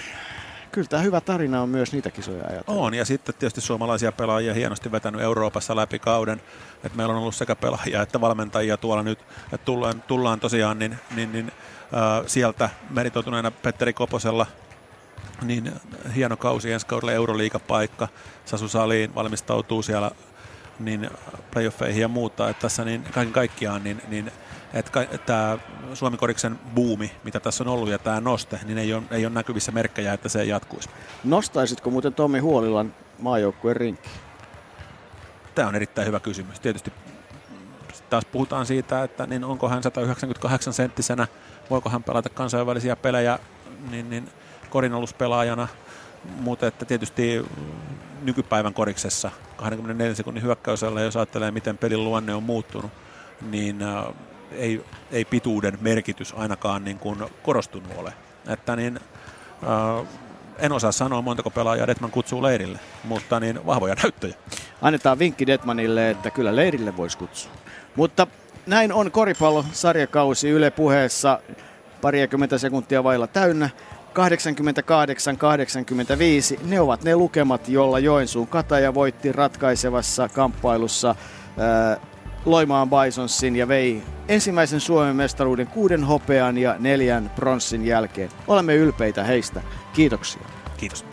kyllä 0.73 0.89
tämä 0.89 1.03
hyvä 1.03 1.21
tarina 1.21 1.63
on 1.63 1.69
myös 1.69 1.93
niitä 1.93 2.11
kisoja 2.11 2.45
ajatella. 2.49 2.81
On, 2.81 2.95
ja 2.95 3.05
sitten 3.05 3.35
tietysti 3.39 3.61
suomalaisia 3.61 4.13
pelaajia 4.13 4.55
hienosti 4.55 4.93
vetänyt 4.93 5.21
Euroopassa 5.21 5.77
läpi 5.77 5.99
kauden. 5.99 6.41
Et 6.85 6.95
meillä 6.95 7.15
on 7.15 7.21
ollut 7.21 7.35
sekä 7.35 7.57
pelaajia 7.57 8.03
että 8.03 8.21
valmentajia 8.21 8.77
tuolla 8.77 9.03
nyt, 9.03 9.19
että 9.53 9.65
tullaan, 9.65 10.03
tullaan 10.03 10.41
tosiaan 10.41 10.79
niin, 10.79 10.99
niin, 11.17 11.33
niin 11.33 11.53
äh, 11.83 12.27
sieltä 12.27 12.71
meritoituneena 12.91 13.51
Petteri 13.51 13.93
Koposella 13.93 14.47
niin 15.43 15.73
hieno 16.15 16.37
kausi 16.37 16.73
ensi 16.73 16.87
kaudella 16.87 17.13
Euroliigapaikka. 17.13 18.09
Sasu 18.45 18.69
Saliin 18.69 19.15
valmistautuu 19.15 19.83
siellä 19.83 20.11
niin 20.79 21.11
playoffeihin 21.51 22.01
ja 22.01 22.09
muuta. 22.09 22.49
Että 22.49 22.61
tässä 22.61 22.85
niin 22.85 23.03
kaiken 23.03 23.33
kaikkiaan 23.33 23.85
niin, 23.85 24.03
niin 24.09 24.33
että 24.75 25.07
tämä 25.27 25.59
Suomi 25.95 26.17
Koriksen 26.17 26.59
buumi, 26.75 27.13
mitä 27.25 27.41
tässä 27.41 27.65
on 27.65 27.69
ollut 27.69 27.89
ja 27.89 27.99
tämä 27.99 28.21
noste, 28.21 28.61
niin 28.65 28.79
ei 28.79 28.95
ole, 28.95 29.03
ei 29.11 29.27
ole 29.27 29.35
näkyvissä 29.35 29.73
merkkejä, 29.73 30.13
että 30.13 30.29
se 30.29 30.45
jatkuisi. 30.45 30.89
Nostaisitko 31.25 31.91
muuten 31.91 32.15
Tommi 32.15 32.39
Huolilan 32.39 32.95
maajoukkueen 33.19 33.77
rinkki? 33.77 34.09
Tämä 35.55 35.69
on 35.69 35.75
erittäin 35.75 36.07
hyvä 36.07 36.21
kysymys. 36.21 36.61
Tietysti 36.61 36.93
taas 38.11 38.25
puhutaan 38.25 38.67
siitä, 38.67 39.03
että 39.03 39.27
niin 39.27 39.45
onko 39.45 39.69
hän 39.69 39.83
198 39.83 40.73
senttisenä, 40.73 41.27
voiko 41.71 41.91
hän 41.91 42.03
pelata 42.03 42.29
kansainvälisiä 42.29 42.97
pelejä 42.97 43.39
niin, 43.91 44.11
niin 44.11 44.29
korinolouspelaajana, 44.71 45.69
mutta 46.41 46.67
että 46.67 46.85
tietysti 46.85 47.45
nykypäivän 48.23 48.75
koriksessa 48.75 49.31
24 49.57 50.15
sekunnin 50.15 50.43
hyökkäysellä, 50.43 51.01
jos 51.01 51.17
ajattelee 51.17 51.51
miten 51.51 51.79
pelin 51.79 52.05
luonne 52.05 52.35
on 52.35 52.43
muuttunut, 52.43 52.91
niin 53.51 53.83
äh, 53.83 54.05
ei, 54.53 54.85
ei 55.11 55.25
pituuden 55.25 55.79
merkitys 55.81 56.35
ainakaan 56.37 56.85
niin 56.85 56.99
kuin 56.99 57.19
korostunut 57.43 57.93
ole. 57.97 58.13
Että 58.49 58.77
niin, 58.77 59.01
äh, 59.63 60.07
en 60.59 60.73
osaa 60.73 60.93
sanoa 60.93 61.23
montako 61.23 61.51
pelaajaa 61.51 61.87
Detman 61.87 62.11
kutsuu 62.11 62.43
leirille, 62.43 62.79
mutta 63.05 63.41
niin 63.41 63.67
vahvoja 63.67 63.95
näyttöjä. 64.03 64.35
Annetaan 64.83 65.19
vinkki 65.19 65.47
Detmanille, 65.47 66.11
että 66.11 66.31
kyllä 66.31 66.57
leirille 66.57 66.97
voisi 66.97 67.19
kutsua. 67.19 67.53
Mutta 67.97 68.27
näin 68.67 68.93
on 68.93 69.11
koripallosarjakausi 69.11 70.49
Yle 70.49 70.71
puheessa 70.71 71.41
pariakymmentä 72.01 72.59
sekuntia 72.59 73.05
vailla 73.05 73.27
täynnä. 73.27 73.71
88-85, 74.13 74.15
ne 76.67 76.81
ovat 76.81 77.05
ne 77.05 77.17
lukemat, 77.17 77.69
jolla 77.69 77.99
Joensuun 77.99 78.47
Kataja 78.47 78.95
voitti 78.95 79.33
ratkaisevassa 79.33 80.29
kamppailussa 80.29 81.15
ää, 81.59 81.97
Loimaan 82.45 82.91
Bisonsin 82.91 83.57
ja 83.57 83.69
vei 83.69 84.03
ensimmäisen 84.29 84.81
Suomen 84.81 85.17
mestaruuden 85.17 85.67
kuuden 85.67 86.05
hopean 86.05 86.59
ja 86.59 86.77
neljän 86.79 87.31
pronssin 87.37 87.87
jälkeen. 87.87 88.31
Olemme 88.49 88.75
ylpeitä 88.75 89.25
heistä. 89.25 89.61
Kiitoksia. 89.93 90.43
Kiitos. 90.77 91.05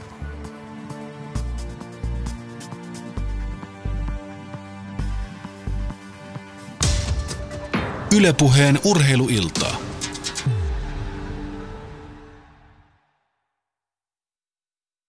Ylepuheen 8.12 8.80
urheiluiltaa. 8.84 9.89